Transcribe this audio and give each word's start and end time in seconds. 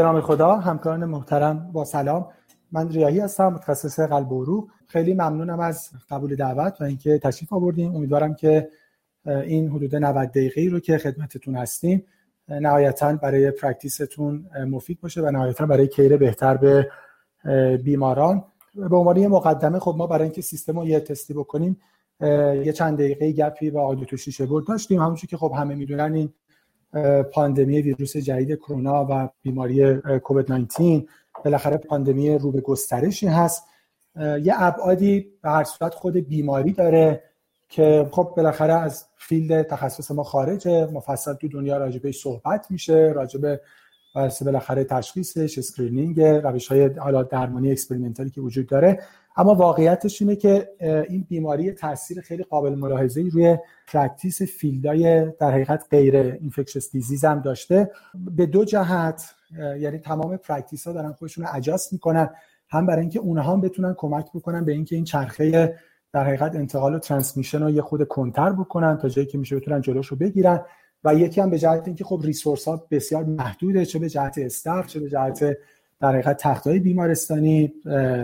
به 0.00 0.06
نام 0.06 0.20
خدا 0.20 0.56
همکاران 0.56 1.04
محترم 1.04 1.70
با 1.72 1.84
سلام. 1.84 2.28
من 2.72 2.88
ریاهی 2.88 3.20
هستم 3.20 3.48
متخصص 3.48 4.00
قلب 4.00 4.32
و 4.32 4.42
عروق 4.42 4.68
خیلی 4.86 5.14
ممنونم 5.14 5.60
از 5.60 5.90
قبول 6.10 6.36
دعوت 6.36 6.80
و 6.80 6.84
اینکه 6.84 7.18
تشریف 7.18 7.52
آوردیم 7.52 7.94
امیدوارم 7.94 8.34
که 8.34 8.68
این 9.26 9.68
حدود 9.68 9.96
90 9.96 10.28
دقیقه 10.28 10.68
رو 10.70 10.80
که 10.80 10.98
خدمتتون 10.98 11.56
هستیم 11.56 12.04
نهایتا 12.48 13.12
برای 13.12 13.50
پرکتیستون 13.50 14.46
مفید 14.68 15.00
باشه 15.00 15.22
و 15.22 15.30
نهایتا 15.30 15.66
برای 15.66 15.88
کیر 15.88 16.16
بهتر 16.16 16.56
به 16.56 16.90
بیماران. 17.84 18.44
به 18.74 18.96
عنوان 18.96 19.16
یه 19.16 19.28
مقدمه 19.28 19.78
خب 19.78 19.94
ما 19.98 20.06
برای 20.06 20.24
اینکه 20.24 20.42
سیستم 20.42 20.78
رو 20.78 20.86
یه 20.86 21.00
تستی 21.00 21.34
بکنیم 21.34 21.80
یه 22.64 22.72
چند 22.72 22.98
دقیقه 22.98 23.32
گپی 23.32 23.70
با 23.70 23.82
آدیو 23.82 24.16
شیشه 24.16 24.46
برد 24.46 24.66
داشتیم. 24.66 25.02
همونجور 25.02 25.26
که 25.30 25.36
خب 25.36 25.52
همه 25.56 25.74
می‌دونن 25.74 26.14
این 26.14 26.32
پاندمی 27.32 27.82
ویروس 27.82 28.16
جدید 28.16 28.58
کرونا 28.58 29.06
و 29.10 29.28
بیماری 29.42 29.96
کووید 30.18 30.52
19 30.52 31.04
بالاخره 31.44 31.76
پاندمی 31.76 32.38
رو 32.38 32.52
به 32.52 32.60
گسترشی 32.60 33.26
هست. 33.26 33.64
یه 34.16 34.54
ابعادی 34.56 35.26
به 35.42 35.50
هر 35.50 35.64
صورت 35.64 35.94
خود 35.94 36.16
بیماری 36.16 36.72
داره 36.72 37.22
که 37.68 38.08
خب 38.10 38.32
بالاخره 38.36 38.72
از 38.72 39.04
field 39.16 39.62
تخصص 39.62 40.10
ما 40.10 40.22
خارجه. 40.22 40.86
مفصل 40.86 41.34
تو 41.34 41.48
دنیا 41.48 41.78
راجبه 41.78 42.12
صحبت 42.12 42.66
میشه 42.70 43.12
راجبه 43.14 43.60
بالاخره 44.44 44.84
تشخیصش 44.84 45.58
screening 45.58 46.20
روش 46.20 46.68
های 46.68 46.86
حالا 46.86 47.22
درمانی 47.22 47.70
experimental 47.70 48.25
ی 48.25 48.30
که 48.30 48.40
وجود 48.40 48.66
داره. 48.66 49.02
اما 49.36 49.54
واقعیتش 49.54 50.22
اینه 50.22 50.36
که 50.36 50.68
این 51.08 51.26
بیماری 51.28 51.72
تاثیر 51.72 52.20
خیلی 52.20 52.42
قابل 52.42 52.74
ملاحظه 52.74 53.28
روی 53.32 53.58
practice 53.86 54.42
field 54.42 55.17
ای 55.17 55.32
در 55.40 55.50
حقیقت 55.50 55.84
غیر 55.90 56.16
infectious 56.16 56.90
disease 56.90 57.24
هم 57.24 57.40
داشته. 57.40 57.90
به 58.14 58.46
دو 58.46 58.64
جهت 58.64 59.34
یعنی 59.78 59.98
تمام 59.98 60.36
practice 60.36 60.86
ها 60.86 60.92
دارن 60.92 61.12
خودشون 61.12 61.44
رو 61.44 61.50
adjust 61.54 61.92
می‌کنن 61.92 62.30
هم 62.68 62.86
برای 62.86 63.00
اینکه 63.00 63.18
اونها 63.18 63.52
هم 63.52 63.60
بتونن 63.60 63.94
کمک 63.98 64.26
بکنن 64.34 64.64
به 64.64 64.72
اینکه 64.72 64.96
این 64.96 65.04
چرخه 65.04 65.74
در 66.12 66.24
حقیقت 66.24 66.54
انتقال 66.54 66.94
و 66.94 66.98
transmission 66.98 67.62
رو 67.62 67.70
یه 67.70 67.82
خود 67.82 68.08
کنتر 68.08 68.52
بکنن 68.52 68.98
تا 68.98 69.08
جایی 69.08 69.28
که 69.28 69.38
میشه 69.38 69.56
بتونن 69.56 69.80
جلوش 69.80 70.06
رو 70.06 70.16
بگیرن. 70.16 70.64
و 71.04 71.14
یکی 71.14 71.40
هم 71.40 71.50
به 71.50 71.58
جهت 71.58 71.82
اینکه 71.86 72.04
خب 72.04 72.20
resource 72.24 72.68
ها 72.68 72.86
بسیار 72.90 73.24
محدوده 73.24 73.84
چه 73.84 73.98
به 73.98 74.08
جهت 74.08 74.38
staff 74.38 74.86
چه 74.86 75.00
به 75.00 75.08
جهت 75.08 75.56
در 76.00 76.12
حقیقت 76.12 76.36
تخت 76.36 76.66
های 76.66 76.78
بیمارستانی 76.78 77.72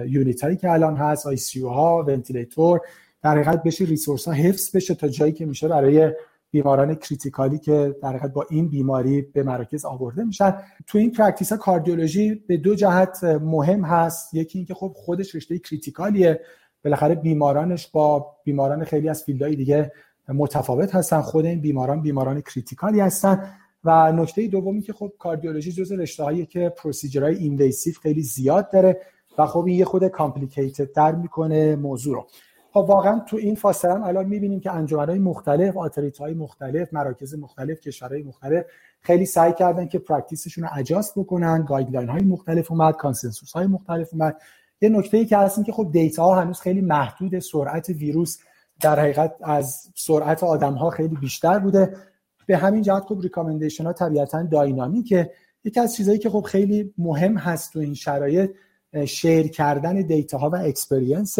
unit 0.06 0.44
هایی 0.44 0.56
که 0.56 0.70
الان 0.70 0.96
هست 0.96 1.26
ICU 1.26 1.60
ها 1.60 2.04
ventilator 2.08 2.80
در 3.22 3.30
حقیقت 3.30 3.62
بشه 3.62 3.84
resource 3.84 4.28
ها 4.28 4.34
حفظ 4.34 4.76
بشه 4.76 4.94
تا 4.94 5.08
جایی 5.08 5.32
که 5.32 5.46
میشه 5.46 5.68
برای 5.68 6.12
بیماران 6.50 6.94
critical 6.94 7.51
ی 7.51 7.58
که 7.58 7.96
در 8.02 8.08
حقیقت 8.08 8.32
با 8.32 8.46
این 8.50 8.68
بیماری 8.68 9.22
به 9.22 9.42
مراکز 9.42 9.84
آورده 9.84 10.24
میشن. 10.24 10.54
تو 10.86 10.98
این 10.98 11.12
practice 11.12 11.52
ها 11.52 11.58
cardiology 11.58 12.34
به 12.34 12.56
دو 12.56 12.74
جهت 12.74 13.24
مهم 13.24 13.84
هست. 13.84 14.34
یکی 14.34 14.58
اینکه 14.58 14.74
خب 14.74 14.92
خودش 14.96 15.34
رشته 15.34 15.58
critical 15.58 16.18
یه. 16.18 16.40
بالاخره 16.84 17.14
بیمارانش 17.14 17.88
با 17.88 18.36
بیماران 18.44 18.84
خیلی 18.84 19.08
از 19.08 19.24
field 19.24 19.47
های 19.47 19.56
دیگه 19.56 19.92
متفاوت 20.28 20.94
هستن. 20.94 21.20
خود 21.20 21.46
این 21.46 21.60
بیماران 21.60 22.02
بیماران 22.02 22.40
critical 22.40 22.94
ی 22.94 23.00
هستن. 23.00 23.52
و 23.84 24.12
نکته 24.12 24.46
دومی 24.46 24.82
که 24.82 24.92
خب 24.92 25.12
cardiology 25.18 25.72
جز 25.72 25.92
رشته 25.92 26.46
که 26.46 26.68
procedure 26.68 27.34
های 27.34 27.46
invasive 27.46 27.94
خیلی 28.02 28.22
زیاد 28.22 28.70
داره 28.70 29.00
و 29.38 29.46
خب 29.46 29.64
این 29.64 29.78
یه 29.78 29.84
خورده 29.84 30.08
complicated 30.08 30.92
تر 30.92 31.14
می‌کنه 31.14 31.76
موضوع 31.76 32.14
رو. 32.14 32.26
خب 32.72 32.84
واقعا 32.88 33.18
تو 33.18 33.36
این 33.36 33.54
فاصله 33.54 33.94
هم 33.94 34.02
الان 34.02 34.26
می‌بینیم 34.26 34.60
که 34.60 34.72
انجمنهای 34.72 35.18
مختلف 35.18 35.76
authority 35.76 36.18
های 36.18 36.34
مختلف 36.34 36.94
مراکز 36.94 37.34
مختلف 37.34 37.80
کشورهای 37.80 38.22
مختلف 38.22 38.64
خیلی 39.00 39.26
سعی 39.26 39.52
کردن 39.52 39.86
که 39.86 39.98
practice 39.98 40.42
شون 40.42 40.64
رو 40.64 40.70
adjust 40.76 41.18
بکنن. 41.18 41.64
guideline 41.68 42.08
های 42.08 42.22
مختلف 42.22 42.70
اومد 42.70 42.96
consensus 42.96 43.52
های 43.52 43.66
مختلف 43.66 44.08
اومد. 44.12 44.36
یه 44.80 44.88
نکته 44.88 45.16
ای 45.16 45.26
که 45.26 45.36
هست 45.36 45.64
که 45.64 45.72
خب 45.72 45.88
data 45.92 46.24
ها 46.24 46.40
هنوز 46.40 46.60
خیلی 46.60 46.80
محدود 46.80 47.38
سرعت 47.38 47.88
ویروس 47.88 48.38
در 48.80 49.00
حقیقت 49.00 49.34
از 49.42 49.88
سرعت 49.94 50.44
آدم 50.44 50.74
ها 50.74 50.90
خیلی 50.90 51.16
بیشتر 51.16 51.58
بوده. 51.58 51.96
به 52.46 52.56
همین 52.56 52.82
جهت 52.82 53.02
خب 53.02 53.18
recommendation 53.22 53.84
ها 53.84 53.92
طبیعتا 53.92 54.42
dynamic 54.42 55.11
ه. 55.11 55.30
یکی 55.64 55.80
از 55.80 55.94
چیزهایی 55.94 56.18
که 56.18 56.30
خب 56.30 56.40
خیلی 56.40 56.94
مهم 56.98 57.36
هست 57.36 57.72
تو 57.72 57.78
این 57.78 57.94
شرایط 57.94 58.50
share 59.04 59.48
کردن 59.48 59.94
data 59.94 60.38
ها 60.38 60.50
و 60.50 60.56
experience 60.56 61.38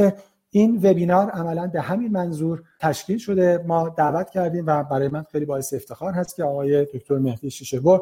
این 0.51 0.77
وبینار 0.77 1.31
عملا 1.31 1.67
به 1.67 1.81
همین 1.81 2.13
منظور 2.13 2.63
تشکیل 2.81 3.19
شده. 3.19 3.65
ما 3.67 3.89
دعوت 3.89 4.31
کردیم 4.31 4.67
و 4.67 4.83
برای 4.83 5.09
من 5.09 5.23
خیلی 5.33 5.45
باعث 5.45 5.75
افتخار 5.75 6.13
هست 6.13 6.37
که 6.37 6.45
آقای 6.45 6.85
دکتر 6.85 7.19
مهدی 7.19 7.51
شیشه‌بر 7.51 8.01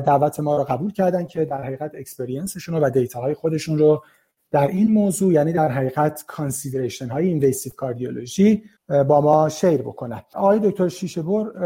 دعوت 0.00 0.40
ما 0.40 0.56
رو 0.56 0.64
قبول 0.64 0.92
کردن 0.92 1.26
که 1.26 1.44
در 1.44 1.62
حقیقت 1.62 1.90
experience 1.94 2.51
شون 2.51 2.74
و 2.74 2.90
data 2.90 3.19
های 3.19 3.34
خودشون 3.34 3.78
رو 3.78 4.02
در 4.50 4.66
این 4.66 4.92
موضوع 4.92 5.32
یعنی 5.32 5.52
در 5.52 5.68
حقیقت 5.68 6.24
consideration 6.26 7.08
های 7.08 7.26
invasive 7.26 7.72
cardiology 7.76 8.62
با 9.08 9.20
ما 9.20 9.48
share 9.48 9.82
بکنن. 9.82 10.22
آقای 10.34 10.58
دکتر 10.58 10.88
شیشه‌بر 10.88 11.58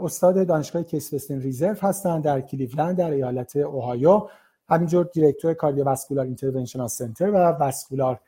استاد 0.00 0.46
دانشگاه 0.46 0.82
Case 0.82 1.30
Reserve 1.30 1.76
هستند 1.80 2.24
در 2.24 2.40
کلیولند 2.40 2.96
در 2.96 3.10
ایالت 3.10 3.56
اوهایو. 3.56 4.28
همینجور 4.68 5.10
director 5.14 5.54
cardiovascular 5.54 6.24
interventional 6.24 6.88
center 6.88 7.30
و 7.30 7.36
vascular 7.36 8.20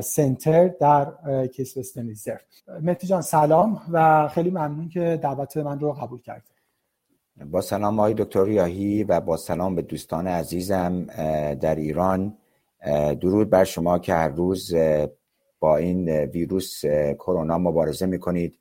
center 0.00 0.68
در 0.68 1.12
Case 1.46 1.76
Western 1.76 2.06
Reserve. 2.06 2.38
مهدی 2.82 3.06
جان 3.06 3.22
سلام 3.22 3.80
و 3.92 4.28
خیلی 4.28 4.50
ممنون 4.50 4.88
که 4.88 5.18
دعوت 5.22 5.56
من 5.56 5.80
رو 5.80 5.92
قبول 5.92 6.20
کرد 6.20 6.42
با 7.50 7.60
سلام 7.60 8.00
آقای 8.00 8.14
دکتر 8.14 8.44
ریاهی 8.44 9.04
و 9.04 9.20
با 9.20 9.36
سلام 9.36 9.74
به 9.74 9.82
دوستان 9.82 10.26
عزیزم 10.26 11.04
در 11.54 11.74
ایران. 11.74 12.36
درود 13.20 13.50
بر 13.50 13.64
شما 13.64 13.98
که 13.98 14.14
هر 14.14 14.28
روز 14.28 14.74
با 15.60 15.76
این 15.76 16.08
ویروس 16.08 16.84
کرونا 17.14 17.58
مبارزه 17.58 18.06
می‌کنید. 18.06 18.58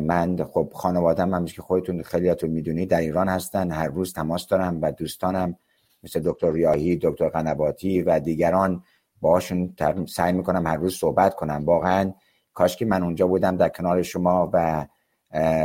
من 0.00 0.44
خب 0.44 0.70
خانوادم 0.74 1.34
هم 1.34 1.44
که 1.44 1.62
خودتون 1.62 2.02
خیلیاتون 2.02 2.50
می‌دونید 2.50 2.90
در 2.90 3.00
ایران 3.00 3.28
هستن 3.28 3.70
هر 3.70 3.88
روز 3.88 4.12
تماس 4.12 4.46
دارم 4.46 4.78
و 4.82 4.92
دوستانم 4.92 5.56
مثل 6.02 6.20
دکتر 6.24 6.50
ریاهی 6.52 6.98
دکتر 7.02 7.28
قنواتی 7.28 8.02
و 8.02 8.20
دیگران 8.20 8.82
باهاشون 9.20 9.74
سعی 10.08 10.32
می‌کنم 10.32 10.66
هر 10.66 10.76
روز 10.76 10.96
صحبت 10.96 11.34
کنم. 11.34 11.62
واقعا 11.64 12.12
کاش 12.54 12.76
که 12.76 12.84
من 12.84 13.02
اونجا 13.02 13.26
بودم 13.26 13.56
در 13.56 13.68
کنار 13.68 14.02
شما 14.02 14.50
و 14.52 14.86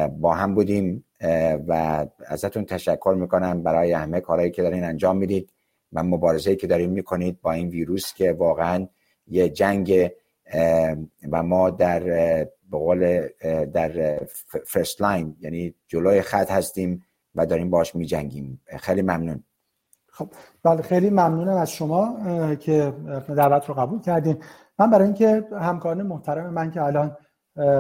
با 0.10 0.34
هم 0.34 0.56
بودیم 0.56 1.06
و 1.68 2.06
ازتون 2.28 2.66
تشکر 2.66 3.16
می‌کنم 3.20 3.64
برای 3.64 3.92
همه 3.92 4.22
کارهایی 4.22 4.52
که 4.52 4.62
دارین 4.62 4.84
انجام 4.84 5.18
می‌دید. 5.18 5.52
و 5.94 6.04
مبارزه 6.04 6.56
که 6.56 6.68
داریم 6.68 6.90
می‌کنید 6.90 7.42
با 7.42 7.52
این 7.52 7.70
ویروس 7.70 8.14
که 8.14 8.32
واقعا 8.32 8.88
یه 9.28 9.50
جنگ 9.50 10.12
و 11.32 11.44
ما 11.44 11.70
در 11.70 12.04
بقول 12.72 13.28
در 13.74 14.20
first 14.66 15.02
line 15.02 15.36
یعنی 15.40 15.76
جلوی 15.88 16.22
خط 16.22 16.52
هستیم 16.52 17.06
و 17.36 17.46
داریم 17.46 17.70
باش 17.70 17.96
میجنگیم. 17.96 18.62
خیلی 18.80 19.02
ممنون. 19.02 19.44
خب 20.08 20.30
بله 20.64 20.82
خیلی 20.82 21.10
ممنونم 21.10 21.58
از 21.58 21.72
شما 21.72 22.20
که 22.56 22.94
دعوت 23.38 23.66
رو 23.66 23.74
قبول 23.74 24.02
کردین 24.02 24.38
من 24.80 24.90
برای 24.90 25.06
اینکه 25.06 25.48
همکاران 25.52 26.02
محترم 26.02 26.54
من 26.54 26.72
که 26.72 26.82
الان 26.82 27.18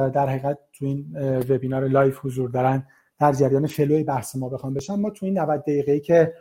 در 0.09 0.29
حقیقت 0.29 0.57
تو 0.73 0.85
این 0.85 1.15
وبینار 1.49 1.87
live 1.87 2.19
حضور 2.25 2.49
دارن 2.49 2.87
در 3.19 3.33
جریان 3.33 3.67
flow 3.67 3.96
ی 3.96 4.03
بحث 4.03 4.35
ما 4.35 4.49
بخوام 4.49 4.73
بشن 4.73 4.95
ما 4.95 5.09
تو 5.09 5.25
این 5.25 5.39
90 5.39 5.61
دقیقه 5.61 5.99
که 5.99 6.33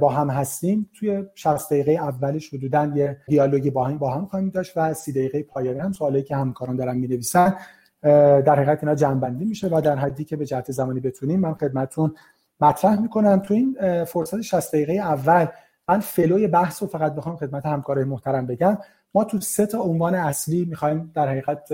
با 0.00 0.08
هم 0.08 0.30
هستیم. 0.30 0.90
توی 0.98 1.24
60 1.34 1.70
دقیقه 1.72 1.92
اولش 1.92 2.54
حدودا 2.54 2.92
یه 2.94 3.18
دیالوگی 3.28 3.70
با 3.70 3.84
هم 3.84 3.98
با 3.98 4.10
هم 4.10 4.26
خواهیم 4.26 4.48
داشت 4.48 4.72
و 4.76 4.94
30 4.94 5.12
دقیقه 5.12 5.42
پایانی 5.42 5.78
هم 5.78 5.92
سوالی 5.92 6.22
که 6.22 6.36
همکاران 6.36 6.76
دارن 6.76 6.96
می‌نویسن 6.96 7.54
در 8.02 8.54
حقیقت 8.54 8.78
اینا 8.82 8.94
جنبندی 8.94 9.44
میشه 9.44 9.68
و 9.68 9.80
در 9.80 9.96
حدی 9.96 10.24
که 10.24 10.36
به 10.36 10.46
جهت 10.46 10.72
زمانی 10.72 11.00
بتونیم 11.00 11.40
من 11.40 11.54
خدمتتون 11.54 12.14
مطرح 12.60 13.00
می‌کنم. 13.00 13.38
تو 13.38 13.54
این 13.54 14.04
فرصت 14.04 14.40
60 14.40 14.72
دقیقه 14.74 14.92
اول 14.92 15.46
من 15.88 16.00
فلوی 16.00 16.46
بحث 16.46 16.82
رو 16.82 16.88
فقط 16.88 17.14
بخوام 17.14 17.36
خدمت 17.36 17.66
همکارای 17.66 18.04
محترم 18.04 18.46
بگم. 18.46 18.78
ما 19.14 19.24
تو 19.24 19.40
سه 19.40 19.66
تا 19.66 19.78
عنوان 19.78 20.14
اصلی 20.14 20.64
می‌خوایم 20.64 21.12
در 21.14 21.28
حقیقت 21.28 21.72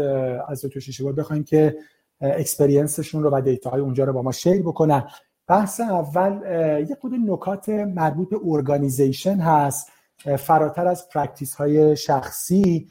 از 0.49 0.63
دو 0.63 0.81
شیشه 0.81 1.13
بخوایم 1.13 1.45
که 1.45 1.77
اکسپریانسشون 2.21 3.23
رو 3.23 3.31
و 3.31 3.41
دیتاهای 3.41 3.81
اونجا 3.81 4.05
رو 4.05 4.13
با 4.13 4.23
ما 4.23 4.33
شیر 4.33 4.63
بکنن. 4.63 5.05
بحث 5.51 5.81
اول 5.81 6.41
یه 6.89 6.97
خورده 7.01 7.15
نکات 7.15 7.69
مربوط 7.69 8.31
به 8.31 8.37
organization 8.45 9.37
هست 9.37 9.93
فراتر 10.39 10.87
از 10.87 11.09
practice 11.09 11.55
های 11.55 11.97
شخصی 11.97 12.89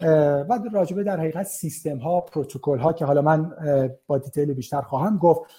و 0.00 0.60
راجع 0.72 0.91
به 0.91 1.04
در 1.04 1.20
حقیقت 1.20 1.46
سیستم 1.46 1.98
ها 1.98 2.20
پروتکل 2.20 2.78
ها 2.78 2.92
که 2.92 3.04
حالا 3.04 3.22
من 3.22 3.50
با 4.06 4.18
detail 4.18 4.54
بیشتر 4.54 4.80
خواهم 4.80 5.18
گفت. 5.18 5.50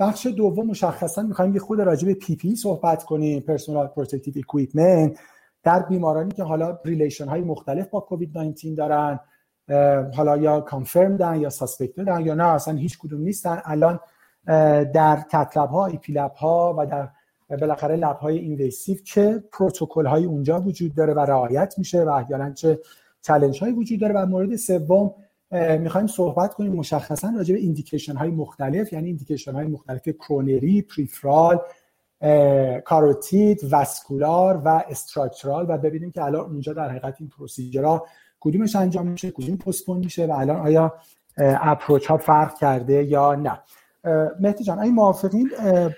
بخش 0.00 0.26
دوم 0.26 0.66
مشخصا 0.66 1.22
می‌خوایم 1.22 1.54
یه 1.54 1.60
خورده 1.60 1.80
راجع 1.80 2.06
به 2.06 2.14
PPE 2.14 2.56
صحبت 2.56 3.04
کنیم 3.04 3.40
personal 3.40 3.86
protective 3.86 4.34
equipment 4.36 5.18
در 5.62 5.82
بیمارانی 5.82 6.30
که 6.30 6.42
حالا 6.42 6.78
relation 6.84 7.28
های 7.28 7.40
مختلف 7.40 7.88
با 7.88 8.00
کووید 8.00 8.38
19 8.38 8.74
دارن 8.74 9.20
حالا 10.14 10.36
یا 10.36 10.60
confirm 10.60 11.40
یا 11.40 11.50
suspect 11.50 11.98
یا 11.98 12.34
نه 12.34 12.44
اصلا 12.44 12.74
هیچ 12.74 12.98
کدوم 12.98 13.20
نیستن. 13.20 13.62
الان 13.64 14.00
در 14.92 15.24
cath 15.32 15.53
lab 15.53 15.68
ها 15.70 15.86
EP 15.86 16.04
lab 16.04 16.32
ها 16.32 16.74
و 16.78 16.86
در 16.86 17.08
بالاخره 17.56 17.96
lab 17.96 18.16
های 18.16 18.38
invasive 18.38 18.96
چه 19.04 19.44
پروتکل 19.52 20.06
های 20.06 20.24
اونجا 20.24 20.60
وجود 20.60 20.94
داره 20.94 21.14
و 21.14 21.20
رعایت 21.20 21.74
میشه 21.78 22.04
و 22.04 22.08
احیانا 22.08 22.52
چه 22.52 22.80
چالش 23.22 23.62
های 23.62 23.72
وجود 23.72 24.00
داره. 24.00 24.14
و 24.14 24.26
مورد 24.26 24.56
سوم 24.56 25.14
می‌خوایم 25.78 26.06
صحبت 26.06 26.54
کنیم 26.54 26.72
مشخصا 26.72 27.32
راجع 27.36 27.54
به 27.54 27.60
indication 27.60 28.16
های 28.16 28.30
مختلف 28.30 28.92
یعنی 28.92 29.06
indication 29.06 29.52
های 29.52 29.66
مختلف 29.66 30.08
coronary 30.08 30.82
peripheral 30.82 31.58
carotid 32.84 33.60
vascular 33.70 34.56
و 34.56 34.68
structural 34.88 35.66
و 35.68 35.78
ببینیم 35.78 36.10
که 36.10 36.24
الان 36.24 36.50
اونجا 36.50 36.72
در 36.72 36.88
حقیقت 36.88 37.16
این 37.20 37.28
procedure 37.28 37.98
ها 37.98 38.06
کدومش 38.40 38.76
انجام 38.76 39.06
میشه 39.06 39.30
کدوم 39.30 39.56
postpone 39.56 39.98
میشه 39.98 40.26
و 40.26 40.32
الان 40.32 40.60
آیا 40.60 40.94
approach 41.38 42.06
ها 42.06 42.16
فرق 42.16 42.58
کرده 42.58 43.04
یا 43.04 43.34
نه. 43.34 43.60
مهدی 44.40 44.64
جان 44.64 44.78
این 44.78 44.94
موافقین 44.94 45.50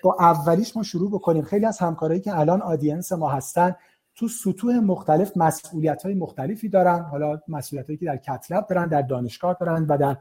با 0.02 0.16
اولیش 0.20 0.76
ما 0.76 0.82
شروع 0.82 1.10
بکنیم. 1.10 1.42
خیلی 1.42 1.66
از 1.66 1.78
همکارایی 1.78 2.20
که 2.20 2.38
الان 2.38 2.62
audience 2.62 3.12
ما 3.12 3.28
هستن 3.28 3.76
تو 4.14 4.28
سطوح 4.28 4.78
مختلف 4.78 5.36
مسئولیت 5.36 6.02
های 6.02 6.14
مختلفی 6.14 6.68
دارن. 6.68 7.00
حالا 7.00 7.40
مسئولیت 7.48 7.86
هایی 7.86 7.98
که 7.98 8.06
در 8.06 8.16
cath 8.16 8.45
lab 8.45 8.66
دارن 8.66 8.88
در 8.88 9.02
دانشگاه 9.02 9.56
دارن 9.60 9.86
و 9.88 9.98
در 9.98 10.16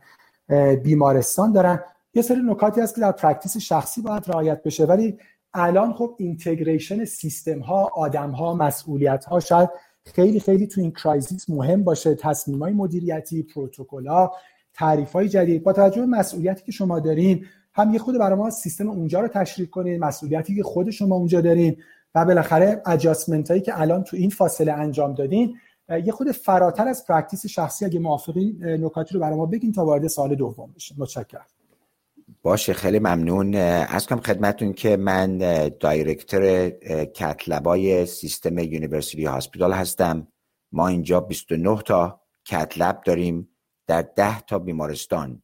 بیمارستان 0.76 1.52
دارن. 1.52 1.80
یه 2.14 2.22
سری 2.22 2.42
نکاتی 2.46 2.82
هست 2.82 2.96
که 2.96 3.02
در 3.02 3.12
practice 3.12 3.58
شخصی 3.58 4.02
باید 4.02 4.24
رعایت 4.28 4.64
بشه 4.64 4.86
ولی 4.86 5.18
الان 5.54 5.94
خب 5.94 6.16
integration 6.20 7.06
سیستم 7.06 7.60
ها 7.60 7.92
آدم 7.96 8.32
ها 8.32 8.54
مسئولیت 8.54 9.26
ها 9.26 9.40
شاید 9.40 9.70
خیلی 10.06 10.40
خیلی 10.40 10.68
تو 10.68 10.82
این 10.82 10.92
crisis 10.92 11.50
مهم 11.50 11.84
باشه. 11.84 12.16
تصمیم 12.16 12.64
های 12.64 12.74
مدیریتی 12.74 13.44
پروتکل 13.44 14.08
ها 14.08 14.36
تعریف 14.74 15.12
های 15.14 15.30
جدید. 15.30 15.64
با 15.64 15.74
توجه 15.74 16.06
مسئولیتی 16.06 16.64
که 16.64 16.72
شما 16.72 17.00
دارین 17.00 17.46
هم 17.74 17.94
یه 17.94 18.00
خورده 18.00 18.18
برای 18.18 18.38
ما 18.38 18.50
سیستم 18.50 18.90
اونجا 18.90 19.20
رو 19.20 19.28
تشریح 19.28 19.68
کنین 19.68 20.00
مسئولیتی 20.00 20.56
که 20.56 20.64
خود 20.64 20.90
شما 20.90 21.16
اونجا 21.16 21.42
دارین 21.42 21.78
و 22.16 22.26
بالاخره 22.26 22.82
adjustment 22.86 23.52
هایی 23.52 23.62
که 23.62 23.82
الان 23.82 24.04
تو 24.04 24.18
این 24.18 24.30
فاصله 24.30 24.74
انجام 24.74 25.14
دادین 25.14 25.58
یه 26.06 26.12
خورده 26.12 26.32
فراتر 26.32 26.88
از 26.88 27.06
practice 27.06 27.46
شخصی 27.46 27.86
اگه 27.86 28.00
موافقین 28.00 28.64
نکاتی 28.64 29.14
رو 29.14 29.20
برای 29.20 29.38
ما 29.38 29.46
بگین 29.46 29.72
تا 29.72 29.86
وارد 29.86 30.08
سوال 30.08 30.36
دوم 30.36 30.72
بشیم 30.76 30.98
متشکرم. 31.00 31.46
باشه 32.44 32.74
خیلی 32.74 33.00
ممنون. 33.00 33.56
عرض 33.56 34.08
کنم 34.08 34.20
خدمتون 34.20 34.74
که 34.74 34.98
من 34.98 35.38
director 35.80 36.70
cath 37.06 37.56
lab 37.56 37.93
ای 37.93 38.06
سیستم 38.06 38.60
University 38.60 39.26
Hospital 39.26 39.74
هستم. 39.74 40.28
ما 40.72 40.88
اینجا 40.88 41.20
29 41.20 41.82
تا 41.82 42.22
cath 42.46 42.78
lab 42.78 43.02
داریم 43.06 43.50
در 43.88 44.02
10 44.02 44.42
تا 44.42 44.60
بیمارستان. 44.60 45.44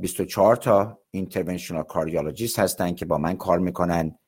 24 0.00 0.56
تا 0.56 0.99
interventional 1.10 1.82
cardiologist 1.82 2.58
هستن 2.58 2.94
که 2.94 3.04
با 3.04 3.18
من 3.18 3.36
کار 3.36 3.58
می‌کنن 3.58 4.18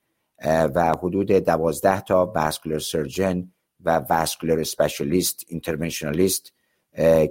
و 0.45 0.93
حدود 0.99 1.31
12 1.31 2.01
تا 2.01 2.31
vascular 2.35 2.79
surgeon 2.79 3.51
و 3.79 3.97
vascular 3.97 4.59
specialist 4.59 5.45
interventionalist 5.47 6.53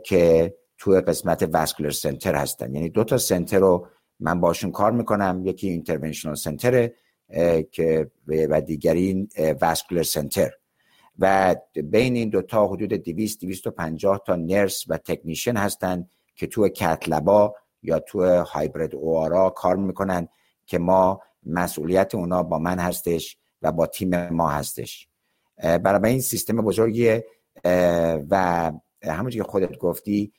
که 0.04 0.54
تو 0.78 0.90
قسمت 0.90 1.43
vascular 1.43 1.91
center 1.91 2.35
هستن. 2.34 2.75
یعنی 2.75 2.88
دو 2.88 3.04
تا 3.04 3.19
center 3.19 3.59
رو 3.58 3.87
من 4.20 4.40
باشون 4.40 4.72
کار 4.72 4.93
می‌کنم. 4.93 5.43
یکی 5.44 5.69
interventional 5.69 6.35
center 6.35 6.91
که 7.70 8.10
و 8.28 8.60
دیگری 8.60 9.28
واسکولر 9.60 10.02
سنتر 10.02 10.50
و 11.19 11.56
بین 11.75 12.16
این 12.16 12.28
دوتا 12.28 12.66
حدود 12.66 12.93
200 12.93 13.40
250 13.40 14.22
تا 14.26 14.37
نرس 14.37 14.84
و 14.88 14.96
تکنیشن 14.96 15.56
هستن 15.56 16.08
که 16.34 16.46
تو 16.46 16.69
کتلبا 16.69 17.54
یا 17.82 17.99
تو 17.99 18.25
هایبرد 18.25 18.94
اوارا 18.94 19.50
کار 19.50 19.76
می‌کنن 19.76 20.29
که 20.67 20.79
ما 20.79 21.20
مسئولیت 21.46 22.14
اونا 22.14 22.43
با 22.43 22.58
من 22.58 22.79
هستش 22.79 23.37
و 23.62 23.73
با 23.73 23.87
تیم 23.87 24.29
ما 24.29 24.49
هستش. 24.49 25.08
برای 25.62 26.11
این 26.11 26.20
سیستم 26.20 26.56
بزرگیه 26.56 27.25
و 28.31 28.73
همونجور 29.02 29.44
که 29.44 29.50
خودت 29.50 29.79
گفتی 29.79 30.32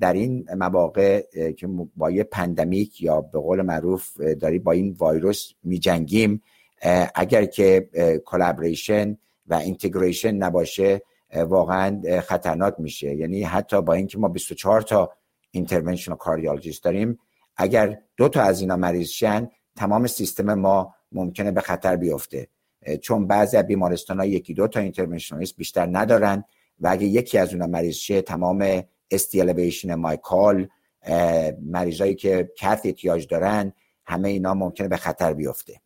در 0.00 0.12
این 0.12 0.46
مواقع 0.56 1.22
که 1.52 1.68
با 1.96 2.10
یه 2.10 2.24
pandemic 2.24 3.02
یا 3.02 3.20
به 3.20 3.38
قول 3.38 3.62
معروف 3.62 4.20
داری 4.20 4.58
با 4.58 4.72
این 4.72 4.96
ویروس 5.00 5.52
می 5.62 5.78
جنگیم 5.78 6.42
اگر 7.14 7.44
که 7.44 7.88
collaboration 8.24 9.18
و 9.46 9.54
integration 9.54 10.34
نباشه 10.34 11.02
واقعا 11.36 12.20
خطرناک 12.20 12.74
میشه. 12.78 13.14
یعنی 13.14 13.42
حتی 13.42 13.82
با 13.82 13.92
اینکه 13.92 14.18
ما 14.18 14.28
24 14.28 14.82
تا 14.82 15.12
interventional 15.54 16.16
cardiologist 16.16 16.84
داریم. 16.84 17.18
اگر 17.56 18.02
دو 18.16 18.28
تا 18.28 18.42
از 18.42 18.60
اینا 18.60 18.76
مریض 18.76 19.08
شن 19.08 19.48
تمام 19.76 20.06
سیستم 20.06 20.54
ما 20.54 20.94
ممکنه 21.12 21.50
به 21.50 21.60
خطر 21.60 21.96
بیفته. 21.96 22.48
چون 23.02 23.26
بعضی 23.26 23.56
از 23.56 23.66
بیمارستان 23.66 24.20
ها 24.20 24.26
یکی 24.26 24.54
دو 24.54 24.68
تا 24.68 24.80
interventionalist 24.80 25.56
بیشتر 25.56 25.88
ندارن 25.92 26.44
و 26.80 26.88
اگه 26.88 27.06
یکی 27.06 27.38
از 27.38 27.52
اونا 27.52 27.66
مریض 27.66 27.94
شه 27.94 28.22
تمام 28.22 28.82
ST 29.10 29.25
elevation 29.25 29.94
MI 29.94 30.24
کل 30.24 30.68
مریضایی 31.60 32.14
که 32.14 32.52
cath 32.58 32.80
احتیاج 32.84 33.26
دارن 33.26 33.72
همه 34.04 34.28
اینا 34.28 34.54
ممکنه 34.54 34.88
به 34.88 34.96
خطر 34.96 35.32
بیفته. 35.32 35.80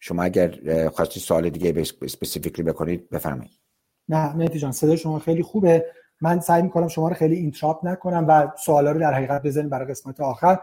شما 0.00 0.22
اگر 0.22 0.88
خواستی 0.88 1.20
سوال 1.20 1.50
دیگه 1.50 1.82
specifically 2.02 2.64
بکنید 2.64 3.10
بفرمایید. 3.10 3.60
نه 4.08 4.36
مهدی 4.36 4.58
جان 4.58 4.72
صدای 4.72 4.96
شما 4.96 5.18
خیلی 5.18 5.42
خوبه. 5.42 5.86
من 6.20 6.40
سعی 6.40 6.62
می‌کنم 6.62 6.88
شما 6.88 7.08
رو 7.08 7.14
خیلی 7.14 7.36
interrupt 7.36 7.86
نکنم 7.86 8.24
و 8.28 8.52
سوالا 8.64 8.92
رو 8.92 9.00
در 9.00 9.14
حقیقت 9.14 9.42
بزنیم 9.42 9.68
برای 9.68 9.88
قسمت 9.88 10.20
آخر. 10.20 10.58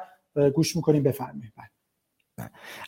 گوش 0.56 0.76
می‌کنیم 0.76 1.04
بفرمایید. 1.04 1.54
بله. 1.58 1.68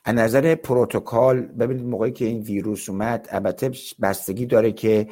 از 0.06 0.16
نظر 0.16 0.56
پروتکل 0.56 1.42
ببینید 1.42 1.86
موقعی 1.86 2.12
که 2.12 2.26
این 2.26 2.42
ویروس 2.42 2.90
اومد 2.90 3.28
البته 3.32 3.72
بستگی 4.02 4.46
داره 4.46 4.72
که 4.72 5.08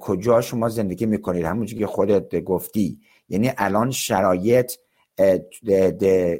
کجا 0.00 0.40
شما 0.40 0.68
زندگی 0.68 1.06
می‌کنید. 1.06 1.44
همونجوری 1.44 1.80
که 1.80 1.86
خودت 1.86 2.40
گفتی. 2.40 3.00
یعنی 3.28 3.52
الان 3.58 3.90
شرایط 3.90 4.72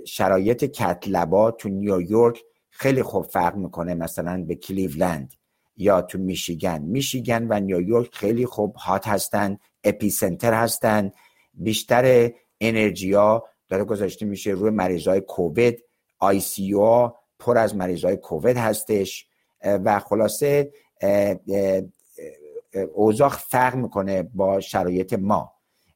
شرایط 0.07 0.65
کتلبا 0.65 1.51
تو 1.51 1.69
نیویورک 1.69 2.43
خیلی 2.71 3.03
خوب 3.03 3.25
فرق 3.25 3.57
می‌کنه 3.57 3.95
مثلا 3.95 4.45
به 4.49 4.55
کلیولند 4.55 5.35
یا 5.77 6.03
تو 6.03 6.19
میشیگن. 6.19 6.83
میشیگن 6.83 7.47
و 7.49 7.61
نیویورک 7.61 8.15
خیلی 8.15 8.47
خوب 8.47 8.77
هات 8.77 9.09
هستن. 9.09 9.59
اپی 9.85 10.11
سنتر 10.11 10.55
هستن. 10.55 11.13
بیشتر 11.55 12.31
انرژی 12.61 13.13
ها 13.13 13.49
داره 13.69 13.85
گذاشته 13.85 14.27
میشه 14.27 14.51
روی 14.51 14.71
مریض 14.71 15.09
های 15.09 15.21
کووید. 15.21 15.85
آی 16.19 16.41
سی 16.41 16.75
او 16.75 17.11
پر 17.39 17.59
از 17.59 17.77
مریض 17.77 18.05
های 18.05 18.17
کووید 18.17 18.57
هستش. 18.57 19.27
و 19.65 19.99
خلاصه 19.99 20.73
اوضاع 22.95 23.29
فرق 23.29 23.75
می‌کنه 23.75 24.23
با 24.23 24.61
شرایط 24.61 25.13
ما. 25.13 25.53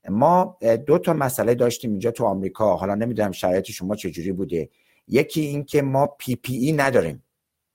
ما 0.08 0.58
دو 0.87 0.99
تا 0.99 1.12
مسئله 1.12 1.54
داشتیم 1.54 1.90
اینجا 1.90 2.11
تو 2.11 2.25
آمریکا. 2.25 2.76
حالا 2.76 2.94
نمی‌دونم 2.94 3.32
شرایط 3.32 3.70
شما 3.70 3.96
چجوری 3.96 4.32
بوده. 4.32 4.68
یکی 5.08 5.40
این 5.40 5.64
که 5.64 5.82
ما 5.82 6.06
PPE 6.06 6.73
نداریم. 6.72 7.22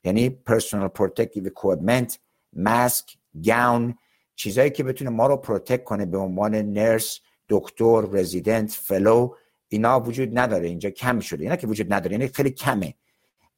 یعنی 0.04 0.38
Personal 0.50 0.90
Protective 1.00 1.46
Equipment 1.46 2.18
ماسک 2.54 3.06
gown 3.46 3.96
چیزایی 4.36 4.70
که 4.70 4.84
بتونه 4.84 5.10
ما 5.10 5.28
رو 5.28 5.38
protect 5.38 5.84
کنه 5.84 6.06
به 6.06 6.18
عنوان 6.18 6.56
nurse 6.56 7.20
دکتر 7.50 8.02
resident 8.02 8.72
fellow 8.72 9.34
اینا 9.68 10.00
وجود 10.00 10.40
نداره. 10.40 10.68
اینجا 10.68 10.90
کم 10.90 11.20
شده. 11.20 11.44
اینا 11.44 11.56
که 11.56 11.68
وجود 11.68 11.94
نداره 11.94 12.12
یعنی 12.12 12.28
خیلی 12.28 12.52
کمه. 12.52 12.94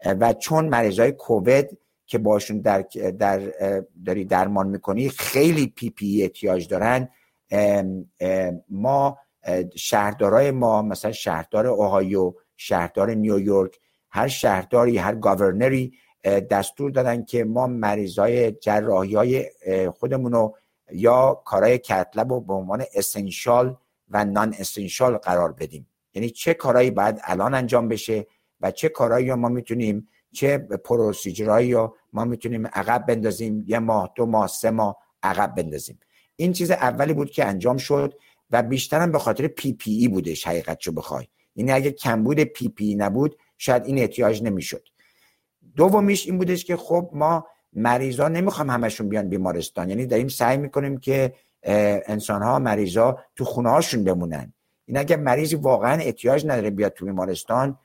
و 0.06 0.34
چون 0.34 0.70
مریضای 0.70 1.12
کووید 1.12 1.78
که 2.06 2.18
باشون 2.18 2.62
در, 2.62 2.82
در 3.20 3.42
داری 4.06 4.26
درمان 4.26 4.68
می‌کنی 4.68 5.10
خیلی 5.10 5.68
PPE 5.68 6.22
احتیاج 6.22 6.68
دارن. 6.68 7.10
ما 8.70 9.18
شهردارای 9.76 10.52
ما 10.52 10.82
مثلا 10.82 11.12
شهردار 11.12 11.68
اوهایو 11.68 12.34
شهردار 12.58 13.14
نیویورک 13.14 13.80
هر 14.10 14.28
شهرداری 14.28 14.98
هر 14.98 15.16
governor 15.16 15.85
ی 15.85 15.94
دستور 16.24 16.92
دادن 16.92 17.26
که 17.26 17.44
ما 17.44 17.68
مریضای 17.68 18.52
جراحی 18.52 19.16
های 19.16 19.50
خودمونو 20.00 20.52
یا 20.94 21.42
کارهای 21.46 21.78
cath 21.78 22.10
lab 22.10 22.34
رو 22.34 22.42
به 22.42 22.54
عنوان 22.54 22.84
essential 22.94 23.78
و 24.10 24.26
non-essential 24.26 25.18
قرار 25.18 25.52
بدیم. 25.52 25.88
یعنی 26.14 26.30
چه 26.30 26.54
کارهایی 26.54 26.92
باید 26.92 27.20
الان 27.24 27.54
انجام 27.54 27.88
بشه 27.88 28.28
و 28.62 28.72
چه 28.72 28.90
کارهایی 28.90 29.34
ما 29.34 29.50
می‌تونیم 29.50 30.08
چه 30.32 30.58
procedure 30.58 31.46
هایی 31.46 31.76
ما 32.14 32.26
می‌تونیم 32.26 32.68
عقب 32.68 33.06
بندازیم 33.06 33.64
یه 33.68 33.80
ماه 33.80 34.12
دو 34.16 34.26
ماه 34.26 34.48
سه 34.48 34.72
ماه 34.72 34.98
عقب 35.24 35.56
بندازیم. 35.56 36.00
این 36.36 36.54
چیز 36.54 36.72
اولی 36.72 37.14
بود 37.14 37.32
که 37.32 37.46
انجام 37.46 37.78
شد 37.78 38.14
و 38.52 38.64
بیشترم 38.64 39.12
به 39.12 39.20
خاطر 39.20 39.48
PPE 39.48 40.08
بودش 40.08 40.48
حقیقت 40.48 40.90
بخوای. 40.90 41.28
یعنی 41.56 41.72
اگه 41.72 41.92
کمبود 41.92 42.40
PPE 42.40 42.96
نبود 42.96 43.38
شاید 43.58 43.86
این 43.86 44.00
احتیاج 44.00 44.44
نمی‌شد. 44.44 44.88
دومیش 45.76 46.26
این 46.26 46.38
بودش 46.38 46.66
که 46.66 46.78
خب 46.78 47.10
ما 47.14 47.48
مریضا 47.76 48.28
نمی‌خوام 48.28 48.70
همشون 48.70 49.10
بیان 49.10 49.30
بیمارستان. 49.30 49.90
یعنی 49.90 50.06
داریم 50.06 50.28
سعی 50.28 50.58
می‌کنیم 50.58 50.98
که 50.98 51.34
انسان 51.64 52.42
ها 52.42 52.60
مریضا 52.60 53.20
تو 53.36 53.46
خونه 53.46 53.70
هاشون 53.70 54.04
بمونن. 54.04 54.54
این 54.86 54.98
اگه 54.98 55.16
مریضی 55.16 55.56
واقعا 55.56 56.02
احتیاج 56.02 56.46
نداره 56.46 56.70
بیاد 56.70 56.94
تو 56.94 57.06
بیمارستان 57.06 57.78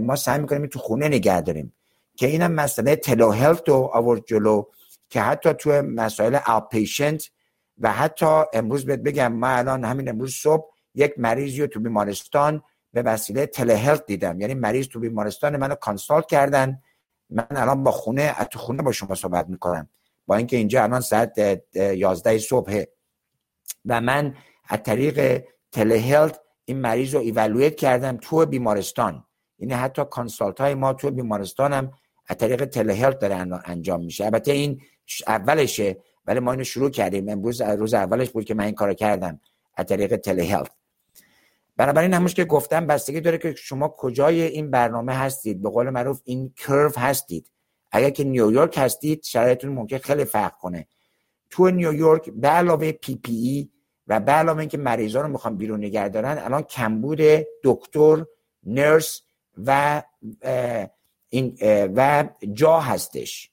ما 0.00 0.16
سعی 0.16 0.38
می‌کنیم 0.40 0.66
تو 0.66 0.78
خونه 0.78 1.08
نگه 1.08 1.40
داریم. 1.40 1.72
که 2.16 2.26
اینم 2.26 2.52
مسئله 2.52 2.96
تلو 2.96 3.30
هلت 3.30 3.68
رو 3.68 3.90
آورد 3.92 4.24
جلو 4.26 4.64
که 5.10 5.20
حتی 5.20 5.52
تو 5.52 5.70
مسائل 5.70 6.38
پیشنت 6.70 7.30
و 7.80 7.92
حتی 7.92 8.42
امروز 8.52 8.86
بهت 8.86 9.00
بگم 9.00 9.32
ما 9.32 9.48
الان 9.48 9.84
همین 9.84 10.08
امروز 10.08 10.34
صبح 10.34 10.70
یک 10.94 11.14
مریضی 11.16 11.60
رو 11.60 11.66
تو 11.66 11.80
بیمارستان 11.80 12.62
به 12.92 13.02
وسیله 13.02 13.50
هلت 13.58 14.06
دیدم. 14.06 14.40
یعنی 14.40 14.54
مریض 14.54 14.86
تو 14.86 15.00
بیمارستان 15.00 15.56
منو 15.56 15.74
کانسالت 15.74 16.26
کردن. 16.26 16.80
من 17.30 17.46
الان 17.50 17.84
با 17.84 17.90
خونه 17.90 18.34
تو 18.34 18.58
خونه 18.58 18.82
با 18.82 18.92
شما 18.92 19.14
صحبت 19.14 19.48
می‌کنم. 19.48 19.88
با 20.26 20.36
اینکه 20.36 20.56
اینجا 20.56 20.82
الان 20.82 21.00
ساعت 21.00 21.62
11 21.74 22.38
صبح 22.38 22.84
و 23.84 24.00
من 24.00 24.34
از 24.68 24.78
طریق 24.82 25.44
هلت 25.76 26.40
این 26.64 26.80
مریض 26.80 27.14
رو 27.14 27.20
ایوالویت 27.20 27.76
کردم 27.76 28.16
تو 28.16 28.46
بیمارستان. 28.46 29.24
یعنی 29.58 29.74
حتی 29.74 30.04
کانسالت 30.10 30.60
های 30.60 30.74
ما 30.74 30.92
تو 30.92 31.10
بیمارستان 31.10 31.72
هم 31.72 31.92
از 32.26 32.36
طریق 32.36 32.64
تلهلت 32.64 33.18
داره 33.18 33.34
انجام 33.64 34.04
میشه. 34.04 34.24
البته 34.24 34.52
این 34.52 34.80
اولشه 35.26 35.96
ولی 36.26 36.40
ما 36.40 36.52
اینو 36.52 36.64
شروع 36.64 36.90
کردیم. 36.90 37.28
امروز 37.28 37.60
روز 37.60 37.94
اولش 37.94 38.30
بود 38.30 38.44
که 38.44 38.54
من 38.54 38.64
این 38.64 38.74
کارو 38.74 38.94
کردم 38.94 39.40
از 39.76 39.86
طریق 39.86 40.16
تلهلت 40.16 40.70
بنابراین 41.78 42.14
همونش 42.14 42.34
که 42.34 42.44
گفتم 42.44 42.86
بستگی 42.86 43.20
داره 43.20 43.38
که 43.38 43.54
شما 43.54 43.88
کجای 43.88 44.42
این 44.42 44.70
برنامه 44.70 45.14
هستید. 45.14 45.62
به 45.62 45.70
قول 45.70 45.90
معروف 45.90 46.20
این 46.24 46.52
کرو 46.56 46.92
هستید. 46.96 47.50
اگر 47.92 48.10
که 48.10 48.24
نیویورک 48.24 48.78
هستید 48.78 49.22
شرایطتون 49.22 49.72
ممکن 49.72 49.98
خیلی 49.98 50.24
فرق 50.24 50.58
کنه. 50.58 50.86
تو 51.50 51.70
نیویورک 51.70 52.30
به 52.30 52.48
علاوه 52.48 52.92
PPE 52.92 53.70
و 54.06 54.20
به 54.20 54.32
علاوه 54.32 54.60
اینکه 54.60 54.78
مریضا 54.78 55.20
رو 55.20 55.28
می‌خوام 55.28 55.56
بیرون 55.56 55.78
نگه 55.84 56.08
دارن 56.08 56.38
الان 56.38 56.62
کمبود 56.62 57.20
دکتر 57.64 58.24
nurse 58.62 59.22
و 59.64 60.02
این 61.28 61.58
و 61.96 62.24
جا 62.52 62.80
هستش. 62.80 63.50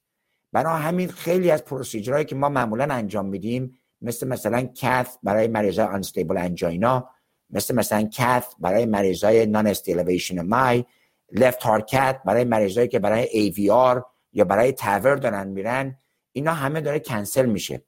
برای 0.51 0.81
همین 0.81 1.09
خیلی 1.09 1.51
از 1.51 1.65
procedure 1.65 2.10
هایی 2.10 2.25
که 2.25 2.35
ما 2.35 2.49
معمولا 2.49 2.93
انجام 2.93 3.25
میدیم 3.25 3.77
مثل 4.01 4.27
مثلا 4.27 4.69
cath 4.75 5.17
برای 5.23 5.47
مریضای 5.47 5.85
unstable 5.85 6.37
angina 6.37 7.09
مثل 7.49 7.75
مثلا 7.75 8.09
cath 8.13 8.45
برای 8.59 8.85
مریضای 8.85 9.45
non-ST 9.45 9.67
elevation 9.67 10.41
MI 10.41 10.85
left 11.31 11.63
heart 11.63 11.96
cath 11.96 12.21
برای 12.25 12.43
مریضایی 12.43 12.87
که 12.87 12.99
برای 12.99 13.27
AVR 13.31 14.05
یا 14.33 14.43
برای 14.43 14.71
TAVR 14.71 15.15
دارن 15.15 15.47
میرن 15.47 15.97
اینا 16.31 16.53
همه 16.53 16.81
داره 16.81 16.99
کنسل 16.99 17.45
میشه. 17.45 17.83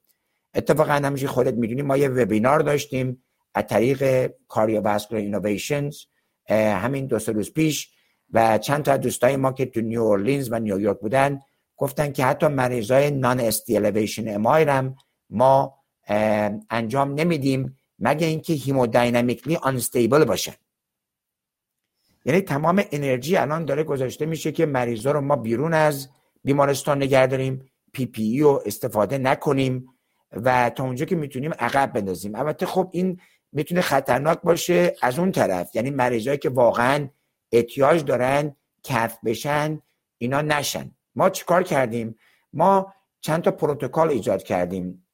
اتفاقا 0.54 0.92
همیشه 0.92 1.26
خودت 1.26 1.54
می‌دونی 1.54 1.82
ما 1.82 1.96
یه 1.96 2.08
وبینار 2.08 2.60
داشتیم 2.60 3.22
از 3.54 3.64
طریق 3.66 4.32
Cardiovascular 4.48 5.22
Innovations 5.22 5.96
همین 6.50 7.06
دو 7.06 7.18
سه 7.18 7.32
روز 7.32 7.52
پیش 7.52 7.90
و 8.32 8.58
چند 8.58 8.84
تا 8.84 8.96
دوستای 8.96 9.36
ما 9.36 9.52
که 9.52 9.66
تو 9.66 9.80
نیو 9.80 10.00
اورلینز 10.00 10.52
و 10.52 10.58
نیویورک 10.58 11.00
بودن 11.00 11.40
گفتن 11.76 12.12
که 12.12 12.24
حتی 12.24 12.46
مریضای 12.46 13.10
non-ST 13.10 13.40
elevation 13.40 14.34
MI 14.34 14.62
هم 14.62 14.96
ما 15.30 15.74
انجام 16.70 17.14
نمیدیم. 17.14 17.76
مگه 17.98 18.26
اینکه 18.26 18.52
hemodynamically 18.52 19.56
unstable 19.56 20.24
باشه. 20.24 20.54
یعنی 22.24 22.40
تمام 22.40 22.82
انرژی 22.92 23.36
الان 23.36 23.64
داره 23.64 23.84
گذاشته 23.84 24.26
میشه 24.26 24.52
که 24.52 24.66
مریضا 24.66 25.10
رو 25.10 25.20
ما 25.20 25.36
بیرون 25.36 25.74
از 25.74 26.08
بیمارستان 26.44 26.96
نگه 26.96 27.26
داریم 27.26 27.70
پی 27.92 28.06
پی 28.06 28.22
ای 28.22 28.40
رو 28.40 28.62
استفاده 28.66 29.18
نکنیم 29.18 29.88
و 30.32 30.70
تا 30.70 30.84
اونجا 30.84 31.04
که 31.04 31.16
می‌تونیم 31.16 31.52
عقب 31.58 31.92
بندازیم. 31.92 32.34
البته 32.34 32.66
خب 32.66 32.90
این 32.92 33.20
می‌تونه 33.52 33.80
خطرناک 33.80 34.40
باشه 34.40 34.96
از 35.02 35.18
اون 35.18 35.32
طرف. 35.32 35.76
یعنی 35.76 35.90
مریضایی 35.90 36.38
که 36.38 36.48
واقعا 36.48 37.08
احتیاج 37.52 38.04
دارن 38.04 38.56
کف 38.82 39.18
بشن 39.24 39.82
اینا 40.18 40.40
نشن. 40.40 40.90
ما 41.14 41.30
چیکار 41.30 41.62
کردیم؟ 41.62 42.18
ما 42.52 42.92
چند 43.20 43.42
تا 43.42 43.50
پروتکل 43.50 44.08
ایجاد 44.08 44.42
کردیم. 44.42 45.06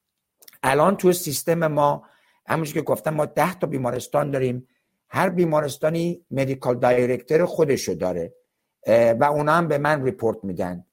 الان 0.63 0.97
تو 0.97 1.13
سیستم 1.13 1.67
ما 1.67 2.03
همونش 2.45 2.73
که 2.73 2.81
گفتم 2.81 3.13
ما 3.13 3.25
ده 3.25 3.59
تا 3.59 3.67
بیمارستان 3.67 4.31
داریم. 4.31 4.67
هر 5.09 5.29
بیمارستانی 5.29 6.25
medical 6.31 6.79
director 6.79 7.45
خودشو 7.45 7.93
داره 7.93 8.33
و 8.87 9.23
اونا 9.23 9.51
هم 9.51 9.67
به 9.67 9.77
من 9.77 10.03
report 10.05 10.43
میدن. 10.43 10.85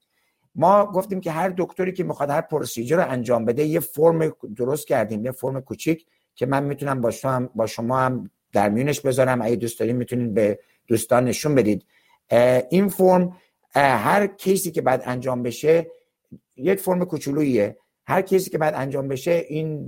ما 0.55 0.85
گفتیم 0.85 1.21
که 1.21 1.31
هر 1.31 1.53
دکتری 1.57 1.91
که 1.91 2.03
می‌خواد 2.03 2.29
هر 2.29 2.41
procedure 2.41 2.97
رو 2.97 3.11
انجام 3.11 3.45
بده 3.45 3.63
یه 3.63 3.79
فرم 3.79 4.35
درست 4.55 4.87
کردیم 4.87 5.25
یه 5.25 5.31
فرم 5.31 5.61
کوچیک 5.61 6.05
که 6.35 6.45
من 6.45 6.63
می‌تونم 6.63 7.01
با 7.01 7.11
شما 7.11 7.31
هم, 7.31 7.49
با 7.55 7.65
شما 7.65 7.99
هم 7.99 8.29
در 8.51 8.69
میونش 8.69 9.01
بذارم. 9.01 9.41
اگه 9.41 9.55
دوست 9.55 9.79
داریم 9.79 9.95
می‌تونید 9.95 10.33
به 10.33 10.59
دوستان 10.87 11.25
نشون 11.25 11.55
بدید. 11.55 11.85
این 12.69 12.87
فرم 12.89 13.37
هر 13.75 14.27
case 14.27 14.62
ی 14.62 14.71
که 14.71 14.81
باید 14.81 15.03
انجام 15.05 15.43
بشه 15.43 15.87
یک 16.55 16.79
فرم 16.79 17.05
کوچولوییه. 17.05 17.77
هر 18.05 18.21
case 18.21 18.43
ی 18.43 18.49
که 18.49 18.57
باید 18.57 18.73
انجام 18.77 19.07
بشه 19.07 19.31
این 19.31 19.87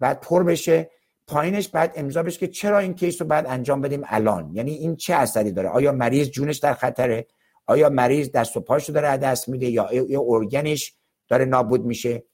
باید 0.00 0.20
پر 0.20 0.42
بشه. 0.42 0.90
پایینش 1.32 1.68
باید 1.68 1.92
امضا 1.96 2.22
بشه 2.22 2.38
که 2.38 2.48
چرا 2.48 2.78
این 2.78 2.94
case 2.94 3.22
رو 3.22 3.26
باید 3.26 3.46
انجام 3.46 3.80
بدیم 3.80 4.02
الان؟ 4.06 4.50
یعنی 4.54 4.72
این 4.74 4.96
چه 4.96 5.14
اثری 5.14 5.52
داره؟ 5.52 5.68
آیا 5.68 5.92
مریض 5.92 6.30
جونش 6.30 6.58
در 6.58 6.74
خطره؟ 6.74 7.26
آیا 7.66 7.88
مریض 7.88 8.30
دست 8.32 8.56
و 8.56 8.60
پاشو 8.60 8.92
داره 8.92 9.16
دست 9.16 9.48
میده 9.48 9.66
یا 9.66 9.88
یه 9.92 10.20
organ 10.20 10.73
ش 10.73 10.94
داره 11.28 11.44
نابود 11.44 11.84
میشه؟ 11.84 12.24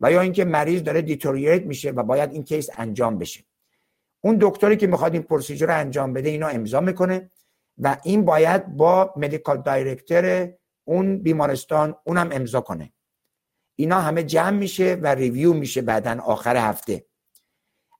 و 0.00 0.12
یا 0.12 0.20
اینکه 0.20 0.44
مریض 0.44 0.82
داره 0.82 1.02
deteriorate 1.02 1.62
میشه 1.62 1.90
و 1.90 2.02
باید 2.02 2.32
این 2.32 2.42
case 2.44 2.70
انجام 2.76 3.18
بشه. 3.18 3.44
اون 4.20 4.38
دکتری 4.40 4.76
که 4.76 4.86
می‌خواد 4.86 5.12
این 5.12 5.22
procedure 5.22 5.66
رو 5.66 5.78
انجام 5.78 6.12
بده 6.12 6.28
اینو 6.28 6.46
امضا 6.46 6.80
می‌کنه 6.80 7.30
و 7.78 7.96
این 8.04 8.24
باید 8.24 8.76
با 8.76 9.14
medical 9.16 9.62
director 9.62 10.52
اون 10.84 11.18
بیمارستان 11.18 11.94
اونم 12.04 12.28
امضا 12.32 12.60
کنه. 12.60 12.92
اینا 13.76 14.00
همه 14.00 14.22
جمع 14.22 14.58
میشه 14.58 14.94
و 15.02 15.06
review 15.06 15.52
میشه 15.52 15.82
بعدا 15.82 16.20
آخر 16.20 16.56
هفته. 16.56 17.04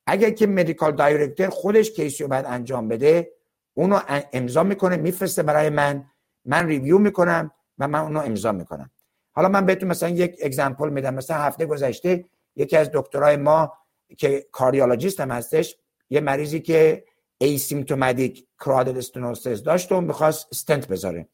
اگر 0.06 0.30
که 0.30 0.46
medical 0.46 0.96
director 0.96 1.48
خودش 1.48 1.90
case 1.90 2.16
ی 2.16 2.22
رو 2.22 2.28
باید 2.28 2.44
انجام 2.48 2.88
بده 2.88 3.32
اونو 3.74 4.00
امضا 4.32 4.62
می‌کنه 4.62 4.96
میفرسته 4.96 5.42
برای 5.42 5.70
من 5.70 6.04
من 6.44 6.66
review 6.66 6.98
می‌کنم 6.98 7.50
و 7.78 7.88
من 7.88 7.98
اونو 7.98 8.20
امضا 8.20 8.52
می‌کنم. 8.52 8.90
حالا 9.32 9.48
من 9.48 9.66
بهتون 9.66 9.88
مثلا 9.88 10.08
یک 10.08 10.38
example 10.42 10.88
میدم. 10.88 11.14
مثلا 11.14 11.36
هفته 11.36 11.66
گذشته 11.66 12.24
یکی 12.56 12.76
از 12.76 12.90
دکترای 12.92 13.36
ما 13.36 13.72
که 14.18 14.46
cardiologist 14.52 15.20
هم 15.20 15.30
هستش 15.30 15.76
یه 16.10 16.20
مریضی 16.20 16.60
که 16.60 17.04
asymptomatic 17.38 18.46
carotid 18.64 18.98
stenosis 18.98 19.62
داشت 19.62 19.92
و 19.92 20.00
می‌خواست 20.00 20.48
استنت 20.52 20.88
بذاره. 20.88 21.28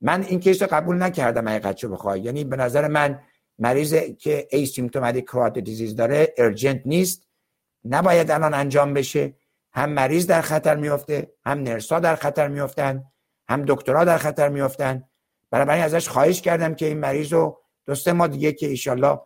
من 0.00 0.22
این 0.22 0.40
case 0.40 0.62
رو 0.62 0.68
قبول 0.72 1.02
نکردم 1.02 1.48
حقیقت 1.48 1.84
بخوای. 1.84 2.20
یعنی 2.20 2.44
به 2.44 2.56
نظر 2.56 2.88
من 2.88 3.20
مریض 3.58 3.94
که 3.94 4.48
asymptomatic 4.50 5.24
carotid 5.24 5.60
disease 5.60 5.96
داره 5.96 6.34
urgent 6.38 6.82
نیست. 6.84 7.29
نباید 7.84 8.30
الان 8.30 8.54
انجام 8.54 8.94
بشه. 8.94 9.34
هم 9.72 9.90
مریض 9.90 10.26
در 10.26 10.40
خطر 10.40 10.76
میفته 10.76 11.32
هم 11.44 11.58
nurse 11.58 11.93
ا 11.93 12.00
در 12.00 12.16
خطر 12.16 12.48
میفتن 12.48 13.04
هم 13.48 13.64
دکترها 13.68 14.04
در 14.04 14.18
خطر 14.18 14.48
میفتن 14.48 15.04
برای 15.50 15.80
ازش 15.80 16.08
خواهش 16.08 16.40
کردم 16.40 16.74
که 16.74 16.86
این 16.86 16.98
مریض 16.98 17.32
رو 17.32 17.60
دو 17.86 17.97
سه 17.97 18.08
ماه 18.08 18.26
دیگه 18.26 18.52
که 18.52 18.66
ایشالله 18.66 19.20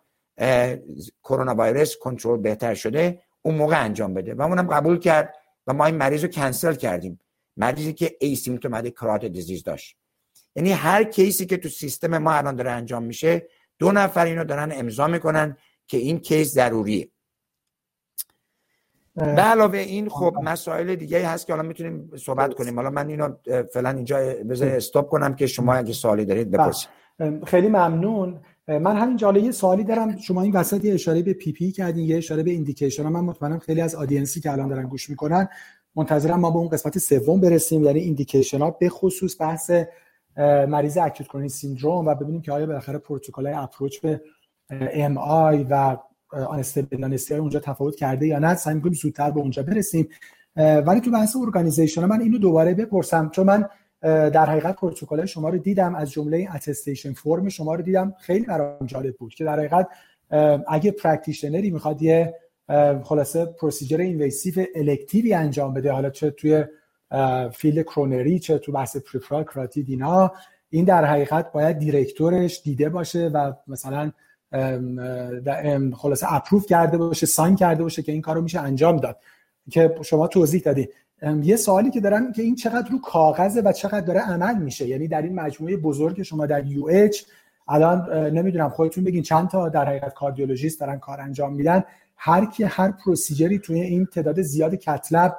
کرونا 1.25 1.54
ویروس 1.58 1.96
کنترل 1.96 2.40
بهتر 2.40 2.75
شده 2.75 3.23
اون 3.42 3.54
موقع 3.54 3.84
انجام 3.84 4.14
بده. 4.14 4.34
و 4.34 4.42
اونم 4.42 4.66
قبول 4.66 4.99
کرد 4.99 5.34
و 5.66 5.73
ما 5.73 5.87
این 5.87 5.96
مریض 5.96 6.25
رو 6.25 6.30
کنسل 6.30 6.75
کردیم. 6.75 7.20
مریضی 7.56 7.92
که 7.92 8.16
asymptomatic 8.20 8.94
carotid 8.94 9.24
disease 9.24 9.62
داشت. 9.62 9.96
یعنی 10.56 10.73
هر 10.73 11.04
case 11.04 11.38
ی 11.38 11.46
که 11.46 11.56
تو 11.56 11.68
سیستم 11.68 12.18
ما 12.18 12.32
الان 12.32 12.56
داره 12.56 12.70
انجام 12.70 13.02
میشه 13.02 13.49
دو 13.78 13.92
نفر 13.92 14.25
اینو 14.25 14.44
دارن 14.44 14.73
امضا 14.73 15.06
می‌کنن 15.06 15.56
که 15.87 15.96
این 15.96 16.18
case 16.18 16.52
ضروریه. 16.52 17.08
به 19.16 19.23
علاوه 19.23 19.78
این 19.78 20.09
خب 20.09 20.37
مسائل 20.42 20.94
دیگه 20.94 21.28
هست 21.28 21.47
که 21.47 21.52
حالا 21.52 21.68
می‌تونیم 21.68 22.11
صحبت 22.16 22.54
کنیم. 22.54 22.76
حالا 22.76 22.90
من 22.90 23.09
اینو 23.09 23.28
فعلا 23.73 23.90
اینجا 23.90 24.16
بذار 24.50 24.68
stop 24.68 25.08
کنم 25.09 25.35
که 25.35 25.47
شما 25.47 25.75
اگه 25.75 25.92
سوالی 25.92 26.25
دارید 26.25 26.50
بله. 26.50 26.62
بپرسید. 26.62 26.88
خیلی 27.47 27.68
ممنون. 27.68 28.40
من 28.68 28.97
همین 28.97 29.16
جا 29.16 29.40
یه 29.40 29.50
سوالی 29.50 29.85
دارم. 29.85 30.16
شما 30.16 30.42
این 30.42 30.52
وسط 30.52 30.85
یه 30.85 30.94
اشاره 30.94 31.23
به 31.23 31.33
PPE 31.32 31.72
کردین 31.73 32.06
یه 32.06 32.16
اشاره 32.16 32.42
به 32.42 32.50
indication. 32.50 33.02
من 33.02 33.21
مطمئنم 33.21 33.59
خیلی 33.59 33.80
از 33.80 33.94
audience 33.94 34.35
ی 34.35 34.40
که 34.40 34.52
الان 34.52 34.68
دارن 34.68 34.87
گوش 34.87 35.11
می‌کنن 35.11 35.49
منتظرم 35.97 36.40
ما 36.40 36.50
به 36.50 36.56
اون 36.56 36.68
قسمت 36.68 36.99
سوم 36.99 37.40
برسیم. 37.40 37.85
یعنی 37.85 38.00
indication 38.00 38.58
ها 38.59 38.71
به 38.71 38.88
خصوص 38.88 39.40
بحث 39.40 39.71
مریض 40.68 40.99
acute 40.98 41.26
coronary 41.26 41.48
syndrome 41.48 42.06
و 42.06 42.14
ببینیم 42.14 42.40
که 42.40 42.52
آیا 42.52 42.66
بالاخره 42.66 42.99
پروتکل 42.99 43.47
approach 43.46 44.00
به 44.00 44.21
MI 44.70 45.66
و 45.71 45.97
unstable 46.34 46.92
NSTEMI 46.92 47.34
اونجا 47.34 47.60
تفاوت 47.60 47.96
کرده 47.96 48.26
یا 48.26 48.38
نه 48.38 48.54
سعی 48.54 48.74
می‌کنیم 48.74 48.94
زودتر 48.94 49.30
به 49.30 49.40
اونجا 49.40 49.62
برسیم. 49.62 50.08
ولی 50.56 51.00
تو 51.00 51.10
بحث 51.10 51.36
organization 51.36 52.04
من 52.04 52.20
اینو 52.20 52.38
دوباره 52.38 52.74
بپرسم 52.74 53.30
چون 53.30 53.46
من 53.46 53.68
در 54.30 54.46
حقیقت 54.46 54.76
پروتکل 54.76 55.24
شما 55.24 55.48
رو 55.48 55.58
دیدم 55.58 55.94
از 55.94 56.10
جمله 56.10 56.48
attestation 56.54 57.12
form 57.12 57.48
شما 57.48 57.74
رو 57.74 57.82
دیدم 57.82 58.14
خیلی 58.20 58.44
برام 58.44 58.86
جالب 58.86 59.16
بود 59.16 59.34
که 59.34 59.44
در 59.44 59.58
حقیقت 59.58 59.88
اگه 60.68 60.90
practitioner 60.90 61.64
ی 61.64 61.70
می‌خواد 61.70 62.02
یه 62.02 62.34
خلاصه 63.02 63.44
procedure 63.44 64.00
invasive 64.00 64.66
elective 64.74 65.28
ی 65.28 65.34
انجام 65.34 65.74
بده 65.74 65.92
حالا 65.92 66.10
چه 66.10 66.30
توی 66.30 66.64
field 67.52 67.82
coronary 67.82 68.38
چه 68.38 68.58
تو 68.58 68.72
بحث 68.72 68.96
peripheral 68.96 69.44
carotid 69.44 69.88
اینا 69.88 70.32
این 70.70 70.84
در 70.84 71.04
حقیقت 71.04 71.52
باید 71.52 71.78
director 71.78 72.46
ش 72.46 72.62
دیده 72.62 72.88
باشه 72.88 73.28
و 73.28 73.52
مثلا 73.66 74.12
خلاصه 75.96 76.32
approve 76.32 76.66
کرده 76.66 76.99
باشه 76.99 77.26
sign 77.26 77.56
کرده 77.56 77.82
باشه 77.82 78.02
که 78.02 78.12
این 78.12 78.20
کارو 78.20 78.42
میشه 78.42 78.61
انجام 78.61 78.96
داد. 78.96 79.16
که 79.70 79.94
شما 80.02 80.26
توضیح 80.26 80.62
دادی 80.62 80.88
یه 81.42 81.56
سوالی 81.56 81.90
که 81.90 82.00
دارن 82.00 82.32
که 82.32 82.42
این 82.42 82.54
چقدر 82.54 82.88
رو 82.90 83.00
کاغذه 83.00 83.61
و 83.61 83.73
چقدر 83.73 84.00
داره 84.00 84.20
عمل 84.20 84.58
میشه. 84.58 84.88
یعنی 84.88 85.08
در 85.08 85.23
این 85.23 85.34
مجموعه 85.34 85.76
بزرگ 85.76 86.23
شما 86.23 86.46
در 86.46 86.66
UH 86.66 87.22
الان 87.68 88.12
نمی‌دونم 88.30 88.68
خودتون 88.68 89.04
بگین 89.04 89.23
چند 89.23 89.49
تا 89.49 89.68
در 89.68 89.84
حقیقت 89.84 90.14
cardiologist 90.14 90.80
دارن 90.80 90.99
کار 90.99 91.20
انجام 91.20 91.54
میدن. 91.54 91.84
هر 92.16 92.46
کی 92.46 92.64
هر 92.64 92.90
پروسیجری 92.90 93.58
توی 93.58 93.80
این 93.80 94.06
تعداد 94.06 94.42
زیاد 94.42 94.75
کتلب 94.75 95.37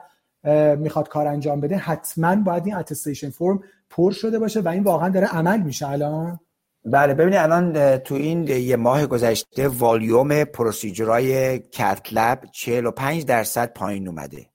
می‌خواد 0.78 1.10
کار 1.10 1.28
انجام 1.28 1.62
بده 1.62 1.78
حتما 1.78 2.36
باید 2.36 2.66
این 2.66 2.76
اتستیشن 2.76 3.30
فرم 3.30 3.64
پر 3.90 4.12
شده 4.12 4.40
باشه 4.40 4.60
و 4.60 4.68
این 4.68 4.84
واقعا 4.84 5.10
داره 5.10 5.28
عمل 5.28 5.62
میشه. 5.62 5.90
الان؟ 5.90 6.40
بله 6.86 7.14
ببینید 7.14 7.40
الان 7.40 7.98
تو 7.98 8.16
این 8.16 8.48
یه 8.48 8.76
ماه 8.76 9.06
گذشته 9.06 9.68
والیوم 9.68 10.44
پروسیجرهای 10.44 11.60
کتلب 11.60 12.42
45 12.52 13.26
درصد 13.26 13.74
پایین 13.74 14.08
اومده. 14.08 14.50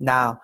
نه 0.00 0.38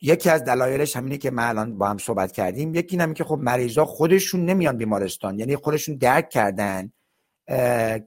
یکی 0.00 0.30
از 0.30 0.44
دلایلش 0.44 0.96
همینه 0.96 1.18
که 1.18 1.30
ما 1.30 1.42
الان 1.42 1.78
با 1.78 1.88
هم 1.88 1.98
صحبت 1.98 2.32
کردیم. 2.32 2.74
یکی 2.74 3.00
اینه 3.00 3.14
که 3.14 3.24
خب 3.24 3.38
مریضا 3.42 3.84
خودشون 3.84 4.44
نمیان 4.44 4.76
بیمارستان 4.76 5.38
یعنی 5.38 5.56
خودشون 5.56 5.96
درک 5.96 6.30
کردن 6.30 6.92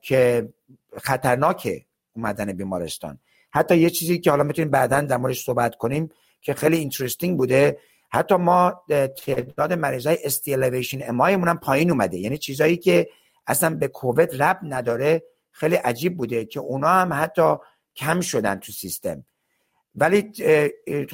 که 0.02 0.50
خطرناکه 0.98 1.86
اومدن 2.16 2.54
بیمارستان. 2.54 3.20
حتی 3.52 3.78
یه 3.78 3.90
چیزی 3.90 4.20
که 4.20 4.30
حالا 4.30 4.44
می‌تونیم 4.44 4.72
بعدا 4.72 5.02
در 5.02 5.18
موردش 5.18 5.46
صحبت 5.46 5.76
کنیم 5.76 6.10
که 6.42 6.54
خیلی 6.54 6.78
interesting 6.78 7.38
بوده 7.38 7.78
حتی 8.12 8.36
ما 8.36 8.84
تعداد 9.26 9.74
مریضای 9.74 10.18
ST 10.24 10.39
elevation 10.39 11.10
MI 11.10 11.25
مون 11.25 11.48
هم 11.48 11.58
پایین 11.58 11.92
اومده. 11.92 12.18
یعنی 12.18 12.38
چیزایی 12.38 12.78
که 12.78 13.10
اصلا 13.48 13.76
به 13.76 13.88
کووید 13.88 14.44
ربط 14.44 14.60
نداره 14.64 15.24
خیلی 15.52 15.76
عجیب 15.76 16.18
بوده 16.18 16.46
که 16.46 16.60
اونا 16.60 16.90
هم 16.90 17.14
حتی 17.14 17.56
کم 17.96 18.22
شدن 18.22 18.56
تو 18.56 18.72
سیستم. 18.72 19.26
ولی 19.96 20.32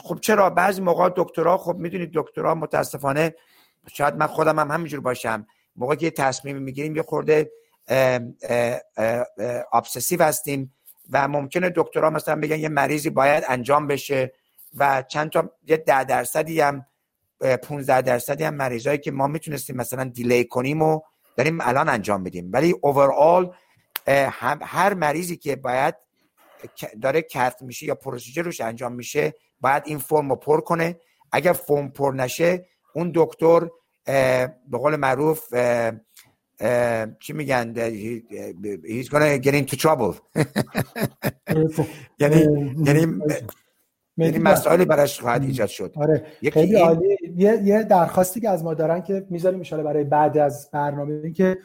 خب 0.04 0.20
چرا؟ 0.20 0.50
بعضی 0.50 0.82
موقع 0.82 1.10
دکترا 1.16 1.58
خب 1.58 1.76
می‌دونید 1.76 2.12
دکترا 2.14 2.56
متاسفانه 2.56 3.36
شاید 3.94 4.16
من 4.16 4.28
خودم 4.28 4.60
هم 4.60 4.72
همینجور 4.72 5.00
باشم. 5.00 5.48
موقع 5.76 5.96
که 5.96 6.12
تصمیم 6.12 6.58
می‌گیریم 6.58 6.96
یه 6.96 7.02
خورده 7.02 7.52
ابسسیو 9.74 10.24
هستیم 10.24 10.74
و 11.10 11.28
ممکنه 11.28 11.72
دکترها 11.76 12.10
مثلا 12.10 12.36
بگن 12.36 12.60
یه 12.60 12.70
مریضی 12.70 13.10
باید 13.10 13.44
انجام 13.48 13.88
بشه. 13.88 14.34
و 14.78 15.04
چند 15.08 15.30
تا 15.30 15.52
یه 15.68 15.78
ده 15.78 16.04
درصدی 16.04 16.62
هم 16.62 16.86
15 17.64 18.02
درصدی 18.02 18.44
هم 18.44 18.54
مریضایی 18.54 18.98
که 18.98 19.12
ما 19.12 19.28
می‌تونستیم 19.28 19.76
مثلا 19.76 20.04
دیلی 20.04 20.44
کنیم 20.44 20.82
و 20.82 21.02
داریم 21.38 21.62
الان 21.62 21.90
انجام 21.90 22.24
بدیم 22.24 22.50
ولی 22.54 22.76
اوورال 22.82 23.56
هر 24.62 24.94
مریضی 24.94 25.38
که 25.38 25.56
باید 25.56 25.96
داره 27.02 27.22
کت 27.22 27.62
میشه 27.62 27.86
یا 27.86 27.96
پروسیجر 27.96 28.42
روش 28.42 28.62
انجام 28.62 28.94
میشه 28.94 29.34
باید 29.62 29.84
این 29.86 29.98
فرم 29.98 30.30
رو 30.30 30.36
پر 30.36 30.62
کنه. 30.62 31.00
اگر 31.32 31.54
فرم 31.54 31.90
پر 31.90 32.12
نشه 32.12 32.66
اون 32.94 33.12
دکتر 33.16 33.68
به 34.06 34.78
قول 34.78 34.96
معروف 34.96 35.54
چی 37.20 37.34
میگن؟ 37.34 37.74
he's 38.84 39.10
gonna 39.10 39.38
get 39.38 39.54
into 39.54 39.76
trouble. 39.76 40.16
یعنی 42.20 42.48
یعنی 42.86 43.22
یعنی 44.26 44.40
مسائلی 44.40 44.86
براش 44.86 45.22
خواهد 45.22 45.44
ایجاد 45.44 45.68
شد. 45.68 45.94
آره. 45.96 46.26
خیلی 46.52 46.76
عالی. 46.76 47.18
یه،, 47.36 47.62
یه 47.64 47.84
درخواستی 47.84 48.40
که 48.40 48.50
از 48.50 48.64
ما 48.64 48.74
دارن 48.74 49.02
که 49.02 49.26
می‌ذاریم 49.30 49.62
ان 49.72 49.84
برای 49.84 50.04
بعد 50.04 50.38
از 50.38 50.70
برنامه 50.74 51.14
این 51.14 51.34
که 51.34 51.58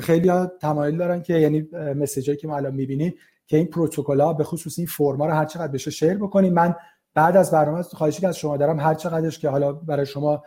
خیلی 0.00 0.28
ها 0.28 0.46
تمایل 0.46 0.96
دارن 0.96 1.22
که 1.22 1.34
یعنی 1.34 1.68
مسیجایی 1.96 2.38
که 2.38 2.48
ما 2.48 2.56
الان 2.56 2.74
می‌بینیم 2.74 3.14
که 3.46 3.56
این 3.56 3.66
پروتکل 3.66 4.34
به 4.34 4.44
خصوص 4.44 4.78
این 4.78 4.86
فرما 4.86 5.26
رو 5.26 5.32
هر 5.32 5.44
چقدر 5.44 5.72
بشه 5.72 5.90
share 5.90 6.14
بکنیم. 6.14 6.52
من 6.52 6.74
بعد 7.14 7.36
از 7.36 7.50
برنامه 7.50 7.82
خواهشی 7.82 8.20
که 8.20 8.28
از 8.28 8.38
شما 8.38 8.56
دارم 8.56 8.80
هر 8.80 8.94
چقدرش 8.94 9.38
که 9.38 9.48
حالا 9.48 9.72
برای 9.72 10.06
شما 10.06 10.42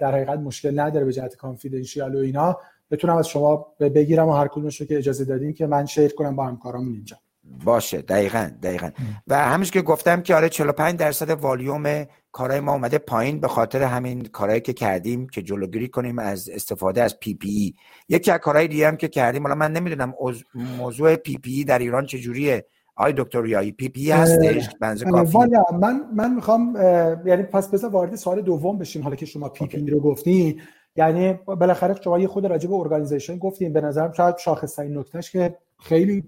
در 0.00 0.12
حقیقت 0.12 0.38
مشکل 0.38 0.80
نداره 0.80 1.04
به 1.04 1.12
جهت 1.12 1.36
confidential 1.36 2.14
و 2.14 2.18
اینا 2.18 2.58
بتونم 2.90 3.16
از 3.16 3.28
شما 3.28 3.74
بگیرم 3.80 4.28
و 4.28 4.32
هر 4.32 4.48
کدومش 4.48 4.80
رو 4.80 4.86
که 4.86 4.98
اجازه 4.98 5.24
دادین 5.24 5.52
که 5.52 5.66
من 5.66 5.86
share 5.86 6.14
کنم 6.14 6.36
با 6.36 6.46
همکارامون 6.46 6.92
اینجا. 6.92 7.16
باشه 7.64 8.02
دقیقا 8.02 8.50
دقیقا. 8.62 8.90
و 9.26 9.48
همیشه 9.48 9.72
که 9.72 9.82
گفتم 9.82 10.22
که 10.22 10.34
آره 10.34 10.48
45 10.48 10.98
درصد 10.98 11.30
والیوم 11.30 12.04
کارهای 12.32 12.60
ما 12.60 12.72
اومده 12.72 12.98
پایین 12.98 13.40
به 13.40 13.48
خاطر 13.48 13.82
همین 13.82 14.24
کارهایی 14.24 14.60
که 14.60 14.72
کردیم 14.72 15.26
که 15.26 15.42
جلوگیری 15.42 15.88
کنیم 15.88 16.18
از 16.18 16.48
استفاده 16.48 17.02
از 17.02 17.20
PPE. 17.20 17.74
یکی 18.08 18.30
از 18.30 18.38
کارهای 18.38 18.68
دیگه 18.68 18.88
هم 18.88 18.96
که 18.96 19.08
کردیم 19.08 19.42
حالا 19.42 19.54
من 19.54 19.72
نمی‌دونم 19.72 20.14
موضوع 20.78 21.16
PPE 21.16 21.64
در 21.64 21.78
ایران 21.78 22.06
چجوریه. 22.06 22.66
آقای 22.96 23.14
دکتر 23.16 23.42
ریایی 23.42 23.72
PPE 23.72 24.10
هستش؟ 24.10 24.68
به 24.80 24.88
اندازه 24.88 25.04
کافی. 25.04 25.38
من 25.80 26.00
من 26.14 26.34
می‌خوام 26.34 26.76
یعنی 27.26 27.42
پس 27.42 27.68
بذار 27.68 27.90
وارد 27.90 28.16
سوال 28.16 28.42
دوم 28.42 28.78
بشیم 28.78 29.02
حالا 29.02 29.16
که 29.16 29.26
شما 29.26 29.48
PPE 29.48 29.90
رو 29.90 30.00
گفتین 30.00 30.60
یعنی 30.96 31.32
بالاخره 31.32 32.00
شما 32.04 32.18
یه 32.18 32.28
خورده 32.28 32.46
راجع 32.46 32.68
به 32.68 32.74
organization 32.74 33.38
گفتیم. 33.38 33.72
به 33.72 33.80
نظرم 33.80 34.12
شاید 34.12 34.36
شاخصترین 34.36 34.98
نکتهش 34.98 35.30
که 35.30 35.56
خیلی 35.78 36.24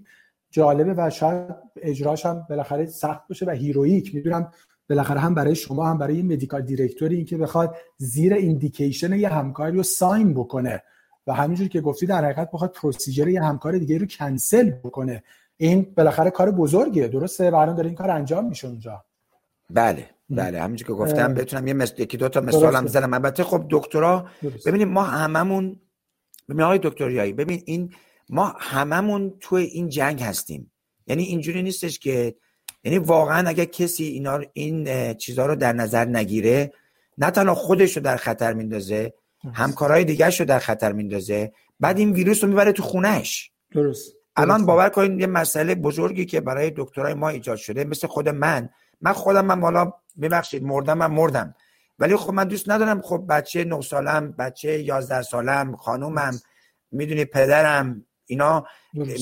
جالبه 0.53 0.95
و 0.97 1.11
شاید 1.11 1.55
اجراش 1.77 2.27
هم 2.27 2.47
بالاخره 2.49 2.87
سخت 2.87 3.29
باشه 3.29 3.47
و 3.47 3.51
heroic 3.51 4.15
می‌دونم 4.15 4.53
بالاخره 4.89 5.21
هم 5.21 5.35
برای 5.35 5.55
شما 5.55 5.87
هم 5.87 5.99
برای 5.99 6.23
medical 6.23 6.63
director 6.63 7.11
ی 7.11 7.17
اینکه 7.17 7.37
بخواد 7.37 7.77
زیر 7.97 8.35
indication 8.35 9.13
یه 9.13 9.29
همکاری 9.29 9.77
رو 9.77 9.83
sign 9.83 10.35
بکنه. 10.35 10.83
و 11.27 11.33
همینجور 11.33 11.69
که 11.69 11.81
گفتی 11.81 12.07
در 12.07 12.25
حقیقت 12.25 12.51
بخواد 12.51 12.73
پروسیجر 12.73 13.29
یه 13.29 13.43
همکار 13.43 13.79
دیگه 13.79 13.99
رو 13.99 14.07
کنسل 14.07 14.71
بکنه. 14.71 15.23
این 15.57 15.93
بالاخره 15.97 16.31
کار 16.31 16.51
بزرگیه 16.51 17.09
درسته؟ 17.09 17.51
برام 17.51 17.77
داره 17.77 17.87
این 17.87 17.97
کار 17.97 18.11
انجام 18.11 18.49
میشه 18.49 18.69
اونجا. 18.69 19.05
بله 19.71 20.07
بله. 20.31 20.61
همینجور 20.61 20.89
که 20.89 20.95
گفتم 20.95 21.35
بتونم 21.35 21.67
یه 21.67 21.75
مثل 21.75 22.03
یکی 22.03 22.17
دو 22.17 22.29
تا 22.29 22.41
مثال 22.41 22.77
هم 22.77 22.85
بزنم. 22.85 23.15
البته 23.15 23.45
خب 23.45 23.65
دکترا 23.71 24.27
ببینید 24.67 24.89
ما 24.89 25.03
هممون 25.03 25.81
ببینید 26.49 26.65
آقای 26.65 26.81
دکتریایی 26.83 27.33
ببین 27.33 27.63
این 27.65 27.93
ما 28.33 28.57
هممون 28.59 29.35
توی 29.41 29.65
این 29.65 29.89
جنگ 29.89 30.23
هستیم. 30.23 30.73
یعنی 31.07 31.23
اینجوری 31.23 31.63
نیستش 31.63 31.99
که 31.99 32.35
یعنی 32.85 32.99
واقعا 32.99 33.49
اگر 33.49 33.65
کسی 33.65 34.05
اینا 34.05 34.41
این 34.53 35.15
چیزها 35.15 35.47
رو 35.47 35.57
در 35.57 35.73
نظر 35.73 36.05
نگیره 36.05 36.73
نه 37.19 37.31
تنها 37.31 37.55
خودش 37.55 37.97
رو 37.97 38.03
در 38.03 38.17
خطر 38.17 38.53
میندازه 38.53 39.15
همکارای 39.55 40.05
دیگه 40.05 40.31
رو 40.31 40.45
در 40.45 40.59
خطر 40.59 40.93
میندازه 40.93 41.53
بعد 41.81 41.99
این 41.99 42.13
ویروس 42.13 42.45
رو 42.45 42.51
می‌بره 42.51 42.73
تو 42.73 42.83
خونهش. 42.83 43.51
درست. 43.73 44.13
الان 44.37 44.67
باور 44.67 44.89
کنید 44.89 45.21
یه 45.21 45.27
مسئله 45.27 45.75
بزرگی 45.75 46.25
که 46.25 46.41
برای 46.41 46.73
دکترای 46.77 47.15
ما 47.15 47.29
ایجاد 47.29 47.57
شده 47.57 47.85
مثل 47.85 48.07
خود 48.07 48.29
من. 48.29 48.69
من 49.01 49.13
خودم 49.13 49.45
من 49.45 49.61
بالا 49.61 49.93
ببخشید 50.21 50.63
مردم 50.63 50.99
من 50.99 51.07
مردم. 51.07 51.55
ولی 51.99 52.17
خب 52.17 52.33
من 52.33 52.45
دوست 52.45 52.71
ندارم 52.71 53.01
خب 53.01 53.25
بچه 53.29 53.65
9 53.65 53.81
سالم 53.81 54.33
بچه 54.33 54.83
11 54.83 55.23
سالم 55.23 55.77
خانومم 55.77 56.41
می‌دونی 56.91 57.25
پدرم 57.25 58.07
اینا 58.27 58.67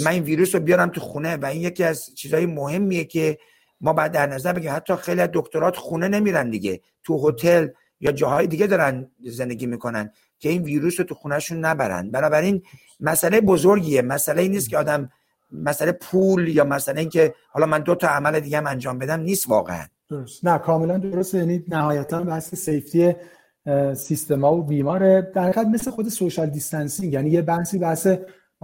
من 0.05 0.11
این 0.11 0.23
ویروس 0.23 0.55
رو 0.55 0.61
بیارم 0.61 0.89
تو 0.89 1.01
خونه 1.01 1.37
و 1.37 1.47
این 1.47 1.63
یکی 1.63 1.85
از 1.85 2.15
چیزهای 2.15 2.47
مهمیه 2.47 3.05
که 3.05 3.39
ما 3.81 3.93
بعد 3.93 4.13
در 4.13 4.27
نظر 4.27 4.53
بگیم 4.53 4.73
حتی 4.75 4.97
خیلی 4.97 5.21
از 5.21 5.29
دکترات 5.33 5.77
خونه 5.77 6.09
نمیرن 6.09 6.51
دیگه. 6.51 6.81
تو 7.05 7.29
هتل 7.29 7.69
یا 8.01 8.13
جاهای 8.13 8.47
دیگه 8.47 8.67
دارن 8.67 9.11
زندگی 9.25 9.67
می‌کنن 9.67 10.11
که 10.39 10.49
این 10.49 10.63
ویروس 10.63 11.01
رو 11.01 11.07
تو 11.07 11.15
خونهشون 11.15 11.59
نبرن. 11.59 12.11
بنابراین 12.11 12.63
مسئله 13.01 13.41
بزرگیه. 13.41 14.03
مسئله 14.03 14.49
نیست 14.49 14.69
که 14.71 14.79
آدم 14.79 15.11
مسئله 15.53 15.93
پول 15.93 16.49
یا 16.49 16.65
مسئله 16.65 17.01
اینکه 17.01 17.35
حالا 17.49 17.67
من 17.67 17.79
دو 17.79 17.95
تا 17.95 18.09
عمل 18.09 18.41
دیگه 18.41 18.59
هم 18.59 18.67
انجام 18.67 18.99
بدم 18.99 19.21
نیست 19.21 19.49
واقعا. 19.49 19.87
درست. 20.11 20.45
نه 20.45 20.59
کاملا 20.59 20.99
درست 20.99 21.35
یعنی 21.35 21.65
نهایتا 21.69 22.23
بحث 22.23 22.55
safety 22.55 23.15
سیستما 23.95 24.57
و 24.57 24.63
بیمار 24.63 25.21
در 25.21 25.43
حقیقت 25.43 25.67
مثل 25.67 25.91
خود 25.91 26.09
social 26.09 26.47
distancing 26.47 27.13
یعنی 27.13 27.31
یه 27.31 27.43
بحثی 27.43 27.79
بحث 27.79 28.09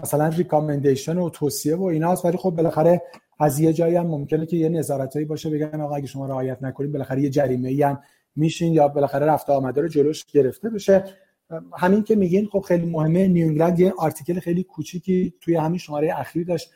مثلا 0.02 0.28
recommendation 0.28 1.18
و 1.18 1.30
توصیه 1.30 1.76
و 1.76 1.82
ایناست 1.82 2.24
ولی 2.24 2.36
خب 2.36 2.50
بالاخره 2.50 3.02
از 3.38 3.60
یه 3.60 3.72
جایی 3.72 3.96
هم 3.96 4.06
ممکنه 4.06 4.46
که 4.46 4.56
یه 4.56 4.68
نظارتایی 4.68 5.24
باشه 5.24 5.50
بگن 5.50 5.80
آقا 5.80 5.94
اگه 5.96 6.06
شما 6.06 6.26
رعایت 6.26 6.62
نکنید 6.62 6.92
بالاخره 6.92 7.22
یه 7.22 7.30
جریمه 7.30 7.68
ای 7.68 7.82
هم 7.82 8.00
میشین 8.36 8.72
یا 8.72 8.88
بالاخره 8.88 9.26
رفته 9.26 9.52
آمده 9.52 9.80
رو 9.80 9.88
جلوش 9.88 10.24
گرفته 10.24 10.70
بشه. 10.70 11.04
همین 11.76 12.02
که 12.02 12.16
میگین 12.16 12.46
خب 12.46 12.60
خیلی 12.60 12.86
مهمه. 12.86 13.28
نیو 13.28 13.46
انگلند 13.46 13.80
یه 13.80 13.92
آرتیکل 13.98 14.40
خیلی 14.40 14.62
کوچیکی 14.62 15.34
توی 15.40 15.56
همین 15.56 15.78
شماره 15.78 16.18
اخیر 16.18 16.46
داشت. 16.46 16.70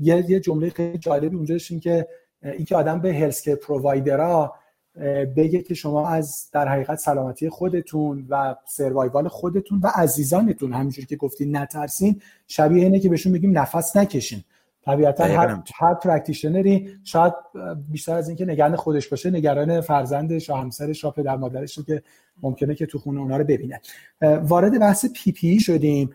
یه 0.00 0.24
یه 0.28 0.40
جمله 0.40 0.70
خیلی 0.70 0.98
جالبی 0.98 1.36
اونجا 1.36 1.54
داشت 1.54 1.80
که 1.80 2.08
اینکه 2.42 2.76
آدم 2.76 3.00
به 3.00 3.14
هلس 3.14 3.48
پرووایدرها 3.48 4.54
بگه 5.36 5.62
که 5.62 5.74
شما 5.74 6.08
از 6.08 6.48
در 6.52 6.68
حقیقت 6.68 6.98
سلامتی 6.98 7.48
خودتون 7.48 8.26
و 8.28 8.54
سروایوال 8.66 9.28
خودتون 9.28 9.80
و 9.82 9.90
عزیزانتون 9.94 10.72
همینجوری 10.72 11.06
که 11.06 11.16
گفتین 11.16 11.56
نترسین 11.56 12.20
شبیه 12.46 12.84
اینه 12.84 13.00
که 13.00 13.08
بهشون 13.08 13.32
بگیم 13.32 13.58
نفس 13.58 13.96
نکشین. 13.96 14.44
طبیعتا 14.84 15.24
هر, 15.24 15.62
هر 15.74 15.94
practitioner 15.94 16.83
ی 16.83 16.90
شاید 17.04 17.32
بیشتر 17.90 18.14
از 18.14 18.28
اینکه 18.28 18.44
نگران 18.44 18.76
خودش 18.76 19.08
باشه 19.08 19.30
نگران 19.30 19.80
فرزندش 19.80 20.48
یا 20.48 20.56
همسرش 20.56 21.04
یا 21.04 21.10
پدر 21.10 21.36
مادرش 21.36 21.78
که 21.78 22.02
ممکنه 22.42 22.74
که 22.74 22.86
تو 22.86 22.98
خونه 22.98 23.20
اونا 23.20 23.36
رو 23.36 23.44
ببینه. 23.44 23.80
وارد 24.42 24.80
بحث 24.80 25.06
PPE 25.06 25.60
شدیم. 25.60 26.10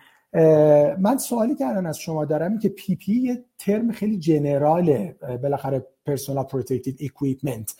من 1.00 1.18
سوالی 1.18 1.56
که 1.56 1.66
الان 1.66 1.86
از 1.86 2.00
شما 2.00 2.26
دارم 2.26 2.52
این 2.52 2.60
که 2.60 2.70
PPE 2.70 3.13
یه 3.13 3.44
ترم 3.58 3.92
خیلی 3.92 4.18
general 4.17 5.03
ه 5.03 5.15
بالاخره 5.42 5.86
personal 6.06 6.43
protective 6.43 6.96
equipment 7.00 7.76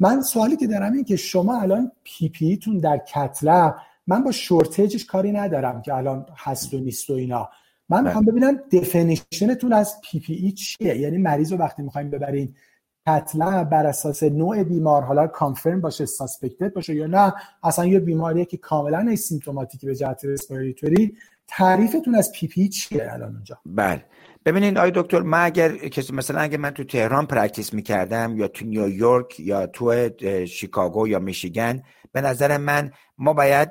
من 0.00 0.22
سوالی 0.22 0.56
که 0.56 0.66
دارم 0.66 0.92
این 0.92 1.04
که 1.04 1.16
شما 1.16 1.60
الان 1.60 1.92
PPE 2.04 2.56
تون 2.56 2.78
در 2.78 2.98
cath 2.98 3.43
lab 3.43 3.76
من 4.06 4.24
با 4.24 4.32
shortage 4.32 4.90
ش 4.90 5.04
کاری 5.04 5.32
ندارم 5.32 5.82
که 5.82 5.94
الان 5.94 6.26
هست 6.36 6.74
و 6.74 6.78
نیست 6.78 7.10
و 7.10 7.12
اینا. 7.12 7.48
من 7.88 8.04
می‌خوام 8.04 8.24
بله. 8.24 8.32
ببینم 8.32 8.60
definition 8.72 9.49
تون 9.49 9.72
از 9.72 10.00
PPE 10.02 10.52
چیه؟ 10.52 10.96
یعنی 10.96 11.18
مریض 11.18 11.52
رو 11.52 11.58
وقتی 11.58 11.82
می‌خوایم 11.82 12.10
ببرین 12.10 12.54
cath 13.06 13.41
lab 13.41 13.68
بر 13.70 13.86
اساس 13.86 14.22
نوع 14.22 14.62
بیمار 14.62 15.02
حالا 15.02 15.26
confirm 15.26 15.80
باشه 15.80 16.06
suspected 16.06 16.72
باشه 16.72 16.94
یا 16.94 17.06
نه 17.06 17.32
اصلا 17.62 17.86
یه 17.86 18.00
بیماریه 18.00 18.44
که 18.44 18.56
کاملا 18.56 19.16
asymptomatic 19.16 19.81
ی 19.81 19.86
به 19.86 19.94
جهت 19.94 20.24
respiratory 20.24 21.16
تعریفتون 21.48 22.14
از 22.14 22.32
PPE 22.32 22.68
چیه 22.68 23.12
الان 23.12 23.34
اونجا؟ 23.34 23.58
بله. 23.66 24.04
ببینید 24.44 24.78
آقای 24.78 24.92
دکتر 24.94 25.22
من 25.22 25.44
اگر 25.44 25.76
کسی 25.76 26.12
مثلا 26.12 26.40
اگر 26.40 26.56
من 26.56 26.70
تو 26.70 26.84
تهران 26.84 27.26
practice 27.26 27.74
می‌کردم 27.74 28.38
یا 28.38 28.48
تو 28.48 28.64
نیویورک 28.64 29.40
یا 29.40 29.66
تو 29.66 30.10
شیکاگو 30.46 31.08
یا 31.08 31.18
میشیگن 31.18 31.82
به 32.12 32.20
نظر 32.20 32.56
من 32.56 32.92
ما 33.18 33.32
باید 33.32 33.68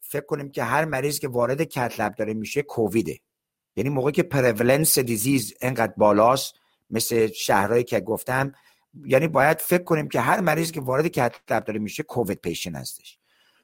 فکر 0.00 0.26
کنیم 0.26 0.50
که 0.50 0.64
هر 0.64 0.84
مریض 0.84 1.18
که 1.18 1.28
وارد 1.28 1.62
cath 1.62 1.92
lab 1.92 2.14
داره 2.14 2.34
میشه 2.34 2.62
کوویده. 2.62 3.18
یعنی 3.76 3.90
موقعی 3.90 4.12
که 4.12 4.22
prevalence 4.22 4.98
disease 4.98 5.54
انقدر 5.60 5.92
بالاست 5.96 6.54
مثل 6.90 7.26
شهرهایی 7.26 7.84
که 7.84 8.00
گفتم 8.00 8.52
یعنی 9.04 9.28
باید 9.28 9.58
فکر 9.58 9.82
کنیم 9.82 10.08
که 10.08 10.20
هر 10.20 10.40
مریض 10.40 10.70
که 10.70 10.80
وارد 10.80 11.06
cath 11.06 11.39
lab 11.39 11.64
داره 11.64 11.78
میشه 11.78 12.02
COVID 12.02 12.40
patient 12.40 12.74
هستش. 12.74 13.18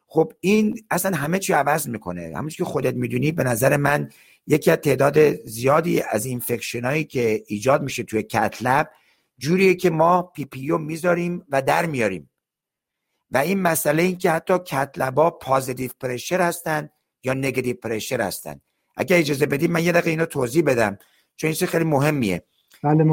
خب 0.07 0.33
این 0.41 0.85
اصلا 0.91 1.17
همه 1.17 1.39
چی 1.39 1.53
عوض 1.53 1.89
می‌کنه. 1.89 2.33
همون 2.37 2.49
که 2.49 2.65
خودت 2.65 2.95
می‌دونی 2.95 3.33
به 3.33 3.45
نظر 3.45 3.77
من 3.77 4.11
یکی 4.47 4.71
از 4.71 4.79
تعداد 4.79 5.35
زیادی 5.35 6.03
از 6.03 6.27
infection 6.27 6.85
هایی 6.85 7.05
که 7.05 7.43
ایجاد 7.47 7.83
میشه 7.83 8.03
توی 8.03 8.23
cath 8.23 8.62
lab 8.62 8.91
جوریه 9.39 9.75
که 9.75 9.91
ما 9.91 10.23
پی 10.23 10.45
پی 10.45 10.73
او 10.73 10.79
می‌ذاریم 10.79 11.45
و 11.49 11.63
در 11.63 11.87
میاریم. 11.87 12.31
و 13.31 13.39
این 13.39 13.63
مسئله 13.63 14.03
این 14.03 14.19
که 14.19 14.31
حتی 14.31 14.59
cath 14.59 15.00
lab 15.00 15.31
ا 15.31 15.38
positive 15.38 15.91
pressure 16.01 16.41
هستن 16.41 16.89
یا 17.25 17.35
negative 17.35 17.77
pressure 17.77 18.21
هستن. 18.21 18.61
اگه 18.97 19.19
اجازه 19.19 19.47
بدید 19.47 19.71
من 19.71 19.85
یه 19.85 19.93
دقیقه 19.93 20.11
اینو 20.11 20.27
توضیح 20.27 20.63
بدم 20.63 20.99
چون 21.37 21.51
این 21.51 21.69
خیلی 21.69 21.85
مهمیه. 21.85 22.43
بله 22.83 23.05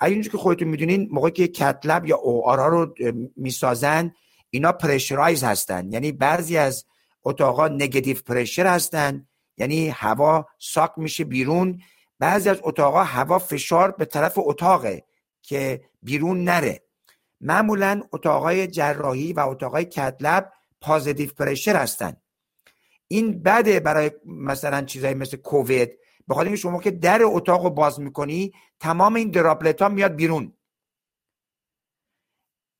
همونجور 0.00 0.32
که 0.32 0.38
خودتون 0.38 0.68
می‌دونین 0.68 1.08
موقعی 1.10 1.32
که 1.32 1.48
cath 1.48 1.81
lab 1.81 2.06
یا 2.06 2.16
OR 2.16 2.48
ا 2.48 2.68
رو 2.68 2.94
می‌سازن 3.36 4.12
اینا 4.50 4.72
pressurized 4.72 5.44
هستن. 5.44 5.92
یعنی 5.92 6.12
بعضی 6.12 6.56
از 6.56 6.84
اتاقا 7.24 7.68
negative 7.68 8.16
pressure 8.26 8.66
هستن. 8.66 9.28
یعنی 9.58 9.88
هوا 9.88 10.46
suck 10.58 10.92
میشه 10.96 11.24
بیرون. 11.24 11.80
بعضی 12.18 12.48
از 12.48 12.60
اتاقا 12.62 13.04
هوا 13.04 13.38
فشار 13.38 13.90
به 13.90 14.04
طرف 14.04 14.32
اتاقه 14.36 15.04
که 15.42 15.80
بیرون 16.02 16.44
نره. 16.44 16.82
معمولا 17.40 18.02
اتاقای 18.12 18.66
جراحی 18.66 19.32
و 19.32 19.40
اتاقای 19.40 19.84
کتلب 19.84 20.52
پازیتیو 20.80 21.30
پرشر 21.38 21.76
هستن. 21.76 22.16
این 23.08 23.42
بده 23.42 23.80
برای 23.80 24.10
مثلا 24.24 24.82
چیزایی 24.82 25.14
مثل 25.14 25.36
کووید. 25.36 25.98
بخاطر 26.28 26.44
اینکه 26.44 26.60
شما 26.60 26.80
که 26.80 26.90
در 26.90 27.20
اتاق 27.22 27.64
رو 27.64 27.70
باز 27.70 28.00
می‌کنی 28.00 28.52
تمام 28.80 29.14
این 29.14 29.30
دراپلت 29.30 29.82
ها 29.82 29.88
میاد 29.88 30.14
بیرون. 30.14 30.52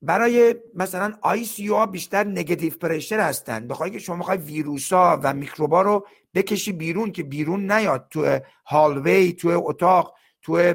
برای 0.02 0.54
مثلا 0.74 1.14
آی 1.22 1.44
سی 1.44 1.68
ها 1.68 1.86
بیشتر 1.86 2.24
نگتیو 2.24 2.72
پرشر 2.72 3.20
هستن. 3.20 3.68
بخوای 3.68 3.90
که 3.90 3.98
شما 3.98 4.16
می‌خوای 4.16 4.38
ویروس 4.38 4.92
ها 4.92 5.20
و 5.22 5.34
میکروبا 5.34 5.82
رو 5.82 6.06
بکشی 6.34 6.72
بیرون 6.72 7.12
که 7.12 7.22
بیرون 7.22 7.72
نیاد 7.72 8.08
تو 8.10 8.38
هالوی 8.66 9.32
تو 9.32 9.62
اتاق 9.66 10.14
تو 10.42 10.74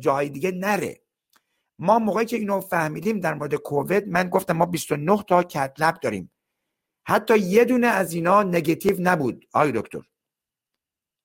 جای 0.00 0.28
دیگه 0.28 0.50
نره. 0.50 1.00
ما 1.78 1.98
موقعی 1.98 2.26
که 2.26 2.36
اینو 2.36 2.60
فهمیدیم 2.60 3.20
در 3.20 3.34
مورد 3.34 3.54
کووید 3.54 4.08
من 4.08 4.28
گفتم 4.28 4.56
ما 4.56 4.66
29 4.66 5.22
تا 5.22 5.42
کتلب 5.42 6.00
داریم. 6.00 6.32
حتی 7.06 7.38
یه 7.38 7.64
دونه 7.64 7.86
از 7.86 8.12
اینا 8.12 8.42
نگتیو 8.42 8.96
نبود 9.00 9.44
آی 9.52 9.72
دکتر. 9.72 10.00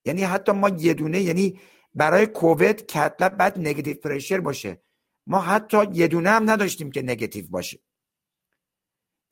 یعنی 0.04 0.22
حتی 0.22 0.52
ما 0.52 0.68
یه 0.68 0.94
دونه 0.94 1.20
یعنی 1.20 1.60
برای 1.94 2.26
کووید 2.26 2.86
کتلب 2.86 3.36
بعد 3.36 3.58
نگتیو 3.58 3.96
پرشر 3.96 4.40
باشه. 4.40 4.82
ما 5.26 5.40
حتی 5.40 5.78
یه 5.92 6.08
دونه 6.08 6.30
هم 6.30 6.50
نداشتیم 6.50 6.90
که 6.90 7.02
نگتیو 7.02 7.44
باشه. 7.50 7.78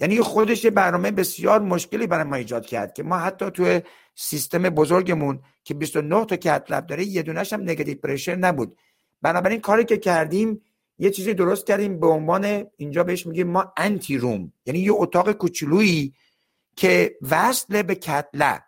یعنی 0.01 0.21
خودش 0.21 0.67
برنامه 0.67 1.11
بسیار 1.11 1.61
مشکلی 1.61 2.07
برای 2.07 2.25
ما 2.25 2.37
ایجاد 2.37 2.67
کرد 2.67 2.95
که 2.95 3.03
ما 3.03 3.19
حتی 3.19 3.51
توی 3.51 3.83
سیستم 4.15 4.63
بزرگمون 4.63 5.43
که 5.65 5.75
29 5.75 6.25
تا 6.25 6.37
کتلب 6.37 6.87
داره 6.87 7.05
یه 7.05 7.23
دونهش 7.23 7.53
هم 7.53 7.63
نگتیو 7.63 7.99
پرشر 7.99 8.37
نبود. 8.37 8.79
بنابراین 9.23 9.61
کاری 9.61 9.85
که 9.85 9.97
کردیم 9.97 10.63
یه 10.99 11.11
چیزی 11.11 11.35
درست 11.35 11.67
کردیم 11.67 12.01
به 12.01 12.07
عنوان 12.07 12.67
اینجا 12.77 13.05
بهش 13.05 13.27
میگیم 13.27 13.47
ما 13.47 13.73
انتی 13.77 14.19
روم 14.19 14.53
یعنی 14.67 14.79
یه 14.79 14.93
اتاق 14.93 15.33
کوچولویی 15.33 16.15
که 16.77 17.19
وصل 17.31 17.83
به 17.83 17.95
کتلب 17.95 18.65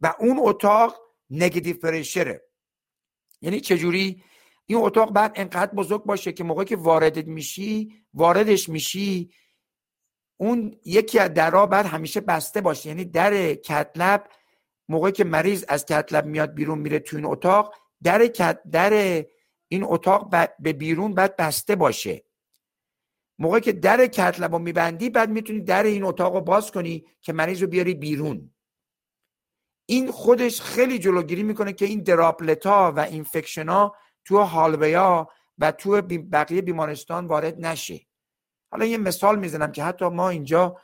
و 0.00 0.14
اون 0.18 0.36
اتاق 0.40 0.96
نگتیو 1.30 1.76
پرشره 1.76 2.42
یعنی 3.40 3.60
چجوری؟ 3.60 4.22
این 4.66 4.78
اتاق 4.78 5.12
بعد 5.12 5.32
انقدر 5.34 5.74
بزرگ 5.74 6.04
باشه 6.04 6.32
که 6.32 6.44
موقعی 6.44 6.64
که 6.64 6.76
وارد 6.76 7.26
میشی 7.26 8.04
واردش 8.14 8.68
میشی 8.68 9.30
اون 10.36 10.80
یکی 10.84 11.18
از 11.18 11.34
درا 11.34 11.66
بعد 11.66 11.86
همیشه 11.86 12.20
بسته 12.20 12.60
باشه. 12.60 12.88
یعنی 12.88 13.04
در 13.04 13.54
کتلب 13.54 14.28
موقعی 14.88 15.12
که 15.12 15.24
مریض 15.24 15.64
از 15.68 15.84
کتلب 15.84 16.26
میاد 16.26 16.54
بیرون 16.54 16.78
میره 16.78 16.98
تو 16.98 17.16
این 17.16 17.26
اتاق 17.26 17.74
در 18.02 18.18
در 18.72 19.24
این 19.68 19.84
اتاق 19.84 20.34
به 20.58 20.72
بیرون 20.72 21.14
بعد 21.14 21.36
بسته 21.36 21.76
باشه. 21.76 22.24
موقعی 23.38 23.60
که 23.60 23.72
در 23.72 24.06
کتلب 24.06 24.52
رو 24.52 24.58
میبندی 24.58 25.10
بعد 25.10 25.30
می‌تونی 25.30 25.60
در 25.60 25.82
این 25.82 26.04
اتاق 26.04 26.34
رو 26.34 26.40
باز 26.40 26.70
کنی 26.70 27.06
که 27.20 27.32
مریض 27.32 27.62
رو 27.62 27.68
بیاری 27.68 27.94
بیرون. 27.94 28.54
این 29.88 30.10
خودش 30.10 30.60
خیلی 30.60 30.98
جلوگیری 30.98 31.42
می‌کنه 31.42 31.72
که 31.72 31.84
این 31.84 32.02
دراپلت 32.02 32.66
ها 32.66 32.92
و 32.96 33.00
اینفکشن 33.00 33.68
ها 33.68 33.96
تو 34.26 34.38
هالویا 34.38 35.28
و 35.58 35.72
تو 35.72 36.02
بقیه 36.32 36.62
بیمارستان 36.62 37.26
وارد 37.26 37.66
نشه 37.66 38.00
حالا 38.70 38.84
یه 38.84 38.98
مثال 38.98 39.38
می‌زنم 39.38 39.72
که 39.72 39.84
حتی 39.84 40.04
ما 40.04 40.28
اینجا 40.28 40.76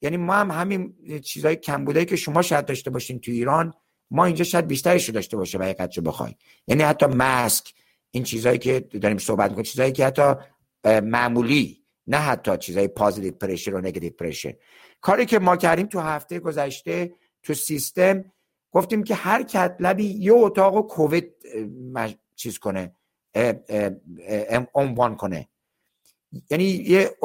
یعنی 0.00 0.16
ما 0.16 0.34
هم 0.34 0.50
همین 0.50 0.94
چیزای 1.20 1.56
کم 1.56 1.84
بوده 1.84 2.04
که 2.04 2.16
شما 2.16 2.42
شاید 2.42 2.66
داشته 2.66 2.90
باشین 2.90 3.20
تو 3.20 3.30
ایران 3.30 3.74
ما 4.10 4.24
اینجا 4.24 4.44
شاید 4.44 4.66
بیشترش 4.66 5.08
رو 5.08 5.14
داشته 5.14 5.36
باشه 5.36 5.58
و 5.58 5.86
چه 5.86 6.00
بخوای 6.00 6.34
یعنی 6.66 6.82
حتی 6.82 7.06
ماسک 7.06 7.74
این 8.10 8.24
چیزایی 8.24 8.58
که 8.58 8.80
داریم 8.80 9.18
صحبت 9.18 9.50
می‌کنیم 9.50 9.64
چیزایی 9.64 9.92
که 9.92 10.06
حتی 10.06 10.34
معمولی 10.84 11.82
نه 12.06 12.16
حتی 12.16 12.56
چیزای 12.56 12.88
پازیتیو 12.88 13.32
پرشر 13.32 13.74
و 13.74 13.78
نگاتیو 13.78 14.12
پرشر 14.12 14.54
کاری 15.00 15.26
که 15.26 15.38
ما 15.38 15.56
کردیم 15.56 15.86
تو 15.86 16.00
هفته 16.00 16.38
گذشته 16.38 17.14
تو 17.42 17.54
سیستم 17.54 18.24
گفتیم 18.70 19.04
که 19.04 19.14
هر 19.14 19.42
کتلبی 19.42 20.04
یه 20.04 20.32
اتاق 20.32 20.86
کووید 20.86 21.34
چیز 22.34 22.58
کنه 22.58 22.96
عنوان 24.74 25.16
کنه. 25.16 25.48
یعنی 26.50 26.64
یه 26.64 27.16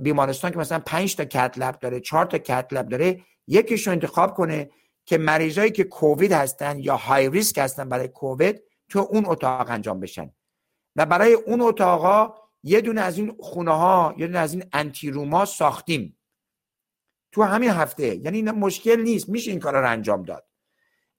بیمارستان 0.00 0.50
که 0.50 0.58
مثلا 0.58 0.78
5 0.86 1.16
تا 1.16 1.24
کتلب 1.24 1.78
داره 1.78 2.00
4 2.00 2.26
تا 2.26 2.38
کتلب 2.38 2.88
داره 2.88 3.20
یکیش 3.46 3.86
رو 3.86 3.92
انتخاب 3.92 4.34
کنه 4.34 4.70
که 5.04 5.18
مریضایی 5.18 5.70
که 5.70 5.84
کووید 5.84 6.32
هستن 6.32 6.78
یا 6.78 6.96
های 6.96 7.30
ریسک 7.30 7.58
هستن 7.58 7.88
برای 7.88 8.08
کووید 8.08 8.62
تو 8.88 8.98
اون 8.98 9.24
اتاق 9.26 9.70
انجام 9.70 10.00
بشن. 10.00 10.32
و 10.96 11.06
برای 11.06 11.32
اون 11.32 11.60
اتاقا 11.60 12.34
یه 12.62 12.80
دونه 12.80 13.00
از 13.00 13.18
این 13.18 13.36
خونه 13.40 13.76
ها 13.76 14.14
یه 14.18 14.26
دونه 14.26 14.38
از 14.38 14.52
این 14.52 14.64
انتی 14.72 15.10
روما 15.10 15.44
ساختیم. 15.44 16.18
تو 17.32 17.42
همین 17.42 17.70
هفته. 17.70 18.16
یعنی 18.16 18.42
مشکل 18.42 19.00
نیست. 19.00 19.28
میشه 19.28 19.50
این 19.50 19.60
کار 19.60 19.80
رو 19.80 19.90
انجام 19.90 20.22
داد. 20.22 20.46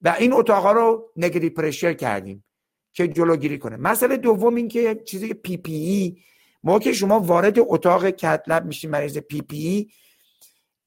و 0.01 0.15
این 0.19 0.33
اتاقا 0.33 0.71
رو 0.71 1.11
negative 1.15 1.49
pressure 1.49 1.93
کردیم. 1.93 2.45
که 2.93 3.07
جلوگیری 3.07 3.57
کنه. 3.57 3.77
مسئله 3.77 4.17
دوم 4.17 4.55
این 4.55 4.67
که 4.67 5.01
چیزی 5.05 5.33
PPE 5.33 6.17
ما 6.63 6.79
که 6.79 6.93
شما 6.93 7.19
وارد 7.19 7.55
اتاق 7.59 8.09
cath 8.09 8.41
lab 8.41 8.65
میشین 8.65 8.89
مریض 8.89 9.17
PPE 9.17 9.89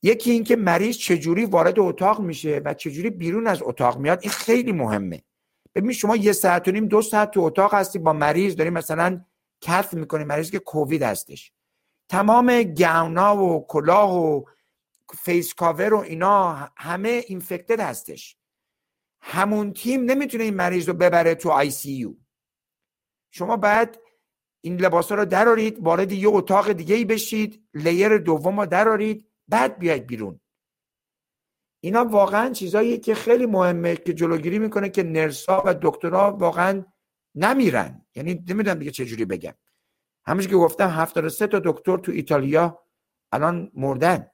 یکی 0.03 0.31
این 0.31 0.45
که 0.45 0.57
مریض 0.57 0.97
چجوری 0.97 1.45
وارد 1.45 1.79
اتاق 1.79 2.21
میشه 2.21 2.63
و 2.65 2.75
چجوری 2.75 3.11
بیرون 3.11 3.47
از 3.47 3.63
اتاق 3.63 3.99
میاد 3.99 4.19
این 4.23 4.31
خیلی 4.31 4.73
مهمه. 4.73 5.23
ببین 5.75 5.93
شما 5.93 6.17
یه 6.17 6.33
ساعت 6.33 6.69
و 6.69 6.71
نیم 6.71 6.89
دو 6.89 7.03
ساعت 7.03 7.31
تو 7.31 7.41
اتاق 7.41 7.75
هستی 7.75 7.99
با 7.99 8.13
مریض 8.13 8.57
داری 8.57 8.71
مثلا 8.71 9.25
cath 9.61 9.95
می‌کنی 9.95 10.25
مریض 10.25 10.51
که 10.51 10.59
کووید 10.59 11.03
هستش. 11.03 11.53
تمام 12.09 12.63
gown 12.63 13.28
ا 13.28 13.45
و 13.45 13.67
کلاه 13.67 14.17
و 14.17 14.45
face 15.19 15.55
cover 15.55 15.95
و 15.95 15.99
اینا 15.99 16.53
همه 16.77 17.25
infected 17.27 17.81
هستش. 17.81 18.36
همون 19.21 19.73
تیم 19.73 20.05
نمی‌تونه 20.05 20.45
این 20.45 20.55
مریض 20.55 20.89
رو 20.89 20.95
ببره 20.95 21.35
تو 21.35 21.51
ICU. 21.51 22.15
شما 23.31 23.57
باید 23.57 23.99
این 24.61 24.77
لباس 24.77 25.13
رو 25.13 25.25
درارید 25.25 25.79
وارد 25.81 26.13
یه 26.13 26.29
اتاق 26.29 26.73
دیگه 26.73 26.95
ای 26.95 27.05
بشید 27.05 27.69
layer 27.75 28.19
دوم 28.19 28.61
رو 28.61 28.67
درارید 28.67 29.29
بعد 29.49 29.79
بیاید 29.79 30.07
بیرون. 30.07 30.41
اینا 31.81 32.05
واقعا 32.05 32.51
چیزایی 32.51 32.99
که 32.99 33.15
خیلی 33.15 33.47
مهمه 33.47 33.97
که 33.97 34.15
جلوگیری 34.15 34.59
می‌کنه 34.59 34.89
که 34.89 35.03
nurse 35.03 35.53
ا 35.53 35.63
و 35.67 35.75
دکترها 35.83 36.37
واقعا 36.37 36.85
نمیرن. 37.35 38.07
یعنی 38.15 38.45
نمی‌دونم 38.49 38.79
دیگه 38.79 38.91
چجوری 38.91 39.25
بگم. 39.25 39.55
همونش 40.27 40.49
که 40.49 40.57
گفتم 40.57 40.89
73 40.89 41.47
تا 41.47 41.61
دکتر 41.65 41.97
تو 41.97 42.13
ایتالیا 42.13 42.85
الان 43.33 43.71
مردن. 43.75 44.31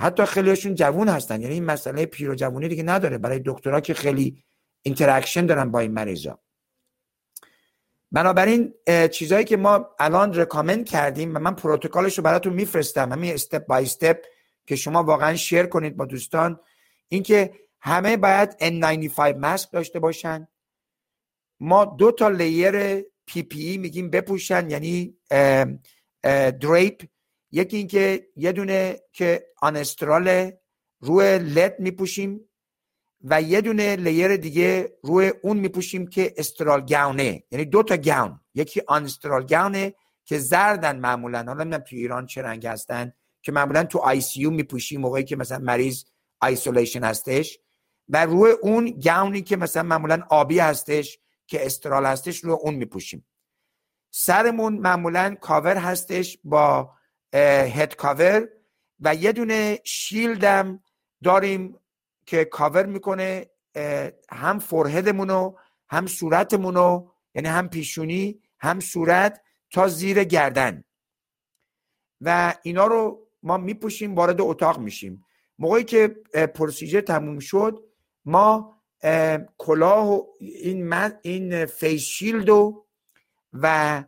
حتی 0.00 0.24
خیلیشون 0.24 0.74
جوون 0.74 1.08
هستن. 1.08 1.40
یعنی 1.40 1.54
این 1.54 1.64
مسئله 1.64 2.06
پیر 2.06 2.30
و 2.30 2.34
جوونی 2.34 2.68
دیگه 2.68 2.82
نداره. 2.82 3.18
برای 3.18 3.42
دکترها 3.44 3.80
که 3.80 3.94
خیلی 3.94 4.42
interaction 4.82 5.46
دارن 5.46 5.70
با 5.70 5.80
این 5.80 5.92
مریضا. 5.92 6.38
بنابراین 8.12 8.74
چیزهایی 9.12 9.44
که 9.44 9.56
ما 9.56 9.90
الان 9.98 10.34
recommend 10.34 10.88
کردیم 10.88 11.34
و 11.34 11.38
من 11.38 11.54
پروتکلش 11.54 12.18
رو 12.18 12.24
براتون 12.24 12.52
میفرستم 12.52 13.12
همین 13.12 13.34
step 13.34 13.66
by 13.66 13.84
step 13.84 14.24
که 14.66 14.76
شما 14.76 15.02
واقعا 15.02 15.36
share 15.36 15.66
کنید 15.66 15.96
با 15.96 16.04
دوستان 16.04 16.60
اینکه 17.08 17.54
همه 17.80 18.16
باید 18.16 18.50
N95 18.50 19.18
ماسک 19.36 19.72
داشته 19.72 19.98
باشن. 19.98 20.48
ما 21.60 21.84
دو 21.84 22.12
تا 22.12 22.28
layer 22.28 23.04
PPE 23.26 23.78
میگیم 23.78 24.10
بپوشن 24.10 24.70
یعنی 24.70 25.16
drape 26.60 27.02
یکی 27.52 27.76
اینکه 27.76 28.26
یه 28.36 28.52
دونه 28.52 29.00
که 29.12 29.46
unsterile 29.62 30.50
روی 31.00 31.38
lead 31.38 31.80
میپوشیم 31.80 32.40
و 33.22 33.42
یه 33.42 33.60
دونه 33.60 33.96
layer 33.96 34.36
دیگه 34.36 34.98
روی 35.02 35.32
اون 35.42 35.56
میپوشیم 35.56 36.06
که 36.06 36.34
sterile 36.36 36.80
gown 36.80 37.21
ه. 37.21 37.42
یعنی 37.50 37.64
دو 37.64 37.82
تا 37.82 37.96
gown. 37.96 38.40
یکی 38.54 38.82
unsterile 38.86 39.46
gown 39.46 39.84
ه 39.84 39.94
که 40.24 40.38
زردن 40.38 40.98
معمولا. 40.98 41.38
حالا 41.38 41.64
نمی‌دونم 41.64 41.82
تو 41.82 41.96
ایران 41.96 42.26
چه 42.26 42.42
رنگ 42.42 42.66
هستن 42.66 43.12
که 43.42 43.52
معمولا 43.52 43.84
تو 43.84 43.98
ICU 43.98 44.50
میپوشیم 44.50 45.00
موقعی 45.00 45.24
که 45.24 45.36
مثلا 45.36 45.58
مریض 45.58 46.04
isolation 46.40 47.04
هستش. 47.04 47.58
و 48.08 48.26
روی 48.26 48.50
اون 48.50 49.00
gown 49.04 49.34
ی 49.34 49.42
که 49.42 49.56
مثلا 49.56 49.82
معمولا 49.82 50.22
آبی 50.30 50.58
هستش 50.58 51.18
که 51.46 51.66
sterile 51.66 52.06
هستش 52.06 52.38
روی 52.38 52.52
اون 52.52 52.74
میپوشیم. 52.74 53.26
سرمون 54.10 54.78
معمولا 54.78 55.36
کاور 55.40 55.76
هستش 55.76 56.38
با 56.44 56.90
head 57.34 57.96
cover 57.96 58.48
و 59.00 59.14
یه 59.14 59.32
دونه 59.32 59.78
shield 59.84 60.68
م 60.68 60.82
داریم 61.24 61.78
که 62.26 62.44
کاور 62.44 62.86
می‌کنه 62.86 63.50
هم 64.30 64.58
forehead 64.58 65.22
مونو 65.22 65.54
هم 65.88 66.06
صورتمونو 66.06 67.10
یعنی 67.34 67.48
هم 67.48 67.68
پیشونی 67.68 68.42
هم 68.58 68.80
صورت 68.80 69.40
تا 69.70 69.88
زیر 69.88 70.24
گردن. 70.24 70.84
و 72.20 72.54
اینا 72.62 72.86
رو 72.86 73.28
ما 73.42 73.56
میپوشیم 73.56 74.14
وارد 74.14 74.40
اتاق 74.40 74.78
میشیم. 74.78 75.24
موقعی 75.58 75.84
که 75.84 76.08
procedure 76.54 77.00
تموم 77.00 77.38
شد 77.38 77.84
ما 78.24 78.76
کلاه 79.58 80.08
و 80.08 80.26
این, 80.40 80.94
این 81.22 81.66
face 81.66 82.02
shield 82.02 82.48
و, 82.48 82.84
و 83.52 84.04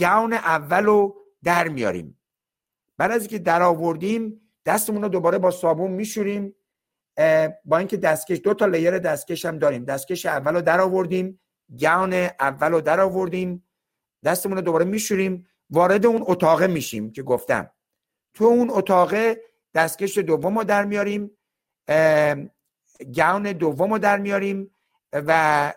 gown 0.00 0.32
اول 0.32 0.84
رو 0.84 1.16
در 1.44 1.68
میاریم. 1.68 2.17
بعد 2.98 3.10
از 3.10 3.20
اینکه 3.20 3.38
در 3.38 3.62
آوردیم 3.62 4.40
دستمون 4.66 5.02
رو 5.02 5.08
دوباره 5.08 5.38
با 5.38 5.50
صابون 5.50 5.90
میشوریم 5.90 6.54
با 7.64 7.78
اینکه 7.78 7.96
دستکش 7.96 8.40
دو 8.44 8.54
تا 8.54 8.66
layer 8.66 8.98
دستکش 8.98 9.44
هم 9.44 9.58
داریم. 9.58 9.84
دستکش 9.84 10.26
اول 10.26 10.54
رو 10.54 10.60
در 10.60 10.80
آوردیم 10.80 11.40
gown 11.80 12.12
اول 12.12 12.72
رو 12.72 12.80
در 12.80 13.00
آوردیم 13.00 13.68
دستمون 14.24 14.56
رو 14.56 14.62
دوباره 14.62 14.84
میشوریم 14.84 15.46
وارد 15.70 16.06
اون 16.06 16.24
اتاقه 16.26 16.66
میشیم 16.66 17.12
که 17.12 17.22
گفتم. 17.22 17.70
تو 18.34 18.44
اون 18.44 18.70
اتاقه 18.70 19.40
دستکش 19.74 20.18
دوم 20.18 20.58
رو 20.58 20.64
در 20.64 20.84
میاریم 20.84 21.30
گاون 23.16 23.42
دوم 23.42 23.92
رو 23.92 23.98
در 23.98 24.18
میاریم 24.18 24.70
و 25.12 25.72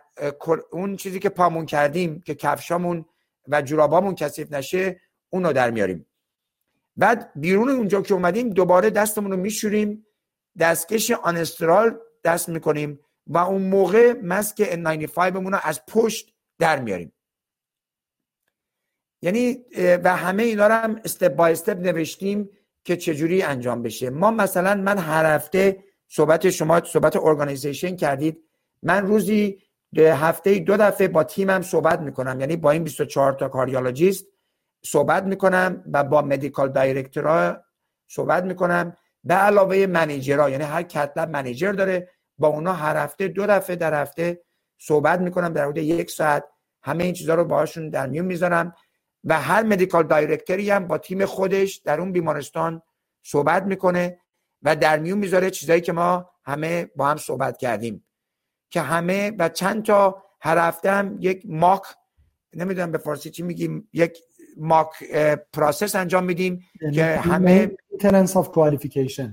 اون 0.71 0.95
چیزی 0.95 1.19
که 1.19 1.29
پامون 1.29 1.65
کردیم 1.65 2.21
که 2.21 2.35
کفشامون 2.35 3.05
و 3.47 3.61
جورابامون 3.61 4.15
کثیف 4.15 4.51
نشه 4.51 5.01
اون 5.29 5.45
رو 5.45 5.53
در 5.53 5.71
میاریم. 5.71 6.05
بعد 7.01 7.31
بیرون 7.35 7.69
اونجا 7.69 8.01
که 8.01 8.13
اومدیم 8.13 8.49
دوباره 8.49 8.89
دستمون 8.89 9.31
رو 9.31 9.37
میشوریم 9.37 10.05
دستکش 10.59 11.11
آنسترال 11.11 11.99
دست 12.23 12.49
می‌کنیم 12.49 12.99
و 13.27 13.37
اون 13.37 13.61
موقع 13.61 14.13
مسک 14.23 14.63
N95 14.63 15.17
بمونه 15.17 15.59
از 15.63 15.85
پشت 15.85 16.33
در 16.59 16.79
میاریم. 16.79 17.13
یعنی 19.21 19.65
و 19.77 20.15
همه 20.15 20.43
اینا 20.43 20.67
رو 20.67 20.73
هم 20.73 21.01
step 21.05 21.35
by 21.35 21.51
step 21.51 21.77
نوشتیم 21.77 22.49
که 22.83 22.97
چجوری 22.97 23.41
انجام 23.41 23.81
بشه. 23.81 24.09
ما 24.09 24.31
مثلا 24.31 24.75
من 24.75 24.97
هر 24.97 25.35
هفته 25.35 25.83
صحبت 26.07 26.49
شما 26.49 26.83
صحبت 26.83 27.15
organization 27.15 27.95
کردید. 27.95 28.43
من 28.83 29.05
روزی 29.05 29.61
هفته 29.97 30.59
دو 30.59 30.77
دفعه 30.77 31.07
با 31.07 31.23
تیمم 31.23 31.61
صحبت 31.61 31.99
می‌کنم. 31.99 32.39
یعنی 32.39 32.55
با 32.55 32.71
این 32.71 32.83
24 32.83 33.33
تا 33.33 33.49
cardiologist 33.49 34.30
صحبت 34.85 35.23
می‌کنم 35.23 35.83
و 35.93 36.03
با 36.03 36.21
medical 36.21 36.69
director 36.69 37.47
ها 37.47 37.57
صحبت 38.07 38.43
می‌کنم. 38.43 38.97
به 39.23 39.33
علاوه 39.33 39.85
manager 39.85 40.41
ها 40.41 40.49
یعنی 40.49 40.63
هر 40.63 40.83
cath 40.83 41.09
lab 41.09 41.29
manager 41.29 41.71
داره 41.71 42.09
با 42.37 42.47
اونا 42.47 42.73
هر 42.73 42.97
هفته 42.97 43.27
دو 43.27 43.45
دفعه 43.45 43.75
در 43.75 44.01
هفته 44.01 44.41
صحبت 44.77 45.19
می‌کنم 45.19 45.53
در 45.53 45.63
حدود 45.63 45.77
یک 45.77 46.11
ساعت 46.11 46.43
همه 46.83 47.03
این 47.03 47.13
چیزها 47.13 47.35
رو 47.35 47.45
باهاشون 47.45 47.89
در 47.89 48.07
میون 48.07 48.25
می‌ذارم 48.25 48.75
و 49.23 49.41
هر 49.41 49.63
medical 49.63 50.03
director 50.07 50.62
ی 50.62 50.69
هم 50.69 50.87
با 50.87 50.97
تیم 50.97 51.25
خودش 51.25 51.75
در 51.75 51.99
اون 51.99 52.11
بیمارستان 52.11 52.81
صحبت 53.23 53.63
می‌کنه 53.63 54.19
و 54.61 54.75
در 54.75 54.99
میون 54.99 55.17
می‌ذاره 55.17 55.49
چیزایی 55.49 55.81
که 55.81 55.93
ما 55.93 56.29
همه 56.45 56.85
با 56.95 57.07
هم 57.07 57.17
صحبت 57.17 57.57
کردیم. 57.57 58.05
که 58.69 58.81
همه 58.81 59.31
و 59.39 59.49
چند 59.49 59.85
تا 59.85 60.23
هر 60.41 60.57
هفته 60.57 60.91
هم 60.91 61.17
یک 61.19 61.43
mock 61.45 61.81
نمی‌دونم 62.55 62.91
به 62.91 62.97
فارسی 62.97 63.29
چی 63.29 63.43
میگیم 63.43 63.89
یک 63.93 64.17
mock 64.57 64.89
process 65.53 65.95
انجام 65.95 66.23
میدیم 66.23 66.65
یعنی 66.81 66.95
که 66.95 67.05
همه 67.05 67.71
maintenance 67.93 68.31
of 68.31 68.45
qualification 68.45 69.29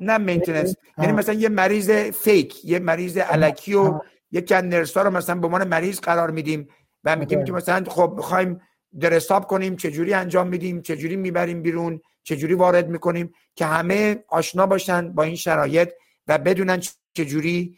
نه 0.00 0.18
maintenance 0.18 0.74
یعنی 0.98 1.12
مثلا 1.12 1.34
یه 1.34 1.48
مریض 1.48 1.90
fake 1.90 2.64
یه 2.64 2.78
مریض 2.78 3.16
الکی 3.16 3.74
و 3.74 3.98
یک 4.32 4.52
nurse 4.52 4.94
ا 4.94 5.02
رو 5.02 5.10
مثلا 5.10 5.34
به 5.34 5.46
عنوان 5.46 5.68
مریض 5.68 6.00
قرار 6.00 6.30
میدیم 6.30 6.68
و 7.04 7.16
میگیم 7.16 7.44
که 7.44 7.52
مثلا 7.52 7.84
خب 7.90 8.12
می‌خوایم 8.16 8.60
dress 9.00 9.33
up 9.33 9.46
کنیم 9.46 9.76
چجوری 9.76 10.14
انجام 10.14 10.48
میدیم 10.48 10.82
چجوری 10.82 11.16
می‌بریم 11.16 11.62
بیرون 11.62 12.00
چجوری 12.22 12.54
وارد 12.54 12.88
می‌کنیم 12.88 13.32
که 13.54 13.66
همه 13.66 14.24
آشنا 14.28 14.66
باشن 14.66 15.12
با 15.12 15.22
این 15.22 15.36
شرایط 15.36 15.90
و 16.28 16.38
بدونن 16.38 16.82
چجوری 17.14 17.76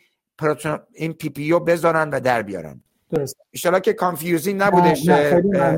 این 0.95 1.13
پی 1.13 1.29
پی 1.29 1.53
او 1.53 1.61
بذارن 1.61 2.11
و 2.11 2.21
در 2.21 2.43
بیارن. 2.43 2.83
درست. 3.11 3.37
ایشالا 3.51 3.81
که 3.81 3.93
confusing 3.93 4.63
نبودش 4.63 5.09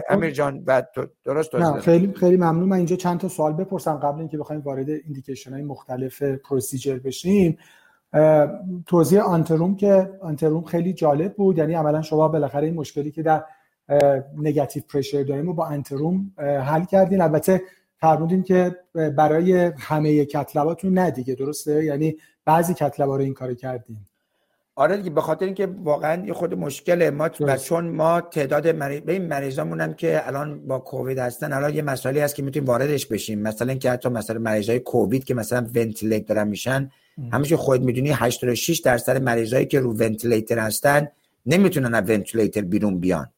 امیر 0.08 0.30
جان 0.30 0.64
بعد 0.64 0.88
درست 1.24 1.54
نه 1.54 1.80
خیلی 1.80 2.14
خیلی 2.14 2.36
ممنون. 2.36 2.68
من 2.68 2.76
اینجا 2.76 2.96
چند 2.96 3.20
تا 3.20 3.28
سوال 3.28 3.52
بپرسم 3.52 3.96
قبل 3.96 4.18
اینکه 4.18 4.38
بخوایم 4.38 4.60
وارد 4.60 4.88
ایندیکیشن 4.88 5.52
های 5.52 5.62
مختلف 5.62 6.22
پروسیجر 6.22 6.98
بشیم. 6.98 7.58
توضیح 8.86 9.20
آنتروم 9.20 9.76
که 9.76 10.10
آنتروم 10.22 10.64
خیلی 10.64 10.92
جالب 10.92 11.34
بود. 11.34 11.58
یعنی 11.58 11.74
عملا 11.74 12.02
شما 12.02 12.28
بالاخره 12.28 12.66
این 12.66 12.74
مشکلی 12.74 13.10
که 13.10 13.22
در 13.22 13.44
نگاتیو 14.36 14.82
پرشر 14.92 15.22
داریم 15.22 15.48
و 15.48 15.52
با 15.52 15.66
انتروم 15.66 16.32
حل 16.38 16.84
کردین. 16.84 17.20
البته 17.20 17.62
فرمودین 17.96 18.42
که 18.42 18.76
برای 19.16 19.72
همه 19.78 20.24
کتلباتون 20.24 20.92
نه 20.92 21.10
دیگه 21.10 21.34
درسته؟ 21.34 21.84
یعنی 21.84 22.16
بعضی 22.44 22.74
کتلبا 22.74 23.16
رو 23.16 23.22
این 23.22 23.34
کار 23.34 23.54
کردین. 23.54 23.96
آره 24.74 24.96
دیگه 24.96 25.10
به 25.10 25.20
خاطر 25.20 25.44
اینکه 25.44 25.66
واقعا 25.66 26.26
یه 26.26 26.32
خود 26.32 26.54
مشکله. 26.54 27.10
ما 27.10 27.30
و 27.40 27.56
چون 27.56 27.88
ما 27.88 28.20
تعداد 28.20 28.68
مریض 28.68 29.00
به 29.00 29.12
این 29.12 29.26
مریضامون 29.26 29.80
هم 29.80 29.94
که 29.94 30.26
الان 30.26 30.66
با 30.66 30.78
کووید 30.78 31.18
هستن 31.18 31.52
الان 31.52 31.74
یه 31.74 31.82
مسئله 31.82 32.22
هست 32.22 32.34
که 32.34 32.42
می‌تونیم 32.42 32.68
واردش 32.68 33.06
بشیم. 33.06 33.38
مثلا 33.38 33.74
که 33.74 33.90
حتی 33.90 34.08
مثلا 34.08 34.38
مریضای 34.38 34.78
کووید 34.80 35.24
که 35.24 35.34
مثلا 35.34 35.66
ونتیلیتر 35.74 36.34
دارن 36.34 36.48
میشن 36.48 36.90
همیشه 37.32 37.56
خود 37.56 37.82
می‌دونی 37.82 38.10
86 38.10 38.78
درصد 38.78 39.22
مریضایی 39.22 39.66
که 39.66 39.80
رو 39.80 39.92
ونتیلیتر 39.92 40.58
هستن 40.58 41.08
نمی‌تونن 41.46 41.94
از 41.94 42.10
ونتیلیتر 42.10 42.60
بیرون 42.60 42.98
بیان. 42.98 43.30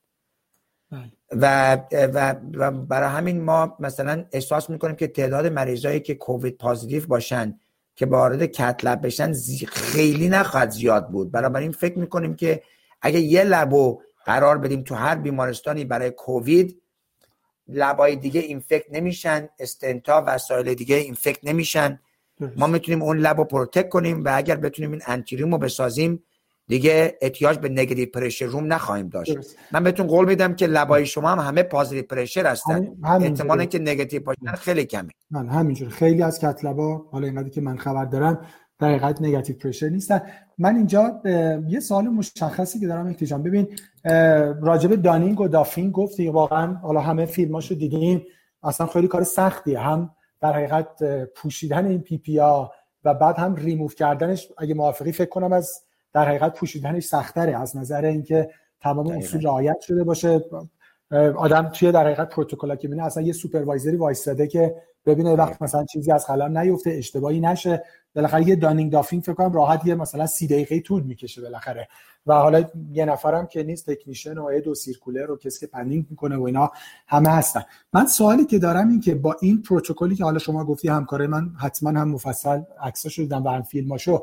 بله. 0.91 1.13
و, 1.33 1.77
و, 1.93 2.35
و 2.55 2.71
برای 2.71 3.09
همین 3.09 3.41
ما 3.41 3.77
مثلا 3.81 4.25
احساس 4.33 4.71
می‌کنیم 4.71 4.97
که 4.97 5.07
تعداد 5.07 5.47
مریضایی 5.47 6.01
که 6.01 6.15
کووید 6.15 6.57
پازیتیو 6.57 7.07
باشن 7.07 7.61
که 7.95 8.07
وارد 8.07 8.47
کتلب 8.47 9.07
بشن 9.07 9.33
خیلی 9.67 10.29
نخواهد 10.29 10.71
زیاد 10.71 11.09
بود. 11.09 11.33
بنابراین 11.33 11.73
فکر 11.73 11.99
می‌کنیم 11.99 12.37
که 12.37 12.63
اگه 13.03 13.21
یه 13.21 13.45
لبو 13.45 14.03
قرار 14.25 14.59
بدیم 14.59 14.83
تو 14.83 14.95
هر 14.95 15.15
بیمارستانی 15.15 15.85
برای 15.85 16.11
کووید 16.11 16.81
لبای 17.69 18.17
دیگه 18.17 18.41
اینفکت 18.41 18.85
نمیشن 18.91 19.49
استنتا 19.59 20.25
وسایل 20.27 20.75
دیگه 20.75 20.97
اینفکت 20.97 21.39
نمیشن. 21.43 22.01
ما 22.57 22.67
می‌تونیم 22.67 23.03
اون 23.03 23.19
lab 23.19 23.39
رو 23.39 23.45
protect 23.45 23.89
کنیم 23.89 24.25
و 24.25 24.31
اگر 24.35 24.57
بتونیم 24.57 24.93
این 24.93 25.03
anteroom 25.07 25.53
رو 25.53 25.59
بسازیم 25.59 26.23
دیگه 26.67 27.19
احتیاج 27.23 27.59
به 27.59 27.69
negative 27.69 28.09
pressure 28.15 28.47
room 28.47 28.73
نخواهیم 28.73 29.09
داشت. 29.09 29.39
من 29.73 29.85
بهتون 29.85 30.07
قول 30.07 30.29
میدم 30.29 30.55
که 30.55 30.67
lab 30.67 30.97
ای 30.97 31.07
شما 31.07 31.29
هم 31.29 31.39
همه 31.39 31.63
positive 31.63 32.07
pressure 32.07 32.47
هستن. 32.47 32.89
احتمال 33.05 33.61
اینکه 33.61 33.79
نگاتیو 33.79 34.23
باشن 34.23 34.53
خیلی 34.57 34.85
کمه. 34.85 35.11
من 35.31 35.49
همینجور 35.49 35.89
خیلی 35.89 36.23
از 36.23 36.39
cath 36.39 36.73
lab 36.73 36.98
ا 36.98 37.07
حالا 37.13 37.27
اینقدر 37.27 37.49
که 37.49 37.61
من 37.61 37.77
خبر 37.77 38.05
دارم 38.05 38.47
در 38.79 38.89
حقیقت 38.89 39.23
negative 39.23 39.57
pressure 39.57 39.89
نیستن. 39.89 40.23
من 40.59 40.77
اینجا 40.77 41.23
یه 41.69 41.81
سوال 41.81 42.09
مشخصی 42.09 42.81
که 42.81 42.87
دارم 42.87 43.07
احتیاجم 43.07 43.43
ببین 43.43 43.69
راجب 44.63 44.95
donning 44.95 45.41
و 45.41 45.49
doffing 45.49 45.93
گفتی 45.93 46.29
واقعا 46.29 46.75
حالا 46.75 47.01
همه 47.01 47.27
فیلماشو 47.27 47.75
دیدیم 47.75 48.23
اصلا 48.63 48.87
خیلی 48.87 49.09
کار 49.09 49.23
سختیه. 49.23 49.79
هم 49.79 50.11
در 50.41 50.53
حقیقت 50.53 51.03
پوشیدن 51.25 51.87
این 51.87 52.01
PPE 52.01 52.39
ها 52.39 52.73
و 53.05 53.15
بعد 53.15 53.39
هم 53.39 53.55
ریموف 53.55 53.95
کردنش 53.95 54.49
اگه 54.59 54.75
موافقی 54.75 55.13
فکر 55.13 55.29
کنم 55.29 55.53
از 55.53 55.84
در 56.15 56.29
حقیقت 56.29 56.59
پوشیدنش 56.59 57.05
سختره. 57.05 57.61
از 57.61 57.77
نظر 57.77 58.05
اینکه 58.05 58.51
تمام 58.81 59.07
اصول 59.07 59.43
رعایت 59.43 59.81
شده 59.81 60.05
باشه. 60.05 60.45
آدم 61.37 61.69
توی 61.69 61.93
در 61.93 62.05
حقیقت 62.05 62.29
پروتکل 62.29 62.77
که 62.77 62.89
ببینه 62.89 63.05
اصلا 63.05 63.23
یه 63.23 63.33
supervisor 63.33 63.91
ی 63.91 63.97
وایستاده 63.97 64.47
که 64.47 64.75
ببینه 65.07 65.35
وقت 65.35 65.63
مثلا 65.63 65.85
چیزی 65.85 66.13
از 66.13 66.27
قلم 66.27 66.59
نیفته 66.59 66.91
اشتباهی 66.91 67.41
نشه. 67.41 67.83
بالاخره 68.15 68.49
یه 68.49 68.57
donning 68.57 68.93
doffing 68.93 69.23
فکر 69.23 69.35
کنم 69.35 69.53
راحت 69.53 69.87
یه 69.87 69.95
مثلا 69.95 70.27
سی 70.27 70.47
دقیقه 70.47 70.81
طول 70.81 71.03
می‌کشه 71.03 71.43
بالاخره. 71.43 71.89
و 72.27 72.35
حالا 72.35 72.65
یه 72.93 73.05
نفرم 73.05 73.47
که 73.47 73.63
نیست 73.63 73.91
technician 73.91 74.39
و 74.39 74.61
دو 74.61 74.75
circulator 74.75 75.31
و 75.31 75.37
کسی 75.37 75.61
که 75.61 75.67
panning 75.67 76.07
می‌کنه 76.11 76.37
و 76.37 76.43
اینا 76.43 76.71
همه 77.07 77.29
هستن. 77.29 77.63
من 77.93 78.07
سوالی 78.07 78.45
که 78.45 78.59
دارم 78.59 78.89
این 78.89 79.01
که 79.01 79.15
با 79.15 79.37
این 79.41 79.63
پروتکلی 79.63 80.17
که 80.17 80.25
حالا 80.25 80.39
شما 80.39 80.65
گفتی 80.65 80.89
همکاره 80.89 81.27
من 81.27 81.51
حتما 81.59 81.91
هم 81.91 82.09
مفصل 82.09 82.61
عکساشو 82.83 83.23
دیدم 83.23 83.45
و 83.45 83.49
هم 83.49 83.63
فیلماشو 83.63 84.23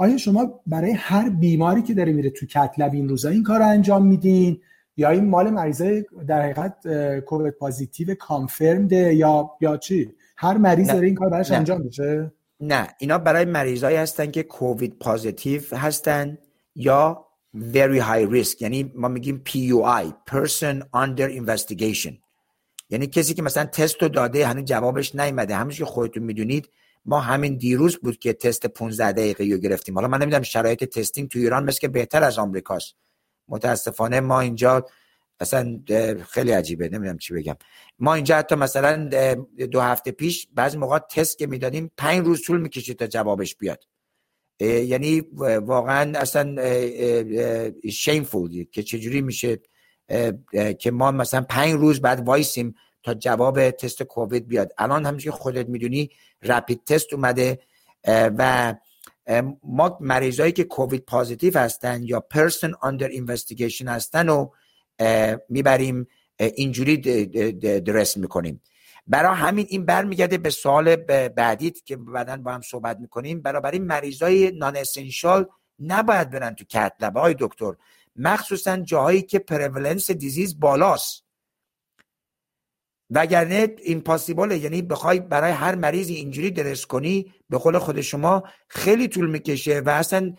آیا 0.00 0.16
شما 0.16 0.60
برای 0.66 0.92
هر 0.92 1.28
بیماری 1.28 1.82
که 1.82 1.94
داره 1.94 2.12
میره 2.12 2.30
تو 2.30 2.46
کتلب 2.46 2.92
این 2.92 3.08
روزا 3.08 3.28
این 3.28 3.42
کار 3.42 3.58
رو 3.58 3.66
انجام 3.66 4.06
میدین؟ 4.06 4.60
یا 4.96 5.10
این 5.10 5.28
مال 5.28 5.50
مریضای 5.50 6.04
در 6.26 6.42
حقیقت 6.42 6.74
کووید 7.20 7.54
پازیتیو 7.54 8.14
کانفرمده 8.14 9.14
یا 9.14 9.50
یا 9.60 9.76
چی؟ 9.76 10.12
هر 10.36 10.56
مریض 10.56 10.86
داره 10.86 11.06
این 11.06 11.14
کار 11.14 11.28
براش 11.28 11.50
انجام 11.50 11.80
میشه؟ 11.80 12.32
نه. 12.60 12.88
اینا 12.98 13.18
برای 13.18 13.44
مریضایی 13.44 13.96
هستن 13.96 14.30
که 14.30 14.42
کووید 14.42 14.98
پازیتیو 14.98 15.62
هستن 15.72 16.38
یا 16.74 17.24
very 17.72 18.00
high 18.00 18.32
risk. 18.34 18.62
یعنی 18.62 18.92
ما 18.94 19.08
میگیم 19.08 19.42
PUI 19.48 20.12
person 20.30 20.82
under 20.96 21.30
investigation. 21.30 22.12
یعنی 22.90 23.06
کسی 23.06 23.34
که 23.34 23.42
مثلا 23.42 23.64
تست 23.64 24.02
رو 24.02 24.08
داده 24.08 24.46
هنوز 24.46 24.64
جوابش 24.64 25.14
نیومده. 25.14 25.54
همونش 25.56 25.78
که 25.78 25.84
خودتون 25.84 26.22
می‌دونید 26.22 26.68
ما 27.08 27.20
همین 27.20 27.56
دیروز 27.56 27.96
بود 27.96 28.18
که 28.18 28.32
تست 28.32 28.66
15 28.66 29.12
دقیقه 29.12 29.44
رو 29.44 29.58
گرفتیم. 29.58 29.94
حالا 29.94 30.08
من 30.08 30.22
نمی‌دونم 30.22 30.42
شرایط 30.42 30.84
تستینگ 30.84 31.28
تو 31.28 31.38
ایران 31.38 31.64
مثل 31.64 31.80
که 31.80 31.88
بهتر 31.88 32.24
از 32.24 32.38
آمریکاست. 32.38 32.94
متاسفانه 33.48 34.20
ما 34.20 34.40
اینجا 34.40 34.86
اصلا 35.40 35.80
خیلی 36.30 36.50
عجیبه 36.50 36.88
نمی‌دونم 36.88 37.18
چی 37.18 37.34
بگم. 37.34 37.56
ما 37.98 38.14
اینجا 38.14 38.36
حتی 38.36 38.54
مثلا 38.54 39.04
دو 39.70 39.80
هفته 39.80 40.10
پیش 40.10 40.48
بعضی 40.54 40.76
موقع 40.76 40.98
تست 40.98 41.38
که 41.38 41.46
می‌دادیم 41.46 41.90
پنج 41.96 42.26
روز 42.26 42.42
طول 42.42 42.60
می‌کشید 42.60 42.98
تا 42.98 43.06
جوابش 43.06 43.56
بیاد. 43.56 43.84
یعنی 44.60 45.20
واقعا 45.60 46.18
اصلا 46.18 46.56
shameful 47.90 48.64
که 48.72 48.82
چجوری 48.82 49.20
میشه 49.20 49.60
که 50.78 50.90
ما 50.90 51.10
مثلا 51.10 51.40
پنج 51.40 51.72
روز 51.72 52.00
بعد 52.00 52.26
وایسیم 52.26 52.74
تا 53.02 53.14
جواب 53.14 53.70
تست 53.70 54.02
کووید 54.02 54.48
بیاد. 54.48 54.72
الان 54.78 55.06
همچنین 55.06 55.36
خودت 55.36 55.68
می‌دونی 55.68 56.10
rapid 56.42 56.84
test 56.84 57.12
اومده 57.12 57.58
و 58.08 58.74
ما 59.62 59.98
مریضایی 60.00 60.52
که 60.52 60.64
COVID 60.64 61.04
positive 61.04 61.58
هستن 61.58 62.02
یا 62.02 62.20
person 62.20 62.72
under 62.82 63.08
investigation 63.08 63.88
هستن 63.88 64.28
و 64.28 64.50
می‌بریم 65.48 66.06
اینجوری 66.38 66.96
درست 67.80 68.16
می‌کنیم. 68.16 68.62
برای 69.06 69.36
همین 69.36 69.66
این 69.68 69.84
برمیگرده 69.84 70.38
به 70.38 70.50
سوال 70.50 70.96
بعدیت 71.28 71.84
که 71.84 71.96
بعدا 71.96 72.36
با 72.36 72.52
هم 72.52 72.60
صحبت 72.60 72.98
می‌کنیم. 73.00 73.42
برای 73.42 73.78
مریضای 73.78 74.50
non-essential 74.50 75.46
نباید 75.80 76.30
برن 76.30 76.54
تو 76.54 76.64
cath 76.64 76.96
lab 76.96 77.20
های 77.20 77.36
دکتر 77.38 77.72
مخصوصا 78.16 78.76
جاهایی 78.76 79.22
که 79.22 79.38
prevalence 79.38 80.10
disease 80.10 80.60
بالاست. 80.60 81.24
وگرنه 83.10 83.66
impossible 84.04 84.53
ه 84.53 84.58
یعنی 84.58 84.82
بخوای 84.82 85.20
برای 85.20 85.52
هر 85.52 85.74
مریضی 85.74 86.14
اینجوری 86.14 86.50
درست 86.50 86.86
کنی 86.86 87.32
به 87.50 87.58
قول 87.58 87.78
خود 87.78 88.00
شما 88.00 88.42
خیلی 88.68 89.08
طول 89.08 89.30
می‌کشه 89.30 89.80
و 89.80 89.88
اصلا 89.88 90.34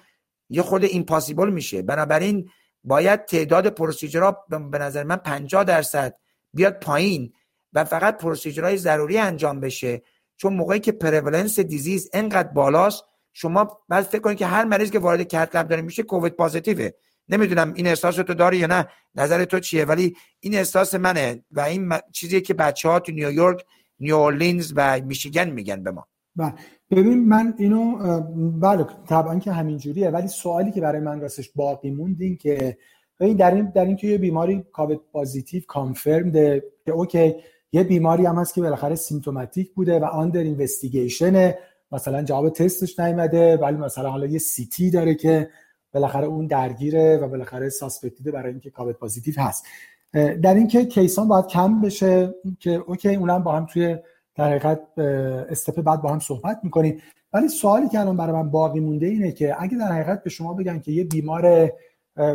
یه 0.50 0.62
impossible 0.62 1.50
میشه. 1.50 1.82
بنابراین 1.82 2.50
باید 2.84 3.26
تعداد 3.26 3.68
procedure 3.68 4.38
ها 4.38 4.46
به 4.50 4.78
نظر 4.78 5.04
من 5.04 5.16
50 5.16 5.64
درصد 5.64 6.16
بیاد 6.54 6.80
پایین 6.80 7.34
و 7.74 7.86
فقط 7.86 8.18
procedure 8.18 8.67
های 8.67 8.78
ضروری 8.78 9.18
انجام 9.18 9.60
بشه. 9.60 10.02
چون 10.38 10.54
موقعی 10.54 10.80
که 10.80 10.92
prevalence 10.92 11.60
disease 11.60 12.10
انقدر 12.14 12.48
بالاست 12.48 13.04
شما 13.34 13.80
بعد 13.90 14.04
فکر 14.04 14.22
کنید 14.22 14.38
که 14.38 14.46
هر 14.46 14.64
مریض 14.64 14.92
که 14.92 15.00
وارد 15.00 15.24
cath 15.24 15.49
lab 15.49 15.68
داره 15.68 15.82
میشه 15.82 16.04
COVID 16.04 16.34
positive 16.34 16.84
ه 16.84 16.90
نمی‌دونم 17.30 17.74
این 17.76 17.88
احساس 17.88 18.16
تو 18.16 18.34
داری 18.34 18.58
یا 18.58 18.68
نه 18.68 18.88
نظر 19.16 19.46
تو 19.46 19.60
چیه؟ 19.60 19.86
ولی 19.86 20.16
این 20.40 20.56
احساس 20.56 20.96
منه 20.96 21.44
و 21.52 21.60
این 21.60 21.94
چیزی 22.12 22.42
که 22.42 22.54
بچه 22.54 22.90
ها 22.90 23.00
تو 23.00 23.12
نیویورک 23.12 23.66
نیواورلینز 24.00 24.74
و 24.76 25.02
میشیگن 25.02 25.50
میگن 25.50 25.84
به 25.84 25.92
ما. 25.92 26.08
بله. 26.36 26.54
ببین 26.92 27.28
من 27.28 27.54
اینو 27.58 27.98
بله 28.52 28.86
طبعا 29.08 29.40
که 29.40 29.52
همین 29.52 29.78
جوریه 29.78 30.10
ولی 30.10 30.28
سوالی 30.28 30.72
که 30.72 30.82
برای 30.82 31.02
من 31.02 31.22
راستش 31.22 31.50
باقی 31.56 31.92
موند 31.92 32.22
این 32.22 32.38
که 32.38 32.78
این 33.20 33.38
در 33.38 33.54
این 33.54 33.72
در 33.76 33.86
این 33.86 33.96
که 33.96 34.08
یه 34.08 34.18
بیماری 34.18 34.64
COVID 34.74 35.00
positive 35.12 35.64
confirmed 35.68 36.34
که 36.86 36.92
OK 36.92 37.36
یه 37.72 37.84
بیماری 37.84 38.26
هم 38.26 38.36
هست 38.36 38.54
که 38.54 38.62
بالاخره 38.62 38.96
symptomatic 38.96 39.74
بوده 39.74 40.00
و 40.00 40.04
under 40.04 40.40
investigation 40.40 41.54
مثلا 41.92 42.24
جواب 42.24 42.50
تستش 42.50 43.00
نیومده 43.00 43.58
ولی 43.58 43.78
مثلا 43.78 44.10
حالا 44.10 44.26
یه 44.26 44.40
CT 44.40 44.92
داره 44.92 45.16
که 45.16 45.50
بالاخره 45.94 46.26
اون 46.26 46.48
درگیره 46.48 47.18
و 47.18 47.28
بالاخره 47.28 47.70
suspected 47.70 48.25
ه 48.25 48.32
برای 48.32 48.52
اینکه 48.52 48.70
COVID 48.70 48.96
positive 48.96 49.34
هست. 49.38 49.66
در 50.14 50.54
اینکه 50.54 50.86
case 50.86 51.19
ا 51.19 51.28
باید 51.28 51.48
کم 51.48 51.82
بشه 51.82 52.36
که 52.60 52.72
OK 52.72 53.16
اونم 53.16 53.44
با 53.44 53.52
هم 53.52 53.66
توی 53.66 53.98
در 54.36 54.50
حقیقت 54.50 55.00
step 55.50 55.82
بعد 55.82 56.02
با 56.02 56.10
هم 56.10 56.20
صحبت 56.20 56.60
می‌کنیم. 56.64 57.02
ولی 57.34 57.48
سوالی 57.48 57.90
که 57.90 58.00
الان 58.00 58.18
برای 58.18 58.34
من 58.34 58.52
باقی 58.52 58.80
مونده 58.80 59.06
اینه 59.06 59.32
که 59.32 59.56
اگه 59.60 59.78
در 59.78 59.92
حقیقت 59.92 60.24
به 60.24 60.30
شما 60.30 60.54
بگن 60.54 60.80
که 60.80 60.92
یه 60.92 61.04
بیمار 61.04 61.72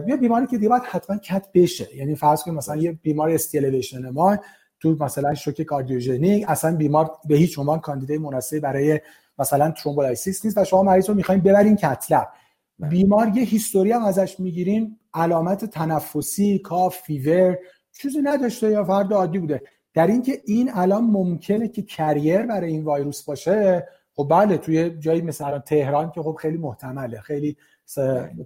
یه 0.06 0.16
بیماری 0.20 0.46
که 0.46 0.56
دیگه 0.56 0.68
باید 0.68 0.82
حتما 0.82 1.16
cath 1.16 1.46
بشه. 1.54 1.96
یعنی 1.96 2.14
فرض 2.14 2.42
کنید 2.42 2.56
مثلا 2.56 2.76
یه 2.76 2.92
بیمار 2.92 3.30
ST 3.30 3.45
elevation 3.45 4.10
MI 4.10 4.36
تو 4.80 4.96
مثلا 5.00 5.34
شوک 5.34 5.62
cardiogenic 5.62 6.44
اصلا 6.48 6.76
بیمار 6.76 7.10
به 7.28 7.36
هیچ 7.36 7.58
عنوان 7.58 7.80
کاندیدای 7.80 8.18
مناسبی 8.18 8.60
برای 8.60 9.00
مثلا 9.38 9.70
thrombolysis 9.70 10.44
نیست 10.44 10.58
و 10.58 10.64
شما 10.64 10.82
مریض 10.82 11.08
رو 11.08 11.14
می‌خواین 11.14 11.40
ببرین 11.40 11.76
cath 11.76 12.02
lab. 12.02 12.28
بیمار 12.78 13.32
یه 13.34 13.44
history 13.44 13.92
هم 13.92 14.04
ازش 14.04 14.40
می‌گیرین 14.40 14.98
علامت 15.14 15.64
تنفسی 15.64 16.58
cough 16.58 16.96
fever 16.96 17.56
چیزی 17.92 18.18
نداشته 18.22 18.70
یا 18.70 18.84
فرد 18.84 19.12
عادی 19.12 19.38
بوده. 19.38 19.62
در 19.94 20.06
اینکه 20.06 20.42
این 20.44 20.70
الان 20.74 21.04
ممکنه 21.04 21.68
که 21.68 21.82
carrier 21.82 22.42
برای 22.42 22.72
این 22.72 22.88
ویروس 22.88 23.22
باشه 23.22 23.88
خب 24.14 24.26
بله 24.30 24.58
توی 24.58 24.90
جایی 24.90 25.22
مثلا 25.22 25.58
تهران 25.58 26.10
که 26.10 26.22
خب 26.22 26.36
خیلی 26.40 26.56
محتمله 26.56 27.20
خیلی 27.20 27.56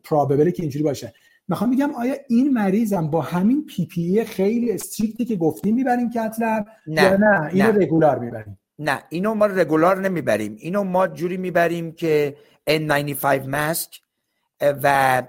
probable 0.04 0.47
ه 0.47 0.52
که 0.52 0.62
اینجوری 0.62 0.84
باشه. 0.84 1.12
می‌خوام 1.48 1.70
بگم 1.70 1.94
آیا 1.94 2.14
این 2.28 2.52
مریضم 2.52 3.10
با 3.10 3.20
همین 3.20 3.66
PPE 3.66 4.24
خیلی 4.24 4.72
strict 4.72 5.17
ی 5.17 5.24
که 5.24 5.36
گفتیم 5.36 5.74
می‌بریم 5.74 6.10
cath 6.10 6.42
lab 6.42 6.66
نه. 6.86 7.02
یا 7.02 7.16
نه؟ 7.16 7.48
اینو 7.52 7.72
نه. 7.72 7.78
regular 7.78 8.18
می‌بریم. 8.18 8.58
نه 8.78 9.02
اینو 9.08 9.34
ما 9.34 9.46
regular 9.46 10.00
نمی‌بریم. 10.00 10.56
اینو 10.58 10.84
ما 10.84 11.08
جوری 11.08 11.36
می‌بریم 11.36 11.92
که 11.92 12.36
N95 12.70 13.48
mask 13.48 14.00
و 14.60 15.22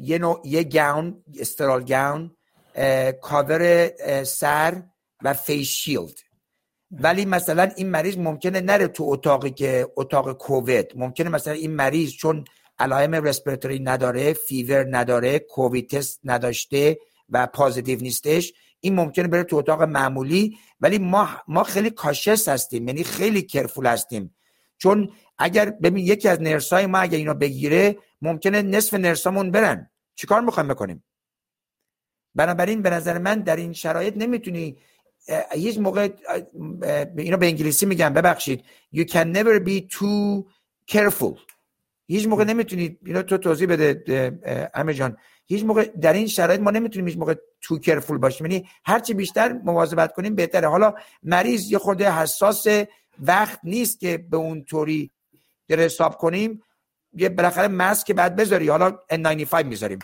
یه 0.00 0.18
نوع 0.18 0.40
یه 0.44 0.64
gown 0.64 1.24
sterile 1.40 1.84
gown 1.84 2.36
cover 3.20 3.88
سر 4.24 4.82
و 5.22 5.32
face 5.32 5.68
shield 5.68 6.18
ولی 6.90 7.24
مثلا 7.24 7.70
این 7.76 7.90
مریض 7.90 8.18
ممکنه 8.18 8.60
نره 8.60 8.88
تو 8.88 9.04
اتاقی 9.06 9.50
که 9.50 9.88
اتاق 9.96 10.32
کووید. 10.32 10.92
ممکنه 10.94 11.28
مثلا 11.28 11.52
این 11.52 11.70
مریض 11.70 12.10
چون 12.10 12.44
علائم 12.78 13.14
رسپیراتوری 13.14 13.78
نداره 13.78 14.32
فیور 14.32 14.86
نداره 14.90 15.38
کووید 15.38 15.90
تست 15.90 16.20
نداشته 16.24 16.98
و 17.28 17.46
پازیتیو 17.46 18.00
نیستش 18.00 18.52
این 18.80 18.94
ممکنه 18.94 19.28
بره 19.28 19.44
تو 19.44 19.56
اتاق 19.56 19.82
معمولی. 19.82 20.58
ولی 20.80 20.98
ما 20.98 21.28
ما 21.48 21.62
خیلی 21.62 21.90
کاشس 21.90 22.48
هستیم 22.48 22.88
یعنی 22.88 23.04
خیلی 23.04 23.42
کرفول 23.42 23.86
هستیم. 23.86 24.34
چون 24.78 25.10
اگر 25.38 25.70
ببین 25.70 26.06
یکی 26.06 26.28
از 26.28 26.42
نرسای 26.42 26.86
ما 26.86 26.98
اگر 26.98 27.18
اینو 27.18 27.34
بگیره 27.34 27.96
ممکنه 28.22 28.62
نصف 28.62 28.94
نرسامون 28.94 29.50
برن. 29.50 29.90
چیکار 30.14 30.40
می‌خوایم 30.40 30.68
بکنیم؟ 30.68 31.04
بنابراین 32.34 32.82
به 32.82 32.90
نظر 32.90 33.18
من 33.18 33.40
در 33.40 33.56
این 33.56 33.72
شرایط 33.72 34.16
نمی‌تونی 34.16 34.76
هیچ 35.52 35.78
موقع 35.78 36.08
اینو 37.18 37.36
به 37.36 37.46
انگلیسی 37.46 37.86
میگم 37.86 38.12
ببخشید 38.12 38.64
you 38.94 39.02
can 39.02 39.36
never 39.36 39.66
be 39.68 39.94
too 39.96 40.44
careful. 40.92 41.38
هیچ 42.06 42.26
موقع 42.26 42.44
نمی‌تونید 42.44 42.98
اینو 43.06 43.22
تو 43.22 43.38
توضیح 43.38 43.68
بده 43.68 44.70
امیر 44.74 44.96
جان. 44.96 45.16
هیچ 45.46 45.64
موقع 45.64 45.84
در 45.84 46.12
این 46.12 46.26
شرایط 46.26 46.60
ما 46.60 46.70
نمی‌تونیم 46.70 47.08
هیچ 47.08 47.18
موقع 47.18 47.34
تو 47.60 47.78
کرفول 47.78 48.18
باشیم. 48.18 48.46
یعنی 48.46 48.68
هرچی 48.84 49.14
بیشتر 49.14 49.52
مواظبت 49.52 50.12
کنیم 50.12 50.34
بهتره. 50.34 50.68
حالا 50.68 50.94
مریض 51.22 51.72
یه 51.72 51.78
خورده 51.78 52.12
حساس 52.12 52.66
وقت 53.18 53.60
نیست 53.64 54.00
که 54.00 54.18
به 54.18 54.36
اون 54.36 54.64
طوری 54.64 55.10
در 55.68 55.80
حساب 55.80 56.16
کنیم. 56.16 56.62
یه 57.16 57.28
بالاخره 57.28 57.68
ماسک 57.68 58.12
بعد 58.12 58.36
بذاری 58.36 58.68
حالا 58.68 58.98
N95 59.12 59.64
می‌ذاریم. 59.64 59.98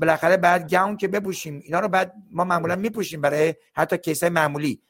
بالاخره 0.00 0.36
بعد 0.36 0.74
گاون 0.74 0.96
که 0.96 1.08
بپوشیم 1.08 1.60
اینا 1.64 1.80
رو 1.80 1.88
بعد 1.88 2.12
ما 2.32 2.44
معمولا 2.44 2.76
میپوشیم 2.76 3.20
برای 3.20 3.54
حتی 3.74 3.98
کیسه 3.98 4.30
معمولی. 4.30 4.80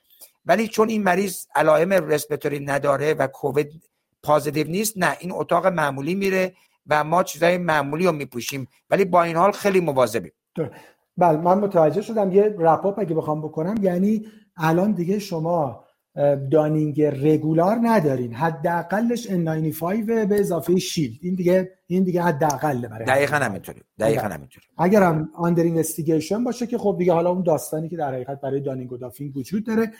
ولی 0.46 0.68
چون 0.68 0.88
این 0.88 1.02
مریض 1.02 1.46
علائم 1.54 1.92
respiratory 1.92 2.60
نداره 2.60 3.14
و 3.14 3.26
کووید 3.26 3.82
positive 4.22 4.66
نیست 4.66 4.94
تو 4.96 5.16
این 5.20 5.32
اتاق 5.32 5.66
معمولی 5.66 6.14
میره 6.14 6.54
و 6.86 7.04
ما 7.04 7.22
چیزای 7.22 7.58
معمولی 7.58 8.06
رو 8.06 8.12
میپوشیم. 8.12 8.68
ولی 8.90 9.04
با 9.04 9.22
این 9.22 9.36
حال 9.36 9.52
خیلی 9.52 9.80
مواظبیم. 9.80 10.32
بله 11.16 11.38
من 11.38 11.58
متوجه 11.58 12.02
شدم 12.02 12.32
یه 12.32 12.54
wrap 12.58 12.85
up 12.85 12.98
اگه 12.98 13.14
بخوام 13.14 13.42
بکنم 13.42 13.74
یعنی 13.82 14.26
الان 14.56 14.92
دیگه 14.92 15.18
شما 15.18 15.84
donning 16.50 17.02
regular 17.02 17.78
ندارین. 17.82 18.34
حداقلش 18.34 19.28
N95 19.28 19.82
به 20.06 20.26
اضافه 20.30 20.76
shield. 20.76 21.18
این 21.22 21.34
دیگه 21.34 21.72
این 21.86 22.04
دیگه 22.04 22.22
حداقله 22.22 22.88
برای 22.88 23.04
دقیقا 23.04 23.36
همینطوری. 23.36 23.80
دقیقا 23.98 24.28
همینطوری. 24.28 24.66
اگر 24.78 25.02
هم 25.02 25.28
under 25.34 25.62
investigation 25.62 26.44
باشه 26.44 26.66
که 26.66 26.78
خب 26.78 26.96
دیگه 26.98 27.12
حالا 27.12 27.30
اون 27.30 27.42
داستانی 27.42 27.88
که 27.88 27.96
در 27.96 28.14
حقیقت 28.14 28.40
برای 28.40 28.60
donning 28.60 28.92
و 28.92 28.96
doffing 28.96 29.36
وجود 29.36 29.66
داره 29.66 29.92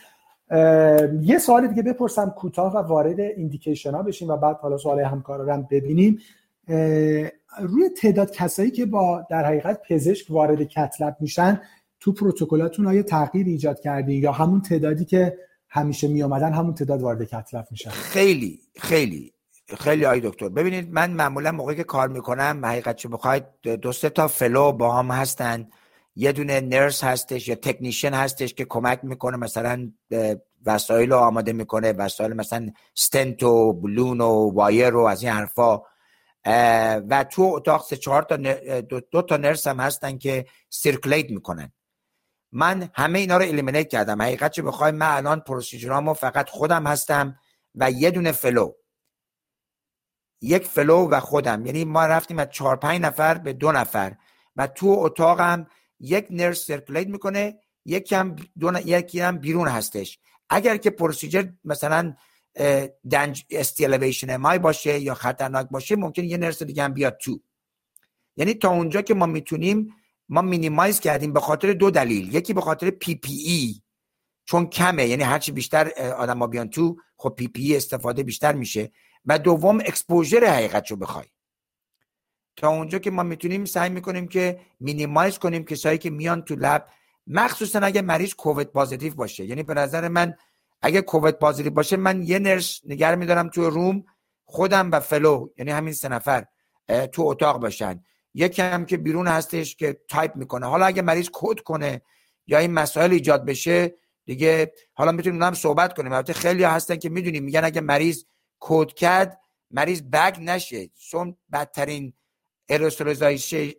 یه 1.23 1.39
سوال 1.39 1.67
دیگه 1.67 1.83
بپرسم 1.83 2.31
کوتاه 2.31 2.75
و 2.75 2.79
وارد 2.79 3.21
indication 3.21 3.91
ها 3.91 4.03
بشیم 4.03 4.29
و 4.29 4.37
بعد 4.37 4.57
حالا 4.57 4.77
سوال 4.77 5.01
همکارا 5.01 5.67
ببینیم. 5.71 6.19
روی 7.59 7.89
تعداد 8.03 8.31
کسایی 8.31 8.71
که 8.71 8.87
با 8.87 9.27
در 9.31 9.45
حقیقت 9.45 9.81
پزشک 9.89 10.31
وارد 10.31 10.63
cath 10.63 10.94
lab 10.94 11.17
میشن 11.21 11.61
تو 12.01 12.13
پروتکلاتون 12.13 12.87
آیا 12.87 13.03
تغییر 13.03 13.47
ایجاد 13.47 13.81
کردی 13.81 14.15
یا 14.15 14.33
همون 14.33 14.61
تعدادی 14.61 15.05
که 15.05 15.37
همیشه 15.71 16.09
می 16.09 16.23
آمدن 16.23 16.53
همون 16.53 16.75
تعداد 16.75 17.03
وارد 17.03 17.25
cath 17.25 17.49
lab 17.49 17.67
میشن. 17.71 17.91
خیلی 17.91 18.61
خیلی 18.79 19.33
خیلی 19.79 20.05
آقای 20.05 20.21
دکتر. 20.21 20.49
ببینید 20.49 20.93
من 20.93 21.11
معمولا 21.11 21.53
موقعی 21.53 21.77
که 21.77 21.85
کار 21.85 22.09
می‌کنم 22.09 22.61
حقیقتشو 22.65 23.09
بخواید 23.09 23.45
دو 23.63 23.93
سه 23.93 24.11
تا 24.11 24.29
fellow 24.29 24.73
با 24.73 24.93
هم 24.93 25.11
هستن. 25.11 25.69
یه 26.17 26.33
دونه 26.33 26.61
نرس 26.61 27.05
هستش 27.05 27.49
یا 27.49 27.55
تکنیشن 27.55 28.15
هستش 28.15 28.55
که 28.55 28.65
کمک 28.65 29.01
می‌کنه 29.03 29.37
مثلا 29.37 29.93
وسایل 30.67 31.11
رو 31.11 31.17
آماده 31.17 31.53
می‌کنه 31.53 31.93
وسایل 31.93 32.33
مثلا 32.33 32.71
ستنت 32.95 33.43
و 33.43 33.73
balloon 33.73 34.21
و 34.21 34.51
wire 34.51 34.95
و 34.95 35.01
از 35.01 35.23
این 35.23 35.33
حرفا. 35.33 35.83
و 37.09 37.25
تو 37.31 37.43
اتاق 37.43 37.85
سه 37.85 37.97
چهار 37.97 38.23
تا 38.23 38.37
دو, 38.81 39.01
دو 39.01 39.23
تا 39.23 39.37
نرس 39.37 39.67
هم 39.67 39.81
هستن 39.81 40.19
که 40.19 40.47
circulate 40.71 41.31
می‌کنن. 41.31 41.73
من 42.53 42.91
همه 42.95 43.19
اینا 43.19 43.37
رو 43.37 43.45
eliminate 43.45 43.89
کردم. 43.89 44.23
حقیقتشو 44.23 44.63
بخوای 44.63 44.93
من 44.93 45.17
الان 45.17 45.41
procedure 45.41 46.01
امو 46.01 46.15
فقط 46.15 46.49
خودم 46.49 46.87
هستم 46.87 47.39
و 47.75 47.91
یه 47.91 48.11
دونه 48.11 48.33
fellow 48.33 48.73
یک 50.43 50.67
fellow 50.67 51.09
و 51.11 51.21
خودم. 51.21 51.67
یعنی 51.67 51.85
ما 51.85 52.07
رفتیم 52.07 52.39
از 52.39 52.49
چهار 52.51 52.77
پنج 52.77 53.01
نفر 53.01 53.35
به 53.35 53.53
دو 53.53 53.73
نفر. 53.73 54.17
و 54.57 54.67
تو 54.67 54.87
اتاقم 54.87 55.67
یک 56.01 56.27
نرس 56.31 56.67
circulate 56.67 57.07
می‌کنه 57.07 57.59
یکی 57.85 58.15
هم, 58.15 58.37
یکی 58.85 59.21
هم 59.21 59.39
بیرون 59.39 59.69
هستش. 59.69 60.19
اگر 60.51 60.77
که 60.77 60.91
procedure 60.91 61.49
مثلا 61.65 62.15
dangerous 63.11 63.45
ST 63.51 63.66
elevation 63.66 64.37
MI 64.37 64.59
باشه 64.59 64.99
یا 64.99 65.15
خطرناک 65.15 65.69
باشه 65.69 65.97
ممکن 65.97 66.25
یه 66.25 66.37
نرس 66.37 66.63
دیگه 66.63 66.83
هم 66.83 66.95
بیاد 66.95 67.17
تو. 67.17 67.41
یعنی 68.37 68.55
تا 68.55 68.71
اونجا 68.71 69.03
که 69.03 69.15
ما 69.15 69.27
می‌تونیم 69.27 69.95
ما 70.33 70.43
minimize 70.43 71.01
کردیم 71.01 71.33
به 71.33 71.41
خاطر 71.41 71.73
دو 71.73 71.91
دلیل. 71.91 72.35
یکی 72.35 72.53
به 72.53 72.61
خاطر 72.61 72.91
PPE 72.91 73.81
چون 74.45 74.67
کمه 74.67 75.07
یعنی 75.07 75.23
هرچی 75.23 75.53
بیشتر 75.53 75.91
آدم 76.19 76.39
ها 76.39 76.47
بیان 76.47 76.71
تو 76.71 76.97
خب 77.17 77.35
PPE 77.37 77.77
استفاده 77.77 78.23
بیشتر 78.23 78.53
میشه. 78.53 78.93
و 79.25 79.39
دوم 79.39 79.79
exposure 79.81 80.45
حقیقت 80.45 80.91
رو 80.91 80.97
بخوای. 80.97 81.27
تا 82.57 82.69
اونجا 82.69 82.99
که 82.99 83.11
ما 83.11 83.23
می‌تونیم 83.23 83.65
سعی 83.65 83.91
می‌کنیم 83.91 84.29
که 84.29 84.61
minimize 84.81 85.39
کنیم 85.39 85.65
کسایی 85.65 85.99
که 85.99 86.11
میان 86.11 86.43
تو 86.43 86.55
lab 86.55 86.87
مخصوصا 87.27 87.79
اگه 87.79 88.03
مریض 88.03 88.35
کووید 88.35 88.69
positive 88.69 89.15
باشه. 89.15 89.45
یعنی 89.45 89.63
به 89.63 89.75
نظر 89.75 90.09
من 90.09 90.35
اگه 90.83 91.03
کووید 91.03 91.35
positive 91.35 91.73
باشه 91.73 91.97
من 91.97 92.23
یه 92.23 92.39
نرس 92.39 92.81
نگر 92.85 93.15
میدارم 93.15 93.49
تو 93.49 93.71
room 93.71 94.05
خودم 94.45 94.91
و 94.91 95.01
fellow 95.01 95.49
یعنی 95.59 95.71
همین 95.71 95.93
سه 95.93 96.09
نفر 96.09 96.45
تو 97.13 97.23
اتاق 97.23 97.61
باشن. 97.61 98.05
یکی 98.35 98.63
هم 98.63 98.87
که 98.87 98.97
بیرون 98.97 99.29
هستش 99.29 99.77
که 99.77 100.01
تایپ 100.09 100.37
می‌کنه. 100.37 100.67
حالا 100.67 100.87
اگه 100.87 101.03
مریض 101.03 101.31
کد 101.33 101.61
کنه 101.61 102.03
یا 102.47 102.59
این 102.59 102.73
مسائل 102.73 103.13
ایجاد 103.13 103.45
بشه 103.45 103.95
دیگه 104.25 104.73
حالا 104.93 105.13
می‌تونیم 105.13 105.43
هم 105.43 105.55
صحبت 105.55 105.97
کنیم. 105.97 106.13
البته 106.13 106.33
خیلی 106.33 106.65
هستن 106.65 106.97
که 106.97 107.09
می‌دونیم 107.09 107.45
میگن 107.45 107.65
اگه 107.65 107.81
مریض 107.81 108.25
کد 108.61 108.89
کرد 108.93 109.41
مریض 109.71 110.03
bag 110.03 110.37
نشه. 110.41 110.89
چون 110.89 111.37
بدترین 111.53 112.13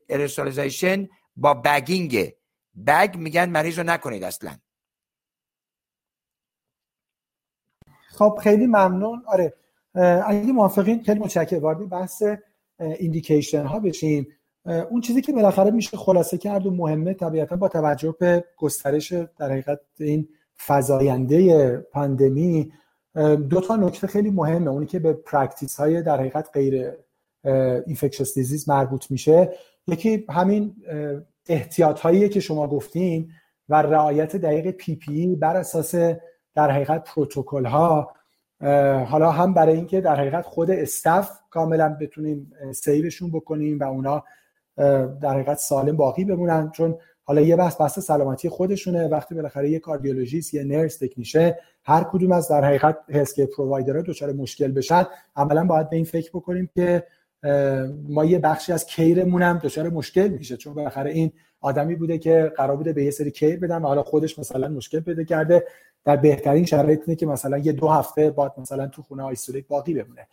aerosolization 0.10 1.08
با 1.36 1.54
bagging 1.54 2.34
bag 2.88 3.16
میگن 3.18 3.50
مریض 3.50 3.80
رو 3.80 3.86
نکنید 3.86 4.24
اصلا. 4.24 4.58
خب 8.08 8.40
خیلی 8.44 8.68
ممنون. 8.68 9.24
آره 9.28 9.54
اگه 10.28 10.52
موافقین 10.52 11.04
خیلی 11.04 11.20
متشکرم. 11.20 11.60
وارد 11.60 11.90
بحث 11.90 12.24
indication 12.80 13.66
ها 13.66 13.80
بشیم. 13.80 14.28
اون 14.66 15.02
چیزی 15.02 15.22
که 15.22 15.34
بالاخره 15.34 15.72
میشه 15.72 15.98
خلاصه 15.98 16.38
کرد 16.38 16.66
و 16.66 16.72
مهمه 16.72 17.14
طبیعتا 17.14 17.56
با 17.56 17.68
توجه 17.68 18.16
به 18.20 18.46
گسترش 18.58 19.14
در 19.14 19.52
حقیقت 19.52 19.80
این 20.00 20.28
فزاینده 20.68 21.78
پاندمی 21.78 22.72
دو 23.50 23.62
تا 23.62 23.76
نکته 23.76 24.08
خیلی 24.08 24.32
مهمه. 24.32 24.72
اونی 24.72 24.86
که 24.86 25.00
به 25.00 25.14
practice 25.14 25.76
های 25.76 26.02
در 26.02 26.20
حقیقت 26.20 26.50
غیر 26.54 26.92
infectious 27.86 28.34
disease 28.34 28.70
مربوط 28.70 29.12
میشه. 29.12 29.54
یکی 29.88 30.26
همین 30.30 30.76
احتیاط 31.50 32.00
هایی 32.00 32.30
که 32.30 32.40
شما 32.40 32.68
گفتین 32.68 33.32
و 33.70 33.76
رعایت 33.76 34.36
دقیق 34.36 34.72
PPE 34.72 35.36
بر 35.36 35.58
اساس 35.58 35.96
در 36.56 36.72
حقیقت 36.72 37.04
پروتکل 37.04 37.66
ها 37.66 38.12
حالا 39.08 39.32
هم 39.32 39.54
برای 39.54 39.76
اینکه 39.76 40.02
در 40.02 40.16
حقیقت 40.16 40.46
خود 40.46 40.72
staff 40.72 41.30
کاملا 41.50 41.98
بتونیم 42.02 42.52
save 42.74 43.03
شون 43.03 43.32
بکنیم 43.32 43.80
و 43.80 43.84
اونا 43.84 44.24
در 45.22 45.34
حقیقت 45.34 45.58
سالم 45.58 45.98
باقی 45.98 46.26
بمونن. 46.26 46.72
چون 46.72 46.98
حالا 47.24 47.42
یه 47.42 47.56
بحث 47.56 47.82
بحث 47.82 48.00
سلامتی 48.00 48.50
خودشونه. 48.50 49.08
وقتی 49.08 49.36
بالاخره 49.36 49.70
یه 49.70 49.80
کاردیولوژیست 49.80 50.54
یه 50.54 50.64
نرس 50.64 50.98
تکنیشه 50.98 51.60
هر 51.84 52.04
کدوم 52.04 52.32
از 52.32 52.48
در 52.48 52.66
حقیقت 52.66 52.98
هسکر 53.10 53.46
پرووایدرها 53.46 54.02
دچار 54.02 54.32
مشکل 54.32 54.72
بشن 54.72 55.06
عملا 55.36 55.66
باید 55.66 55.90
به 55.90 55.96
این 55.96 56.06
فکر 56.06 56.30
بکنیم 56.34 56.70
که 56.76 57.04
ما 58.10 58.26
یه 58.26 58.40
بخشی 58.40 58.74
از 58.74 58.86
کیرمون 58.86 59.42
هم 59.42 59.58
دچار 59.58 59.90
مشکل 59.90 60.28
میشه. 60.28 60.58
چون 60.58 60.74
بالاخره 60.74 61.12
این 61.12 61.32
آدمی 61.62 61.96
بوده 61.96 62.18
که 62.18 62.52
قرار 62.58 62.76
بوده 62.76 62.94
به 62.94 63.04
یه 63.04 63.12
سری 63.12 63.32
کیر 63.32 63.60
بدن 63.60 63.82
و 63.82 63.88
حالا 63.88 64.04
خودش 64.04 64.40
مثلا 64.40 64.68
مشکل 64.68 65.00
پیدا 65.00 65.24
کرده 65.24 65.64
در 66.06 66.16
بهترین 66.16 66.66
شرایط 66.66 67.02
اینه 67.08 67.16
که 67.16 67.26
مثلا 67.26 67.58
یه 67.58 67.72
دو 67.72 67.88
هفته 67.88 68.32
بعد 68.32 68.52
مثلا 68.58 68.88
تو 68.88 69.02
خونه 69.02 69.24
آیسولیت 69.24 69.68
باقی 69.68 69.94
بمونه. 69.94 70.28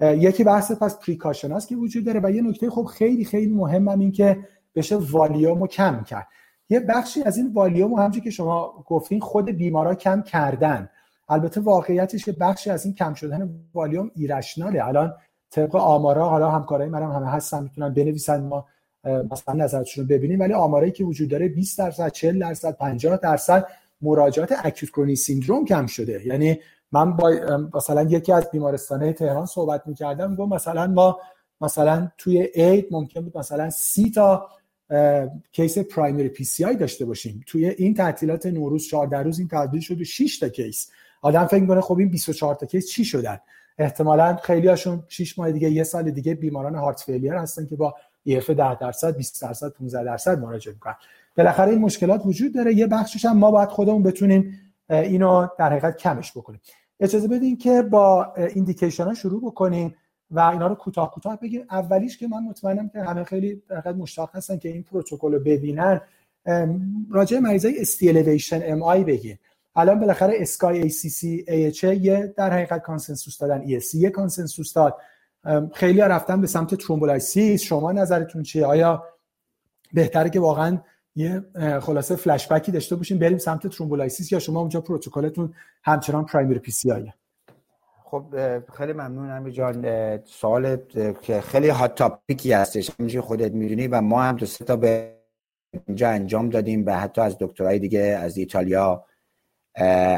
یکی 0.00 0.44
بحث 0.44 0.72
پس 0.72 0.98
پریکاشن 0.98 1.52
هست 1.52 1.68
که 1.68 1.76
وجود 1.76 2.04
داره 2.04 2.20
و 2.22 2.30
یه 2.30 2.42
نکته 2.42 2.70
خب 2.70 2.84
خیلی 2.84 3.24
خیلی 3.24 3.54
مهم 3.54 3.88
هم 3.88 3.98
این 3.98 4.12
که 4.12 4.38
بشه 4.74 4.96
والیوم 4.96 5.66
کم 5.66 6.04
کرد. 6.04 6.26
یه 6.68 6.80
بخشی 6.80 7.22
از 7.22 7.36
این 7.36 7.52
والیوم 7.52 7.94
همونجوری 7.94 8.24
که 8.24 8.30
شما 8.30 8.84
گفتین 8.86 9.20
خود 9.20 9.50
بیمارا 9.50 9.94
کم 9.94 10.22
کردن. 10.22 10.88
البته 11.28 11.60
واقعیتش 11.60 12.24
که 12.24 12.32
بخشی 12.32 12.70
از 12.70 12.84
این 12.84 12.94
کم 12.94 13.14
شدن 13.14 13.50
والیوم 13.74 14.10
ایرشناله. 14.14 14.86
الان 14.86 15.14
طبق 15.50 15.76
آمارا 15.76 16.28
حالا 16.28 16.50
همکارای 16.50 16.88
منم 16.88 17.10
همه 17.10 17.30
هستن 17.30 17.62
می‌تونن 17.62 17.94
بنویسن 17.94 18.40
ما 18.40 18.66
مثلا 19.04 19.54
نظرشون 19.54 20.04
رو 20.04 20.08
ببینیم. 20.08 20.40
ولی 20.40 20.52
آمارایی 20.52 20.92
که 20.92 21.04
وجود 21.04 21.28
داره 21.28 21.48
20 21.48 21.78
درصد 21.78 22.08
40 22.08 22.38
درصد 22.38 22.76
50 22.76 23.16
درصد 23.16 23.66
مراجعات 24.02 24.54
اکوت 24.64 24.90
کرونی 24.90 25.16
سیندروم 25.16 25.64
کم 25.64 25.86
شده. 25.86 26.26
یعنی 26.26 26.58
من 26.92 27.16
با 27.16 27.32
مثلا 27.74 28.02
یکی 28.02 28.32
از 28.32 28.50
بیمارستانه 28.50 29.12
تهران 29.12 29.46
صحبت 29.46 29.82
می‌کردم 29.86 30.34
گفت 30.36 30.52
مثلا 30.52 30.86
ما 30.86 31.20
مثلا 31.60 32.08
توی 32.18 32.48
عید 32.54 32.86
ممکن 32.90 33.20
بود 33.20 33.38
مثلا 33.38 33.70
سی 33.70 34.10
تا 34.10 34.48
case 35.52 35.78
primary 35.78 36.28
PCI 36.28 36.76
داشته 36.76 37.04
باشیم. 37.04 37.44
توی 37.46 37.68
این 37.68 37.94
تعطیلات 37.94 38.46
نوروز 38.46 38.86
14 38.86 39.18
روز 39.18 39.38
این 39.38 39.48
تبدیل 39.48 39.80
شد 39.80 39.98
به 39.98 40.04
6 40.04 40.38
تا 40.38 40.48
case. 40.48 40.90
آدم 41.22 41.46
فکر 41.46 41.60
می‌کنه 41.60 41.80
خب 41.80 41.98
این 41.98 42.08
24 42.08 42.54
تا 42.54 42.66
کیس 42.66 42.90
چی 42.90 43.04
شدن؟ 43.04 43.40
احتمالا 43.78 44.36
خیلی 44.36 44.68
هاشون 44.68 45.02
6 45.08 45.38
ماه 45.38 45.52
دیگه 45.52 45.70
یه 45.70 45.84
سال 45.84 46.10
دیگه 46.10 46.34
بیماران 46.34 46.74
heart 46.74 47.00
failure 47.00 47.34
هستن 47.34 47.66
که 47.66 47.76
با 47.76 47.94
EF 48.24 48.50
10 48.50 48.74
درصد 48.74 49.16
20 49.16 49.42
درصد 49.42 49.68
15 49.68 50.04
درصد 50.04 50.38
مراجعه 50.38 50.74
می‌کنن. 50.74 50.94
بالاخره 51.36 51.70
این 51.70 51.80
مشکلات 51.80 52.22
وجود 52.26 52.54
داره. 52.54 52.74
یه 52.74 52.86
بخشش 52.86 53.24
هم 53.24 53.38
ما 53.38 53.50
باید 53.50 53.68
خودمون 53.68 54.02
بتونیم 54.02 54.58
اینو 54.90 55.46
در 55.58 55.70
حقیقت 55.70 55.96
کمش 55.96 56.32
بکنیم. 56.36 56.60
اجازه 57.02 57.28
بدین 57.28 57.56
که 57.56 57.82
با 57.82 58.34
indication 58.34 59.04
ها 59.04 59.14
شروع 59.14 59.42
بکنیم 59.42 59.94
و 60.30 60.40
اینا 60.40 60.66
رو 60.66 60.74
کوتاه 60.74 61.10
کوتاه 61.10 61.40
بگیم 61.40 61.64
اولیش 61.70 62.18
که 62.18 62.28
من 62.28 62.42
مطمئنم 62.42 62.88
که 62.88 63.02
همه 63.02 63.24
خیلی 63.24 63.62
در 63.68 63.92
مشتاق 63.92 64.30
هستن 64.36 64.58
که 64.58 64.68
این 64.68 64.82
پروتکل 64.82 65.32
رو 65.32 65.38
ببینن 65.38 66.00
راجع 67.10 67.38
مریضای 67.38 67.80
ST 67.80 68.08
elevation 68.08 68.60
MI 68.64 69.04
بگیم 69.04 69.38
الان 69.76 70.00
بالاخره 70.00 70.34
SCAI 70.36 70.62
ACC 70.62 70.82
ای 70.82 71.72
یه 71.82 72.34
در 72.36 72.52
حقیقت 72.52 72.82
consensus 72.82 73.38
دادن. 73.38 73.60
ACC 73.60 73.98
یه 73.98 74.10
consensus 74.10 74.72
داد. 74.72 74.96
خیلی 75.72 76.00
ها 76.00 76.06
رفتن 76.06 76.40
به 76.40 76.46
سمت 76.46 76.74
thrombolysis. 76.74 77.62
شما 77.62 77.92
نظرتون 77.92 78.42
چیه؟ 78.42 78.66
آیا 78.66 79.04
بهتره 79.92 80.30
که 80.30 80.40
واقعا 80.40 80.78
یه 81.16 81.44
خلاصه 81.80 82.16
فلش 82.16 82.48
بکی 82.48 82.72
داشته 82.72 82.96
باشیم 82.96 83.18
بریم 83.18 83.38
سمت 83.38 83.66
thrombolysis 83.66 84.32
یا 84.32 84.38
شما 84.38 84.60
اونجا 84.60 84.80
پروتکلتون 84.80 85.54
همچنان 85.84 86.24
primary 86.24 86.58
PCI 86.58 86.92
ه 86.92 87.14
خب 88.04 88.24
خیلی 88.76 88.92
ممنون 88.92 89.30
امی 89.30 89.52
جان. 89.52 90.18
سوال 90.24 90.76
که 91.22 91.40
خیلی 91.40 91.68
hot 91.68 91.94
topic 91.94 92.42
ی 92.42 92.52
هستش. 92.52 92.90
همینجوری 92.90 93.20
خودت 93.20 93.52
می‌دونی 93.52 93.88
و 93.88 94.00
ما 94.00 94.22
هم 94.22 94.36
دو 94.36 94.46
سه 94.46 94.64
تا 94.64 94.76
به 94.76 95.16
اینجا 95.86 96.08
انجام 96.08 96.48
دادیم 96.48 96.86
و 96.86 96.96
حتی 97.00 97.20
از 97.20 97.36
دکترای 97.40 97.78
دیگه 97.78 98.00
از 98.00 98.36
ایتالیا 98.36 99.04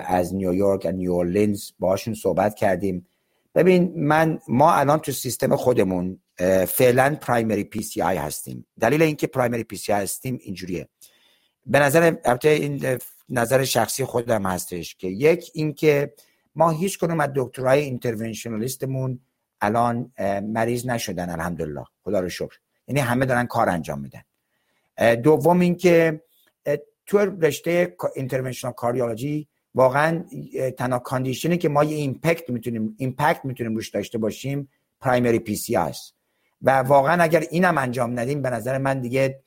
از 0.07 0.35
نیویورک 0.35 0.85
و 0.85 0.93
نیواورلینز 0.93 1.71
باشون 1.79 2.15
صحبت 2.15 2.55
کردیم. 2.55 3.07
ببین 3.55 3.93
من 3.97 4.39
ما 4.49 4.73
الان 4.73 4.99
تو 4.99 5.13
سیستم 5.13 5.57
خودمون 5.57 6.21
فعلا 6.69 7.17
primary 7.21 7.65
PCI 7.65 8.17
هستیم. 8.17 8.67
دلیل 8.81 9.03
اینکه 9.03 9.27
primary 9.27 9.65
PCI 9.65 10.03
هستیم 10.03 10.39
اینجوریه. 10.41 10.89
به 11.67 11.79
نظر 11.79 12.17
البته 12.25 12.49
این 12.49 12.99
نظر 13.29 13.65
شخصی 13.65 14.05
خودم 14.05 14.47
هستش 14.47 14.95
که 14.95 15.09
یک 15.09 15.51
اینکه 15.55 16.15
ما 16.55 16.71
هیچ 16.71 16.99
کدوم 16.99 17.21
از 17.21 17.31
دکترای 17.37 17.81
interventionalist 17.81 19.00
مون 19.00 19.21
الان 19.61 20.13
مریض 20.43 20.87
نشدن 20.87 21.31
الحمدلله. 21.31 21.85
خدا 22.05 22.21
رو 22.21 22.29
شکر. 22.29 22.59
یعنی 22.89 23.01
همه 23.01 23.27
دارن 23.27 23.47
کار 23.47 23.69
انجام 23.69 24.01
میدن. 24.01 24.23
دوم 25.15 25.61
اینکه 25.61 26.23
تو 27.07 27.19
رشته 27.19 27.97
interventional 28.15 28.73
cardiology 28.73 29.49
واقعا 29.75 30.25
تنها 30.79 30.99
condition 30.99 31.53
ی 31.53 31.59
که 31.59 31.68
ما 31.68 31.85
یه 31.85 31.97
impact 31.97 32.51
می‌تونیم 32.51 32.95
impact 32.99 33.45
می‌تونیم 33.45 33.75
روش 33.75 33.89
داشته 33.89 34.18
باشیم 34.18 34.68
primary 35.01 35.39
PCI 35.39 35.77
است. 35.77 36.14
و 36.62 36.70
واقعا 36.70 37.22
اگر 37.22 37.41
اینم 37.51 37.79
انجام 37.79 38.18
ندیم 38.18 38.43
به 38.43 38.51
نظر 38.51 38.79
من 38.79 39.01
دیگه 39.01 39.43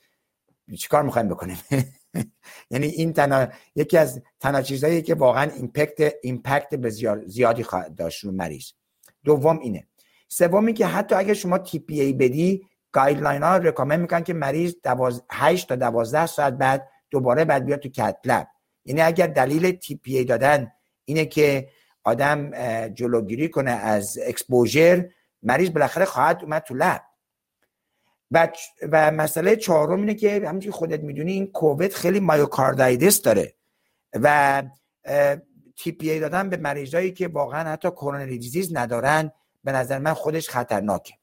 چیکار 0.80 1.04
می‌خوایم 1.04 1.28
بکنیم؟ 1.28 1.58
یعنی 2.72 2.86
این 2.86 3.14
تنها 3.14 3.48
یکی 3.76 3.98
از 3.98 4.22
تنها 4.40 4.62
چیزهایی 4.62 5.02
که 5.02 5.16
واقعا 5.16 5.52
impact 5.52 6.14
impact 6.24 6.76
به 6.76 6.90
زیادی 7.26 7.64
خواهد 7.64 7.96
داشت 7.96 8.24
رو 8.24 8.32
مریض. 8.32 8.72
دوم 9.24 9.60
اینه. 9.60 9.88
سومی 10.28 10.74
که 10.74 10.86
حتی 10.86 11.16
اگر 11.16 11.34
شما 11.34 11.58
TPA 11.58 12.14
بدی 12.14 12.68
guideline 12.92 13.44
ها 13.44 13.58
recommend 13.58 14.00
می‌کنن 14.00 14.24
که 14.24 14.34
مریض 14.34 14.76
8 15.32 15.68
تا 15.68 15.76
12 15.76 16.26
ساعت 16.26 16.54
بعد 16.54 16.90
دوباره 17.10 17.46
بعد 17.46 17.66
بیاد 17.66 17.80
تو 17.80 17.90
cath 17.90 18.18
lab. 18.26 18.48
یعنی 18.88 19.02
اگر 19.02 19.28
دلیل 19.28 19.72
TPA 19.72 20.24
دادن 20.24 20.72
اینه 21.06 21.26
که 21.26 21.70
آدم 22.04 22.52
جلوگیری 22.88 23.50
کنه 23.50 23.72
از 23.72 24.18
exposure 24.26 25.10
مریض 25.44 25.70
بالاخره 25.70 26.06
خواهد 26.06 26.44
اومد 26.44 26.62
تو 26.62 26.74
lab 26.74 27.02
و, 28.32 28.50
و 28.92 29.12
مسئله 29.12 29.56
چهارم 29.56 30.00
اینه 30.00 30.14
که 30.14 30.42
همونجوری 30.46 30.72
خودت 30.72 31.00
می‌دونی 31.00 31.32
این 31.32 31.48
کووید 31.48 31.94
خیلی 31.94 32.20
myocarditis 32.20 33.22
داره. 33.22 33.54
و 34.14 34.64
tPA 35.76 36.20
دادن 36.20 36.50
به 36.50 36.58
مریضایی 36.58 37.12
که 37.12 37.28
واقعا 37.28 37.72
حتی 37.72 37.92
coronary 37.92 38.38
disease 38.38 38.76
ندارن 38.76 39.32
به 39.64 39.72
نظر 39.72 39.98
من 39.98 40.14
خودش 40.14 40.50
خطرناکه. 40.50 41.14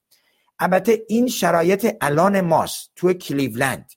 البته 0.58 1.02
این 1.08 1.28
شرایط 1.28 1.96
الان 2.00 2.40
ماست 2.40 2.92
تو 2.96 3.12
کلیولند. 3.12 3.92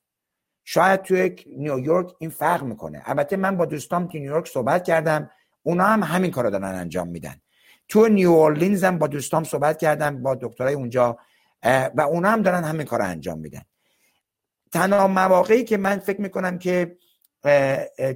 شاید 0.70 1.02
توی 1.02 1.36
نیویورک 1.58 2.14
این 2.20 2.30
فرق 2.30 2.64
می‌کنه. 2.64 3.02
البته 3.06 3.38
من 3.38 3.58
با 3.58 3.66
دوستام 3.66 4.08
تو 4.08 4.18
نیویورک 4.18 4.48
صحبت 4.48 4.84
کردم 4.84 5.30
اونا 5.64 5.84
هم 5.84 6.04
همین 6.04 6.32
کارو 6.32 6.50
دارن 6.50 6.76
انجام 6.76 7.08
میدن. 7.08 7.36
تو 7.88 8.08
نیو 8.08 8.30
اورلینز 8.30 8.84
هم 8.84 8.98
با 8.98 9.08
دوستام 9.08 9.44
صحبت 9.44 9.78
کردم 9.78 10.24
با 10.24 10.36
دکترای 10.36 10.74
اونجا 10.74 11.18
و 11.64 12.02
اونا 12.02 12.30
هم 12.30 12.42
دارن 12.42 12.64
همین 12.64 12.86
کار 12.86 13.02
انجام 13.02 13.40
میدن. 13.40 13.62
تنها 14.72 15.08
مواقعی 15.08 15.64
که 15.64 15.78
من 15.78 16.00
فکر 16.00 16.22
می‌کنم 16.22 16.58
که 16.58 16.98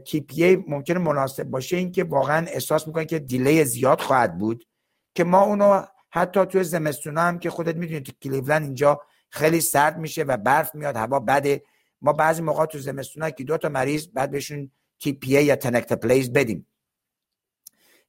tPA 0.06 0.56
ممکنه 0.56 1.00
مناسب 1.00 1.44
باشه 1.44 1.78
این 1.78 1.92
که 1.92 2.04
واقعا 2.04 2.46
احساس 2.48 2.88
می‌کنه 2.88 3.06
که 3.06 3.20
delay 3.20 3.64
زیاد 3.66 4.02
خواهد 4.02 4.38
بود 4.38 4.68
که 5.16 5.24
ما 5.24 5.42
اونو 5.42 5.82
حتی 6.10 6.46
توی 6.46 6.64
زمستون 6.64 7.18
هم 7.18 7.40
که 7.40 7.50
خودت 7.50 7.76
می‌دونی 7.76 8.02
تو 8.02 8.12
کلیولند 8.22 8.64
اینجا 8.64 9.02
خیلی 9.30 9.62
سرد 9.62 9.98
میشه 9.98 10.24
و 10.24 10.38
برف 10.38 10.76
میاد 10.76 10.96
هوا 10.96 11.20
بده. 11.20 11.62
ما 12.02 12.14
بعضی 12.14 12.42
موقع 12.42 12.66
تو 12.66 12.80
زمستون 12.80 13.30
که 13.30 13.44
دو 13.44 13.58
تا 13.58 13.70
مریض 13.70 14.08
باید 14.08 14.32
بهشون 14.32 14.72
tPA 15.00 15.44
یا 15.44 15.56
tenecteplase 15.56 16.34
بدیم. 16.34 16.68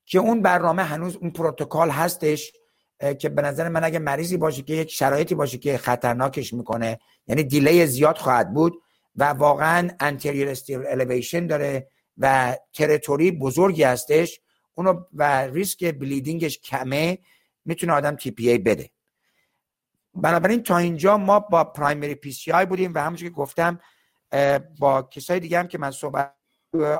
که 0.05 0.18
اون 0.18 0.43
برنامه 0.43 0.82
هنوز 0.82 1.16
اون 1.16 1.30
پروتکل 1.30 1.90
هستش 1.90 2.53
که 3.18 3.28
به 3.28 3.43
نظر 3.43 3.68
من 3.68 3.84
اگه 3.84 3.99
مریضی 3.99 4.36
باشه 4.36 4.62
که 4.62 4.74
یک 4.74 4.90
شرایطی 4.90 5.34
باشه 5.34 5.59
که 5.59 5.78
خطرناکش 5.78 6.53
می‌کنه 6.53 6.99
یعنی 7.26 7.43
delay 7.43 7.87
زیاد 7.86 8.18
خواهد 8.18 8.55
بود 8.55 8.82
و 9.16 9.24
واقعا 9.24 9.90
anterior 10.01 10.49
ST 10.49 10.87
elevation 10.87 11.47
داره 11.47 11.88
و 12.18 12.57
territory 12.73 13.31
بزرگی 13.30 13.82
هستش 13.82 14.40
اونو 14.74 15.05
و 15.12 15.47
ریسک 15.47 15.95
bleeding 15.95 16.46
ش 16.46 16.59
کمه 16.59 17.18
می‌تونه 17.64 17.93
آدم 17.93 18.16
tPA 18.16 18.59
بده. 18.59 18.90
بنابراین 20.15 20.63
تا 20.63 20.79
اینجا 20.79 21.17
ما 21.17 21.41
با 21.41 21.65
primary 21.64 22.14
PCI 22.14 22.66
بودیم 22.67 22.95
و 22.95 22.99
همونجور 22.99 23.29
که 23.29 23.35
گفتم 23.35 23.79
با 24.79 25.03
کسای 25.03 25.41
دیگه 25.41 25.59
هم 25.59 25.69
که 25.69 25.79
من 25.79 25.91
صحبت 25.91 26.35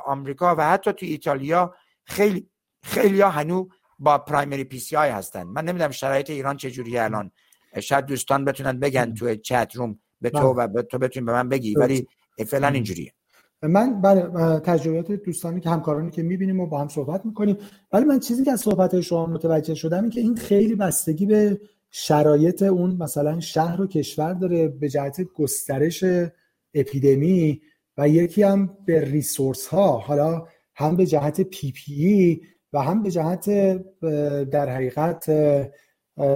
آمریکا 0.05 0.55
و 0.55 0.69
حتی 0.69 0.93
تو 0.93 1.05
ایتالیا 1.05 1.75
خیلی 2.03 2.49
خیلی 2.83 3.21
ها 3.21 3.29
هنو 3.29 3.67
با 3.99 4.17
پرایمری 4.17 4.63
پی 4.63 4.79
سی 4.79 4.95
آی 4.95 5.09
هستن. 5.09 5.43
من 5.43 5.65
نمی‌دونم 5.65 5.91
شرایط 5.91 6.29
ایران 6.29 6.57
چجوری 6.57 6.97
الان. 6.97 7.31
شاید 7.79 8.05
دوستان 8.05 8.45
بتونن 8.45 8.79
بگن 8.79 9.13
تو 9.13 9.35
چت 9.35 9.71
روم 9.75 9.99
به 10.21 10.29
تو 10.29 10.53
و 10.53 10.67
به 10.67 10.81
تو 10.81 10.97
بتونی 10.97 11.25
به 11.25 11.31
من 11.31 11.49
بگی 11.49 11.75
ولی 11.75 12.07
فعلا 12.47 12.67
اینجوریه. 12.67 13.13
من 13.61 14.01
بله 14.01 14.21
تجربیات 14.59 15.11
دوستانی 15.11 15.61
که 15.61 15.69
همکارانی 15.69 16.11
که 16.11 16.23
می‌بینیم 16.23 16.59
و 16.59 16.67
با 16.67 16.81
هم 16.81 16.87
صحبت 16.87 17.25
می‌کنیم. 17.25 17.57
ولی 17.93 18.05
من 18.05 18.19
چیزی 18.19 18.43
که 18.45 18.51
از 18.51 18.61
صحبت 18.61 19.01
شما 19.01 19.25
متوجه 19.25 19.75
شدم 19.75 20.01
این 20.01 20.09
که 20.09 20.21
این 20.21 20.35
خیلی 20.35 20.75
بستگی 20.75 21.25
به 21.25 21.61
شرایط 21.95 22.63
اون 22.63 22.95
مثلا 22.99 23.39
شهر 23.39 23.81
و 23.81 23.87
کشور 23.87 24.33
داره 24.33 24.67
به 24.67 24.89
جهت 24.89 25.21
گسترش 25.21 26.03
اپیدمی 26.73 27.61
و 27.97 28.09
یکی 28.09 28.43
هم 28.43 28.77
به 28.85 29.01
resource 29.01 29.67
ها 29.67 29.97
حالا 29.97 30.47
هم 30.75 30.95
به 30.95 31.05
جهت 31.05 31.41
PPE 31.41 32.41
و 32.73 32.81
هم 32.81 33.03
به 33.03 33.11
جهت 33.11 33.49
در 34.49 34.69
حقیقت 34.69 35.25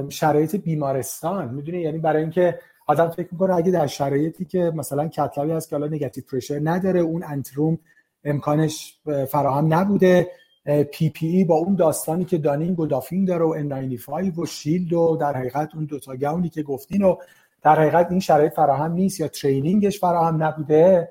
شرایط 0.09 0.55
بیمارستان. 0.55 1.53
می‌دونی؟ 1.53 1.81
یعنی 1.81 1.97
برای 1.97 2.21
اینکه 2.21 2.59
آدم 2.87 3.09
فکر 3.09 3.27
می‌کنه 3.31 3.55
اگه 3.55 3.71
در 3.71 3.87
شرایطی 3.87 4.45
که 4.45 4.71
مثلا 4.75 5.07
cath 5.07 5.29
lab 5.29 5.46
ی 5.46 5.51
هست 5.51 5.69
که 5.69 5.75
حالا 5.75 5.87
negative 5.87 6.23
pressure 6.31 6.59
نداره 6.63 6.99
اون 6.99 7.23
anteroom 7.23 7.79
امکانش 8.23 8.99
فراهم 9.31 9.73
نبوده 9.73 10.27
PPE 10.67 11.43
با 11.43 11.55
اون 11.55 11.75
داستانی 11.75 12.25
که 12.25 12.37
donning 12.37 12.79
و 12.79 12.85
doffing 12.85 13.25
داره 13.25 13.45
و 13.45 13.69
N95 13.69 14.37
و 14.37 14.45
shield 14.45 14.93
و 14.93 15.17
در 15.21 15.37
حقیقت 15.37 15.75
اون 15.75 15.85
دوتا 15.85 16.15
gown 16.15 16.42
ی 16.42 16.49
که 16.49 16.63
گفتین 16.63 17.03
و 17.03 17.15
در 17.61 17.79
حقیقت 17.79 18.07
این 18.11 18.19
شرایط 18.19 18.53
فراهم 18.53 18.91
نیست 18.91 19.19
یا 19.19 19.27
training 19.27 19.85
ش 19.85 19.99
فراهم 19.99 20.43
نبوده 20.43 21.09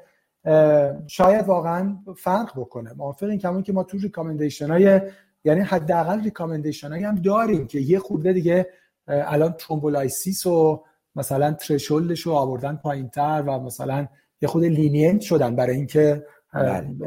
شاید 1.07 1.47
واقعا 1.47 1.97
فرق 2.17 2.61
بکنه 2.61 2.93
موافق 2.93 3.27
این 3.27 3.39
کمون 3.39 3.63
که 3.63 3.73
ما 3.73 3.85
تو 3.85 3.99
recommendation 3.99 4.71
های 4.71 5.01
یعنی 5.45 5.61
حداقل 5.61 6.23
recommendation 6.23 6.89
هایی 6.89 7.05
هم 7.05 7.15
داریم 7.15 7.67
که 7.67 7.81
یه 7.81 7.99
خورده 7.99 8.33
دیگه 8.33 8.67
الان 9.09 9.53
thrombolysis 9.53 10.47
و 10.47 10.85
مثلا 11.17 11.53
threshold 11.53 12.08
ش 12.08 12.21
رو 12.21 12.33
آوردن 12.33 12.77
پایینتر 12.77 13.45
و 13.47 13.59
مثلا 13.59 14.07
یه 14.43 14.49
خورده 14.49 14.65
lenient 14.65 15.21
شدن 15.21 15.57
برای 15.57 15.77
اینکه. 15.77 16.27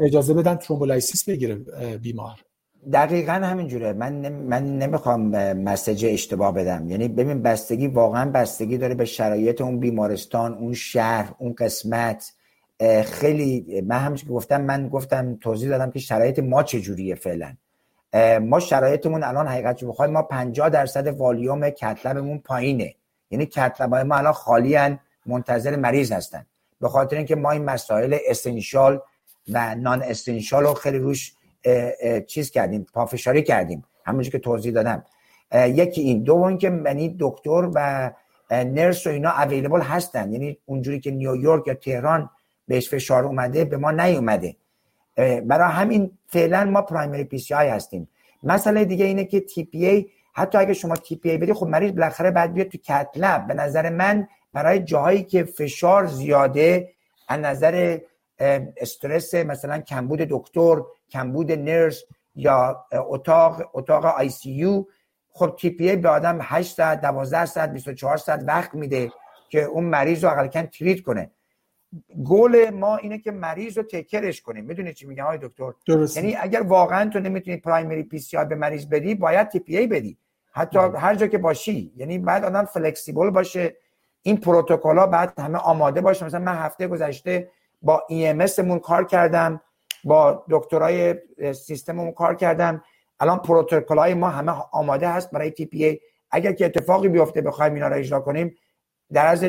اجازه 0.00 0.34
بدن 0.34 0.54
thrombolysis 0.54 1.28
بگیره 1.28 1.54
بیمار. 2.02 2.40
دقیقا 2.92 3.32
همینجوره. 3.32 3.92
من 3.92 4.28
من 4.28 4.78
نمی‌خوام 4.78 5.52
message 5.52 6.06
اشتباه 6.08 6.54
بدم. 6.54 6.90
یعنی 6.90 7.08
ببین 7.08 7.42
بستگی 7.42 7.86
واقعا 7.86 8.30
بستگی 8.30 8.78
داره 8.78 8.94
به 8.94 9.04
شرایط 9.04 9.60
اون 9.60 9.80
بیمارستان 9.80 10.54
اون 10.54 10.74
شهر 10.74 11.34
اون 11.38 11.54
قسمت. 11.58 12.32
خیلی 13.04 13.80
من 13.80 14.14
که 14.14 14.26
گفتم 14.26 14.60
من 14.60 14.88
گفتم 14.88 15.36
توضیح 15.36 15.68
دادم 15.68 15.90
که 15.90 15.98
شرایط 15.98 16.38
ما 16.38 16.62
چجوریه 16.62 17.14
فعلا. 17.14 17.56
ما 18.40 18.60
شرایطمون 18.60 19.22
الان 19.22 19.48
حقیقت 19.48 19.84
بخوایم 19.84 20.12
ما 20.12 20.22
50 20.22 20.68
درصد 20.68 21.06
والیوم 21.06 21.70
کتلبمون 21.70 22.38
پایینه. 22.38 22.94
یعنی 23.30 23.46
کتلب 23.46 23.94
ما 23.94 24.14
الان 24.14 24.32
خالی 24.32 24.78
منتظر 25.26 25.76
مریض 25.76 26.12
هستن. 26.12 26.46
به 26.80 26.88
خاطر 26.88 27.16
اینکه 27.16 27.36
ما 27.36 27.50
این 27.50 27.64
مسائل 27.64 28.16
اسنشال 28.28 29.00
و 29.48 29.74
نان 29.74 30.02
استنشال 30.02 30.62
رو 30.62 30.74
خیلی 30.74 30.98
روش 30.98 31.32
چیز 32.26 32.50
کردیم 32.50 32.86
پافشاری 32.94 33.42
کردیم. 33.42 33.84
همونجور 34.04 34.32
که 34.32 34.38
توضیح 34.38 34.72
دادم. 34.72 35.04
یکی 35.54 36.00
این. 36.00 36.22
دوم 36.22 36.58
که 36.58 36.82
یعنی 36.84 37.16
دکتر 37.20 37.70
و 37.74 38.10
nurse 38.50 39.06
و 39.06 39.10
اینا 39.10 39.30
available 39.30 39.80
هستن. 39.80 40.32
یعنی 40.32 40.58
اونجوری 40.66 41.00
که 41.00 41.10
نیویورک 41.10 41.66
یا 41.66 41.74
تهران 41.74 42.30
بهش 42.68 42.88
فشار 42.88 43.24
اومده 43.24 43.64
به 43.64 43.76
ما 43.76 43.90
نیومده. 43.90 44.56
برای 45.16 45.72
همین 45.72 46.10
فعلا 46.26 46.64
ما 46.64 46.82
primary 46.82 47.24
PCI 47.24 47.68
هستیم. 47.68 48.08
مسئله 48.42 48.84
دیگه 48.84 49.04
اینه 49.04 49.24
که 49.24 49.40
tPA 49.40 50.06
حتی 50.32 50.58
اگه 50.58 50.72
شما 50.72 50.96
tPA 50.96 51.38
بدی 51.38 51.52
خب 51.52 51.66
مریض 51.66 51.92
بالاخره 51.92 52.30
باید 52.30 52.52
بیاد 52.52 52.66
تو 52.66 52.78
cath 52.78 53.17
lab 53.17 53.46
به 53.46 53.54
نظر 53.54 53.90
من 53.90 54.28
برای 54.52 54.78
جاهایی 54.78 55.22
که 55.22 55.44
فشار 55.44 56.06
زیاده 56.06 56.88
از 57.28 57.40
نظر 57.40 57.98
استرس 58.76 59.34
مثلا 59.34 59.78
کمبود 59.78 60.18
دکتر 60.18 60.76
کمبود 61.10 61.52
nurse 61.52 62.02
یا 62.34 62.86
اتاق 62.92 63.70
اتاق 63.72 64.04
آی 64.04 64.28
سی 64.28 64.50
یو. 64.50 64.84
خب 65.32 65.56
tPA 65.58 65.96
به 65.96 66.08
آدم 66.08 66.38
8 66.42 66.76
ساعت 66.76 67.00
12 67.00 67.46
ساعت 67.46 67.72
24 67.72 68.16
ساعت 68.16 68.44
وقت 68.46 68.74
میده 68.74 69.12
که 69.48 69.62
اون 69.62 69.84
مریض 69.84 70.24
رو 70.24 70.30
اقل 70.30 70.66
treat 70.66 71.00
کنه. 71.02 71.30
گول 72.24 72.70
ما 72.70 72.96
اینه 72.96 73.18
که 73.18 73.30
مریض 73.30 73.78
رو 73.78 73.82
تکرش 73.82 74.42
کنیم. 74.42 74.64
می‌دونی 74.64 74.94
چی 74.94 75.06
میگم 75.06 75.24
های 75.24 75.38
دکتر؟ 75.42 75.72
درست. 75.86 76.16
یعنی 76.16 76.36
اگر 76.40 76.62
واقعا 76.62 77.10
تو 77.10 77.20
نمی‌تونی 77.20 77.56
primary 77.56 78.02
PCI 78.02 78.36
به 78.36 78.54
مریض 78.54 78.86
بدی 78.86 79.14
باید 79.14 79.48
tPA 79.48 79.86
بدی. 79.86 80.18
حتی 80.52 80.78
هر 80.78 81.14
جا 81.14 81.26
که 81.26 81.38
باشی. 81.38 81.92
یعنی 81.96 82.18
باید 82.18 82.44
آدم 82.44 82.64
flexible 82.64 83.30
باشه. 83.30 83.76
این 84.22 84.36
پروتکل 84.36 84.98
ها 84.98 85.06
باید 85.06 85.40
همه 85.40 85.58
آماده 85.58 86.00
باشه. 86.00 86.26
مثلا 86.26 86.40
من 86.40 86.54
هفته 86.54 86.88
گذشته 86.88 87.50
با 87.82 88.02
EMS 88.10 88.58
مون 88.58 88.78
کار 88.78 89.04
کردم 89.04 89.60
با 90.04 90.44
دکترای 90.50 91.14
سیستممون 91.52 92.12
کار 92.12 92.34
کردم. 92.34 92.82
الان 93.20 93.38
پروتکل 93.38 93.98
های 93.98 94.14
ما 94.14 94.28
همه 94.28 94.52
آماده 94.72 95.08
هست 95.08 95.30
برای 95.30 95.50
tPA 95.50 96.00
اگر 96.30 96.52
که 96.52 96.64
اتفاقی 96.64 97.08
بیفته 97.08 97.40
بخوایم 97.40 97.74
اینا 97.74 97.88
رو 97.88 97.96
اجرا 97.96 98.20
کنیم 98.20 98.54
در 99.12 99.26
عرض 99.26 99.44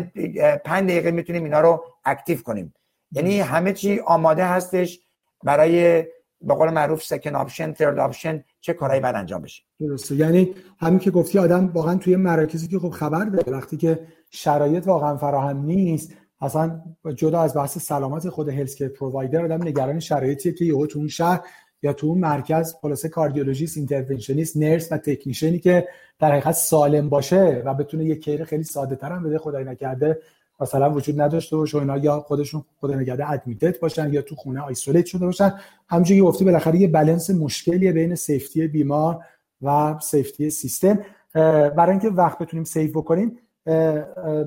پنج 0.66 0.90
دقیقه 0.90 1.12
می‌تونیم 1.12 1.44
اینا 1.44 1.62
رو 1.62 1.84
active 2.06 2.42
کنیم. 2.42 2.74
یعنی 3.12 3.40
همه 3.40 3.74
چی 3.74 4.00
آماده 4.00 4.46
هستش 4.46 5.00
برای 5.44 6.02
به 6.42 6.54
قول 6.54 6.70
معروف 6.70 7.04
second 7.04 7.36
option 7.36 7.74
third 7.74 8.00
option 8.00 8.44
چه 8.62 8.74
کارهایی 8.74 9.02
باید 9.02 9.16
انجام 9.16 9.42
بشه. 9.42 9.64
درسته. 9.80 10.16
یعنی 10.16 10.56
همین 10.80 11.00
که 11.00 11.12
گفتی 11.12 11.40
آدم 11.40 11.68
واقعا 11.68 11.96
توی 11.96 12.16
مراکزی 12.16 12.68
که 12.68 12.80
خب 12.80 12.90
خبر 12.90 13.26
داره 13.26 13.52
وقتی 13.52 13.78
که 13.78 14.00
شرایط 14.32 14.88
واقعا 14.88 15.18
فراهم 15.18 15.58
نیست 15.66 16.14
اصلا 16.42 16.82
جدا 17.16 17.42
از 17.42 17.56
بحث 17.56 17.78
سلامت 17.78 18.30
خود 18.30 18.50
health 18.50 18.82
provider 18.82 19.46
آدم 19.46 19.64
نگران 19.64 20.00
شرایطی 20.00 20.54
که 20.54 20.66
یهو 20.66 20.86
تو 20.86 21.00
اون 21.00 21.08
شهر 21.08 21.42
یا 21.84 21.94
تو 21.94 22.08
اون 22.08 22.18
مرکز 22.18 22.76
خلاصه 22.82 23.10
cardiologist 23.10 23.78
interventionist 23.78 24.58
nurse 24.58 24.92
و 24.92 24.98
technician 24.98 25.54
ی 25.54 25.60
که 25.60 25.88
در 26.20 26.32
حقیقت 26.32 26.52
سالم 26.52 27.10
باشه 27.10 27.64
و 27.66 27.74
بتونه 27.74 28.06
یک 28.06 28.24
care 28.24 28.44
خیلی 28.44 28.64
ساده 28.64 28.96
تر 28.96 29.12
هم 29.12 29.24
بده 29.24 29.38
خدای 29.38 29.64
نکرده 29.64 30.20
مثلا 30.62 30.92
وجود 30.92 31.22
نداشته 31.22 31.58
باشه 31.58 31.78
اینا 31.78 31.98
یا 31.98 32.20
خودشون 32.20 32.64
خدا 32.80 32.96
نکرده 32.96 33.32
admitted 33.32 33.80
باشن 33.80 34.14
یا 34.14 34.22
تو 34.22 34.36
خونه 34.36 34.62
isolate 34.62 35.06
شده 35.06 35.26
باشن. 35.26 35.54
همونجوری 35.88 36.22
گفتی 36.22 36.46
بالاخره 36.46 36.80
یه 36.80 36.88
بالانس 36.88 37.30
مشکلیه 37.30 37.92
بین 37.92 38.16
safety 38.16 38.68
بیمار 38.68 39.20
و 39.62 40.00
safety 40.02 40.50
سیستم 40.50 41.00
برای 41.34 41.92
اینکه 41.92 42.10
وقت 42.10 42.40
بتونیم 42.40 42.64
save 42.64 42.92
بکنیم 42.92 43.38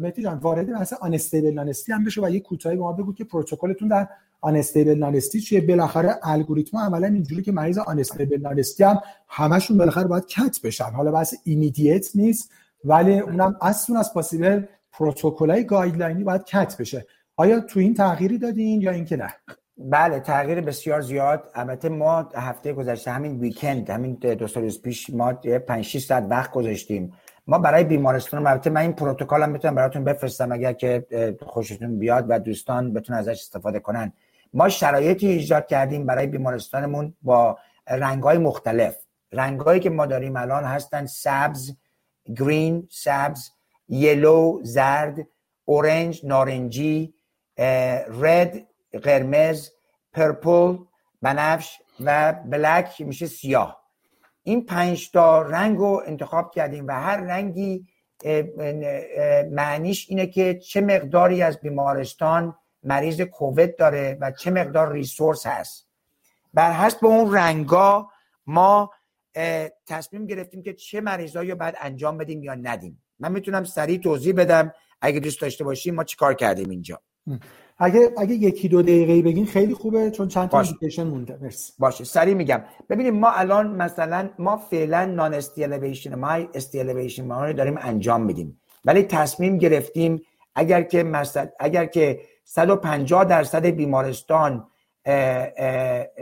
مهدی 0.00 0.22
جان 0.22 0.38
وارد 0.38 0.72
بحث 0.72 0.92
unstable 0.92 1.50
non-STEMI 1.50 2.04
بشه 2.04 2.22
و 2.22 2.30
یه 2.30 2.40
کوتاهی 2.40 2.76
به 2.76 2.82
ما 2.82 2.92
بگو 2.92 3.14
که 3.14 3.24
پروتکلتون 3.24 3.88
در 3.88 4.08
unstable 4.40 4.94
non-STEMI 4.94 5.40
چیه. 5.40 5.60
بالاخره 5.60 6.18
الگوریتم 6.22 6.78
عملا 6.78 7.06
اینجوری 7.06 7.42
که 7.42 7.52
مریض 7.52 7.78
unstable 7.78 8.40
non-STEMI 8.40 9.00
همشون 9.28 9.78
بالاخره 9.78 10.04
باید 10.04 10.26
cath 10.26 10.60
بشن. 10.64 10.90
حالا 10.90 11.12
بحث 11.12 11.34
immediate 11.44 12.16
نیست 12.16 12.50
ولی 12.84 13.18
اونم 13.18 13.56
as 13.60 13.80
soon 13.80 13.96
as 13.96 14.14
possible 14.14 14.62
پروتکلای 14.92 15.64
guideline 15.64 16.18
ی 16.18 16.24
باید 16.24 16.44
cath 16.44 16.76
بشه. 16.78 17.06
آیا 17.36 17.60
تو 17.60 17.80
این 17.80 17.94
تغییری 17.94 18.38
دادین 18.38 18.80
یا 18.80 18.90
اینکه 18.90 19.16
نه؟ 19.16 19.34
بله 19.78 20.20
تغییر 20.20 20.60
بسیار 20.60 21.00
زیاد. 21.00 21.50
البته 21.54 21.88
ما 21.88 22.28
هفته 22.34 22.72
گذشته 22.72 23.10
همین 23.10 23.40
weekend 23.40 23.90
همین 23.90 24.14
دو 24.14 24.46
سال 24.46 24.70
پیش 24.70 25.10
ما 25.10 25.32
5 25.32 25.84
6 25.84 26.04
ساعت 26.04 26.26
وقت 26.30 26.50
گذاشتیم 26.52 27.12
ما 27.46 27.58
برای 27.58 27.84
بیمارستان 27.84 28.46
البته 28.46 28.70
من 28.70 28.80
این 28.80 28.92
پروتکل 28.92 29.42
هم 29.42 29.50
می‌تونم 29.50 29.74
براتون 29.74 30.04
بفرستم 30.04 30.52
اگر 30.52 30.72
که 30.72 31.06
خوشتون 31.46 31.98
بیاد 31.98 32.26
و 32.28 32.38
دوستان 32.38 32.92
بتونن 32.92 33.18
ازش 33.18 33.40
استفاده 33.40 33.80
کنن. 33.80 34.12
ما 34.54 34.68
شرایطی 34.68 35.28
ایجاد 35.28 35.66
کردیم 35.66 36.06
برای 36.06 36.26
بیمارستانمون 36.26 37.14
با 37.22 37.58
رنگهای 37.88 38.38
مختلف. 38.38 38.96
رنگهایی 39.32 39.80
که 39.80 39.90
ما 39.90 40.06
داریم 40.06 40.36
الان 40.36 40.64
هستن 40.64 41.06
سبز 41.06 41.76
گرین 42.36 42.88
سبز 42.90 43.50
یلو 43.88 44.60
زرد 44.62 45.26
اورنج 45.64 46.26
نارنجی 46.26 47.14
رد 48.20 48.66
قرمز 49.02 49.70
پرپل 50.12 50.78
بنفش 51.22 51.78
و 52.00 52.32
بلک 52.32 53.00
میشه 53.00 53.26
سیاه. 53.26 53.83
این 54.46 54.66
پنج 54.66 55.10
تا 55.10 55.42
رنگ 55.42 55.78
رو 55.78 56.02
انتخاب 56.06 56.54
کردیم 56.54 56.86
و 56.86 56.92
هر 56.92 57.16
رنگی 57.16 57.86
معنیش 59.50 60.06
اینه 60.08 60.26
که 60.26 60.54
چه 60.54 60.80
مقداری 60.80 61.42
از 61.42 61.60
بیمارستان 61.60 62.56
مریض 62.82 63.20
کووید 63.20 63.76
داره 63.76 64.18
و 64.20 64.30
چه 64.30 64.50
مقدار 64.50 64.92
ریسورس 64.92 65.46
هست. 65.46 65.88
بر 66.54 66.72
حسب 66.72 67.06
اون 67.06 67.34
رنگا 67.34 68.10
ما 68.46 68.90
تصمیم 69.86 70.26
گرفتیم 70.26 70.62
که 70.62 70.72
چه 70.72 71.00
مریضایی 71.00 71.50
رو 71.50 71.56
باید 71.56 71.74
انجام 71.80 72.18
بدیم 72.18 72.42
یا 72.42 72.54
ندیم. 72.54 73.02
من 73.18 73.32
می‌تونم 73.32 73.64
سریع 73.64 73.98
توضیح 73.98 74.34
بدم. 74.34 74.72
اگه 75.00 75.20
دوست 75.20 75.40
داشته 75.40 75.64
باشیم 75.64 75.94
ما 75.94 76.04
چیکار 76.04 76.34
کردیم 76.34 76.70
اینجا؟ 76.70 77.00
اگه 77.78 78.12
اگه 78.18 78.34
یکی 78.34 78.68
دو 78.68 78.82
دقیقه 78.82 79.22
بگین 79.22 79.46
خیلی 79.46 79.74
خوبه 79.74 80.10
چون 80.10 80.28
چند 80.28 80.48
تا 80.48 80.64
مونده. 81.04 81.38
مرسی. 81.42 81.72
باشه. 81.78 82.04
سریع 82.04 82.34
میگم. 82.34 82.62
ببینیم 82.90 83.14
ما 83.14 83.30
الان 83.30 83.66
مثلا 83.66 84.30
ما 84.38 84.56
فعلا 84.56 85.04
non-ST 85.04 85.34
elevation 85.34 86.14
MI 86.14 86.48
استیلیویشن 86.54 87.24
ما 87.26 87.44
رو 87.44 87.52
داریم 87.52 87.78
انجام 87.80 88.22
میدیم. 88.22 88.60
ولی 88.84 89.02
تصمیم 89.02 89.58
گرفتیم 89.58 90.22
اگر 90.54 90.82
که 90.82 91.02
مثلا 91.02 91.48
اگر 91.58 91.86
که 91.86 92.20
150 92.44 93.24
درصد 93.24 93.66
بیمارستان 93.66 94.66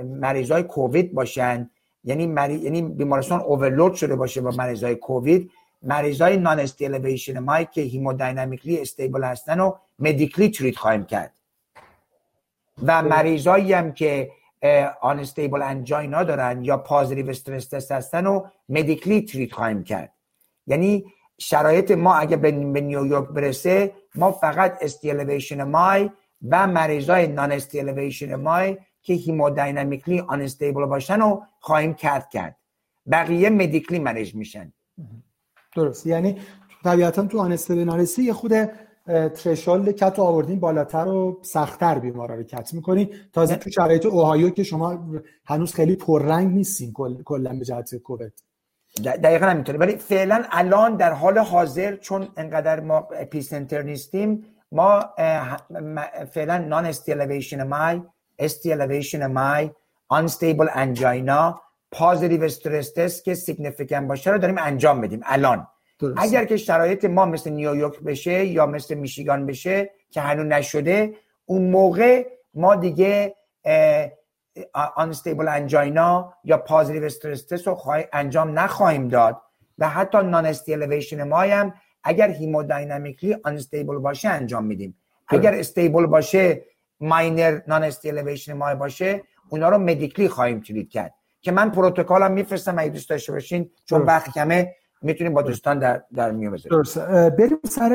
مریضای 0.05 0.62
کووید 0.62 1.14
باشن 1.14 1.70
یعنی 2.05 2.26
مری... 2.26 2.55
یعنی 2.55 2.82
بیمارستان 2.82 3.40
overload 3.40 3.94
شده 3.94 4.16
باشه 4.16 4.40
با 4.40 4.50
مریضای 4.50 4.94
کووید 4.94 5.50
مریضای 5.82 6.36
نان 6.36 6.61
ST 6.61 6.75
elevation 6.75 7.38
MI 7.38 7.66
که 7.72 7.80
hemodynamically 7.80 8.80
stable 8.80 9.24
هستن 9.24 9.61
و 9.61 9.72
medically 9.98 10.50
treat 10.50 10.76
خواهیم 10.76 11.05
کرد. 11.05 11.32
و 12.82 13.02
مریضایی 13.02 13.72
هم 13.72 13.92
که 13.92 14.30
unstable 15.00 15.62
angina 15.62 16.22
دارن 16.22 16.64
یا 16.64 16.76
positive 16.76 17.30
stress 17.30 17.68
test 17.68 17.92
هستن 17.92 18.26
و 18.26 18.44
medically 18.68 19.22
treat 19.22 19.53
خواهیم 19.52 19.84
کرد. 19.84 20.12
یعنی 20.66 21.04
شرایط 21.38 21.90
ما 21.90 22.14
اگه 22.14 22.36
به 22.36 22.50
نیویورک 22.50 23.28
برسه 23.28 23.92
ما 24.14 24.32
فقط 24.32 24.78
ST 24.80 24.95
elevation 24.95 25.62
MI 25.62 26.11
و 26.48 26.66
مریضای 26.66 27.26
non-ST 27.26 27.53
elevation 27.53 28.34
MI 28.34 28.78
که 29.02 29.14
hemodynamically 29.14 30.20
unstable 30.20 30.84
باشن 30.84 31.20
و 31.20 31.40
خواهیم 31.60 31.94
کرد 31.94 32.28
کرد. 32.30 32.56
بقیه 33.10 33.50
medically 33.50 33.98
treat 33.98 34.34
میشن. 34.34 34.72
درست. 35.76 36.06
یعنی 36.06 36.40
طبیعتا 36.84 37.26
تو 37.26 37.40
unstable 37.40 38.07
یه 38.18 38.32
خورده 38.32 38.53
threshold 39.07 39.90
cath 39.90 40.18
رو 40.18 40.24
آوردین 40.24 40.61
بالاتر 40.61 41.09
و 41.09 41.40
سختتر 41.42 41.98
بیمارا 41.98 42.34
رو 42.34 42.42
cath 42.42 42.74
می‌کنین. 42.74 43.14
تازه 43.32 43.57
تو 43.57 43.70
شرایط 43.70 44.07
اوهایو 44.07 44.50
که 44.50 44.62
شما 44.62 45.05
هنوز 45.46 45.74
خیلی 45.74 45.96
پررنگ 45.96 46.55
نیستین 46.55 46.92
کلا 47.24 47.53
به 47.53 47.64
جهت 47.64 47.94
کووید. 47.94 48.32
دقیقا 49.05 49.46
همینطوره. 49.46 49.78
ولی 49.78 49.96
فعلا 49.96 50.44
الان 50.50 50.96
در 50.96 51.12
حال 51.12 51.38
حاضر 51.38 51.96
چون 51.96 52.28
انقدر 52.36 52.80
ما 52.80 53.09
epicenter 53.18 53.82
نیستیم 53.82 54.44
ما 54.72 55.05
فعلا 56.30 56.59
non-ST 56.59 56.86
elevation 56.86 57.62
MI 57.62 58.03
ST 58.38 58.55
elevation 58.55 59.26
MI 59.26 59.70
unstable 60.14 60.70
angina 60.74 61.61
positive 61.92 62.42
stress 62.42 62.92
test 62.92 63.24
که 63.24 63.34
significant 63.34 64.09
باشه 64.09 64.30
رو 64.30 64.38
داریم 64.38 64.59
انجام 64.59 65.00
بدیم 65.00 65.20
الان. 65.24 65.66
اگر 66.16 66.44
که 66.44 66.57
شرایط 66.57 67.05
ما 67.05 67.24
مثل 67.24 67.50
نیویورک 67.50 68.00
بشه 68.00 68.44
یا 68.44 68.66
مثل 68.66 68.94
میشیگان 68.94 69.46
بشه 69.46 69.90
که 70.11 70.20
هنوز 70.20 70.46
نشده 70.46 71.14
اون 71.46 71.70
موقع 71.70 72.26
ما 72.55 72.74
دیگه 72.74 73.34
unstable 74.96 75.48
angina 75.48 76.34
یا 76.44 76.57
positive 76.57 77.05
stress 77.05 77.46
test 77.46 77.66
رو 77.66 77.78
انجام 78.12 78.59
نخواهیم 78.59 79.09
داد. 79.09 79.40
و 79.78 79.88
حتی 79.88 80.18
non-ST 80.18 80.46
elevation 80.46 81.22
MI 81.22 81.40
هم 81.40 81.74
اگر 82.05 82.30
hemodynamically 82.30 83.36
unstable 83.44 83.98
باشه 83.98 84.28
انجام 84.28 84.64
میدیم. 84.64 84.96
اگر 85.28 85.55
stable 85.55 86.07
باشه 86.07 86.64
minor 87.00 87.61
non-ST 87.68 87.82
elevation 87.84 88.53
MI 88.53 88.74
باشه 88.74 89.22
اونا 89.48 89.68
رو 89.68 89.78
medically 89.78 90.28
خواهیم 90.28 90.61
treat 90.61 90.90
کرد. 90.90 91.14
که 91.40 91.53
من 91.53 91.70
پروتکلم 91.70 92.32
میفرستم 92.32 92.78
اگه 92.78 92.90
دوست 92.90 93.11
داشته 93.11 93.32
باشین 93.32 93.70
چون 93.84 94.03
وقت 94.03 94.34
کمه 94.34 94.74
می‌تونیم 95.03 95.34
با 95.34 95.42
دوستان 95.42 95.78
در 95.78 96.03
در 96.14 96.30
میون 96.30 96.53
بذاریم. 96.53 96.78
درست 96.78 96.98
بریم 97.30 97.59
سر 97.64 97.88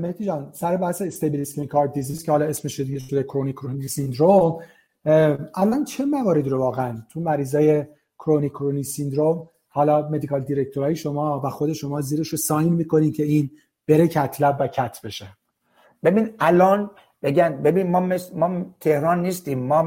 مهدی 0.00 0.24
جان 0.24 0.50
سر 0.52 0.76
بحث 0.76 1.02
stable 1.02 1.66
heart 1.66 1.92
disease 1.92 2.22
که 2.22 2.32
حالا 2.32 2.44
اسمش 2.44 2.80
دیگه 2.80 2.98
شده 2.98 3.22
chronic 3.22 3.56
coronary 3.56 3.88
syndrome. 3.88 4.58
الان 5.54 5.84
چه 5.84 6.04
مواردی 6.04 6.50
رو 6.50 6.58
واقعا 6.58 7.02
تو 7.10 7.20
مریضای 7.20 7.84
chronic 8.18 8.52
coronary 8.52 8.82
syndrome 8.82 9.48
حالا 9.68 10.08
medical 10.08 10.40
director 10.40 10.90
ای 10.90 10.96
شما 10.96 11.40
و 11.44 11.50
خود 11.50 11.72
شما 11.72 12.00
زیرش 12.00 12.28
رو 12.28 12.38
sign 12.38 12.72
می‌کنین 12.72 13.12
که 13.12 13.22
این 13.22 13.50
بره 13.88 14.08
cath 14.08 14.35
lab 14.35 14.56
و 14.60 14.66
cath 14.66 15.00
بشه؟ 15.04 15.26
ببین 16.04 16.30
الان 16.40 16.90
بگن 17.22 17.62
ببین 17.62 17.90
ما 17.90 18.00
ما 18.34 18.66
تهران 18.80 19.22
نیستیم. 19.22 19.58
ما 19.58 19.82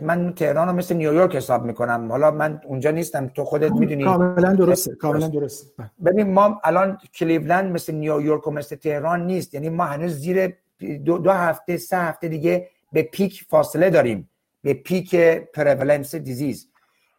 من 0.00 0.34
تهران 0.34 0.68
رو 0.68 0.74
مثل 0.74 0.96
نیویورک 0.96 1.36
حساب 1.36 1.64
می‌کنم. 1.64 2.10
حالا 2.10 2.30
من 2.30 2.60
اونجا 2.64 2.90
نیستم. 2.90 3.28
تو 3.28 3.44
خودت 3.44 3.72
می‌دونی. 3.72 4.04
کاملا 4.04 4.54
درسته 4.54 4.94
کاملا 4.94 5.28
درسته. 5.28 5.66
ببین 6.04 6.32
ما 6.32 6.60
الان 6.64 6.98
کلیولند 7.14 7.72
مثل 7.72 7.94
نیویورک 7.94 8.46
و 8.46 8.50
مثل 8.50 8.76
تهران 8.76 9.26
نیست. 9.26 9.54
یعنی 9.54 9.68
ما 9.68 9.84
هنوز 9.84 10.12
زیر 10.12 10.56
دو, 11.04 11.18
دو 11.18 11.30
هفته 11.30 11.76
سه 11.76 11.96
هفته 11.96 12.28
دیگه 12.28 12.68
به 12.92 13.02
peak 13.02 13.44
فاصله 13.48 13.90
داریم. 13.90 14.30
به 14.62 14.74
peak 14.74 15.14
prevalence 15.54 16.14
disease. 16.14 16.68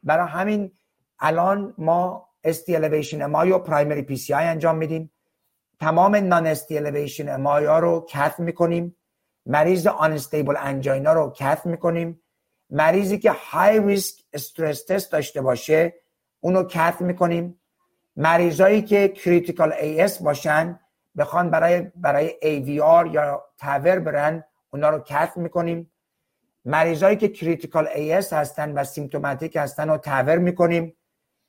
برای 0.04 0.28
همین 0.28 0.72
الان 1.20 1.74
ما 1.78 2.28
ST 2.44 2.76
elevation 2.76 3.22
MI 3.22 3.52
و 3.52 3.58
primary 3.58 4.02
PCI 4.02 4.46
انجام 4.46 4.78
میدیم. 4.78 5.12
تمام 5.80 6.16
non-ST 6.16 6.78
elevation 6.78 7.30
MI 7.30 7.66
ها 7.66 7.80
رو 7.80 8.06
cath 8.10 8.40
می‌کنیم. 8.40 8.96
مریض 9.46 9.88
unstable 9.88 10.56
angina 10.60 11.14
رو 11.14 11.30
cath 11.30 11.66
می‌کنیم. 11.66 12.22
مریضی 12.70 13.20
که 13.20 13.32
high 13.32 13.80
risk 13.80 14.24
stress 14.34 14.86
test 14.86 15.12
داشته 15.12 15.42
باشه 15.42 15.94
اونو 16.40 16.64
cath 16.64 16.96
می‌کنیم. 17.00 17.62
مریضایی 18.16 18.82
که 18.82 19.08
critical 19.08 19.74
AS 19.74 20.22
باشن 20.22 20.80
بخوان 21.18 21.50
برای 21.50 21.82
برای 21.96 22.34
AVR 22.42 23.08
یا 23.08 23.44
TAVR 23.58 24.00
برن 24.00 24.44
اونا 24.70 24.90
رو 24.90 25.00
کت 25.00 25.32
می‌کنیم. 25.36 25.92
مریضایی 26.66 27.18
که 27.18 27.30
critical 27.30 27.88
AS 27.88 28.34
هستن 28.34 28.72
و 28.72 28.84
symptomatic 28.84 29.56
هستن 29.56 29.90
رو 29.90 29.98
TAVR 29.98 30.38
می‌کنیم. 30.38 30.98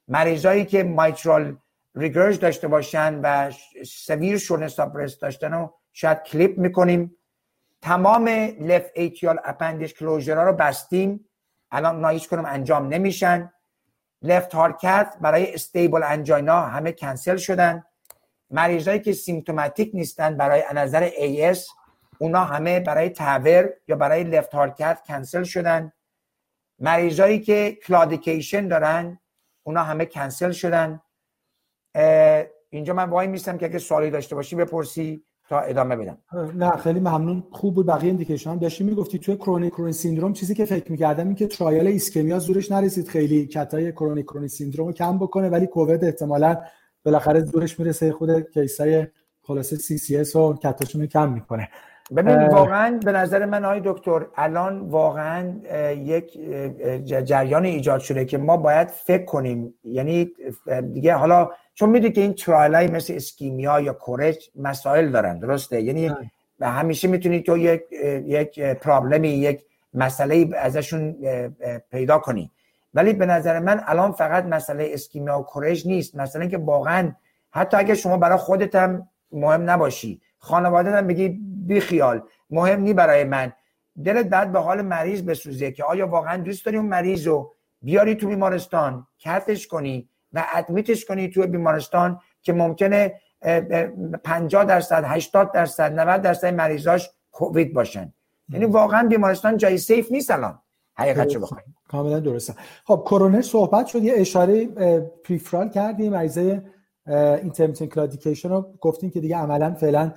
مریضایی 0.09 0.65
که 0.65 0.85
mitral 0.85 1.57
regurg 1.95 2.39
داشته 2.39 2.69
باشن 2.69 3.21
و 3.23 3.51
severe 3.87 4.39
shortness 4.39 4.77
داشتن 5.21 5.53
رو 5.53 5.75
شاید 5.93 6.23
clip 6.23 6.59
می‌کنیم. 6.59 7.17
تمام 7.83 8.29
left 8.61 8.91
atrial 8.95 9.39
appendage 9.45 9.95
closure 9.95 10.45
رو 10.45 10.53
بستیم. 10.53 11.29
الان 11.71 12.05
هیچ 12.05 12.29
کدوم 12.29 12.45
انجام 12.45 12.89
نمیشن. 12.89 13.53
left 14.23 14.55
heart 14.55 14.89
cath 14.89 15.17
برای 15.21 15.55
stable 15.55 16.03
angina 16.03 16.61
همه 16.61 16.93
کنسل 16.93 17.37
شدن. 17.37 17.85
مریضایی 18.51 19.01
که 19.01 19.13
symptomatic 19.13 19.91
نیستن 19.95 20.37
برای 20.37 20.65
نظر 20.75 21.09
AS 21.11 21.59
اونا 22.19 22.45
همه 22.45 22.81
برای 22.81 23.09
TAVR 23.09 23.73
یا 23.89 23.97
برای 23.97 24.25
left 24.25 24.55
heart 24.55 24.81
cath 24.81 25.03
کنسل 25.07 25.43
شدن. 25.43 25.93
مریضایی 26.79 27.41
که 27.41 27.79
claudication 27.87 28.69
دارن 28.69 29.21
اونا 29.63 29.83
همه 29.83 30.07
کنسل 30.07 30.53
شدن. 30.53 31.01
اینجا 32.71 32.95
من 32.95 33.11
وای 33.11 33.27
میستم 33.27 33.59
که 33.59 33.67
اگه 33.67 33.79
سوالی 33.79 34.11
داشته 34.11 34.35
باشی 34.35 34.57
بپرسی. 34.57 35.25
تا 35.49 35.61
ادامه 35.61 35.97
بدم. 35.97 36.19
نه 36.55 36.71
خیلی 36.71 37.01
ممنون. 37.01 37.45
خوب 37.51 37.75
بود 37.75 37.87
بقیه 37.87 38.11
indication 38.11 38.51
هم 38.51 38.59
داشتی 38.59 38.85
می‌گفتی 38.85 39.19
توی 39.19 39.37
chronic 39.37 39.73
coronary 39.73 39.93
syndrome 39.93 40.33
چیزی 40.33 40.55
که 40.55 40.65
فکر 40.65 40.93
می‌کردم 40.93 41.27
این 41.27 41.35
که 41.35 41.47
trial 41.47 41.87
ISCHEMIA 41.87 42.39
زورش 42.39 42.73
نرسید. 42.73 43.09
خیلی 43.09 43.47
cath 43.47 43.93
ای 43.93 43.97
chronic 43.97 44.25
coronary 44.25 44.49
syndrome 44.49 44.87
رو 44.87 44.93
کم 44.93 45.19
بکنه 45.19 45.49
ولی 45.49 45.67
کووید 45.67 46.05
احتمالا 46.05 46.57
بالاخره 47.05 47.45
زورش 47.45 47.81
می‌رسه. 47.81 48.13
خود 48.13 48.51
case 48.51 48.95
ای 48.95 49.07
خلاصه 49.43 49.77
CCS 49.77 50.37
و 50.37 50.55
cath 50.55 50.81
اشون 50.81 51.07
کم 51.07 51.33
می‌کنه. 51.33 51.69
ببین 52.17 52.49
واقعا 52.49 53.01
به 53.05 53.13
نظر 53.13 53.45
من 53.45 53.65
آقای 53.65 53.81
دکتر 53.85 54.27
الان 54.37 54.81
واقعا 54.81 55.53
یک 55.95 56.39
جریان 57.05 57.65
ایجاد 57.65 58.01
شده 58.01 58.25
که 58.25 58.39
ما 58.39 58.57
باید 58.57 58.89
فکر 58.89 59.25
کنیم. 59.25 59.75
یعنی 59.85 60.31
دیگه 60.93 61.15
حالا 61.15 61.51
چون 61.75 61.89
می‌دونی 61.89 62.13
که 62.13 62.21
این 62.21 62.35
ترایل 62.35 62.93
مثل 62.93 63.13
اسکیمیا 63.17 63.81
یا 63.81 63.93
کورج 63.93 64.51
مسائل 64.57 65.11
دارن 65.11 65.39
درسته؟ 65.39 65.81
یعنی 65.81 66.11
به 66.59 66.67
همیشه 66.67 67.09
می‌تونی 67.09 67.41
تو 67.41 67.59
یک 67.59 67.83
یک 68.27 68.61
پرابلمی 68.61 69.29
یک 69.29 69.65
مسئله 69.95 70.49
ازشون 70.57 71.17
پیدا 71.91 72.19
کنی. 72.19 72.51
ولی 72.95 73.13
به 73.13 73.27
نظر 73.27 73.59
من 73.59 73.81
الان 73.87 74.13
فقط 74.13 74.45
مسئله 74.45 74.91
اسکیمیا 74.93 75.39
و 75.39 75.43
کورج 75.43 75.89
نیست. 75.89 76.17
مثلا 76.17 76.47
که 76.47 76.59
واقعا 76.59 77.13
حتی 77.51 77.77
اگه 77.77 77.95
شما 77.95 78.17
برای 78.17 78.39
خودت 78.39 78.75
هم 78.75 79.09
مهم 79.33 79.71
نباشی 79.71 80.21
خانواده 80.39 80.91
هم 80.91 81.07
بگی 81.07 81.41
بی 81.67 81.81
خیال 81.81 82.23
مهم 82.51 82.81
نی 82.81 82.95
برای 82.95 83.25
من. 83.25 83.53
دلت 84.05 84.27
بعد 84.27 84.53
به 84.53 84.59
حال 84.61 84.83
مریض 84.83 85.23
بسوزه 85.23 85.71
که 85.71 85.85
آیا 85.85 86.07
واقعا 86.07 86.37
دوست 86.37 86.67
داری 86.67 86.77
اون 86.77 86.87
مریض 86.87 87.27
رو 87.27 87.55
بیاری 87.83 88.15
تو 88.15 88.29
بیمارستان 88.29 89.07
کتش 89.19 89.67
کنی 89.67 90.09
و 90.33 90.47
ادمیتش 90.55 91.05
کنی 91.05 91.29
تو 91.29 91.47
بیمارستان 91.47 92.21
که 92.43 92.53
ممکنه 92.53 93.21
50 94.25 94.65
درصد 94.65 95.05
80 95.07 95.53
درصد 95.53 96.01
90 96.01 96.23
درصد 96.23 96.55
مریضاش 96.55 97.11
کووید 97.33 97.75
باشن. 97.75 98.13
یعنی 98.49 98.65
واقعا 98.65 99.09
بیمارستان 99.09 99.57
جای 99.57 99.79
سیف 99.79 100.13
نیست 100.13 100.31
الان. 100.31 100.59
حقیقت 100.95 101.27
چه 101.27 101.39
بخوایم. 101.39 101.77
کاملا 101.89 102.21
درسته. 102.21 102.55
خب 102.85 103.03
کرونر 103.11 103.43
صحبت 103.43 103.87
شد. 103.87 104.03
یه 104.03 104.13
اشاره 104.17 104.67
peripheral 105.25 105.69
کردیم. 105.69 106.13
مریضای 106.13 106.61
intermittent 107.07 107.89
claudication 107.89 108.49
رو 108.49 108.75
گفتیم 108.81 109.11
که 109.11 109.21
دیگه 109.21 109.37
عملا 109.37 109.75
فعلا 109.75 110.13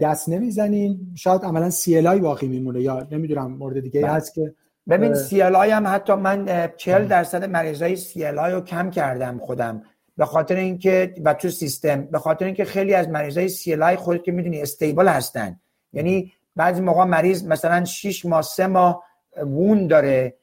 دست 0.00 0.28
نمی‌زنین 0.28 1.12
شاید 1.14 1.42
عملا 1.42 1.70
CLI 1.70 2.18
باقی 2.18 2.48
میمونه 2.48 2.80
یا 2.80 3.06
نمی‌دونم 3.10 3.52
مورد 3.52 3.80
دیگه 3.80 4.00
بله. 4.00 4.10
هست 4.10 4.34
که 4.34 4.54
ببین 4.88 5.14
سی 5.14 5.42
ال 5.42 5.56
آی 5.56 5.70
هم 5.70 5.86
حتی 5.86 6.14
من 6.14 6.68
40 6.76 7.06
درصد 7.08 7.44
مریضای 7.44 7.96
CLI 7.96 8.52
رو 8.52 8.60
کم 8.60 8.90
کردم 8.90 9.38
خودم. 9.38 9.82
به 10.16 10.24
خاطر 10.24 10.56
اینکه 10.56 11.14
و 11.24 11.34
تو 11.34 11.50
سیستم 11.50 12.02
به 12.02 12.18
خاطر 12.18 12.44
اینکه 12.44 12.64
خیلی 12.64 12.94
از 12.94 13.08
مریضای 13.08 13.48
CLI 13.48 13.96
خودت 13.96 14.22
که 14.22 14.32
می‌دونی 14.32 14.62
stable 14.62 15.08
هستن. 15.08 15.60
یعنی 15.92 16.32
بعضی 16.56 16.80
موقع 16.80 17.04
مریض 17.04 17.46
مثلا 17.46 17.84
6 17.84 18.26
ماه 18.26 18.42
3 18.42 18.66
ماه 18.66 19.04
wound 19.36 19.86
داره 19.86 20.34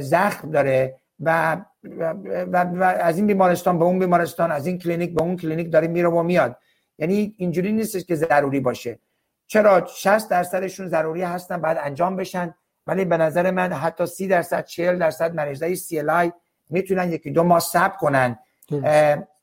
زخم 0.00 0.50
داره 0.50 0.94
و 1.20 1.56
و, 1.84 2.14
و, 2.52 2.56
و 2.56 2.82
از 2.82 3.16
این 3.16 3.26
بیمارستان 3.26 3.78
به 3.78 3.84
اون 3.84 3.98
بیمارستان 3.98 4.52
از 4.52 4.66
این 4.66 4.78
کلینیک 4.78 5.14
به 5.14 5.22
اون 5.22 5.36
کلینیک 5.36 5.72
داره 5.72 5.88
میره 5.88 6.08
و 6.08 6.22
میاد. 6.22 6.56
یعنی 6.98 7.34
اینجوری 7.36 7.72
نیستش 7.72 8.04
که 8.04 8.14
ضروری 8.14 8.60
باشه. 8.60 8.98
چرا 9.46 9.86
60 9.86 10.30
درصدشون 10.30 10.88
ضروری 10.88 11.22
هستن 11.22 11.60
بعد 11.60 11.78
انجام 11.80 12.16
بشن. 12.16 12.54
ولی 12.86 13.04
به 13.04 13.16
نظر 13.16 13.50
من 13.50 13.72
حتی 13.72 14.06
30 14.06 14.28
درصد 14.28 14.64
40 14.64 14.98
درصد 14.98 15.34
مریضای 15.34 15.76
CLI 15.76 16.30
می‌تونن 16.70 17.12
یکی 17.12 17.30
دو 17.30 17.42
ماه 17.42 17.60
صبر 17.60 17.96
کنن. 17.96 18.38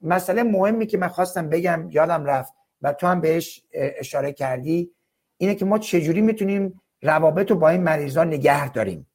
مسئله 0.02 0.44
مهمی 0.44 0.86
که 0.86 0.98
من 0.98 1.08
خواستم 1.08 1.50
بگم 1.50 1.88
یادم 1.92 2.26
رفت 2.26 2.54
و 2.82 2.94
تو 2.94 3.08
هم 3.08 3.22
بهش 3.22 3.64
اشاره 3.74 4.32
کردی 4.32 4.92
اینه 5.38 5.56
که 5.56 5.66
ما 5.66 5.80
چجوری 5.80 6.22
می‌تونیم 6.22 6.82
روابط 7.02 7.52
رو 7.52 7.58
با 7.58 7.70
این 7.70 7.84
مریضا 7.84 8.24
نگه 8.24 8.70
داریم. 8.70 9.08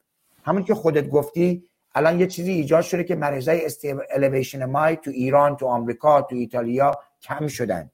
همون 0.43 0.63
که 0.63 0.75
خودت 0.75 1.09
گفتی 1.09 1.63
الان 1.95 2.19
یه 2.19 2.27
چیزی 2.27 2.51
ایجاد 2.51 2.81
شده 2.81 3.03
که 3.03 3.15
مریضای 3.15 3.69
elevation 4.11 4.65
MI 4.65 4.95
تو 4.95 5.11
ایران 5.11 5.57
تو 5.57 5.67
آمریکا 5.67 6.21
تو 6.21 6.35
ایتالیا 6.35 6.91
کم 7.21 7.47
شدن. 7.47 7.91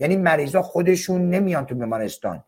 یعنی 0.00 0.16
مریضا 0.16 0.62
خودشون 0.62 1.30
نمیان 1.30 1.66
تو 1.66 1.74
بیمارستان. 1.74 2.44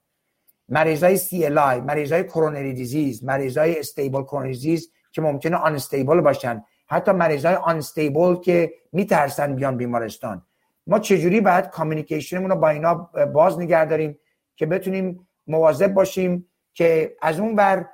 مریضای 0.68 1.16
CLI 1.16 1.80
مریضای 1.80 2.24
coronary 2.24 2.72
disease 2.72 3.24
مریضای 3.24 3.78
stable 3.78 4.22
coronary 4.22 4.52
disease 4.52 4.90
که 5.12 5.22
ممکنه 5.22 5.56
unstable 5.56 6.20
باشن. 6.20 6.64
حتی 6.86 7.12
مریضای 7.12 7.54
unstable 7.54 8.34
که 8.34 8.72
میترسن 8.92 9.54
بیان 9.54 9.76
بیمارستان. 9.76 10.42
ما 10.86 10.98
چجوری 10.98 11.40
باید 11.40 11.66
کامیونیکیشنمون 11.66 12.50
رو 12.50 12.56
با 12.56 12.68
اینا 12.68 12.94
باز 13.32 13.58
نگه 13.58 13.84
داریم 13.84 14.18
که 14.56 14.66
بتونیم 14.66 15.28
مواظب 15.46 15.94
باشیم 15.94 16.48
که 16.74 17.16
از 17.22 17.40
اون 17.40 17.56
بر 17.56 17.86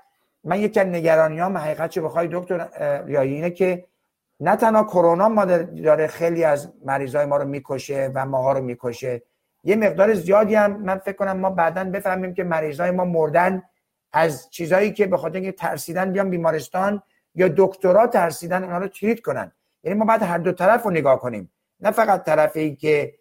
من 0.44 0.60
یکی 0.60 0.80
از 0.80 0.86
نگرانیام 0.86 1.58
حقیقت 1.58 1.90
چه 1.90 2.00
بخوای 2.00 2.28
دکتر 2.32 2.68
ریایی 3.04 3.34
اینه 3.34 3.50
که 3.50 3.84
نه 4.40 4.56
تنها 4.56 4.84
کرونا 4.84 5.28
ما 5.28 5.44
داره 5.44 6.06
خیلی 6.06 6.44
از 6.44 6.72
مریضای 6.84 7.26
ما 7.26 7.36
رو 7.36 7.44
می‌کشه 7.44 8.10
و 8.14 8.26
ماها 8.26 8.52
رو 8.52 8.64
می‌کشه. 8.64 9.22
یه 9.68 9.76
مقدار 9.76 10.14
زیادی 10.14 10.54
هم 10.54 10.76
من 10.76 10.98
فکر 10.98 11.16
کنم 11.16 11.36
ما 11.36 11.50
بعدا 11.50 11.84
بفهمیم 11.84 12.34
که 12.34 12.44
مریضای 12.44 12.90
ما 12.90 13.04
مردن 13.04 13.62
از 14.12 14.50
چیزایی 14.50 14.92
که 14.92 15.06
به 15.06 15.16
خاطر 15.16 15.34
اینکه 15.34 15.52
ترسیدن 15.52 16.12
بیان 16.12 16.30
بیمارستان 16.30 17.02
یا 17.34 17.48
دکترا 17.56 18.06
ترسیدن 18.06 18.64
اونا 18.64 18.78
رو 18.78 18.88
تریت 18.88 19.20
کنن. 19.20 19.52
یعنی 19.82 19.98
ما 19.98 20.04
باید 20.04 20.22
هر 20.22 20.38
دو 20.38 20.52
طرف 20.52 20.82
رو 20.82 20.90
نگاه 20.90 21.20
کنیم. 21.20 21.52
نه 21.80 21.90
فقط 21.90 22.24
طرفی 22.24 22.76
که 22.76 23.14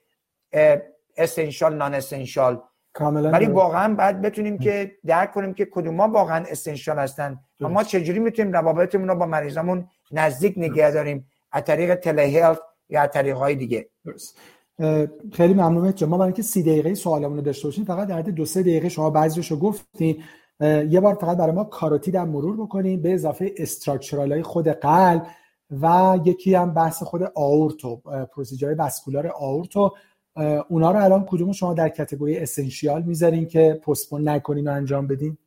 اسنشال 1.17 1.75
نان 1.75 1.93
اسنشال 1.93 2.61
ولی 2.99 3.45
واقعا 3.45 3.95
باید 3.95 4.21
بتونیم 4.21 4.57
که 4.57 4.97
درک 5.05 5.31
کنیم 5.31 5.53
که 5.53 5.65
کدوم 5.65 5.95
ما 5.95 6.07
واقعا 6.07 6.45
اسنشال 6.49 6.99
هستن. 6.99 7.39
و 7.61 7.69
ما 7.69 7.83
چجوری 7.83 8.19
می‌تونیم 8.19 8.53
روابطمون 8.53 9.07
رو 9.07 9.15
با 9.15 9.25
مریضمون 9.25 9.87
نزدیک 10.11 10.53
نگه 10.57 10.91
داریم؟ 10.91 11.27
از 11.51 11.63
طریق 11.63 11.95
تله 11.95 12.29
یا 12.89 13.01
از 13.01 13.09
طریق 13.09 13.35
های 13.35 13.55
دیگه. 13.55 13.89
درست. 14.05 14.39
خیلی 15.33 15.53
ممنونم 15.53 15.93
ما 16.01 16.17
برای 16.17 16.27
اینکه 16.27 16.41
سی 16.41 16.63
دقیقه 16.63 16.93
سوالمون 16.93 17.37
رو 17.37 17.43
داشته 17.43 17.67
باشیم 17.67 17.85
فقط 17.85 18.07
در 18.07 18.21
دو 18.21 18.45
سه 18.45 18.61
دقیقه 18.61 18.89
شما 18.89 19.09
بعضیش 19.09 19.51
رو 19.51 19.57
گفتین 19.57 20.23
یه 20.89 20.99
بار 20.99 21.13
فقط 21.13 21.37
برای 21.37 21.55
ما 21.55 21.63
کاروتید 21.63 22.15
هم 22.15 22.29
مرور 22.29 22.57
بکنیم 22.57 23.01
به 23.01 23.13
اضافه 23.13 23.53
استراکچرال 23.57 24.31
های 24.31 24.43
خود 24.43 24.67
قلب 24.67 25.27
و 25.71 26.17
یکی 26.25 26.55
هم 26.55 26.73
بحث 26.73 27.03
خود 27.03 27.21
aorta 27.35 27.95
procedure 28.35 28.75
vascular 28.77 29.31
aorta. 29.39 29.91
اونا 30.69 30.91
رو 30.91 31.03
الان 31.03 31.25
کدوم 31.25 31.51
شما 31.51 31.73
در 31.73 31.89
category 31.89 32.37
essential 32.37 33.03
می‌ذارین 33.03 33.47
که 33.47 33.81
postpone 33.85 34.29
نکنین 34.29 34.67
و 34.67 34.71
انجام 34.71 35.07
بدین؟ 35.07 35.37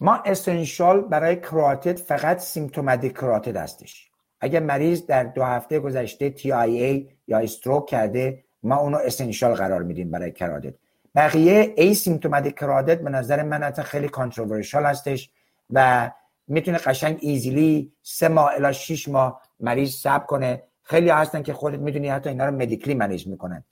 ما. 0.00 0.14
essential 0.24 1.00
برای 1.00 1.36
کراتید 1.36 1.98
فقط 1.98 2.38
symptomatic 2.38 3.12
carotid 3.12 3.56
هستش. 3.56 4.10
اگر 4.40 4.60
مریض 4.60 5.06
در 5.06 5.24
دو 5.24 5.42
هفته 5.42 5.80
گذشته 5.80 6.34
TIA 6.44 7.08
یا 7.32 7.38
stroke 7.38 7.86
کرده 7.86 8.44
ما 8.62 8.76
اونو 8.76 8.96
essential 8.96 9.54
قرار 9.54 9.82
میدیم 9.82 10.10
برای 10.10 10.32
کراتید 10.32 10.74
بقیه 11.14 11.74
asymptomatic 11.76 12.54
carotid 12.54 13.04
به 13.04 13.10
نظر 13.10 13.42
من 13.42 13.62
حتی 13.62 13.82
خیلی 13.82 14.08
controversial 14.08 14.84
هستش 14.86 15.30
و 15.70 16.10
می‌تونه 16.48 16.78
قشنگ 16.78 17.18
easily 17.20 17.92
سه 18.02 18.28
ماه 18.28 18.52
الی 18.54 18.74
6 18.74 19.08
ماه 19.08 19.42
مریض 19.60 19.90
صبر 19.94 20.26
کنه. 20.26 20.62
خیلی 20.82 21.10
هستن 21.10 21.42
که 21.42 21.52
خودت 21.52 21.78
می‌دونی 21.78 22.08
حتی 22.08 22.28
اینا 22.28 22.44
رو 22.46 22.54
medically 22.54 22.94
manage 22.94 23.26
می‌کنن. 23.26 23.64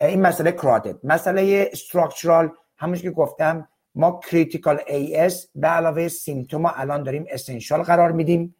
این 0.00 0.20
مسئله 0.20 0.52
کراتد 0.52 0.96
مسئله 1.04 1.68
structural 1.72 2.50
همونش 2.76 3.02
که 3.02 3.10
گفتم 3.10 3.68
ما 3.94 4.20
critical 4.30 4.80
AS 4.86 5.48
به 5.54 5.68
علاوه 5.68 6.08
symptom 6.08 6.66
الان 6.66 7.02
داریم 7.02 7.24
essential 7.30 7.82
قرار 7.82 8.12
میدیم. 8.12 8.54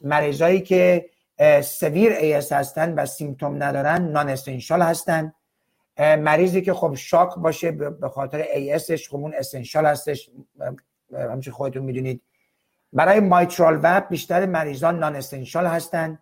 مریضایی 0.00 0.60
که 0.60 1.10
severe 1.62 2.12
AS 2.12 2.52
هستن 2.52 2.94
و 2.94 3.06
symptom 3.06 3.62
ندارن 3.62 4.02
non-essential 4.02 4.82
هستن. 4.82 5.32
مریضی 5.98 6.62
که 6.62 6.72
خب 6.72 6.94
shock 6.94 7.34
باشه 7.36 7.70
به 7.70 8.08
خاطر 8.08 8.38
AS 8.38 8.72
ش 8.72 9.08
خب 9.08 9.16
اون 9.16 9.34
essential 9.34 9.86
هستش. 9.86 10.30
همچون 11.12 11.54
خودتون 11.54 11.82
می‌دونید. 11.82 12.22
برای 12.92 13.20
mitral 13.20 13.80
valve 13.82 14.08
بیشتر 14.10 14.46
مریضان 14.46 14.98
non-essential 14.98 15.66
هستن. 15.66 16.18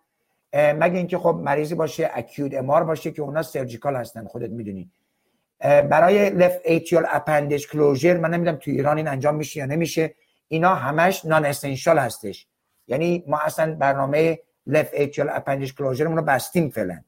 مگه 0.53 0.97
اینکه 0.97 1.17
خب 1.17 1.39
مریضی 1.43 1.75
باشه 1.75 2.09
acute 2.13 2.53
MR 2.53 2.83
باشه 2.83 3.11
که 3.11 3.21
اونا 3.21 3.41
surgical 3.41 3.95
هستن 3.95 4.27
خودت 4.27 4.49
می‌دونی. 4.49 4.91
برای 5.59 6.29
left 6.29 6.57
atrial 6.65 7.05
appendage 7.09 7.67
closure 7.67 8.17
من 8.17 8.33
نمی‌دونم 8.33 8.57
تو 8.57 8.71
ایران 8.71 8.97
این 8.97 9.07
انجام 9.07 9.35
میشه 9.35 9.59
یا 9.59 9.65
نمیشه 9.65 10.15
اینا 10.47 10.75
همش 10.75 11.25
non-essential 11.25 11.97
هستش. 11.97 12.47
یعنی 12.87 13.23
ما 13.27 13.37
اصلا 13.37 13.75
برنامه 13.75 14.39
left 14.67 14.89
atrial 14.93 15.29
appendage 15.29 15.75
closure 15.75 16.03
رو 16.03 16.21
بستیم 16.21 16.69
فعلا. 16.69 17.01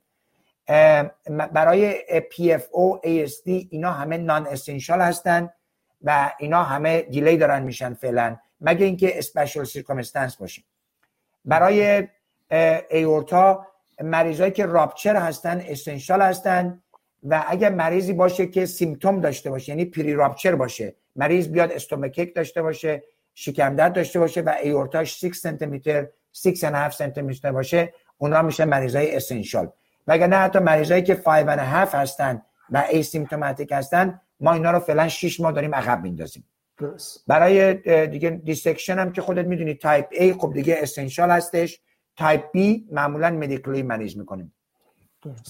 برای 1.53 1.95
PFO 2.19 2.99
ASD 3.05 3.47
اینا 3.69 3.91
همه 3.91 4.17
non-essential 4.17 5.01
هستن 5.01 5.49
و 6.01 6.31
اینا 6.39 6.63
همه 6.63 7.01
delay 7.01 7.38
دارن 7.37 7.63
میشن 7.63 7.93
فعلا. 7.93 8.37
مگه 8.61 8.85
اینکه 8.85 9.17
special 9.17 9.65
circumstance 9.65 10.35
باشه 10.35 10.61
برای 11.45 12.07
aorta 12.89 13.67
مریضایی 14.01 14.51
که 14.51 14.65
rupture 14.65 15.15
هستن 15.15 15.63
essential 15.67 16.21
هستن 16.21 16.81
و 17.23 17.43
اگر 17.47 17.69
مریضی 17.69 18.13
باشه 18.13 18.47
که 18.47 18.65
symptom 18.65 19.21
داشته 19.21 19.49
باشه 19.49 19.69
یعنی 19.69 19.85
pre-rupture 19.85 20.55
باشه. 20.55 20.95
مریض 21.15 21.47
بیاد 21.47 21.71
stomach 21.71 22.12
ache 22.12 22.35
داشته 22.35 22.61
باشه 22.61 23.03
شکم 23.33 23.75
درد 23.75 23.93
داشته 23.93 24.19
باشه 24.19 24.41
و 24.41 24.55
aorta 24.61 25.07
ش 25.07 25.25
6 25.25 25.35
سانتی 25.35 25.65
متر 25.65 26.07
6 26.43 26.89
سانتی 26.91 27.21
متر 27.21 27.51
باشه 27.51 27.93
اونا 28.17 28.41
میشه 28.41 28.65
مریضای 28.65 29.15
essential 29.15 29.69
نه 30.07 30.35
حتی 30.35 30.59
مریضایی 30.59 31.03
که 31.03 31.15
5 31.15 31.45
و 31.47 31.65
half 31.65 31.95
هستن 31.95 32.41
و 32.69 32.83
asymptomatic 32.89 33.71
هستن 33.71 34.21
ما 34.39 34.53
اینا 34.53 34.71
رو 34.71 34.79
فعلا 34.79 35.07
6 35.07 35.39
ماه 35.39 35.51
داریم 35.51 35.75
عقب 35.75 36.01
میندازیم. 36.01 36.43
برای 37.27 37.73
دیگه 38.07 38.29
dissection 38.29 38.99
هم 38.99 39.11
که 39.11 39.21
خودت 39.21 39.45
می‌دونی 39.45 39.73
type 39.73 40.05
A 40.13 40.31
خب 40.39 40.53
دیگه 40.53 40.77
essential 40.79 41.31
هستش. 41.31 41.79
type 42.17 42.41
B 42.41 42.59
معمولا 42.91 43.29
medically 43.29 43.83
manage 43.83 44.17
می‌کنیم. 44.17 44.53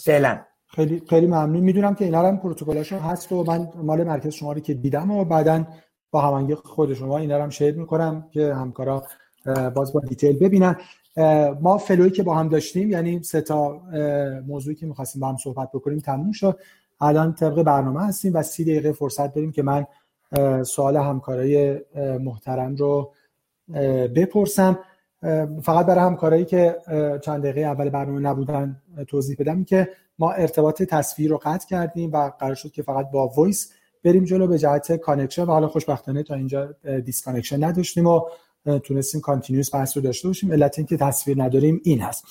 فعلا. 0.06 0.40
خیلی 0.68 1.04
خیلی 1.10 1.28
ممنون. 1.28 1.64
می‌دونم 1.64 1.96
که 1.96 2.06
اینا 2.06 2.28
هم 2.28 2.38
پروتکلاشون 2.38 3.00
هست 3.00 3.32
و 3.32 3.44
من 3.44 3.68
مال 3.76 4.04
مرکز 4.04 4.34
شما 4.34 4.54
رو 4.54 4.60
که 4.60 4.74
دیدم 4.74 5.12
و 5.12 5.26
بعدا 5.26 5.66
با 6.12 6.22
هماهنگی 6.22 6.56
خود 6.56 6.94
شما 6.94 7.18
اینا 7.18 7.38
رو 7.38 7.44
هم 7.44 7.50
share 7.50 7.76
می‌کنم 7.76 8.30
که 8.32 8.54
همکارا 8.54 9.04
باز 9.76 9.94
با 9.94 10.00
detail 10.00 10.40
ببینن. 10.40 10.76
ما 11.62 11.78
flow 11.78 12.03
ی 12.03 12.10
که 12.10 12.24
با 12.24 12.36
هم 12.36 12.50
داشتیم 12.50 12.90
یعنی 12.90 13.24
سه 13.24 13.42
تا 13.42 13.82
موضوعی 14.48 14.76
که 14.76 14.86
می‌خواستیم 14.86 15.22
با 15.22 15.28
هم 15.28 15.38
صحبت 15.38 15.72
بکنیم 15.72 16.00
تموم 16.00 16.32
شد. 16.32 16.60
الان 17.02 17.34
طبق 17.34 17.64
برنامه 17.64 18.06
هستیم 18.06 18.34
و 18.34 18.44
سی 18.44 18.64
دقیقه 18.64 18.92
فرصت 18.92 19.34
داریم 19.34 19.52
که 19.52 19.64
من 19.64 19.86
سوال 20.64 20.98
همکارای 20.98 21.80
محترم 22.20 22.76
رو 22.76 23.14
بپرسم. 24.16 24.80
فقط 25.62 25.86
برای 25.86 26.06
همکارایی 26.06 26.46
که 26.46 26.76
چند 27.22 27.44
دقیقه 27.44 27.62
اول 27.62 27.90
برنامه 27.90 28.20
نبودن 28.20 28.82
توضیح 29.08 29.36
بدم 29.40 29.64
که 29.64 29.90
ما 30.20 30.32
ارتباط 30.32 30.84
تصویر 30.84 31.30
رو 31.30 31.40
قطع 31.44 31.68
کردیم 31.68 32.12
و 32.12 32.30
قرار 32.40 32.56
شد 32.56 32.72
که 32.72 32.82
فقط 32.82 33.12
با 33.12 33.28
voice 33.28 33.74
بریم 34.04 34.24
جلو 34.24 34.48
به 34.48 34.58
جهت 34.58 34.96
connection 34.96 35.44
و 35.44 35.46
حالا 35.46 35.68
خوشبختانه 35.68 36.24
تا 36.24 36.36
اینجا 36.36 36.76
disconnection 37.06 37.64
نداشتیم 37.64 38.08
و 38.08 38.22
تونستیم 38.84 39.22
continuous 39.22 39.76
بحث 39.76 39.98
رو 39.98 40.04
داشته 40.04 40.28
باشیم. 40.28 40.52
علت 40.52 40.80
اینکه 40.80 40.98
تصویر 40.98 41.44
نداریم 41.44 41.82
این 41.84 42.00
هست. 42.00 42.26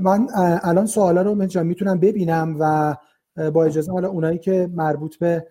من 0.00 0.28
الان 0.62 0.86
سوالا 0.86 1.22
رو 1.22 1.34
من 1.34 1.48
می‌تونم 1.62 2.00
ببینم 2.00 2.56
و 2.60 2.96
با 3.50 3.64
اجازه 3.64 3.92
حالا 3.92 4.08
اونایی 4.08 4.38
که 4.38 4.70
مربوط 4.74 5.16
به 5.16 5.46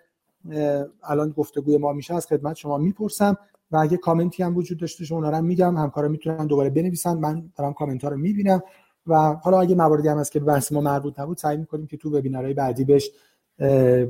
الان 1.04 1.30
گفتگوی 1.32 1.78
ما 1.78 1.94
میشه 1.94 2.16
از 2.16 2.28
خدمت 2.28 2.56
شما 2.56 2.78
می‌پرسم 2.78 3.38
و 3.72 3.78
اگه 3.78 3.98
کامنتی 3.98 4.44
هم 4.44 4.58
وجود 4.58 4.80
داشته 4.80 5.06
شما 5.06 5.18
اونا 5.18 5.30
رو 5.30 5.42
میگم 5.42 5.78
همکارا 5.78 6.08
می‌تونن 6.08 6.48
دوباره 6.48 6.70
بنویسن 6.70 7.18
من 7.18 7.50
دارم 7.58 7.74
کامنت 7.74 8.04
ها 8.04 8.10
رو 8.10 8.18
می‌بینم 8.18 8.62
و 9.08 9.16
حالا 9.34 9.62
اگه 9.62 9.76
مواردی 9.76 10.08
هم 10.08 10.18
هست 10.18 10.32
که 10.32 10.40
بحث 10.40 10.72
ما 10.72 10.82
مربوط 10.82 11.20
نبود 11.20 11.38
سعی 11.38 11.58
می‌کنیم 11.58 11.88
که 11.88 11.98
تو 11.98 12.18
وبینارهای 12.18 12.54
بعدی 12.54 12.86
بهش 12.86 13.12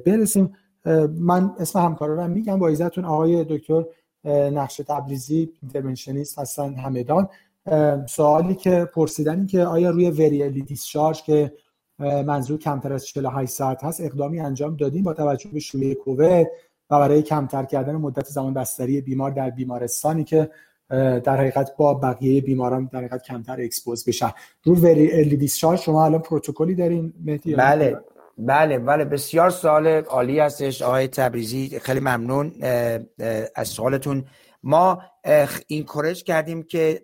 برسیم. 0.05 0.53
من 1.19 1.51
اسم 1.59 1.79
همکارا 1.79 2.15
رو 2.15 2.27
میگم 2.27 2.59
با 2.59 2.67
عزتون 2.67 3.05
آقای 3.05 3.45
دکتر 3.49 3.85
نقش 4.25 4.81
تبریزی 4.87 5.49
اینترونشنیست 5.61 6.39
هستن 6.39 6.73
همدان. 6.73 7.29
سوالی 8.07 8.55
که 8.55 8.89
پرسیدن 8.93 9.45
که 9.45 9.65
آیا 9.65 9.89
روی 9.89 10.09
very 10.09 10.32
early 10.32 10.61
discharge 10.61 11.23
که 11.23 11.51
منظور 11.99 12.59
کمتر 12.59 12.93
از 12.93 13.07
48 13.07 13.51
ساعت 13.51 13.83
هست 13.83 14.01
اقدامی 14.01 14.39
انجام 14.39 14.75
دادیم 14.75 15.03
با 15.03 15.13
توجه 15.13 15.49
به 15.49 15.59
شیوع 15.59 15.93
کووید 15.93 16.47
و 16.89 16.99
برای 16.99 17.21
کمتر 17.21 17.63
کردن 17.63 17.95
مدت 17.95 18.25
زمان 18.25 18.53
بستری 18.53 19.01
بیمار 19.01 19.31
در 19.31 19.49
بیمارستانی 19.49 20.23
که 20.23 20.49
در 20.89 21.37
حقیقت 21.37 21.75
با 21.77 21.93
بقیه 21.93 22.41
بیماران 22.41 22.89
در 22.93 22.99
حقیقت 22.99 23.23
کمتر 23.23 23.61
expose 23.61 24.05
بشن. 24.05 24.31
رو 24.63 24.75
very 24.75 25.11
early 25.11 25.37
discharge 25.37 25.79
شما 25.79 26.05
الان 26.05 26.21
پروتکلی 26.21 26.75
دارین 26.75 27.13
مهدی 27.25 27.55
بله. 27.55 27.97
بله 28.37 28.79
بله 28.79 29.05
بسیار 29.05 29.49
سوال 29.49 29.87
عالی 29.87 30.39
هستش 30.39 30.81
آقای 30.81 31.07
تبریزی 31.07 31.79
خیلی 31.79 31.99
ممنون 31.99 32.63
از 33.55 33.67
سوالتون. 33.67 34.25
ما 34.63 35.01
این 35.67 35.83
encourage 35.83 36.23
کردیم 36.23 36.63
که 36.63 37.03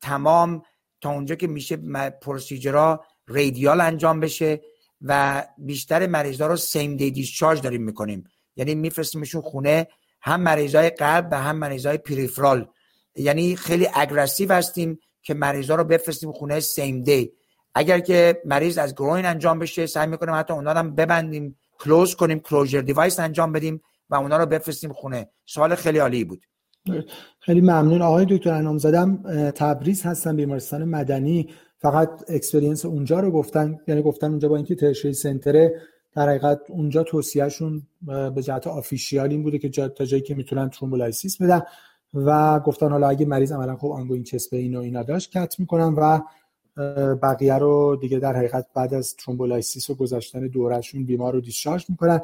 تمام 0.00 0.62
تا 1.00 1.10
اونجا 1.10 1.34
که 1.34 1.46
میشه 1.46 1.76
procedure 2.22 2.96
ها 2.96 3.04
radial 3.28 3.80
انجام 3.80 4.20
بشه 4.20 4.60
و 5.00 5.42
بیشتر 5.58 6.06
مریضا 6.06 6.46
رو 6.46 6.56
same 6.56 6.96
day 6.96 7.10
discharge 7.10 7.62
داریم 7.62 7.82
می‌کنیم. 7.82 8.24
یعنی 8.56 8.74
میفرستیمشون 8.74 9.42
خونه 9.42 9.86
هم 10.22 10.40
مریضای 10.40 10.90
قلب 10.90 11.28
و 11.30 11.42
هم 11.42 11.56
مریضای 11.56 11.98
peripheral 11.98 12.68
یعنی 13.16 13.56
خیلی 13.56 13.88
aggressive 13.94 14.52
هستیم 14.52 14.98
که 15.22 15.34
مریضا 15.34 15.74
رو 15.74 15.84
بفرستیم 15.84 16.32
خونه 16.32 16.60
same 16.60 17.02
day 17.02 17.32
اگر 17.74 18.00
که 18.00 18.42
مریض 18.44 18.78
از 18.78 18.94
groin 18.94 19.26
انجام 19.26 19.58
بشه 19.58 19.86
سعی 19.86 20.06
می‌کنیم 20.06 20.34
حتی 20.34 20.52
اونا 20.52 20.70
هم 20.70 20.94
ببندیم 20.94 21.58
close 21.78 22.14
کنیم 22.14 22.38
closure 22.38 22.80
device 22.80 23.20
انجام 23.20 23.52
بدیم 23.52 23.80
و 24.10 24.14
اونا 24.14 24.36
رو 24.36 24.46
بفرستیم 24.46 24.92
خونه. 24.92 25.28
سوال 25.46 25.74
خیلی 25.74 25.98
عالی 25.98 26.24
بود. 26.24 26.44
خیلی 27.40 27.60
ممنون. 27.60 28.02
آقای 28.02 28.26
دکتر 28.30 28.52
انام 28.52 28.78
زدم 28.78 29.22
تبریز 29.50 30.02
هستن 30.02 30.36
بیمارستان 30.36 30.84
مدنی. 30.84 31.48
فقط 31.78 32.30
اکسپرینس 32.30 32.84
اونجا 32.84 33.20
رو 33.20 33.30
گفتن 33.30 33.78
یعنی 33.88 34.02
گفتن 34.02 34.30
اونجا 34.30 34.48
با 34.48 34.56
اینکه 34.56 34.74
ترشری 34.74 35.12
سنتره 35.12 35.80
در 36.16 36.28
حقیقت 36.28 36.60
اونجا 36.68 37.02
توصیهشون 37.02 37.82
به 38.06 38.42
جهت 38.42 38.66
آفیشیال 38.66 39.30
این 39.30 39.42
بوده 39.42 39.58
که 39.58 39.68
تا 39.88 40.04
جایی 40.04 40.22
که 40.22 40.34
می‌تونن 40.34 40.70
ترومبولایسیس 40.70 41.42
بدن. 41.42 41.62
و 42.14 42.60
گفتن 42.60 42.90
حالا 42.90 43.08
اگه 43.08 43.26
مریض 43.26 43.52
عملا 43.52 43.76
خب 43.76 43.86
آنگوین 43.88 44.22
چسب 44.22 44.54
اینو 44.54 44.80
اینا 44.80 45.02
داشت 45.02 45.38
کت 45.38 45.60
می‌کنن 45.60 45.94
و 45.94 46.20
بقیه 47.22 47.54
رو 47.54 47.96
دیگه 48.00 48.18
در 48.18 48.36
حقیقت 48.36 48.66
بعد 48.74 48.94
از 48.94 49.16
ترومبولایسیس 49.16 49.90
و 49.90 49.94
گذاشتن 49.94 50.40
دورشون 50.46 51.04
بیمار 51.04 51.32
رو 51.32 51.40
دیسچارج 51.40 51.86
می‌کنن. 51.88 52.20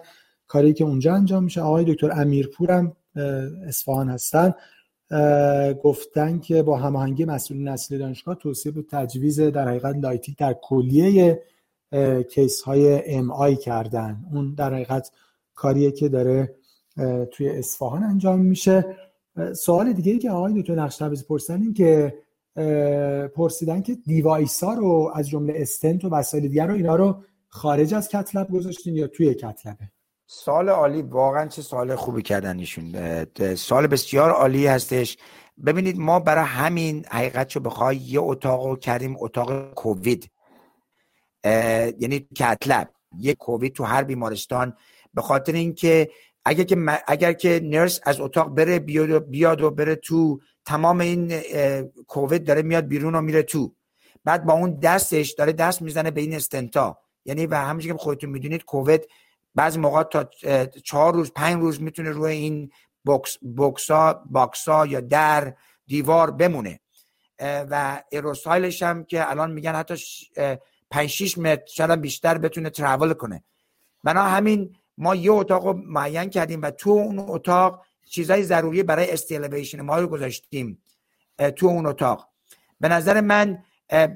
کاری 0.49 0.73
که 0.73 0.85
اونجا 0.85 1.15
انجام 1.15 1.45
میشه 1.45 1.61
آقای 1.61 1.85
دکتر 1.85 2.11
امیرپور 2.21 2.71
هم 2.71 2.93
اصفهان 3.67 4.09
هستن. 4.09 4.55
گفتن 5.83 6.39
که 6.39 6.63
با 6.63 6.77
هماهنگی 6.77 7.25
مسئولین 7.25 7.69
اصلی 7.69 7.99
دانشگاه 7.99 8.35
توصیه 8.35 8.73
به 8.73 8.83
تجویز 8.91 9.41
در 9.41 9.69
حقیقت 9.69 9.97
lytic 9.97 10.35
در 10.39 10.53
کلیه 10.53 11.43
case 12.31 12.63
های 12.63 13.15
MI 13.15 13.57
کردن. 13.57 14.25
اون 14.33 14.55
در 14.55 14.75
حقیقت 14.75 15.11
کاریه 15.55 15.91
که 15.91 16.09
داره 16.09 16.55
توی 17.31 17.49
اصفهان 17.49 18.03
انجام 18.03 18.41
میشه. 18.41 18.97
سوال 19.57 19.93
دیگه 19.93 20.13
ای 20.13 20.19
که 20.19 20.31
آقای 20.31 20.63
دکتر 20.63 20.75
نقش 20.75 21.03
پرسیدن 21.03 21.63
این 21.63 21.75
که 21.75 22.15
پرسیدن 23.37 23.83
که 23.83 23.95
device 23.95 24.65
ها 24.65 24.75
رو 24.75 25.13
از 25.15 25.29
جمله 25.29 25.53
استنت 25.57 26.05
و 26.05 26.09
وسایل 26.09 26.49
دیگر 26.49 26.67
رو 26.67 26.75
اینا 26.75 26.97
رو 26.97 27.23
خارج 27.49 27.95
از 27.95 28.09
کتلب 28.09 28.51
گذاشتین 28.51 28.97
یا 28.97 29.07
توی 29.07 29.35
کتلبه؟ 29.35 29.89
سال 30.27 30.69
عالی 30.69 31.03
واقعا 31.03 31.47
چه 31.47 31.63
سال 31.63 31.95
خوبی 31.95 32.23
کردن 32.23 32.59
ایشون. 32.59 33.25
سال 33.55 33.87
بسیار 33.87 34.31
عالی 34.31 34.67
هستش. 34.67 35.19
ببینید 35.67 35.99
ما 35.99 36.21
برای 36.21 36.45
همین 36.45 37.05
حقیقت 37.11 37.53
رو 37.53 37.63
بخوای 37.63 37.97
یه 37.97 38.21
اتاق 38.21 38.67
رو 38.67 38.77
کردیم 38.77 39.17
اتاق 39.21 39.75
کووید. 39.75 40.31
یعنی 41.99 42.29
کتلب. 42.37 42.91
یه 43.19 43.35
کووید 43.35 43.73
تو 43.73 43.85
هر 43.85 44.03
بیمارستان. 44.03 44.77
به 45.15 45.23
خاطر 45.23 45.53
اینکه 45.53 46.11
اگر 46.45 46.65
که 46.65 46.77
اگر 47.07 47.33
که 47.33 47.61
نرس 47.65 48.01
از 48.03 48.21
اتاق 48.21 48.55
بره 48.55 48.79
بیاد 48.79 49.11
و, 49.11 49.21
بیاد 49.21 49.61
و 49.61 49.71
بره 49.71 49.95
تو 49.95 50.41
تمام 50.65 51.01
این 51.01 51.41
کووید 52.07 52.45
داره 52.45 52.63
میاد 52.63 52.87
بیرون 52.87 53.15
و 53.15 53.21
میره 53.21 53.43
تو. 53.43 53.75
بعد 54.25 54.45
با 54.45 54.53
اون 54.53 54.79
دستش 54.79 55.31
داره 55.31 55.53
دست 55.53 55.83
می‌زنه 55.83 56.11
به 56.11 56.21
این 56.21 56.35
استنتا. 56.35 56.99
یعنی 57.25 57.47
و 57.47 57.55
همونجوری 57.55 57.95
که 57.95 58.03
خودتون 58.03 58.31
می‌دونید 58.31 58.65
کووید 58.65 59.09
بعضی 59.55 59.79
موقع 59.79 60.03
تا 60.03 60.25
چهار 60.85 61.15
روز 61.15 61.33
پنج 61.33 61.61
روز 61.61 61.83
می‌تونه 61.83 62.11
روی 62.11 62.33
این 62.33 62.71
بوکس 63.05 63.39
بوکسا 63.57 64.23
باکسا 64.31 64.87
یا 64.87 65.01
در 65.01 65.55
دیوار 65.87 66.31
بمونه. 66.31 66.81
و 67.43 68.03
ایروسایلش 68.11 68.83
هم 68.83 69.05
که 69.05 69.31
الان 69.31 69.53
میگن 69.53 69.75
حتی 69.75 69.95
5 70.91 71.09
6 71.09 71.39
متر 71.39 71.63
شاید 71.67 71.91
بیشتر 71.91 72.39
بتونه 72.39 72.71
ترافل 72.71 73.13
کنه. 73.13 73.45
بنا 74.05 74.23
همین 74.23 74.77
ما 74.99 75.15
یه 75.15 75.33
اتاق 75.33 75.67
رو 75.67 75.73
معین 75.73 76.31
کردیم 76.31 76.63
و 76.63 76.71
تو 76.71 76.91
اون 76.91 77.19
اتاق 77.19 77.85
چیزای 78.11 78.43
ضروری 78.43 78.83
برای 78.83 79.11
استیلیویشن 79.11 79.81
ما 79.81 79.99
رو 79.99 80.07
گذاشتیم 80.07 80.83
تو 81.57 81.67
اون 81.67 81.87
اتاق. 81.87 82.29
به 82.81 82.89
نظر 82.89 83.21
من 83.21 83.59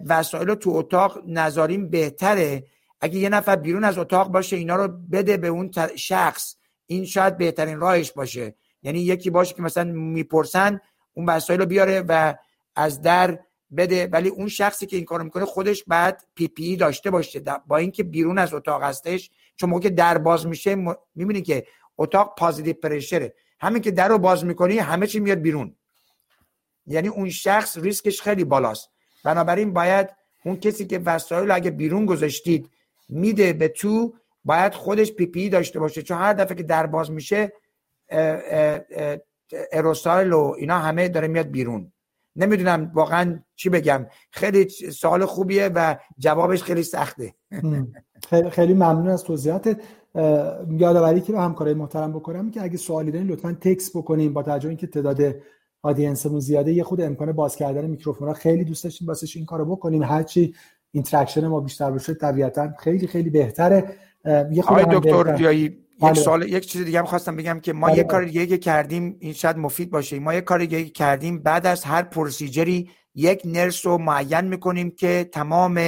وسایل 0.07 0.55
تو 0.55 0.71
اتاق 0.71 1.19
نذاریم 1.27 1.91
بهتره. 1.91 2.65
اگه 3.01 3.19
یه 3.19 3.29
نفر 3.29 3.57
بیرون 3.57 3.85
از 3.85 3.99
اتاق 3.99 4.29
باشه 4.29 4.57
اینا 4.57 4.77
رو 4.77 4.89
بده 4.89 5.37
به 5.37 5.49
اون 5.49 5.71
شخص. 5.97 6.57
این 6.87 7.05
شاید 7.05 7.39
بهترین 7.39 7.81
راهش 7.81 8.13
باشه. 8.13 8.55
یعنی 8.83 9.01
یکی 9.01 9.31
باشه 9.31 9.55
که 9.55 9.63
مثلا 9.63 9.93
می‌پرسن 9.93 10.81
اون 11.15 11.27
وسایل 11.27 11.61
رو 11.61 11.67
بیاره 11.67 12.05
و 12.09 12.35
از 12.77 13.03
در 13.03 13.39
بده. 13.77 14.07
ولی 14.07 14.29
اون 14.29 14.49
شخصی 14.49 14.87
که 14.87 14.97
این 14.97 15.05
کارو 15.05 15.25
می‌کنه 15.25 15.45
خودش 15.45 15.85
بعد 15.85 16.25
PPE 16.35 16.77
داشته 16.77 17.11
باشه. 17.11 17.43
با 17.67 17.77
اینکه 17.77 18.03
بیرون 18.03 18.39
از 18.39 18.55
اتاق 18.55 18.83
هستش 18.83 19.31
چون 19.57 19.71
موقع 19.71 19.89
در 19.89 20.19
باز 20.19 20.47
میشه. 20.47 20.75
می‌بینی 21.15 21.43
که 21.43 21.67
اتاق 21.99 22.35
positive 22.39 22.73
pressure 22.73 23.22
ه. 23.22 23.35
همین 23.65 23.83
که 23.83 23.91
در 23.91 24.09
رو 24.09 24.19
باز 24.19 24.45
می‌کنی 24.45 24.79
همه 24.79 25.07
چی 25.07 25.21
میاد 25.21 25.39
بیرون. 25.39 25.75
یعنی 26.87 27.09
اون 27.09 27.31
شخص 27.31 27.79
ریسکش 27.79 28.23
خیلی 28.23 28.45
بالاست. 28.45 28.91
بنابراین 29.25 29.73
باید 29.73 30.09
اون 30.45 30.57
کسی 30.57 30.87
که 30.87 30.99
وسایل 30.99 31.51
اگه 31.51 31.71
بیرون 31.71 32.07
گذاشتید 32.07 32.71
میده 33.09 33.53
به 33.53 33.69
تو 33.69 34.15
باید 34.45 34.75
خودش 34.75 35.13
PPE 35.13 35.49
داشته 35.49 35.81
باشه. 35.81 36.03
چون 36.03 36.19
هر 36.19 36.33
دفعه 36.33 36.55
که 36.55 36.63
در 36.63 36.87
باز 36.87 37.11
میشه 37.11 37.53
aerosol 39.73 40.33
و 40.33 40.55
اینا 40.59 40.79
همه 40.79 41.09
داره 41.09 41.29
میاد 41.29 41.47
بیرون. 41.47 41.93
نمی‌دونم 42.37 42.91
واقعا 42.95 43.39
چی 43.57 43.69
بگم. 43.69 44.07
خیلی 44.31 44.69
سوال 44.69 45.25
خوبیه 45.25 45.71
و 45.75 45.97
جوابش 46.19 46.63
خیلی 46.63 46.83
سخته. 46.83 47.35
خیلی, 48.51 48.73
ممنون 48.73 49.09
از 49.09 49.25
توضیحات 49.25 49.77
یادآوری 50.71 51.21
که 51.21 51.33
به 51.33 51.41
همکارای 51.41 51.75
محترم 51.75 52.13
بکنم 52.13 52.51
که 52.51 52.63
اگه 52.63 52.77
سوالی 52.77 53.11
دارین 53.11 53.29
لطفا 53.29 53.57
تکس 53.61 53.97
بکنیم 53.97 54.33
با 54.33 54.43
توجه 54.43 54.69
اینکه 54.69 54.87
تعداد 54.87 55.35
audience 55.83 56.25
مون 56.25 56.41
زیاده. 56.41 56.73
یه 56.73 56.83
خود 56.83 57.01
امکان 57.01 57.33
باز 57.33 57.57
کردن 57.57 57.87
میکروفون 57.87 58.29
ها 58.29 58.35
خیلی 58.35 58.65
دوست 58.65 58.85
داشتیم 58.85 59.09
واسش 59.09 59.37
این 59.37 59.47
کارو 59.47 59.65
بکنیم. 59.65 60.03
هرچی 60.03 60.55
interaction 60.93 61.47
ما 61.47 61.61
بیشتر 61.61 61.91
بشه 61.91 62.15
طبیعتا 62.15 62.73
خیلی 62.79 63.07
خیلی 63.07 63.31
بهتره. 63.31 63.85
یه 64.53 64.63
خود 64.63 64.79
دکتر 64.79 65.53
یک 65.53 65.79
بله. 66.01 66.15
سوال 66.15 66.43
یک 66.43 66.67
چیز 66.67 66.85
دیگه 66.85 66.99
هم 66.99 67.05
خواستم 67.05 67.37
بگم 67.37 67.61
که 67.61 67.73
ما 67.73 67.87
بله. 67.87 67.99
یک 67.99 68.07
کار 68.07 68.25
دیگه 68.25 68.59
کردیم 68.59 69.17
این 69.21 69.33
شاید 69.33 69.57
مفید 69.57 69.91
باشه. 69.91 70.19
ما 70.19 70.35
یک 70.35 70.45
کار 70.45 70.59
دیگه 70.59 70.85
کردیم 70.85 71.39
بعد 71.39 71.67
از 71.67 71.85
هر 71.85 72.03
procedure 72.03 72.82
ی 72.82 72.91
یک 73.15 73.43
nurse 73.45 73.87
رو 73.87 73.99
معین 73.99 74.41
می‌کنیم 74.41 74.91
که 74.91 75.29
تمام 75.33 75.81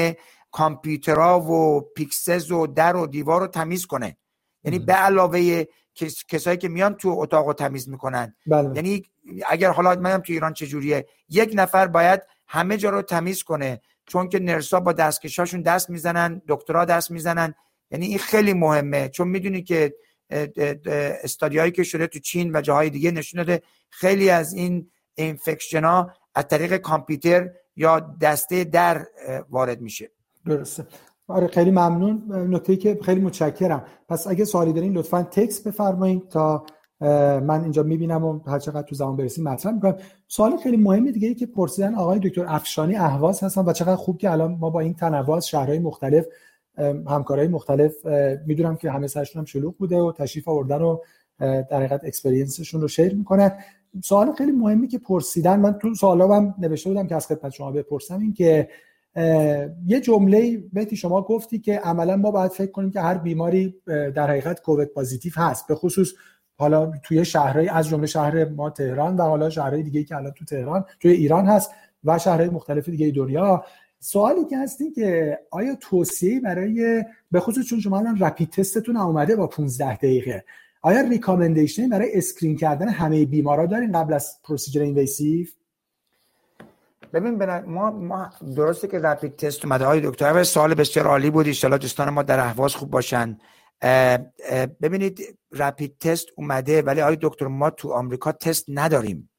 کامپیوترها 0.57 1.41
و 1.41 1.81
Pyxis 1.81 2.51
و 2.51 2.67
در 2.67 2.97
و 2.97 3.07
دیوار 3.07 3.41
رو 3.41 3.47
تمیز 3.47 3.87
کنه. 3.87 4.17
یعنی 4.65 4.79
به 4.79 4.93
علاوه 4.93 5.65
کسایی 6.29 6.57
که 6.57 6.69
میان 6.69 6.95
تو 6.95 7.09
اتاق 7.19 7.47
رو 7.47 7.53
تمیز 7.53 7.89
می‌کنن. 7.89 8.35
بله. 8.47 8.77
یعنی 8.77 9.03
اگر 9.47 9.71
حالا 9.71 9.95
منم 9.95 10.21
تو 10.21 10.33
ایران 10.33 10.53
چجوریه 10.53 11.07
یک 11.29 11.51
نفر 11.55 11.87
باید 11.87 12.23
همه 12.47 12.77
جا 12.77 12.91
رو 12.91 13.03
تمیز 13.03 13.43
کنه 13.43 13.81
چون 14.07 14.29
که 14.29 14.39
nurse 14.39 14.74
ا 14.74 14.81
با 14.81 14.93
دستکشاشون 14.93 15.63
دست 15.63 15.91
می‌زنن 15.91 16.43
دکترها 16.49 16.85
دست 16.85 17.11
می‌زنن. 17.11 17.55
یعنی 17.91 18.07
این 18.07 18.19
خیلی 18.19 18.53
مهمه. 18.53 19.09
چون 19.09 19.29
می‌دونی 19.29 19.63
که 19.63 19.95
study 21.25 21.55
هایی 21.55 21.73
که 21.73 21.83
شده 21.83 22.07
تو 22.07 22.19
چین 22.19 22.57
و 22.57 22.61
جاهای 22.61 22.91
دیگه 22.91 23.11
نشون 23.11 23.39
داده 23.39 23.63
خیلی 23.91 24.31
از 24.31 24.55
این 24.55 24.91
infection 25.15 25.85
ها 25.85 26.11
از 26.35 26.49
طریق 26.49 26.77
کامپیوتر 26.77 27.51
یا 27.77 28.01
دسته 28.21 28.65
در 28.65 29.07
وارد 29.51 29.81
میشه. 29.81 30.11
درسته. 30.47 30.87
آره 31.29 31.47
خیلی 31.47 31.71
ممنون. 31.71 32.23
نکته 32.55 32.77
که 32.77 32.99
خیلی 33.03 33.21
متشکرم. 33.21 33.85
پس 34.09 34.27
اگه 34.27 34.45
سوالی 34.45 34.73
دارین 34.73 34.93
لطفا 34.93 35.23
تکس 35.23 35.67
بفرمایید 35.67 36.29
تا 36.29 36.65
من 37.01 37.63
اینجا 37.63 37.83
می‌بینم 37.83 38.25
و 38.25 38.41
هر 38.47 38.59
چقدر 38.59 38.83
تو 38.83 38.95
زمان 38.95 39.17
برسیم 39.17 39.45
مطرح 39.45 39.73
می‌کنم. 39.73 39.97
سوال 40.29 40.57
خیلی 40.57 40.77
مهمی 40.77 41.13
دیگه 41.13 41.29
ای 41.29 41.35
که 41.35 41.47
پرسیدن 41.47 41.95
آقای 41.95 42.19
دکتر 42.19 42.45
افشانی 42.49 42.97
اهواز 42.97 43.43
هستن 43.43 43.65
و 43.65 43.73
چقدر 43.73 43.97
خوب 43.97 44.19
که 44.19 44.31
الان 44.31 44.57
ما 44.61 44.71
با 44.71 44.81
این 44.81 44.95
تنوع 44.95 45.37
از 45.37 45.49
شهرهای 45.49 45.79
مختلف 45.79 46.27
همکارای 47.07 47.49
مختلف 47.49 48.07
می‌دونم 48.47 48.77
که 48.77 48.91
همه 48.91 49.07
سرشون 49.07 49.41
هم 49.41 49.47
شلوغ 49.47 49.77
بوده 49.77 50.01
و 50.01 50.13
تشریف 50.13 50.49
آوردن 50.49 50.83
و 50.83 50.99
در 51.41 51.77
حقیقت 51.77 52.05
اکسپریانسشون 52.05 52.81
رو 52.81 52.89
شیر 52.89 53.15
می‌کنن. 53.15 53.53
سوال 54.05 54.33
خیلی 54.33 54.53
مهمی 54.53 54.89
که 54.89 54.99
پرسیدن 54.99 55.61
من 55.61 55.73
تو 55.73 55.95
سوالا 55.95 56.37
هم 56.37 56.55
نوشته 56.59 56.91
بودم 56.91 57.07
که 57.07 57.15
از 57.15 57.27
خدمت 57.27 57.53
شما 57.53 57.73
بپرسم 57.73 58.21
این 58.21 58.33
که 58.33 58.69
یه 59.87 60.01
جمله 60.03 60.65
بهتی 60.73 60.97
شما 60.97 61.23
گفتی 61.23 61.59
که 61.59 61.79
عملا 61.79 62.17
ما 62.17 62.31
باید 62.31 62.51
فکر 62.53 62.71
کنیم 62.71 62.91
که 62.91 63.01
هر 63.01 63.19
بیماری 63.19 63.75
در 63.87 64.31
حقیقت 64.31 64.63
کووید 64.63 64.89
پازیتیو 64.89 65.33
هست. 65.37 65.67
به 65.67 65.75
خصوص 65.75 66.13
حالا 66.59 66.93
توی 67.05 67.25
شهرهای 67.25 67.69
از 67.69 67.89
جمله 67.89 68.07
شهر 68.07 68.45
ما 68.45 68.71
تهران 68.71 69.17
و 69.17 69.23
حالا 69.23 69.51
شهرهای 69.51 69.83
دیگه 69.83 70.05
که 70.05 70.17
الان 70.17 70.33
تو 70.33 70.45
تهران 70.45 70.85
توی 71.01 71.13
ایران 71.13 71.47
هست 71.47 71.71
و 72.05 72.19
شهرهای 72.19 72.49
مختلف 72.49 72.89
دیگه 72.89 73.11
دنیا. 73.11 73.65
سوالی 73.99 74.45
که 74.45 74.59
هستی 74.59 74.91
که 74.91 75.39
آیا 75.51 75.75
توصیه 75.75 76.41
برای 76.41 77.05
به 77.31 77.41
خصوص 77.41 77.67
چون 77.67 77.81
شما 77.81 77.99
الان 77.99 78.19
رپید 78.19 78.51
تستتون 78.51 78.97
اومده 78.97 79.37
با 79.37 79.47
15 79.47 79.97
دقیقه. 79.97 80.45
آیا 80.83 81.01
recommendation 81.01 81.89
برای 81.89 82.09
screen 82.15 82.57
کردن 82.57 82.89
همه 82.89 83.25
بیمارا 83.25 83.67
دارین 83.67 83.93
قبل 83.93 84.13
از 84.13 84.37
procedure 84.45 84.83
invasive 84.83 85.47
ببین 87.17 87.61
ما 87.61 87.91
ما 87.91 88.31
درسته 88.57 88.89
که 88.89 88.99
rapid 88.99 89.37
test 89.37 89.65
اومده. 89.65 89.85
های 89.85 90.01
دکتر 90.01 90.33
و 90.33 90.45
سوال 90.45 90.75
بسیار 90.75 91.07
عالی 91.07 91.31
بود. 91.31 91.47
ان 91.65 91.77
دوستان 91.77 92.11
ما 92.11 92.23
در 92.23 92.41
اهواز 92.41 92.75
خوب 92.75 92.91
باشن. 92.91 93.39
ببینید 94.83 95.39
rapid 95.53 95.99
test 95.99 96.27
اومده 96.37 96.83
ولی 96.83 97.01
آقای 97.01 97.19
دکتر 97.23 97.47
ما 97.47 97.71
تو 97.71 97.93
آمریکا 97.93 98.33
تست 98.33 98.65
نداریم. 98.69 99.31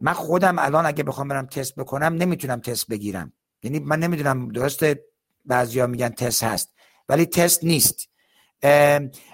من 0.00 0.12
خودم 0.12 0.58
الان 0.58 0.86
اگه 0.86 1.04
بخوام 1.04 1.28
برم 1.28 1.46
تست 1.46 1.74
بکنم 1.74 2.14
نمی‌تونم 2.14 2.60
تست 2.60 2.86
بگیرم. 2.88 3.32
یعنی 3.62 3.78
من 3.78 3.98
نمی‌دونم 3.98 4.48
درسته 4.48 5.04
بعضیا 5.44 5.86
میگن 5.86 6.08
تست 6.08 6.42
هست 6.42 6.74
ولی 7.08 7.26
تست 7.26 7.64
نیست. 7.64 8.08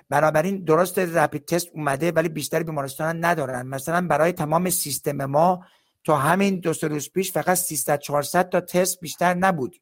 بنابراین 0.08 0.64
درست 0.64 0.98
رپید 0.98 1.44
تست 1.44 1.68
اومده 1.74 2.12
ولی 2.12 2.28
بیشتر 2.28 2.62
بیمارستان 2.62 3.24
ندارن. 3.24 3.66
مثلا 3.66 4.06
برای 4.06 4.32
تمام 4.32 4.70
سیستم 4.70 5.24
ما 5.24 5.64
تا 6.04 6.16
همین 6.16 6.60
دو 6.60 6.72
سه 6.72 6.88
روز 6.88 7.10
پیش 7.10 7.32
فقط 7.32 7.56
300 7.56 7.98
400 7.98 8.48
تا 8.48 8.60
تست 8.60 9.00
بیشتر 9.00 9.34
نبود. 9.34 9.80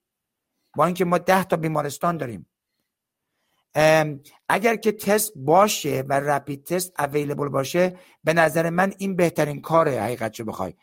با 0.77 0.87
اینکه 0.87 1.05
ما 1.05 1.19
10 1.19 1.45
تا 1.45 1.57
بیمارستان 1.57 2.17
داریم. 2.17 2.47
اگر 4.49 4.77
که 4.77 4.93
تست 4.93 5.33
باشه 5.37 6.05
و 6.09 6.13
رپید 6.13 6.65
تست 6.65 7.01
اویلیبل 7.01 7.49
باشه 7.49 7.99
به 8.25 8.33
نظر 8.33 8.71
من 8.71 8.95
این 8.99 9.17
بهترین 9.17 9.61
کاره 9.61 10.03
حقیقت 10.03 10.33
چه 10.33 10.45
بخوای. 10.45 10.75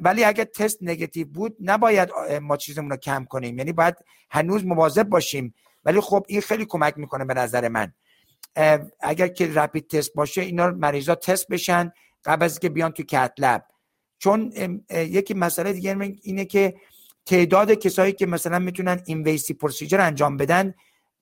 ولی 0.00 0.24
اگر 0.24 0.44
تست 0.44 0.78
نگتیو 0.80 1.26
بود 1.26 1.56
نباید 1.60 2.08
ما 2.42 2.56
چیزمون 2.56 2.90
رو 2.90 2.96
کم 2.96 3.24
کنیم. 3.24 3.58
یعنی 3.58 3.72
باید 3.72 3.94
هنوز 4.30 4.64
مواظب 4.64 5.08
باشیم. 5.08 5.54
ولی 5.84 6.00
خب 6.00 6.24
این 6.28 6.40
خیلی 6.40 6.64
کمک 6.64 6.98
می‌کنه 6.98 7.24
به 7.24 7.34
نظر 7.34 7.68
من. 7.68 7.92
اگر 9.00 9.28
که 9.28 9.54
رپید 9.54 9.90
تست 9.90 10.14
باشه 10.14 10.40
اینا 10.40 10.70
مریضا 10.70 11.14
تست 11.14 11.48
بشن 11.48 11.92
قبل 12.24 12.44
از 12.44 12.58
که 12.58 12.68
بیان 12.68 12.92
تو 12.92 13.02
کت 13.02 13.32
لب. 13.38 13.66
چون 14.22 14.52
یکی 14.90 15.34
مسئله 15.34 15.72
دیگه 15.72 16.16
اینه 16.22 16.44
که 16.44 16.74
تعداد 17.26 17.72
کسایی 17.72 18.12
که 18.12 18.26
مثلا 18.26 18.58
می‌تونن 18.58 19.02
اینویسی 19.06 19.54
پروسیجر 19.54 20.00
انجام 20.00 20.36
بدن 20.36 20.74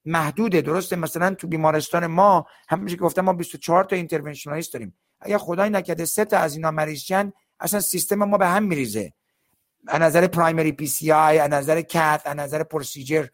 محدوده. 0.04 0.60
درسته؟ 0.60 0.96
مثلا 0.96 1.34
تو 1.34 1.46
بیمارستان 1.46 2.06
ما 2.06 2.46
همیشه 2.68 2.96
که 2.96 3.02
گفتم 3.02 3.22
ما 3.22 3.32
24 3.32 3.84
تا 3.84 3.96
اینترونشنالیست 3.96 4.72
داریم. 4.72 4.94
اگر 5.20 5.38
خدای 5.38 5.70
نکرده 5.70 6.04
سه 6.04 6.24
تا 6.24 6.38
از 6.38 6.56
اینا 6.56 6.70
مریض 6.70 7.00
شن 7.00 7.32
اصلا 7.60 7.80
سیستم 7.80 8.24
ما 8.24 8.38
به 8.38 8.46
هم 8.46 8.62
میریزه. 8.62 9.12
از 9.86 10.00
نظر 10.00 10.26
primary 10.26 10.72
PCI 10.72 11.38
از 11.38 11.50
نظر 11.50 11.80
cath 11.80 12.22
از 12.24 12.36
نظر 12.36 12.62
procedure 12.62 13.26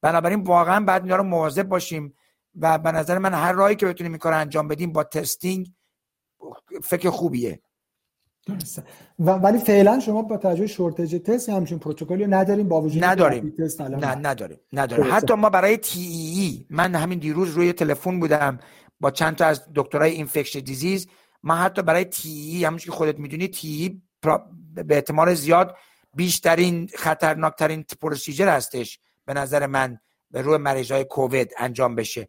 بنابراین 0.00 0.40
واقعا 0.40 0.84
باید 0.84 1.02
اینا 1.02 1.16
رو 1.16 1.22
مواظب 1.22 1.62
باشیم 1.62 2.14
و 2.60 2.78
به 2.78 2.92
نظر 2.92 3.18
من 3.18 3.34
هر 3.34 3.52
راهی 3.52 3.76
که 3.76 3.86
بتونیم 3.86 4.12
این 4.12 4.18
کار 4.18 4.32
انجام 4.32 4.68
بدیم 4.68 4.92
با 4.92 5.04
testing 5.04 5.72
فکر 6.82 7.10
خوبیه. 7.10 7.60
و 9.18 9.30
ولی 9.30 9.58
فعلا 9.58 10.00
شما 10.00 10.22
با 10.22 10.36
توجه 10.36 10.66
shortage 10.66 11.22
تست 11.24 11.48
همچین 11.48 11.78
پروتکلی 11.78 12.26
نداریم 12.26 12.68
با 12.68 12.80
وجود 12.80 13.04
نداریم. 13.04 13.54
نه 13.80 14.14
نداریم 14.14 14.58
نداریم. 14.72 15.14
حتی 15.14 15.34
ما 15.34 15.50
برای 15.50 15.76
TEE 15.76 16.66
من 16.70 16.94
همین 16.94 17.18
دیروز 17.18 17.50
روی 17.50 17.72
تلفن 17.72 18.20
بودم 18.20 18.58
با 19.00 19.10
چند 19.10 19.36
تا 19.36 19.46
از 19.46 19.62
دکترای 19.74 20.10
infection 20.10 20.60
disease 20.60 21.06
ما 21.42 21.54
حتی 21.54 21.82
برای 21.82 22.04
TEE 22.04 22.64
همون 22.64 22.78
که 22.78 22.90
خودت 22.90 23.18
می‌دونی 23.18 23.48
TEE 23.48 24.02
به 24.84 24.94
احتمال 24.94 25.34
زیاد 25.34 25.76
بیشترین 26.14 26.90
خطرناکترین 26.94 27.84
procedure 28.00 28.48
هستش 28.48 28.98
به 29.24 29.34
نظر 29.34 29.66
من 29.66 29.98
به 30.30 30.42
روی 30.42 30.56
مریض 30.56 30.90
های 30.92 31.04
کووید 31.04 31.52
انجام 31.58 31.94
بشه. 31.94 32.28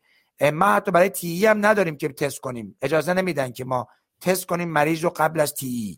ما 0.54 0.66
حتی 0.66 0.92
برای 0.92 1.10
TEE 1.10 1.46
هم 1.46 1.66
نداریم 1.66 1.98
که 1.98 2.10
تست 2.10 2.40
کنیم. 2.40 2.78
اجازه 2.82 3.14
نمیدن 3.14 3.52
که 3.52 3.66
ما 3.66 3.88
تست 4.22 4.46
کنیم 4.46 4.70
مریض 4.70 5.04
رو 5.04 5.10
قبل 5.10 5.40
از 5.40 5.54
TEE. 5.54 5.98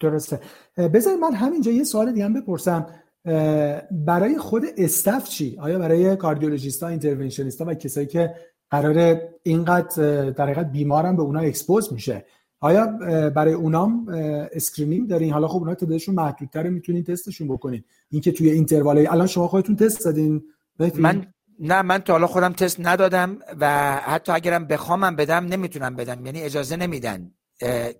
درسته. 0.00 0.40
بذار 0.76 1.16
من 1.16 1.34
همینجا 1.34 1.72
یه 1.72 1.84
سوال 1.84 2.12
دیگه 2.12 2.24
هم 2.24 2.34
بپرسم. 2.34 2.86
برای 3.90 4.38
خود 4.38 4.62
staff 4.76 5.28
چی؟ 5.28 5.56
آیا 5.60 5.78
برای 5.78 6.16
کاردیولوژیست 6.16 6.82
ها 6.82 7.66
و 7.66 7.74
کسایی 7.74 8.06
که 8.06 8.34
قرار 8.70 9.20
اینقدر 9.42 10.30
در 10.30 10.44
حقیقت 10.44 10.72
بیمارم 10.72 11.16
به 11.16 11.22
اونا 11.22 11.40
expose 11.40 11.92
میشه؟ 11.92 12.24
آیا 12.60 12.86
برای 13.34 13.52
اونام 13.52 14.06
screening 14.52 15.08
دارین؟ 15.08 15.32
حالا 15.32 15.48
خب 15.48 15.58
اونا 15.58 15.74
تعدادشون 15.74 16.14
محدودتره 16.14 16.70
می‌تونین 16.70 17.04
تستشون 17.04 17.48
بکنین. 17.48 17.84
اینکه 18.10 18.32
توی 18.32 18.50
interval 18.50 19.06
الان 19.06 19.26
شما 19.26 19.48
خودتون 19.48 19.76
تست 19.76 20.04
دادین 20.04 20.42
من 20.94 21.26
نه 21.60 21.82
من 21.82 21.98
تا 21.98 22.12
حالا 22.12 22.26
خودم 22.26 22.52
تست 22.52 22.80
ندادم 22.80 23.38
و 23.60 23.92
حتی 23.92 24.32
اگرم 24.32 24.66
بخوامم 24.66 25.16
بدم 25.16 25.44
نمی‌تونم 25.44 25.96
بدم. 25.96 26.26
یعنی 26.26 26.42
اجازه 26.42 26.76
نمیدن. 26.76 27.30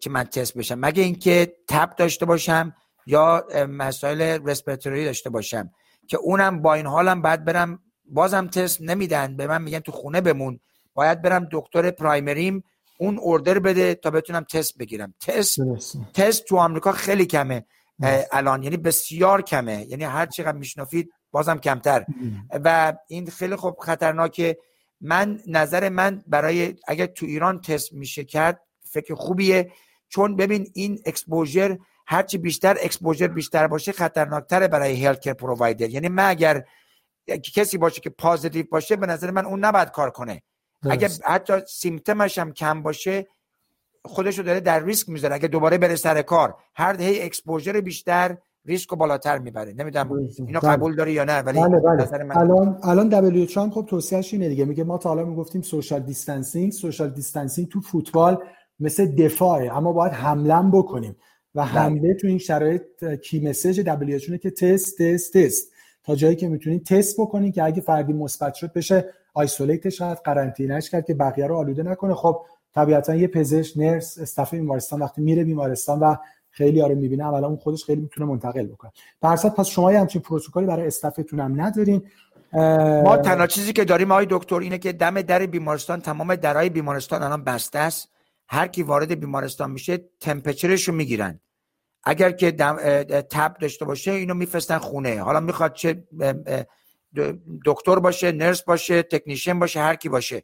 که 0.01 0.11
من 0.11 0.25
تست 0.25 0.59
بشم. 0.59 0.79
مگه 0.79 1.03
اینکه 1.03 1.57
تب 1.69 1.97
داشته 1.97 2.27
باشم 2.27 2.75
یا 3.07 3.47
مسائل 3.69 4.21
respiratory 4.21 5.05
داشته 5.05 5.31
باشم 5.31 5.71
که 6.07 6.17
اونم 6.17 6.63
با 6.63 6.75
این 6.75 6.87
حالم 6.87 7.23
بعد 7.23 7.45
برم 7.45 7.79
بازم 8.05 8.47
تست 8.47 8.81
نمیدن 8.81 9.37
به 9.37 9.47
من 9.47 9.63
میگن 9.63 9.79
تو 9.79 9.93
خونه 9.93 10.21
بمون. 10.21 10.61
باید 10.95 11.23
برم 11.23 11.49
دکتر 11.53 11.91
پرایمریم 11.91 12.65
اون 12.99 13.19
اوردر 13.19 13.59
بده 13.59 13.95
تا 13.95 14.11
بتونم 14.11 14.45
تست 14.45 14.79
بگیرم. 14.79 15.15
تست 15.21 15.59
تست 16.15 16.45
تو 16.45 16.57
آمریکا 16.57 16.93
خیلی 16.93 17.27
کمه. 17.27 17.65
الان 18.33 18.63
یعنی 18.63 18.77
بسیار 18.77 19.43
کمه. 19.43 19.87
یعنی 19.89 20.05
هر 20.05 20.27
چقدر 20.27 20.59
میشنافید 20.59 21.11
بازم 21.31 21.59
کمتر. 21.59 22.05
و 22.51 22.93
این 23.09 23.27
خیلی 23.27 23.57
خوب 23.57 23.77
خطرناکه. 23.79 24.59
من 25.01 25.41
نظر 25.47 25.89
من 25.89 26.23
برای 26.27 26.75
اگر 26.89 27.07
تو 27.07 27.27
ایران 27.27 27.61
تست 27.61 27.93
میشه 27.93 28.25
کرد 28.25 28.61
فکر 28.93 29.15
خوبیه. 29.15 29.73
چون 30.09 30.37
ببین 30.37 30.71
این 30.75 30.99
اکسپوژر 31.07 31.79
هرچی 32.07 32.39
بیشتر 32.39 32.77
exposure 32.83 33.29
بیشتر 33.29 33.67
باشه 33.67 33.93
خطرناکتره 33.93 34.69
برای 34.69 35.05
health 35.07 35.21
care 35.21 35.33
provider 35.33 35.91
یعنی 35.91 36.09
من 36.09 36.31
اگر 36.31 36.65
کسی 37.55 37.79
باشه 37.79 38.01
که 38.01 38.11
positive 38.11 38.67
باشه 38.71 38.97
به 38.97 39.07
نظر 39.07 39.31
من 39.31 39.47
اون 39.47 39.65
نباید 39.65 39.91
کار 39.91 40.11
کنه. 40.11 40.43
اگر 40.91 41.11
حتی 41.25 41.53
symptomش 41.69 42.39
هم 42.39 42.53
کم 42.53 42.83
باشه 42.83 43.27
خودش 44.05 44.39
رو 44.39 44.45
داره 44.45 44.61
در 44.61 44.85
ریسک 44.85 45.09
می‌ذاره. 45.09 45.35
اگه 45.35 45.49
دوباره 45.49 45.79
بره 45.79 45.97
سر 45.97 46.23
کار 46.23 46.55
هر 46.75 47.01
هی 47.01 47.23
exposure 47.23 47.81
بیشتر 47.81 48.37
ریسک 48.65 48.91
رو 48.91 48.97
بالاتر 48.97 49.39
می‌بره. 49.39 49.73
نمی‌دونم 49.73 50.13
اینو 50.39 50.61
بله. 50.61 50.71
قبول 50.71 50.97
داری 50.97 51.13
یا 51.13 51.25
نه 51.25 51.39
ولی 51.39 51.61
بله 51.61 51.79
بله. 51.79 52.25
من... 52.25 52.37
الان 52.37 52.81
الان 52.83 53.09
WHO 53.09 53.49
هم 53.57 53.71
خب 53.71 53.87
توصیهش 53.89 54.33
اینه 54.33 54.49
دیگه. 54.49 54.65
میگه 54.65 54.85
ما 54.85 54.99
تا 54.99 55.09
حالا 55.09 55.25
می‌گفتیم 55.25 55.63
social 55.63 56.01
distancing 56.01 56.73
social 56.73 57.11
distancing 57.11 57.69
تو 57.69 57.81
فوتبال 57.81 58.39
مثل 58.81 59.07
دفاعه. 59.07 59.77
اما 59.77 59.93
باید 59.93 60.13
حمله 60.13 60.71
بکنیم. 60.73 61.17
و 61.55 61.61
بله. 61.61 61.71
حمله 61.71 62.15
تو 62.15 62.27
این 62.27 62.39
شرایط 62.39 63.05
کی 63.23 63.49
مسیج 63.49 63.81
دبلیو 63.81 64.37
که 64.37 64.51
تست 64.51 65.03
تست 65.03 65.37
تست. 65.37 65.73
تا 66.05 66.15
جایی 66.15 66.37
که 66.37 66.49
می‌تونید 66.49 66.87
تست 66.87 67.21
بکنید 67.21 67.55
که 67.55 67.65
اگه 67.65 67.81
فردی 67.81 68.13
مثبت 68.13 68.55
شد 68.55 68.73
بشه 68.73 69.05
آیسولیتش 69.35 69.99
کرد 69.99 70.21
قرنطینهش 70.25 70.91
کرد 70.91 71.07
که 71.07 71.15
بقیه 71.15 71.47
رو 71.47 71.57
آلوده 71.57 71.83
نکنه. 71.83 72.15
خب 72.15 72.41
طبیعتا 72.75 73.15
یه 73.15 73.27
پزشک 73.27 73.79
نرس 73.79 74.19
استاف 74.19 74.55
بیمارستان 74.55 75.03
وقتی 75.03 75.23
میره 75.23 75.45
بیمارستان 75.45 75.99
و 75.99 76.17
خیلی 76.51 76.81
رو 76.81 76.95
می‌بینه 76.95 77.25
اولا 77.25 77.47
اون 77.47 77.57
خودش 77.57 77.85
خیلی 77.85 78.01
می‌تونه 78.01 78.27
منتقل 78.27 78.67
بکنه. 78.67 78.93
در 79.23 79.37
پس 79.37 79.67
شما 79.67 79.93
یه 79.93 80.01
همچین 80.01 80.23
پروتکلی 80.23 80.67
برای 80.67 80.87
استافتون 80.87 81.41
هم 81.41 81.61
ندارین. 81.61 82.03
ما 83.05 83.17
تنها 83.17 83.47
چیزی 83.47 83.73
که 83.73 83.85
داریم 83.85 84.13
آقای 84.13 84.27
دکتر 84.31 84.55
اینه 84.55 84.79
که 84.79 84.93
دم 84.93 85.23
در 85.23 85.47
بیمارستان 85.47 86.01
تمام 86.01 86.35
درهای 86.35 86.69
بیمارستان 86.69 87.23
الان 87.23 87.45
بسته 87.45 87.79
است. 87.79 88.09
هر 88.49 88.67
کی 88.67 88.83
وارد 88.83 89.21
بیمارستان 89.21 89.71
میشه 89.71 89.99
تمپرچرش 90.21 90.89
رو 90.89 90.95
می‌گیرن. 90.95 91.41
اگر 92.05 92.31
که 92.31 92.53
تب 93.31 93.57
داشته 93.61 93.85
باشه 93.85 94.11
اینو 94.11 94.35
میفرستن 94.35 94.79
خونه. 94.79 95.23
حالا 95.23 95.41
می‌خواد 95.41 95.73
چه 95.73 96.05
دکتر 97.65 97.99
باشه 97.99 98.33
نرس 98.33 98.63
باشه 98.63 99.03
تکنیشن 99.03 99.59
باشه 99.59 99.81
هر 99.81 99.95
کی 99.95 100.09
باشه. 100.09 100.43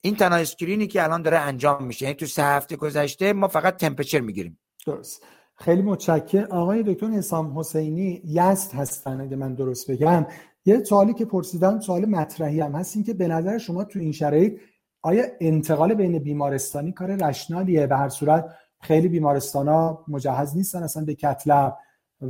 این 0.00 0.16
تنها 0.16 0.38
اسکرینی 0.38 0.86
که 0.86 1.02
الان 1.02 1.22
داره 1.22 1.38
انجام 1.38 1.84
میشه. 1.84 2.04
یعنی 2.04 2.14
تو 2.14 2.26
سه 2.26 2.42
هفته 2.42 2.76
گذشته 2.76 3.32
ما 3.32 3.48
فقط 3.48 3.76
تمپرچر 3.76 4.20
می‌گیریم. 4.20 4.58
درست. 4.86 5.22
خیلی 5.54 5.82
متشکر 5.82 6.44
آقای 6.44 6.82
دکتر 6.82 7.06
حسام 7.06 7.58
حسینی 7.58 8.22
یست 8.24 8.74
هستن 8.74 9.20
اگه 9.20 9.36
من 9.36 9.54
درست 9.54 9.90
بگم. 9.90 10.26
یه 10.64 10.84
سوالی 10.84 11.14
که 11.14 11.24
پرسیدم 11.24 11.80
سوال 11.80 12.04
مطرحی 12.04 12.60
هم 12.60 12.72
هست. 12.72 12.96
این 12.96 13.04
که 13.04 13.14
به 13.14 13.28
نظر 13.28 13.58
شما 13.58 13.84
تو 13.84 13.98
این 13.98 14.12
شرایط 14.12 14.60
آیا 15.02 15.24
انتقال 15.40 15.94
بین 15.94 16.18
بیمارستانی 16.18 16.92
کار 16.92 17.16
رشنالیه؟ 17.16 17.86
به 17.86 17.96
هر 17.96 18.08
صورت 18.08 18.54
خیلی 18.80 19.08
بیمارستان 19.08 19.68
ها 19.68 20.04
مجهز 20.08 20.56
نیستن 20.56 20.82
اصلا 20.82 21.04
به 21.04 21.14
کتلب 21.14 21.76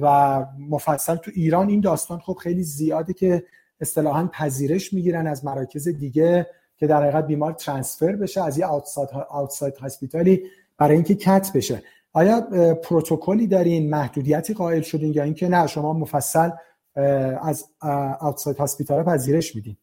و 0.01 0.47
مفصل 0.59 1.17
تو 1.17 1.31
ایران 1.35 1.69
این 1.69 1.81
داستان 1.81 2.19
خب 2.19 2.35
خیلی 2.35 2.63
زیاده 2.63 3.13
که 3.13 3.45
اصطلاحا 3.81 4.27
پذیرش 4.33 4.93
می‌گیرن 4.93 5.27
از 5.27 5.45
مراکز 5.45 5.89
دیگه 5.89 6.47
که 6.77 6.87
در 6.87 7.03
حقیقت 7.03 7.27
بیمار 7.27 7.53
ترانسفر 7.53 8.17
بشه 8.17 8.43
از 8.43 8.59
یه 8.59 8.67
آوتساید 9.29 9.77
هاسپیتالی 9.77 10.43
برای 10.79 10.95
اینکه 10.95 11.15
کت 11.15 11.51
بشه. 11.55 11.83
آیا 12.13 12.41
پروتکلی 12.83 13.47
دارین 13.47 13.91
محدودیتی 13.91 14.55
قائل 14.55 14.83
شدین 14.83 15.13
یا 15.13 15.23
اینکه 15.23 15.49
نه 15.49 15.67
شما 15.67 15.93
مفصل 15.93 16.51
از 17.43 17.65
آوتساید 18.21 18.57
هاسپیتال 18.57 19.03
پذیرش 19.03 19.57
میدین؟ 19.57 19.77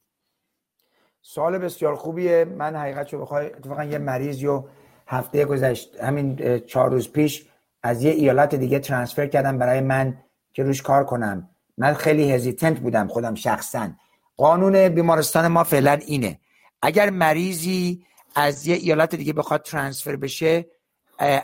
سوال 1.21 1.57
بسیار 1.57 1.95
خوبیه. 1.95 2.45
من 2.45 2.75
حقیقت 2.75 3.07
شو 3.07 3.21
بخوای 3.21 3.45
اتفاقا 3.45 3.83
یه 3.83 3.97
مریض 3.97 4.43
رو 4.43 4.69
هفته 5.07 5.45
گذشت 5.45 5.99
همین 5.99 6.59
چهار 6.59 6.91
روز 6.91 7.11
پیش 7.11 7.45
از 7.83 8.03
یه 8.03 8.11
ایالت 8.11 8.55
دیگه 8.55 8.79
ترانسفر 8.79 9.27
کردم 9.27 9.57
برای 9.57 9.81
من 9.81 10.17
که 10.53 10.63
روش 10.63 10.81
کار 10.81 11.03
کنم. 11.03 11.49
من 11.77 11.93
خیلی 11.93 12.31
هزیتنت 12.31 12.79
بودم 12.79 13.07
خودم 13.07 13.35
شخصا. 13.35 13.89
قانون 14.37 14.89
بیمارستان 14.89 15.47
ما 15.47 15.63
فعلا 15.63 15.91
اینه. 15.91 16.39
اگر 16.81 17.09
مریضی 17.09 18.05
از 18.35 18.67
یه 18.67 18.75
ایالت 18.75 19.15
دیگه 19.15 19.33
بخواد 19.33 19.61
ترانسفر 19.61 20.15
بشه 20.15 20.65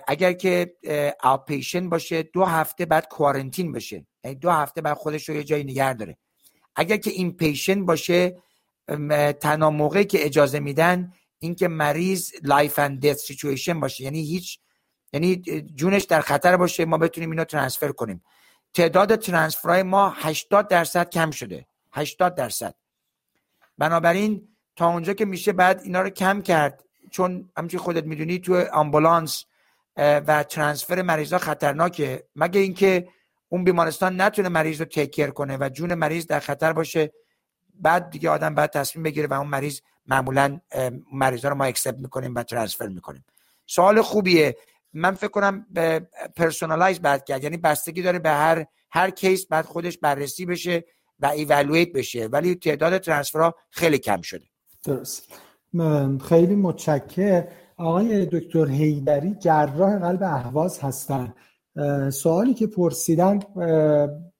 اگر 0.07 0.33
که 0.33 0.75
آپیشن 1.23 1.89
باشه 1.89 2.23
دو 2.23 2.45
هفته 2.45 2.85
بعد 2.85 3.07
کوارنتین 3.07 3.71
بشه. 3.71 4.05
یعنی 4.23 4.35
دو 4.35 4.49
هفته 4.49 4.81
بعد 4.81 4.97
خودش 4.97 5.29
رو 5.29 5.35
یه 5.35 5.43
جایی 5.43 5.63
نگه 5.63 5.93
داره. 5.93 6.17
اگر 6.75 6.97
که 6.97 7.09
این 7.09 7.31
patient 7.31 7.85
باشه 7.85 8.37
تنها 9.41 9.69
موقعی 9.69 10.05
که 10.05 10.25
اجازه 10.25 10.59
میدن 10.59 11.13
اینکه 11.39 11.67
مریض 11.67 12.31
life 12.43 12.79
and 12.79 12.99
death 12.99 13.17
situation 13.17 13.79
باشه. 13.79 14.03
یعنی 14.03 14.21
هیچ 14.21 14.59
یعنی 15.13 15.35
جونش 15.75 16.03
در 16.03 16.21
خطر 16.21 16.57
باشه 16.57 16.85
ما 16.85 16.97
بتونیم 16.97 17.31
اینو 17.31 17.43
transfer 17.43 17.91
کنیم. 17.91 18.23
تعداد 18.73 19.15
transfer 19.15 19.69
های 19.69 19.83
ما 19.83 20.09
80 20.09 20.67
درصد 20.67 21.09
کم 21.09 21.31
شده. 21.31 21.65
80 21.91 22.35
درصد. 22.35 22.75
بنابراین 23.77 24.47
تا 24.75 24.87
اونجا 24.87 25.13
که 25.13 25.25
میشه 25.25 25.53
باید 25.53 25.81
اینا 25.83 26.01
رو 26.01 26.09
کم 26.09 26.41
کرد. 26.41 26.83
چون 27.11 27.49
همچنین 27.57 27.83
خودت 27.83 28.03
می‌دونی 28.03 28.39
تو 28.39 28.65
آمبولانس 28.73 29.45
و 29.97 30.43
transfer 30.43 31.01
مریضا 31.01 31.37
خطرناکه. 31.37 32.27
مگه 32.35 32.59
اینکه 32.61 33.07
اون 33.49 33.63
بیمارستان 33.63 34.21
نتونه 34.21 34.49
مریض 34.49 34.79
رو 34.79 34.85
take 34.85 35.07
care 35.07 35.29
کنه 35.29 35.57
و 35.57 35.69
جون 35.69 35.93
مریض 35.93 36.27
در 36.27 36.39
خطر 36.39 36.73
باشه؟ 36.73 37.11
بعد 37.81 38.09
دیگه 38.09 38.29
آدم 38.29 38.55
باید 38.55 38.69
تصمیم 38.69 39.03
بگیره 39.03 39.27
و 39.27 39.33
اون 39.33 39.47
مریض 39.47 39.79
معمولا 40.05 40.59
مریضا 41.13 41.49
رو 41.49 41.55
ما 41.55 41.63
accept 41.63 41.97
می‌کنیم 41.97 42.35
و 42.35 42.43
transfer 42.43 42.87
می‌کنیم. 42.87 43.25
سوال 43.65 44.01
خوبیه. 44.01 44.57
من 44.93 45.13
فکر 45.13 45.27
کنم 45.31 45.65
به 45.69 46.07
personalize 46.35 46.99
باید 46.99 47.25
کرد 47.25 47.43
یعنی 47.43 47.57
بستگی 47.57 48.01
داره 48.01 48.19
به 48.19 48.29
هر 48.29 48.65
هر 48.91 49.09
case 49.09 49.47
باید 49.47 49.65
خودش 49.65 49.97
بررسی 49.97 50.45
بشه 50.45 50.85
و 51.19 51.25
evaluate 51.25 51.93
بشه. 51.93 52.27
ولی 52.27 52.55
تعداد 52.55 52.97
transfer 52.97 53.49
ها 53.49 53.55
خیلی 53.69 53.97
کم 53.97 54.21
شده. 54.21 54.45
درست. 54.83 55.23
خیلی 56.29 56.55
متشکر 56.55 57.47
آقای 57.77 58.25
دکتر 58.25 58.67
هیدری 58.67 59.35
جراح 59.39 59.99
قلب 59.99 60.23
اهواز 60.23 60.79
هستن. 60.79 61.33
سوالی 62.11 62.53
که 62.53 62.67
پرسیدن 62.67 63.39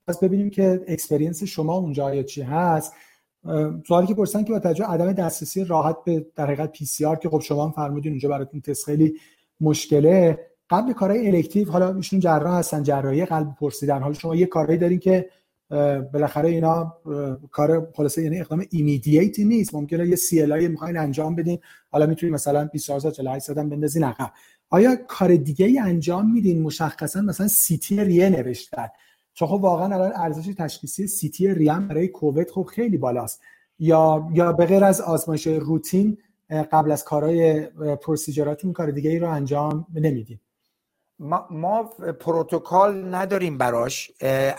پس 0.08 0.20
ببینیم 0.24 0.50
که 0.50 0.86
experience 0.88 1.44
شما 1.44 1.74
اونجا 1.74 2.24
چی 2.24 2.42
هست. 2.42 2.94
سوالی 3.88 4.08
که 4.08 4.14
پرسیدن 4.14 4.44
که 4.44 4.54
با 4.54 4.60
توجه 4.60 4.86
عدم 4.86 5.12
دسترسی 5.12 5.64
راحت 5.64 5.98
به 6.06 6.26
در 6.36 6.46
حقیقت 6.46 6.72
PCR 6.72 7.16
که 7.16 7.30
خب 7.30 7.40
شما 7.40 7.66
هم 7.66 7.72
فرمودین 7.72 8.12
اونجا 8.12 8.30
براتون 8.30 8.62
تست 8.62 8.86
خیلی 8.86 9.14
مشکله. 9.62 10.40
قبل 10.70 10.94
کارهای 10.94 11.28
elective 11.28 11.72
حالا 11.72 11.96
ایشون 11.96 12.20
جراح 12.20 12.58
هستن 12.58 12.84
جراحی 12.84 13.26
قلب 13.26 13.56
پرسیدن. 13.60 14.00
حالا 14.02 14.14
شما 14.14 14.36
یه 14.36 14.46
کارهایی 14.46 14.80
دارین 14.80 15.00
که 15.00 15.30
بالاخره 16.14 16.50
اینا 16.50 16.94
کار 17.52 17.92
خلاصه 17.94 18.24
یعنی 18.24 18.40
اقدام 18.40 18.66
immediate 18.70 19.38
ی 19.38 19.46
نیست. 19.46 19.76
ممکنه 19.76 20.08
یه 20.08 20.16
سی 20.16 20.42
ال 20.42 20.68
می‌خواین 20.68 20.98
انجام 20.98 21.36
بدین. 21.36 21.60
حالا 21.92 22.06
می‌تونید 22.06 22.36
مثلا 22.36 22.66
24 22.66 23.00
ساعت 23.00 23.14
48 23.14 23.46
ساعت 23.46 23.60
بندازین. 23.60 24.04
عقب. 24.04 24.32
آیا 24.70 24.96
کار 25.08 25.36
دیگه 25.36 25.66
ای 25.66 25.80
انجام 25.80 26.32
میدین؟ 26.32 26.62
مشخصا 26.62 27.22
مثلا 27.22 27.48
سی 27.48 27.78
تی 27.78 28.04
ریه 28.04 28.30
نوشتن. 28.30 28.88
چون 29.36 29.48
خب 29.48 29.54
واقعا 29.54 29.96
الان 29.96 30.12
ارزش 30.16 30.54
تشخیصی 30.58 31.08
سی 31.08 31.30
تی 31.30 31.54
ریه 31.54 31.80
برای 31.80 32.08
کووید 32.08 32.52
خب 32.52 32.64
خیلی 32.64 32.98
بالاست. 32.98 33.42
یا 33.80 34.30
یا 34.34 34.54
به 34.54 34.66
غیر 34.66 34.84
از 34.84 35.02
آزمایش 35.02 35.48
روتین 35.48 36.18
قبل 36.72 36.92
از 36.92 37.04
کارهای 37.04 37.66
پروسیجراتون 37.96 38.74
کار 38.74 38.92
دیگه 38.92 39.10
ای 39.10 39.20
رو 39.20 39.30
انجام 39.30 39.88
نمیدین 39.96 40.40
ما, 41.20 41.48
ما 41.52 41.84
پروتکل 42.20 43.16
نداریم 43.16 43.58
براش. 43.58 44.12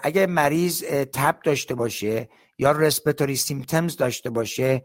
اگه 0.02 0.26
مریض 0.26 0.82
تب 1.12 1.36
داشته 1.44 1.74
باشه 1.74 2.28
یا 2.58 2.72
رسپتوری 2.72 3.36
سیمتمز 3.36 3.96
داشته 3.96 4.30
باشه 4.30 4.84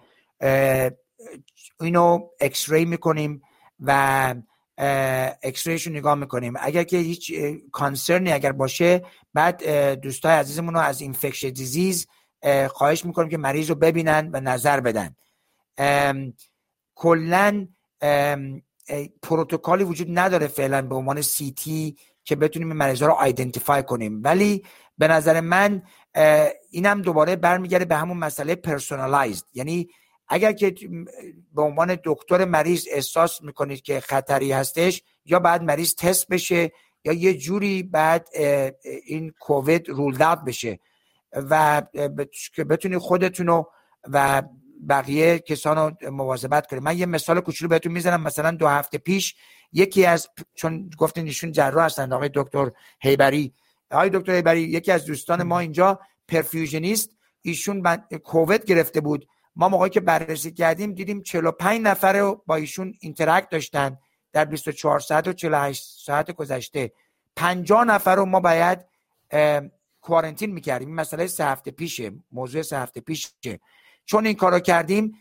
اینو 1.82 2.20
x-ray 2.42 2.86
می‌کنیم 2.86 3.42
و 3.80 4.36
x-ray 4.78 5.68
شو 5.68 5.90
نگاه 5.90 6.16
می‌کنیم. 6.16 6.54
اگر 6.60 6.84
که 6.84 6.98
هیچ 6.98 7.34
concern 7.72 8.24
ی 8.24 8.32
اگر 8.32 8.52
باشه 8.52 9.02
باید 9.34 9.64
دوستای 9.94 10.34
عزیزمون 10.34 10.74
رو 10.74 10.80
از 10.80 11.02
infection 11.02 11.50
disease 11.50 12.08
خواهش 12.70 13.06
می‌کنیم 13.06 13.30
که 13.30 13.38
مریض 13.38 13.70
رو 13.70 13.76
ببینن 13.76 14.30
و 14.34 14.40
نظر 14.40 14.80
بدن. 14.80 15.16
کلا 16.96 17.68
پروتکلی 19.22 19.84
وجود 19.84 20.08
نداره 20.20 20.48
فعلا 20.48 20.82
به 20.82 20.96
عنوان 20.96 21.22
CT 21.22 21.98
که 22.24 22.36
بتونیم 22.36 22.74
مریض 22.74 23.04
رو 23.04 23.12
identify 23.12 23.84
کنیم. 23.84 24.22
ولی 24.24 24.66
به 24.98 25.08
نظر 25.08 25.42
من 25.42 25.84
اینم 26.72 27.02
دوباره 27.02 27.36
برمیگرده 27.36 27.86
به 27.86 27.96
همون 27.96 28.18
مسئله 28.18 28.56
personalized 28.56 29.46
یعنی 29.54 29.90
اگر 30.34 30.52
که 30.52 30.76
به 31.54 31.62
عنوان 31.62 31.98
دکتر 32.04 32.46
مریض 32.46 32.88
احساس 32.92 33.42
می‌کنید 33.42 33.82
که 33.82 34.00
خطری 34.00 34.52
هستش 34.52 35.04
یا 35.26 35.40
بعد 35.40 35.64
مریض 35.64 35.96
تست 35.96 36.28
بشه 36.28 36.72
یا 37.06 37.14
یه 37.14 37.34
جوری 37.34 37.84
بعد 37.84 38.28
این 39.06 39.34
کووید 39.40 39.90
رول 39.90 40.18
بشه 40.36 40.80
و 41.34 41.82
که 42.56 42.64
بتونید 42.64 42.98
خودتون 42.98 43.48
رو 43.48 43.72
و 44.04 44.44
بقیه 44.90 45.40
کسان 45.40 45.78
رو 45.78 46.12
مواظبت 46.12 46.68
کنیم 46.68 46.84
من 46.84 46.98
یه 46.98 47.06
مثال 47.06 47.40
کوچولو 47.40 47.70
بهتون 47.70 47.92
می‌زنم. 47.92 48.22
مثلا 48.22 48.52
دو 48.52 48.68
هفته 48.68 48.98
پیش 48.98 49.36
یکی 49.74 50.06
از 50.06 50.30
چون 50.56 50.90
گفتین 50.98 51.26
ایشون 51.26 51.52
جراح 51.52 51.86
هستند 51.86 52.14
آقای 52.14 52.30
دکتر 52.34 52.72
هیبری 53.00 53.54
آقای 53.92 54.10
دکتر 54.10 54.32
هیبری 54.32 54.62
یکی 54.62 54.92
از 54.92 55.06
دوستان 55.06 55.44
ما 55.44 55.60
اینجا 55.60 56.00
perfusionist. 56.28 57.10
ایشون 57.42 57.98
کووید 58.24 58.66
گرفته 58.66 59.02
بود. 59.02 59.28
ما 59.56 59.70
موقعی 59.70 59.90
که 59.90 60.00
بررسی 60.00 60.52
کردیم 60.52 60.94
دیدیم 60.94 61.22
45 61.22 61.82
نفر 61.82 62.36
با 62.46 62.56
ایشون 62.56 62.94
interact 63.00 63.50
داشتن 63.50 63.98
در 64.34 64.46
24 64.46 65.00
ساعت 65.00 65.28
و 65.28 65.34
48 65.34 65.84
ساعت 66.06 66.32
گذشته. 66.32 66.92
50 67.36 67.84
نفر 67.84 68.16
رو 68.16 68.26
ما 68.26 68.40
باید 68.40 68.80
quarantine 70.02 70.52
می‌کردیم. 70.52 70.88
این 70.88 70.96
مسئله 70.96 71.28
سه 71.28 71.46
هفته 71.46 71.72
پیشه. 71.72 72.12
موضوع 72.32 72.62
سه 72.62 72.78
هفته 72.78 73.02
پیشه. 73.02 73.60
چون 74.06 74.26
این 74.26 74.36
کارو 74.36 74.60
کردیم 74.60 75.18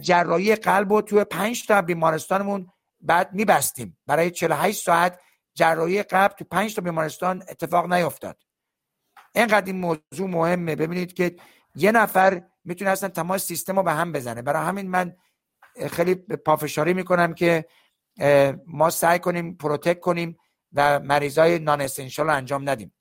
جراحی 0.00 0.56
قلب 0.56 0.92
رو 0.92 1.02
توی 1.02 1.24
5 1.24 1.66
تا 1.66 1.82
بیمارستانمون 1.82 2.72
باید 3.00 3.32
میبستیم. 3.32 3.98
برای 4.06 4.30
48 4.30 4.84
ساعت 4.84 5.20
جراحی 5.54 6.02
قلب 6.02 6.32
تو 6.32 6.44
5 6.44 6.74
تا 6.74 6.82
بیمارستان 6.82 7.42
اتفاق 7.48 7.92
نیفتاد. 7.92 8.42
اینقدر 9.34 9.66
این 9.66 9.76
موضوع 9.76 10.28
مهمه. 10.28 10.76
ببینید 10.76 11.12
که 11.14 11.36
یه 11.74 11.92
نفر 11.92 12.42
می‌تونه 12.64 12.90
اصلا 12.90 13.08
تمام 13.08 13.38
سیستم 13.38 13.76
رو 13.76 13.82
به 13.82 13.92
هم 13.92 14.12
بزنه. 14.12 14.42
برای 14.42 14.66
همین 14.66 14.90
من 14.90 15.14
خیلی 15.90 16.14
پافشاری 16.14 16.94
می‌کنم 16.94 17.34
که 17.34 17.64
ما 18.66 18.90
سعی 18.90 19.18
کنیم 19.18 19.54
پروتک 19.54 20.00
کنیم 20.00 20.36
و 20.72 21.00
مریضای 21.00 21.58
نان 21.58 21.80
اسنشال 21.80 22.26
رو 22.26 22.36
انجام 22.36 22.68
ندیم. 22.68 22.92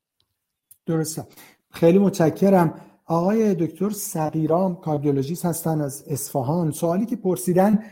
درسته. 0.86 1.28
خیلی 1.72 2.00
متشکرم. 2.00 2.82
آقای 3.06 3.56
دکتر 3.56 3.90
سقیرام 3.90 4.76
کاردیولوژیست 4.76 5.46
هستن 5.46 5.82
از 5.82 6.04
اصفهان. 6.08 6.72
سوالی 6.72 7.06
که 7.06 7.16
پرسیدن 7.16 7.84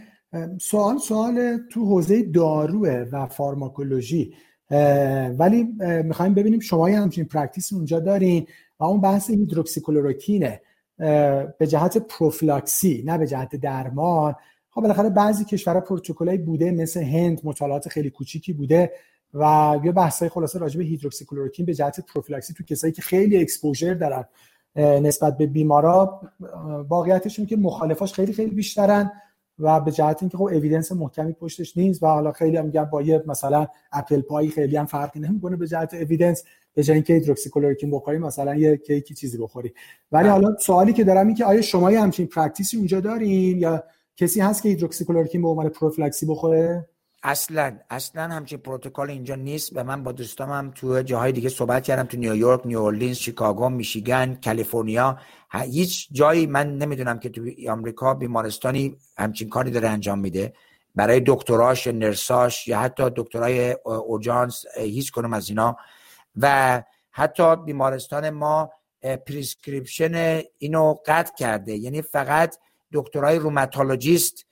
سوال 0.62 0.98
سوال 0.98 1.58
تو 1.72 1.86
حوزه 1.86 2.24
داروه 2.24 3.06
و 3.12 3.28
فارماکولوژی. 3.28 4.34
ولی 5.40 5.64
می‌خوایم 6.04 6.34
ببینیم 6.34 6.60
شما 6.60 6.88
همچین 6.88 7.26
practice 7.26 7.74
اونجا 7.74 8.00
دارین 8.00 8.48
و 8.80 8.84
اون 8.84 9.02
بحث 9.02 9.30
هیدروکسیکلوروکینه. 9.30 10.62
به 10.98 11.68
جهت 11.68 11.98
پروفیلاکسی 11.98 13.04
نه 13.06 13.18
به 13.18 13.28
جهت 13.28 13.56
درمان. 13.56 14.36
خب 14.70 14.82
بالاخره 14.82 15.10
بعضی 15.10 15.46
کشورها 15.46 15.82
پروتکلای 15.82 16.38
بوده 16.38 16.72
مثل 16.72 17.04
هند 17.04 17.42
مطالعات 17.44 17.90
خیلی 17.90 18.10
کوچیکی 18.10 18.54
بوده 18.54 18.92
و 19.34 19.76
یه 19.84 19.92
بحثای 19.92 20.30
خلاصه 20.30 20.60
راجع 20.60 20.78
به 20.78 20.84
هیدروکسیکلوروکین 20.84 21.66
به 21.66 21.74
جهت 21.74 22.00
پروفیلاکسی 22.00 22.54
تو 22.54 22.64
کسایی 22.64 22.94
که 22.94 23.02
خیلی 23.02 23.38
exposure 23.38 23.94
دارن 23.94 24.26
نسبت 24.76 25.38
به 25.38 25.46
بیمارا 25.46 26.22
واقعیتش 26.90 27.40
که 27.40 27.58
مخالفاش 27.58 28.14
خیلی 28.14 28.34
خیلی 28.34 28.56
بیشترن 28.56 29.12
و 29.60 29.80
به 29.80 29.92
جهت 29.92 30.18
اینکه 30.24 30.38
خب 30.38 30.44
evidence 30.44 30.92
محکمی 30.92 31.34
پشتش 31.34 31.78
نیست 31.78 32.04
و 32.04 32.06
حالا 32.06 32.32
خیلی 32.32 32.58
هم 32.58 32.66
میگن 32.66 32.86
با 32.86 33.02
یه 33.02 33.24
مثلا 33.28 33.68
apple 33.92 34.22
pie 34.22 34.48
خیلی 34.48 34.78
هم 34.78 34.86
فرقی 34.86 35.20
نمی‌کنه 35.20 35.56
به 35.56 35.68
جهت 35.68 35.94
evidence 35.94 36.44
به 36.78 36.84
جای 36.84 37.04
اینکه 37.08 37.36
بخوری 37.92 38.18
مثلا 38.18 38.56
یه 38.56 38.78
کیکی 38.78 39.14
چیزی 39.14 39.38
بخوری 39.38 39.74
ولی 40.12 40.24
بله. 40.24 40.32
حالا 40.32 40.56
سوالی 40.60 40.94
که 40.94 41.04
دارم 41.04 41.28
این 41.28 41.36
که 41.36 41.46
آیا 41.46 41.62
شما 41.62 41.90
همچین 41.90 42.28
practice 42.28 42.72
ی 42.72 42.78
اونجا 42.78 43.00
دارین 43.00 43.58
یا 43.58 43.84
کسی 44.18 44.42
هست 44.42 44.64
که 44.64 44.70
هیدروکسیکلوروکین 44.70 45.42
به 45.42 45.48
عنوان 45.48 45.70
پروفیلاکسی 45.70 46.26
بخوره؟ 46.26 46.90
اصلا 47.24 47.78
اصلا 47.90 48.24
همچین 48.24 48.58
پروتکل 48.58 49.10
اینجا 49.10 49.36
نیست 49.36 49.72
و 49.76 49.84
من 49.84 50.04
با 50.04 50.12
دوستام 50.12 50.50
هم 50.50 50.72
تو 50.76 51.02
جاهای 51.02 51.32
دیگه 51.32 51.50
صحبت 51.50 51.84
کردم 51.84 52.04
تو 52.04 52.18
نیویورک 52.18 52.62
نیواورلینز 52.66 53.18
شیکاگو 53.18 53.70
میشیگن 53.70 54.38
کالیفرنیا 54.46 55.18
هیچ 55.52 56.08
جایی 56.12 56.48
من 56.48 56.78
نمی‌دونم 56.78 57.20
که 57.20 57.30
تو 57.30 57.42
آمریکا 57.70 58.14
بیمارستانی 58.14 58.98
همچین 59.18 59.50
کاری 59.50 59.72
داره 59.72 59.90
انجام 59.90 60.20
میده. 60.20 60.54
برای 60.96 61.22
دکتراش 61.26 61.86
یا 61.86 61.94
nurse 61.94 62.47
اش 62.47 62.68
یا 62.68 62.80
حتی 62.80 63.04
دکترای 63.16 63.76
اورژانس 63.86 64.64
هیچ 64.78 65.12
کنم 65.12 65.34
از 65.34 65.50
اینا 65.50 65.78
و 66.38 66.84
حتی 67.12 67.56
بیمارستان 67.56 68.30
ما 68.30 68.72
prescription 69.28 70.42
اینو 70.58 70.96
قطع 71.06 71.36
کرده. 71.36 71.76
یعنی 71.76 72.02
فقط 72.02 72.58
دکترای 72.94 73.40
روماتولوژیست 73.40 74.46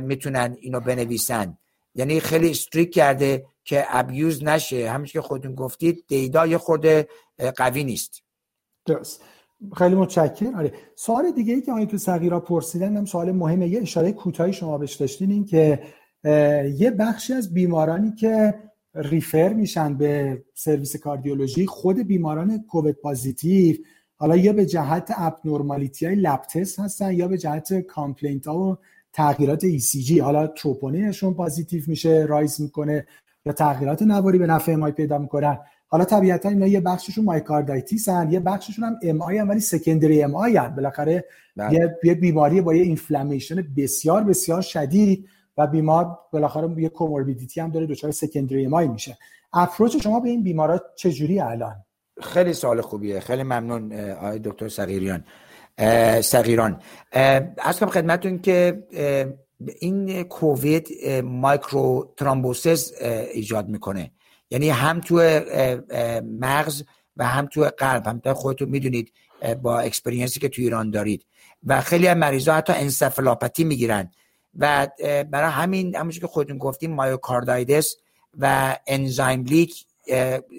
می‌تونن 0.00 0.56
اینو 0.60 0.80
بنویسن. 0.80 1.58
یعنی 1.94 2.20
خیلی 2.20 2.50
strict 2.50 2.94
کرده 2.94 3.46
که 3.64 3.84
abuse 3.88 4.44
نشه. 4.44 4.90
همین 4.90 5.06
که 5.06 5.20
خودتون 5.20 5.54
گفتید 5.54 6.04
دیتا 6.08 6.46
یه 6.46 6.58
خورده 6.58 7.08
قوی 7.56 7.84
نیست. 7.84 8.22
درست. 8.86 9.22
خیلی 9.76 9.94
متشکرم. 9.94 10.54
آره. 10.54 10.72
سوال 10.96 11.30
دیگه 11.30 11.54
ای 11.54 11.60
که 11.60 11.72
آقای 11.72 11.86
دکتر 11.86 11.98
صغیران 11.98 12.40
پرسیدن 12.40 12.96
هم 12.96 13.04
سوال 13.04 13.32
مهمه. 13.32 13.68
یه 13.68 13.82
اشاره 13.82 14.12
کوتاهی 14.12 14.52
شما 14.52 14.78
بهش 14.78 14.94
داشتین 14.94 15.30
این 15.30 15.44
که 15.44 15.82
یه 16.74 16.90
بخشی 16.90 17.32
از 17.32 17.54
بیمارانی 17.54 18.12
که 18.12 18.54
refer 18.94 19.52
میشن 19.52 19.94
به 19.94 20.42
سرویس 20.54 20.96
کاردیولوژی 20.96 21.66
خود 21.66 21.98
بیماران 21.98 22.64
کووید 22.68 22.96
positive. 22.96 23.76
حالا 24.16 24.36
یا 24.36 24.52
به 24.52 24.66
جهت 24.66 25.12
abnormality 25.16 26.06
های 26.06 26.14
lab 26.14 26.40
هستن 26.78 27.12
یا 27.12 27.28
به 27.28 27.38
جهت 27.38 27.80
complaint 27.80 28.46
ها 28.46 28.58
و 28.58 28.76
تغییرات 29.12 29.66
ECG 29.66 30.18
حالا 30.18 30.46
تروپونینشون 30.46 31.34
positive 31.34 31.82
میشه 31.86 32.26
rise 32.28 32.60
می‌کنه 32.60 33.06
یا 33.46 33.52
تغییرات 33.52 34.02
نواری 34.02 34.38
به 34.38 34.46
نفع 34.46 34.72
MI 34.72 34.92
پیدا 34.92 35.18
می‌کنن. 35.18 35.58
حالا 35.86 36.04
طبیعتا 36.04 36.48
اینا 36.48 36.66
یه 36.66 36.80
بخششون 36.80 37.24
myocarditis 37.24 38.08
هن 38.08 38.32
یه 38.32 38.40
بخششون 38.40 38.84
هم 38.84 38.96
MI 39.02 39.38
ولی 39.38 39.60
secondary 39.60 40.22
MI 40.22 40.56
هن. 40.56 40.74
بالاخره 40.74 41.24
بله. 41.56 41.74
یه،, 41.74 41.98
یه 42.04 42.14
بیماری 42.14 42.60
با 42.60 42.74
یه 42.74 42.82
inflammation 42.82 43.66
بسیار 43.76 44.24
بسیار 44.24 44.60
شدید. 44.60 45.28
و 45.56 45.66
بیمار 45.66 46.18
بالاخره 46.32 46.82
یه 46.82 46.88
comorbidity 46.88 47.60
هم 47.60 47.70
داره 47.70 47.86
دچار 47.86 48.10
secondary 48.10 48.66
MI 48.66 48.88
میشه. 48.88 49.18
approach 49.52 49.96
شما 49.96 50.20
به 50.20 50.28
این 50.28 50.42
بیمارا 50.42 50.80
چجوری 50.96 51.40
الان؟ 51.40 51.84
خیلی 52.22 52.52
سوال 52.52 52.80
خوبیه. 52.80 53.20
خیلی 53.20 53.42
ممنون 53.42 53.92
آقای 53.92 54.38
دکتر 54.38 54.68
صغیریان. 54.68 55.24
صغیران. 56.20 56.80
از 57.58 57.80
کنم 57.80 57.88
خدمتون 57.88 58.38
که 58.38 58.86
این 59.80 60.22
کووید 60.22 60.88
micro 61.24 62.14
thrombosis 62.16 62.92
ایجاد 63.34 63.68
می‌کنه. 63.68 64.10
یعنی 64.50 64.70
هم 64.70 65.00
تو 65.00 65.40
مغز 66.40 66.82
و 67.16 67.26
هم 67.26 67.46
تو 67.46 67.70
قلب. 67.78 68.06
هم 68.06 68.32
خودتون 68.32 68.68
می‌دونید 68.68 69.12
با 69.62 69.80
experience 69.80 70.35
ی 70.35 70.40
که 70.40 70.48
تو 70.48 70.62
ایران 70.62 70.90
دارید. 70.90 71.26
و 71.66 71.80
خیلی 71.80 72.08
از 72.08 72.16
مریضا 72.16 72.54
حتی 72.54 72.72
encephalopathy 72.72 73.64
می‌گیرن. 73.64 74.10
و 74.58 74.88
برای 75.30 75.50
همین 75.50 75.96
همونجور 75.96 76.20
که 76.20 76.26
خودتون 76.26 76.58
گفتیم 76.58 76.94
myocarditis 76.94 77.96
و 78.38 78.76
enzyme 78.86 79.44
leak 79.44 79.86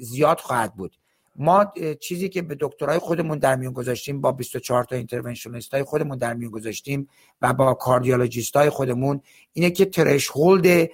زیاد 0.02 0.40
خواهد 0.40 0.76
بود. 0.76 0.96
ما 1.36 1.74
چیزی 2.00 2.30
که 2.30 2.42
به 2.42 2.58
دکترای 2.60 3.00
خودمون 3.00 3.38
در 3.38 3.56
میون 3.56 3.74
گذاشتیم 3.74 4.22
با 4.22 4.32
24 4.32 4.84
تا 4.84 4.96
interventionalist 4.96 5.74
های 5.74 5.84
خودمون 5.84 6.18
در 6.18 6.34
میون 6.34 6.52
گذاشتیم 6.52 7.10
و 7.42 7.54
با 7.54 7.74
کاردیولوژیست 7.74 8.56
های 8.56 8.70
خودمون 8.70 9.22
اینه 9.54 9.72
که 9.72 9.86
threshold 9.86 10.90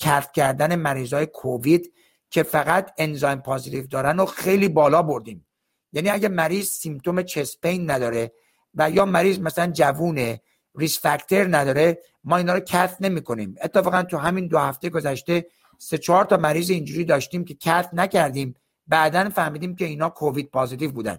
cath 0.00 0.32
کردن 0.32 0.74
مریض 0.74 1.12
های 1.12 1.26
کووید 1.26 1.92
که 2.30 2.42
فقط 2.42 2.90
enzyme 2.98 3.38
positive 3.38 3.86
دارن 3.86 4.20
و 4.20 4.26
خیلی 4.26 4.68
بالا 4.68 5.02
بردیم. 5.02 5.46
یعنی 5.92 6.10
اگه 6.10 6.28
مریض 6.28 6.68
سیمتوم 6.68 7.22
چسپین 7.22 7.90
نداره 7.90 8.32
و 8.74 8.90
یا 8.90 9.04
مریض 9.04 9.38
مثلا 9.38 9.66
جوونه 9.72 10.40
ریس 10.76 11.00
فاکتور 11.00 11.56
نداره. 11.56 11.98
ما 12.24 12.36
اینا 12.36 12.54
رو 12.54 12.60
کف 12.60 12.96
نمی 13.00 13.22
کنیم 13.22 13.56
اتفاقا 13.62 14.02
تو 14.02 14.16
همین 14.16 14.46
دو 14.46 14.58
هفته 14.58 14.88
گذشته 14.90 15.46
سه 15.78 15.98
چهار 15.98 16.24
تا 16.24 16.36
مریض 16.36 16.70
اینجوری 16.70 17.04
داشتیم 17.04 17.44
که 17.44 17.54
کف 17.54 17.88
نکردیم. 17.92 18.54
بعدا 18.86 19.30
فهمیدیم 19.30 19.76
که 19.76 19.84
اینا 19.84 20.08
کووید 20.08 20.50
پازیتیو 20.50 20.92
بودن. 20.92 21.18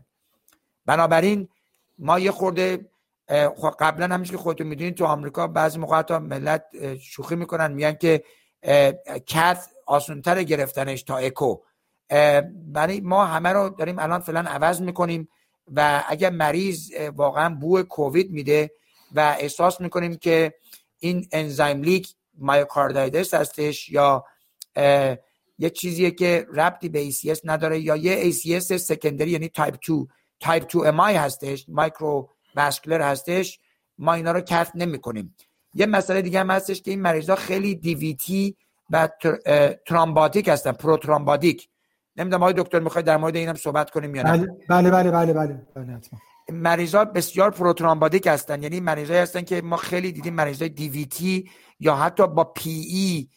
بنابراین 0.86 1.48
ما 1.98 2.20
یه 2.20 2.32
خورده 2.32 2.90
خب 3.58 3.74
قبلا 3.80 4.14
همیشه 4.16 4.32
که 4.32 4.38
خودتون 4.38 4.68
می‌دونید 4.68 4.96
تو 4.96 5.06
آمریکا 5.06 5.48
بعضی 5.48 5.80
موقع 5.80 6.02
تا 6.02 6.20
ملت 6.20 6.66
شوخی 7.02 7.36
می‌کنن 7.36 7.72
میگن 7.72 7.94
که 7.94 8.24
کت 9.26 9.68
آسونتر 9.86 10.44
گرفتنش 10.44 11.04
تا 11.04 11.18
اکو. 11.18 11.58
برای 12.54 13.02
ما 13.02 13.26
همه 13.26 13.50
رو 13.50 13.70
داریم 13.70 14.00
الان 14.00 14.20
فعلا 14.20 14.40
عوض 14.40 14.82
می‌کنیم 14.82 15.30
و 15.76 16.04
اگر 16.08 16.30
مریض 16.30 16.92
واقعا 17.16 17.56
بو 17.56 17.84
کووید 17.84 18.32
میده 18.32 18.72
و 19.16 19.36
احساس 19.40 19.82
می‌کنیم 19.82 20.16
که 20.16 20.54
این 21.00 21.28
enzyme 21.32 21.82
leak 21.82 22.16
myocarditis 22.38 23.34
هستش 23.34 23.90
یا 23.90 24.26
یه 25.58 25.70
چیزیه 25.70 26.12
که 26.12 26.48
ربطی 26.54 26.90
به 26.90 27.12
ACS 27.12 27.40
نداره 27.44 27.80
یا 27.80 27.96
یه 27.96 28.32
ACS 28.32 28.60
secondary 28.60 29.32
یعنی 29.32 29.50
تایپ 29.50 29.76
2 29.88 30.08
تایپ 30.40 30.66
2 30.72 30.92
MI 30.92 31.16
هستش 31.16 31.66
microvascular 31.70 33.02
هستش 33.02 33.60
ما 33.98 34.14
اینا 34.14 34.32
رو 34.32 34.42
cath 34.42 34.72
نمی 34.76 35.00
کنیم 35.00 35.36
یه 35.74 35.86
مسئله 35.86 36.22
دیگه 36.22 36.40
هم 36.40 36.50
هستش 36.50 36.82
که 36.82 36.92
این 36.92 37.02
مریضا 37.02 37.36
خیلی 37.36 37.76
DVT 37.76 38.56
و 38.90 39.10
thrombotic 39.86 40.48
هستن 40.48 40.72
prothrombotic 40.72 41.70
نمی‌دونم 42.16 42.44
آقای 42.44 42.54
دکتر 42.58 42.80
می‌خوای 42.80 43.04
در 43.04 43.18
مورد 43.18 43.36
اینم 43.36 43.54
صحبت 43.54 43.90
کنیم 43.90 44.16
یا 44.16 44.24
نه؟ 44.24 44.32
بله 44.70 44.92
بله 44.92 45.12
بله 45.12 45.34
بله, 45.34 45.34
بله, 45.76 46.00
مریضا 46.52 47.06
بسیار 47.06 47.52
prothrombotic 47.52 48.28
هستن. 48.28 48.64
یعنی 48.64 48.80
مریضایی 48.80 49.20
هستن 49.20 49.42
که 49.42 49.62
ما 49.62 49.78
خیلی 49.78 50.12
دیدیم 50.12 50.34
مریضای 50.34 50.70
DVT 50.70 51.50
یا 51.80 51.96
حتی 51.96 52.28
با 52.28 52.44
PE 52.44 53.28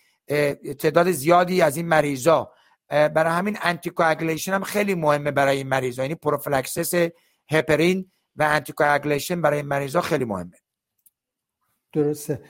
تعداد 0.74 1.10
زیادی 1.10 1.62
از 1.62 1.76
این 1.76 1.88
مریضا. 1.88 2.52
برای 2.88 3.32
همین 3.32 3.58
anticoagulation 3.62 4.52
هم 4.52 4.62
خیلی 4.62 4.94
مهمه 4.94 5.30
برای 5.30 5.56
این 5.56 5.68
مریضا. 5.68 6.02
یعنی 6.02 6.14
prophylaxis 6.14 7.08
heparin 7.50 8.10
و 8.36 8.42
anticoagulation 8.42 9.42
برای 9.42 9.58
این 9.58 9.68
مریضا 9.68 10.00
خیلی 10.00 10.24
مهمه. 10.24 10.56
درسته. 11.92 12.40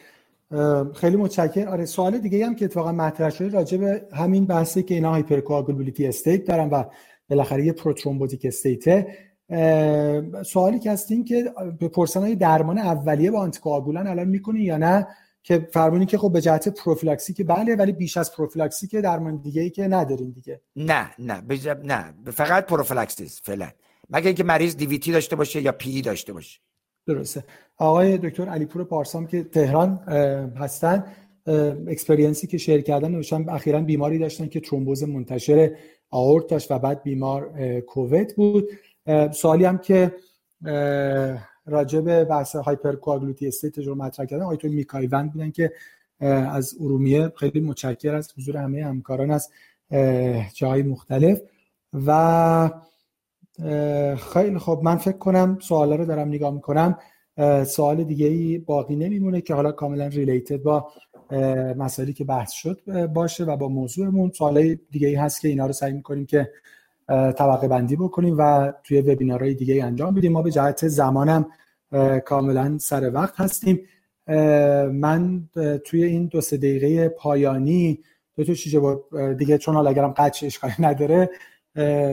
خیلی 0.94 1.16
متشکرم. 1.16 1.68
آره 1.68 1.84
سوال 1.84 2.18
دیگه 2.18 2.46
هم 2.46 2.54
که 2.54 2.64
اتفاقا 2.64 2.92
مطرح 2.92 3.30
شده 3.30 3.48
راجع 3.48 3.78
به 3.78 4.08
همین 4.12 4.46
بحثی 4.46 4.82
که 4.82 4.94
اینا 4.94 5.10
هایپرکواگولیتی 5.10 6.06
استیت 6.06 6.44
دارن 6.44 6.68
و 6.68 6.84
بالاخره 7.28 7.66
یه 7.66 7.72
پروترومبوتیک 7.72 8.44
استیته 8.44 9.18
سوالی 10.46 10.78
که 10.78 10.90
هستین 10.90 11.24
که 11.24 11.52
به 11.78 11.88
پرسنهای 11.88 12.34
درمان 12.34 12.78
اولیه 12.78 13.30
با 13.30 13.40
آنتیکواگولان 13.40 14.06
الان 14.06 14.28
می‌کنین 14.28 14.62
یا 14.62 14.76
نه؟ 14.76 15.06
که 15.44 15.68
فرمونی 15.72 16.06
که 16.06 16.18
خب 16.18 16.32
به 16.32 16.40
جهت 16.40 16.68
پروفیلاکسی 16.68 17.32
که 17.34 17.44
بله 17.44 17.76
ولی 17.76 17.92
بیش 17.92 18.16
از 18.16 18.32
پروفیلاکسی 18.32 18.86
که 18.86 19.00
درمان 19.00 19.36
دیگه 19.36 19.62
ای 19.62 19.70
که 19.70 19.88
ندارین 19.88 20.30
دیگه. 20.30 20.60
نه 20.76 21.10
نه 21.18 21.40
بجب 21.40 21.80
نه 21.84 22.14
فقط 22.32 22.66
پروفیلاکسیس 22.66 23.40
فعلا. 23.44 23.68
مگه 24.10 24.26
اینکه 24.26 24.44
مریض 24.44 24.76
دیویتی 24.76 25.12
داشته 25.12 25.36
باشه 25.36 25.62
یا 25.62 25.72
پی 25.72 26.02
داشته 26.02 26.32
باشه. 26.32 26.60
درسته. 27.06 27.44
آقای 27.76 28.18
دکتر 28.18 28.48
علیپور 28.48 28.84
پارسام 28.84 29.26
که 29.26 29.44
تهران 29.44 29.98
هستن 30.56 31.04
experience 31.88 32.41
ی 32.41 32.46
که 32.46 32.58
share 32.58 32.80
کردن 32.80 33.10
نوشتن 33.10 33.48
اخیرا 33.48 33.80
بیماری 33.80 34.18
داشتن 34.18 34.48
که 34.48 34.60
ترومبوز 34.60 35.02
منتشر 35.02 35.70
آورت 36.10 36.46
داشت 36.46 36.70
و 36.70 36.78
بعد 36.78 37.02
بیمار 37.02 37.50
کووید 37.80 38.36
بود. 38.36 38.68
سوالی 39.32 39.64
هم 39.64 39.78
که 39.78 40.14
راجع 41.66 42.00
به 42.00 42.24
بحث 42.24 42.56
hypercoagulability 42.56 43.46
state 43.46 43.78
رو 43.78 43.94
مطرح 43.94 44.26
کردن 44.26 44.42
آقای 44.42 44.56
دکتر 44.56 44.68
میکایوند 44.68 45.32
بودن 45.32 45.50
که 45.50 45.72
از 46.20 46.74
ارومیه 46.80 47.32
خیلی 47.36 47.60
متشکر 47.60 48.14
از 48.14 48.32
حضور 48.38 48.56
همه 48.56 48.84
همکاران 48.84 49.30
از 49.30 49.50
جای 50.54 50.82
مختلف. 50.82 51.40
و 52.06 52.70
خیلی 54.32 54.58
خب 54.58 54.80
من 54.84 54.96
فکر 54.96 55.18
کنم 55.18 55.58
سوالا 55.60 55.96
رو 55.96 56.04
دارم 56.04 56.28
نگاه 56.28 56.54
می‌کنم. 56.54 56.98
سوال 57.66 58.04
دیگه 58.04 58.26
ای 58.26 58.58
باقی 58.58 58.96
نمیمونه 58.96 59.40
که 59.40 59.54
حالا 59.54 59.72
کاملا 59.72 60.06
ریلیتد 60.06 60.62
با 60.62 60.92
مسائلی 61.76 62.12
که 62.12 62.24
بحث 62.24 62.52
شد 62.52 63.06
باشه 63.06 63.44
و 63.44 63.56
با 63.56 63.68
موضوعمون. 63.68 64.30
سوال 64.30 64.74
دیگه 64.74 65.08
ای 65.08 65.14
هست 65.14 65.40
که 65.40 65.48
اینا 65.48 65.66
رو 65.66 65.72
سعی 65.72 65.92
می‌کنیم 65.92 66.26
که 66.26 66.50
طبقه 67.08 67.68
بندی 67.68 67.96
بکنیم 67.96 68.36
و 68.38 68.72
توی 68.84 69.00
وبینارهای 69.00 69.54
دیگه 69.54 69.84
انجام 69.84 70.14
بدیم. 70.14 70.32
ما 70.32 70.42
به 70.42 70.50
جهت 70.50 70.88
زمانم 70.88 71.46
کاملا 72.24 72.78
سر 72.78 73.10
وقت 73.14 73.40
هستیم. 73.40 73.80
من 74.92 75.48
توی 75.84 76.04
این 76.04 76.26
دو 76.26 76.40
سه 76.40 76.56
دقیقه 76.56 77.08
پایانی 77.08 78.00
دو 78.36 78.44
تا 78.44 78.54
چیز 78.54 78.76
دیگه 79.38 79.58
چون 79.58 79.74
حالا 79.74 79.90
اگرم 79.90 80.14
قچ 80.16 80.44
اشکالی 80.44 80.74
نداره 80.88 81.30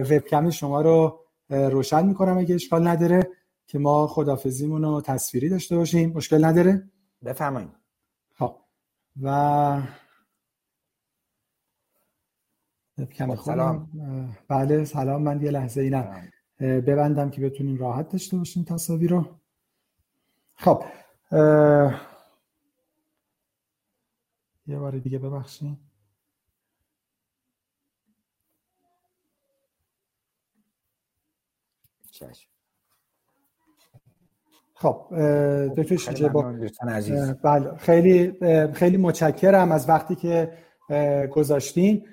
وبکم 0.09 0.49
شما 0.49 0.81
رو 0.81 1.19
روشن 1.49 2.05
می‌کنم 2.05 2.37
اگه 2.37 2.55
اشکال 2.55 2.87
نداره 2.87 3.27
که 3.67 3.79
ما 3.79 4.07
خدافزیمون 4.07 4.83
رو 4.83 5.01
تصویری 5.01 5.49
داشته 5.49 5.77
باشیم. 5.77 6.13
مشکل 6.15 6.45
نداره؟ 6.45 6.83
بفرمایید. 7.25 7.69
خب. 8.35 8.55
و 9.21 9.81
خب، 13.05 13.35
سلام. 13.35 13.89
بله 14.47 14.85
سلام 14.85 15.21
من 15.21 15.41
یه 15.41 15.51
لحظه 15.51 15.81
اینم 15.81 16.29
ببندم 16.59 17.29
که 17.29 17.41
بتونیم 17.41 17.77
راحت 17.77 18.09
داشته 18.09 18.37
باشیم 18.37 18.63
تصاویر 18.63 19.09
رو. 19.09 19.25
خب 20.53 20.83
یه 24.67 24.79
بار 24.79 24.97
دیگه 24.97 25.19
ببخشید 25.19 25.77
خب 34.73 35.07
دکتر 35.77 35.95
شیجه 35.95 36.29
با 36.29 36.41
بله 37.43 37.77
خیلی 37.77 38.33
خیلی 38.73 38.97
متشکرم 38.97 39.71
از 39.71 39.89
وقتی 39.89 40.15
که 40.15 40.57
گذاشتین. 41.31 42.07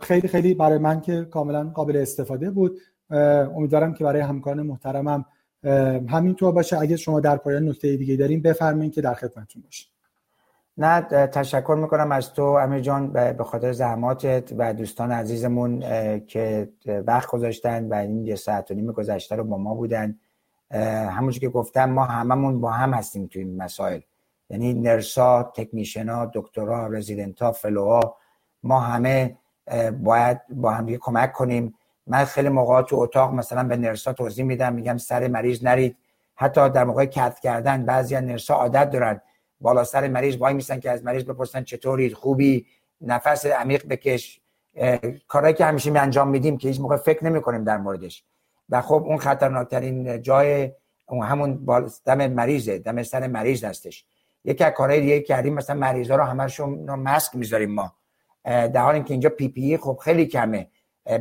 خیلی 0.00 0.28
خیلی 0.28 0.54
برای 0.54 0.78
من 0.78 1.00
که 1.00 1.24
کاملا 1.24 1.70
قابل 1.74 1.96
استفاده 1.96 2.50
بود. 2.50 2.80
امیدوارم 3.10 3.94
که 3.94 4.04
برای 4.04 4.20
همکاران 4.20 4.62
محترمم 4.62 5.24
همینطور 6.08 6.52
باشه. 6.52 6.78
اگه 6.78 6.96
شما 6.96 7.20
در 7.20 7.36
پایان 7.36 7.68
نکته 7.68 7.96
دیگه 7.96 8.16
داریم 8.16 8.42
بفرمایید 8.42 8.92
که 8.92 9.00
در 9.00 9.14
خدمتتون 9.14 9.62
باشه 9.62 9.86
نه 10.78 11.00
تشکر 11.26 11.76
می‌کنم 11.80 12.12
از 12.12 12.32
تو 12.32 12.42
امیر 12.42 12.80
جان 12.80 13.12
به 13.12 13.44
خاطر 13.44 13.72
زحماتت 13.72 14.52
و 14.58 14.74
دوستان 14.74 15.12
عزیزمون 15.12 15.80
که 16.26 16.68
وقت 17.06 17.28
گذاشتن 17.28 17.88
و 17.88 17.94
این 17.94 18.26
یه 18.26 18.36
ساعت 18.36 18.70
و 18.70 18.74
نیم 18.74 18.92
گذشته 18.92 19.36
رو 19.36 19.44
با 19.44 19.58
ما 19.58 19.74
بودن. 19.74 20.18
همونجور 21.10 21.40
که 21.40 21.48
گفتم 21.48 21.90
ما 21.90 22.04
هممون 22.04 22.60
با 22.60 22.70
هم 22.70 22.94
هستیم 22.94 23.26
توی 23.26 23.42
این 23.42 23.56
مسائل. 23.56 24.00
یعنی 24.50 24.74
نرسا 24.74 25.42
تکنیشنا 25.42 26.30
دکترا 26.34 26.86
رزیدنتا 26.86 27.52
فلوها 27.52 28.16
ما 28.62 28.80
همه 28.80 29.36
باید 30.00 30.40
با 30.48 30.70
هم 30.70 30.96
کمک 30.96 31.32
کنیم. 31.32 31.74
من 32.06 32.24
خیلی 32.24 32.48
موقعات 32.48 32.88
تو 32.88 32.96
اتاق 32.96 33.34
مثلا 33.34 33.64
به 33.64 33.76
نرسا 33.76 34.12
توضیح 34.12 34.44
میدم 34.44 34.72
میگم 34.72 34.96
سر 34.96 35.28
مریض 35.28 35.64
نرید. 35.64 35.96
حتی 36.34 36.70
در 36.70 36.84
موقع 36.84 37.04
کت 37.04 37.40
کردن 37.40 37.84
بعضی 37.84 38.14
از 38.14 38.24
نرسا 38.24 38.54
عادت 38.54 38.90
دارن. 38.90 39.20
بالا 39.60 39.84
سر 39.84 40.08
مریض 40.08 40.36
وای 40.36 40.54
میسن 40.54 40.80
که 40.80 40.90
از 40.90 41.04
مریض 41.04 41.24
بپرسن 41.24 41.62
چطوری 41.62 42.14
خوبی؟ 42.14 42.66
نفس 43.00 43.46
عمیق 43.46 43.86
بکش. 43.88 44.40
کارهایی 45.28 45.54
که 45.54 45.64
همیشه 45.64 45.90
می 45.90 45.98
انجام 45.98 46.28
میدیم 46.28 46.58
که 46.58 46.68
هیچ 46.68 46.80
موقع 46.80 46.96
فکر 46.96 47.24
نمی 47.24 47.40
کنیم 47.42 47.64
در 47.64 47.76
موردش. 47.78 48.24
و 48.68 48.82
خب 48.82 49.04
اون 49.06 49.18
خطرناکترین 49.18 50.22
جای 50.22 50.72
اون 51.08 51.26
همون 51.26 51.66
دم 52.04 52.26
مریضه 52.26 52.78
دم 52.78 53.02
سر 53.02 53.26
مریض 53.26 53.64
هستش. 53.64 54.04
یکی 54.44 54.64
از 54.64 54.72
کارهای 54.72 55.00
دیگه 55.00 55.20
کردیم 55.20 55.54
مثلا 55.54 55.76
مریضا 55.76 56.16
رو 56.16 56.24
همشون 56.24 56.94
ماسک 56.94 57.36
می‌ذاریم 57.36 57.70
ما. 57.70 57.92
در 58.46 58.82
حالی 58.82 59.02
که 59.02 59.10
اینجا 59.10 59.30
پی 59.30 59.48
پی 59.48 59.76
خب 59.76 59.98
خیلی 60.02 60.26
کمه. 60.26 60.68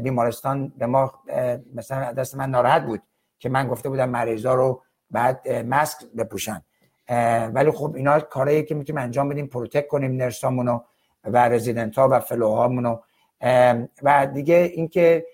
بیمارستان 0.04 0.74
به 0.78 0.86
ما 0.86 1.14
مثلا 1.74 2.12
دست 2.14 2.36
من 2.36 2.50
ناراحت 2.50 2.86
بود 2.86 3.02
که 3.40 3.50
من 3.50 3.68
گفته 3.68 3.90
بودم 3.90 4.10
مریضا 4.10 4.54
رو 4.54 4.82
بعد 5.12 5.50
ماسک 5.50 5.98
بپوشن. 6.18 6.62
ولی 7.54 7.72
خب 7.72 7.96
اینا 7.96 8.20
کارهایی 8.20 8.64
که 8.64 8.76
می‌تونیم 8.76 9.02
انجام 9.02 9.30
بدیم 9.30 9.48
پروتک 9.48 9.88
کنیم 9.88 10.12
نرسامونو 10.12 10.80
و 11.24 11.50
رزیدنت 11.50 11.98
ها 11.98 12.10
و 12.12 12.20
فلوهامونو 12.20 12.98
و 14.04 14.28
دیگه 14.34 14.56
اینکه 14.56 15.26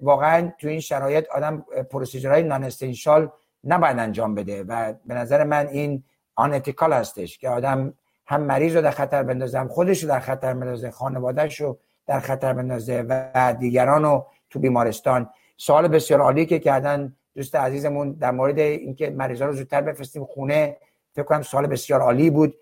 واقعا 0.00 0.52
تو 0.58 0.68
این 0.68 0.80
شرایط 0.80 1.28
آدم 1.28 1.64
پروسیجرهای 1.90 2.42
نان 2.42 2.64
استنشال 2.64 3.30
نباید 3.64 3.98
انجام 3.98 4.34
بده. 4.34 4.62
و 4.62 4.94
به 5.06 5.14
نظر 5.14 5.44
من 5.44 5.66
این 5.66 6.04
آن 6.34 6.62
هستش 6.92 7.38
که 7.38 7.48
آدم 7.48 7.94
هم 8.28 8.42
مریض 8.42 8.76
رو 8.76 8.82
در 8.82 8.90
خطر 8.90 9.22
بندازه 9.22 9.58
هم 9.58 9.68
خودش 9.68 10.02
رو 10.02 10.08
در 10.08 10.20
خطر 10.20 10.54
بندازه 10.54 10.90
خانوادهش 10.90 11.60
رو 11.60 11.78
در 12.06 12.20
خطر 12.20 12.52
بندازه 12.52 13.04
و 13.08 13.54
دیگران 13.60 14.02
رو 14.02 14.26
تو 14.50 14.58
بیمارستان. 14.58 15.30
سوال 15.56 15.88
بسیار 15.88 16.20
عالی 16.20 16.46
که 16.46 16.58
کردن 16.58 17.16
دوست 17.34 17.54
عزیزمون. 17.54 18.12
در 18.12 18.30
مورد 18.30 18.58
اینکه 18.58 19.10
مریضا 19.10 19.46
رو 19.46 19.52
زودتر 19.52 19.80
بفرستیم 19.80 20.24
خونه 20.24 20.76
فکر 21.12 21.24
کنم 21.24 21.42
سوال 21.42 21.66
بسیار 21.66 22.00
عالی 22.00 22.30
بود 22.30 22.54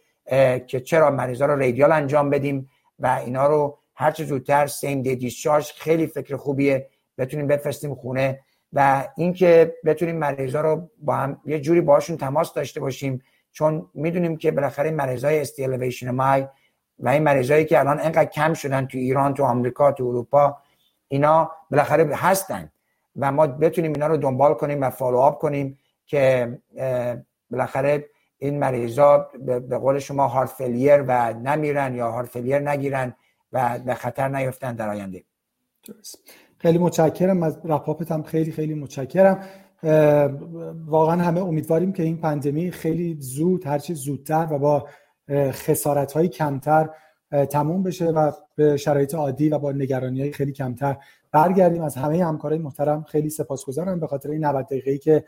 که 0.67 0.81
چرا 0.85 1.11
مریضا 1.11 1.47
رو 1.47 1.59
ریدیال 1.59 1.93
انجام 1.93 2.31
بدیم 2.31 2.71
و 2.99 3.21
اینا 3.25 3.47
رو 3.47 3.79
هر 3.95 4.11
چه 4.11 4.25
زودتر 4.25 4.67
سیم 4.67 5.03
دی 5.03 5.17
دیسچارج 5.17 5.73
خیلی 5.77 6.07
فکر 6.07 6.37
خوبیه 6.37 6.87
بتونیم 7.19 7.47
بفرستیم 7.47 7.95
خونه 7.95 8.41
و 8.73 9.09
اینکه 9.17 9.75
بتونیم 9.85 10.17
مریضا 10.17 10.61
رو 10.61 10.91
با 10.99 11.15
هم 11.15 11.41
یه 11.47 11.61
جوری 11.61 11.81
باشون 11.81 12.17
تماس 12.17 12.55
داشته 12.55 12.81
باشیم 12.81 13.23
چون 13.57 13.87
می‌دونیم 13.95 14.37
که 14.37 14.51
بالاخره 14.51 14.91
مریضای 14.91 15.41
استیلویشن 15.41 16.11
مای 16.11 16.47
و 16.99 17.09
این 17.09 17.23
مریضایی 17.23 17.65
که 17.65 17.79
الان 17.79 18.01
انقدر 18.01 18.25
کم 18.25 18.55
شدن 18.55 18.87
تو 18.87 18.99
ایران 18.99 19.35
تو 19.35 19.45
آمریکا 19.45 19.93
تو 19.93 20.05
اروپا 20.05 20.57
اینا 21.09 21.51
بالاخره 21.71 22.17
هستن 22.17 22.73
و 23.17 23.33
ما 23.33 23.47
بتونیم 23.47 23.93
اینا 23.93 24.07
رو 24.07 24.17
دنبال 24.17 24.55
کنیم 24.55 24.83
و 24.83 24.91
follow 24.91 25.17
up 25.19 25.39
کنیم 25.39 25.79
که 26.07 26.59
بالاخره 27.51 28.05
این 28.39 28.59
مریضا 28.59 29.29
به 29.69 29.79
قول 29.79 29.99
شما 29.99 30.27
heart 30.29 30.49
failure 30.49 31.05
و 31.09 31.33
نمیرن 31.33 31.95
یا 31.95 32.11
heart 32.11 32.29
failure 32.29 32.59
نگیرن 32.59 33.15
و 33.53 33.79
به 33.79 33.95
خطر 33.95 34.29
نیفتن 34.29 34.75
در 34.75 34.89
آینده. 34.89 35.25
خیلی 36.59 36.79
متشکرم. 36.79 37.43
از 37.43 37.59
wrap 37.65 37.92
up 37.92 38.06
ت 38.06 38.13
هم 38.13 38.23
خیلی 38.23 38.53
خیلی 38.53 38.75
متشکرم. 38.75 39.41
واقعا 40.87 41.23
همه 41.23 41.41
امیدواریم 41.41 41.93
که 41.93 42.03
این 42.03 42.17
پندمی 42.17 42.71
خیلی 42.71 43.17
زود 43.21 43.67
هرچی 43.67 43.95
زودتر 43.95 44.49
و 44.51 44.59
با 44.59 44.89
خسارت 45.51 46.13
های 46.13 46.29
کمتر 46.29 46.91
تموم 47.51 47.83
بشه 47.83 48.07
و 48.07 48.33
به 48.55 48.77
شرایط 48.77 49.15
عادی 49.15 49.49
و 49.49 49.59
با 49.59 49.73
نگرانی 49.73 50.21
های 50.21 50.33
خیلی 50.33 50.53
کمتر 50.53 50.97
برگردیم. 51.33 51.83
از 51.83 51.97
همه 51.97 52.25
همکارای 52.25 52.59
محترم 52.59 53.03
خیلی 53.03 53.31
سپاسگزارم 53.31 54.01
به 54.01 54.07
خاطر 54.07 54.31
این 54.31 54.45
90 54.45 54.67
دقیقه‌ای 54.67 54.99
که 54.99 55.25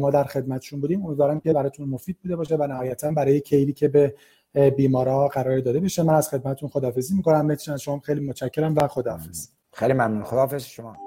ما 0.00 0.10
در 0.10 0.24
خدمتشون 0.24 0.80
بودیم. 0.80 1.06
امیدوارم 1.06 1.40
که 1.40 1.52
براتون 1.52 1.88
مفید 1.88 2.16
بوده 2.22 2.36
باشه 2.36 2.56
و 2.56 2.66
نهایتا 2.66 3.10
برای 3.10 3.40
کیلی 3.40 3.72
که 3.72 3.88
به 3.88 4.14
بیمارا 4.76 5.28
قرار 5.28 5.60
داده 5.60 5.80
بشه. 5.80 6.02
من 6.02 6.14
از 6.14 6.28
خدمتتون 6.28 6.68
خدافظی 6.68 7.16
می‌کنم. 7.16 7.46
متشن 7.46 7.76
شما 7.76 7.98
خیلی 7.98 8.20
متشکرم 8.20 8.74
و 8.76 8.88
خداحافظ. 8.88 9.48
خیلی 9.72 9.92
ممنون. 9.92 10.24
خداحافظ 10.24 10.64
شما. 10.64 11.05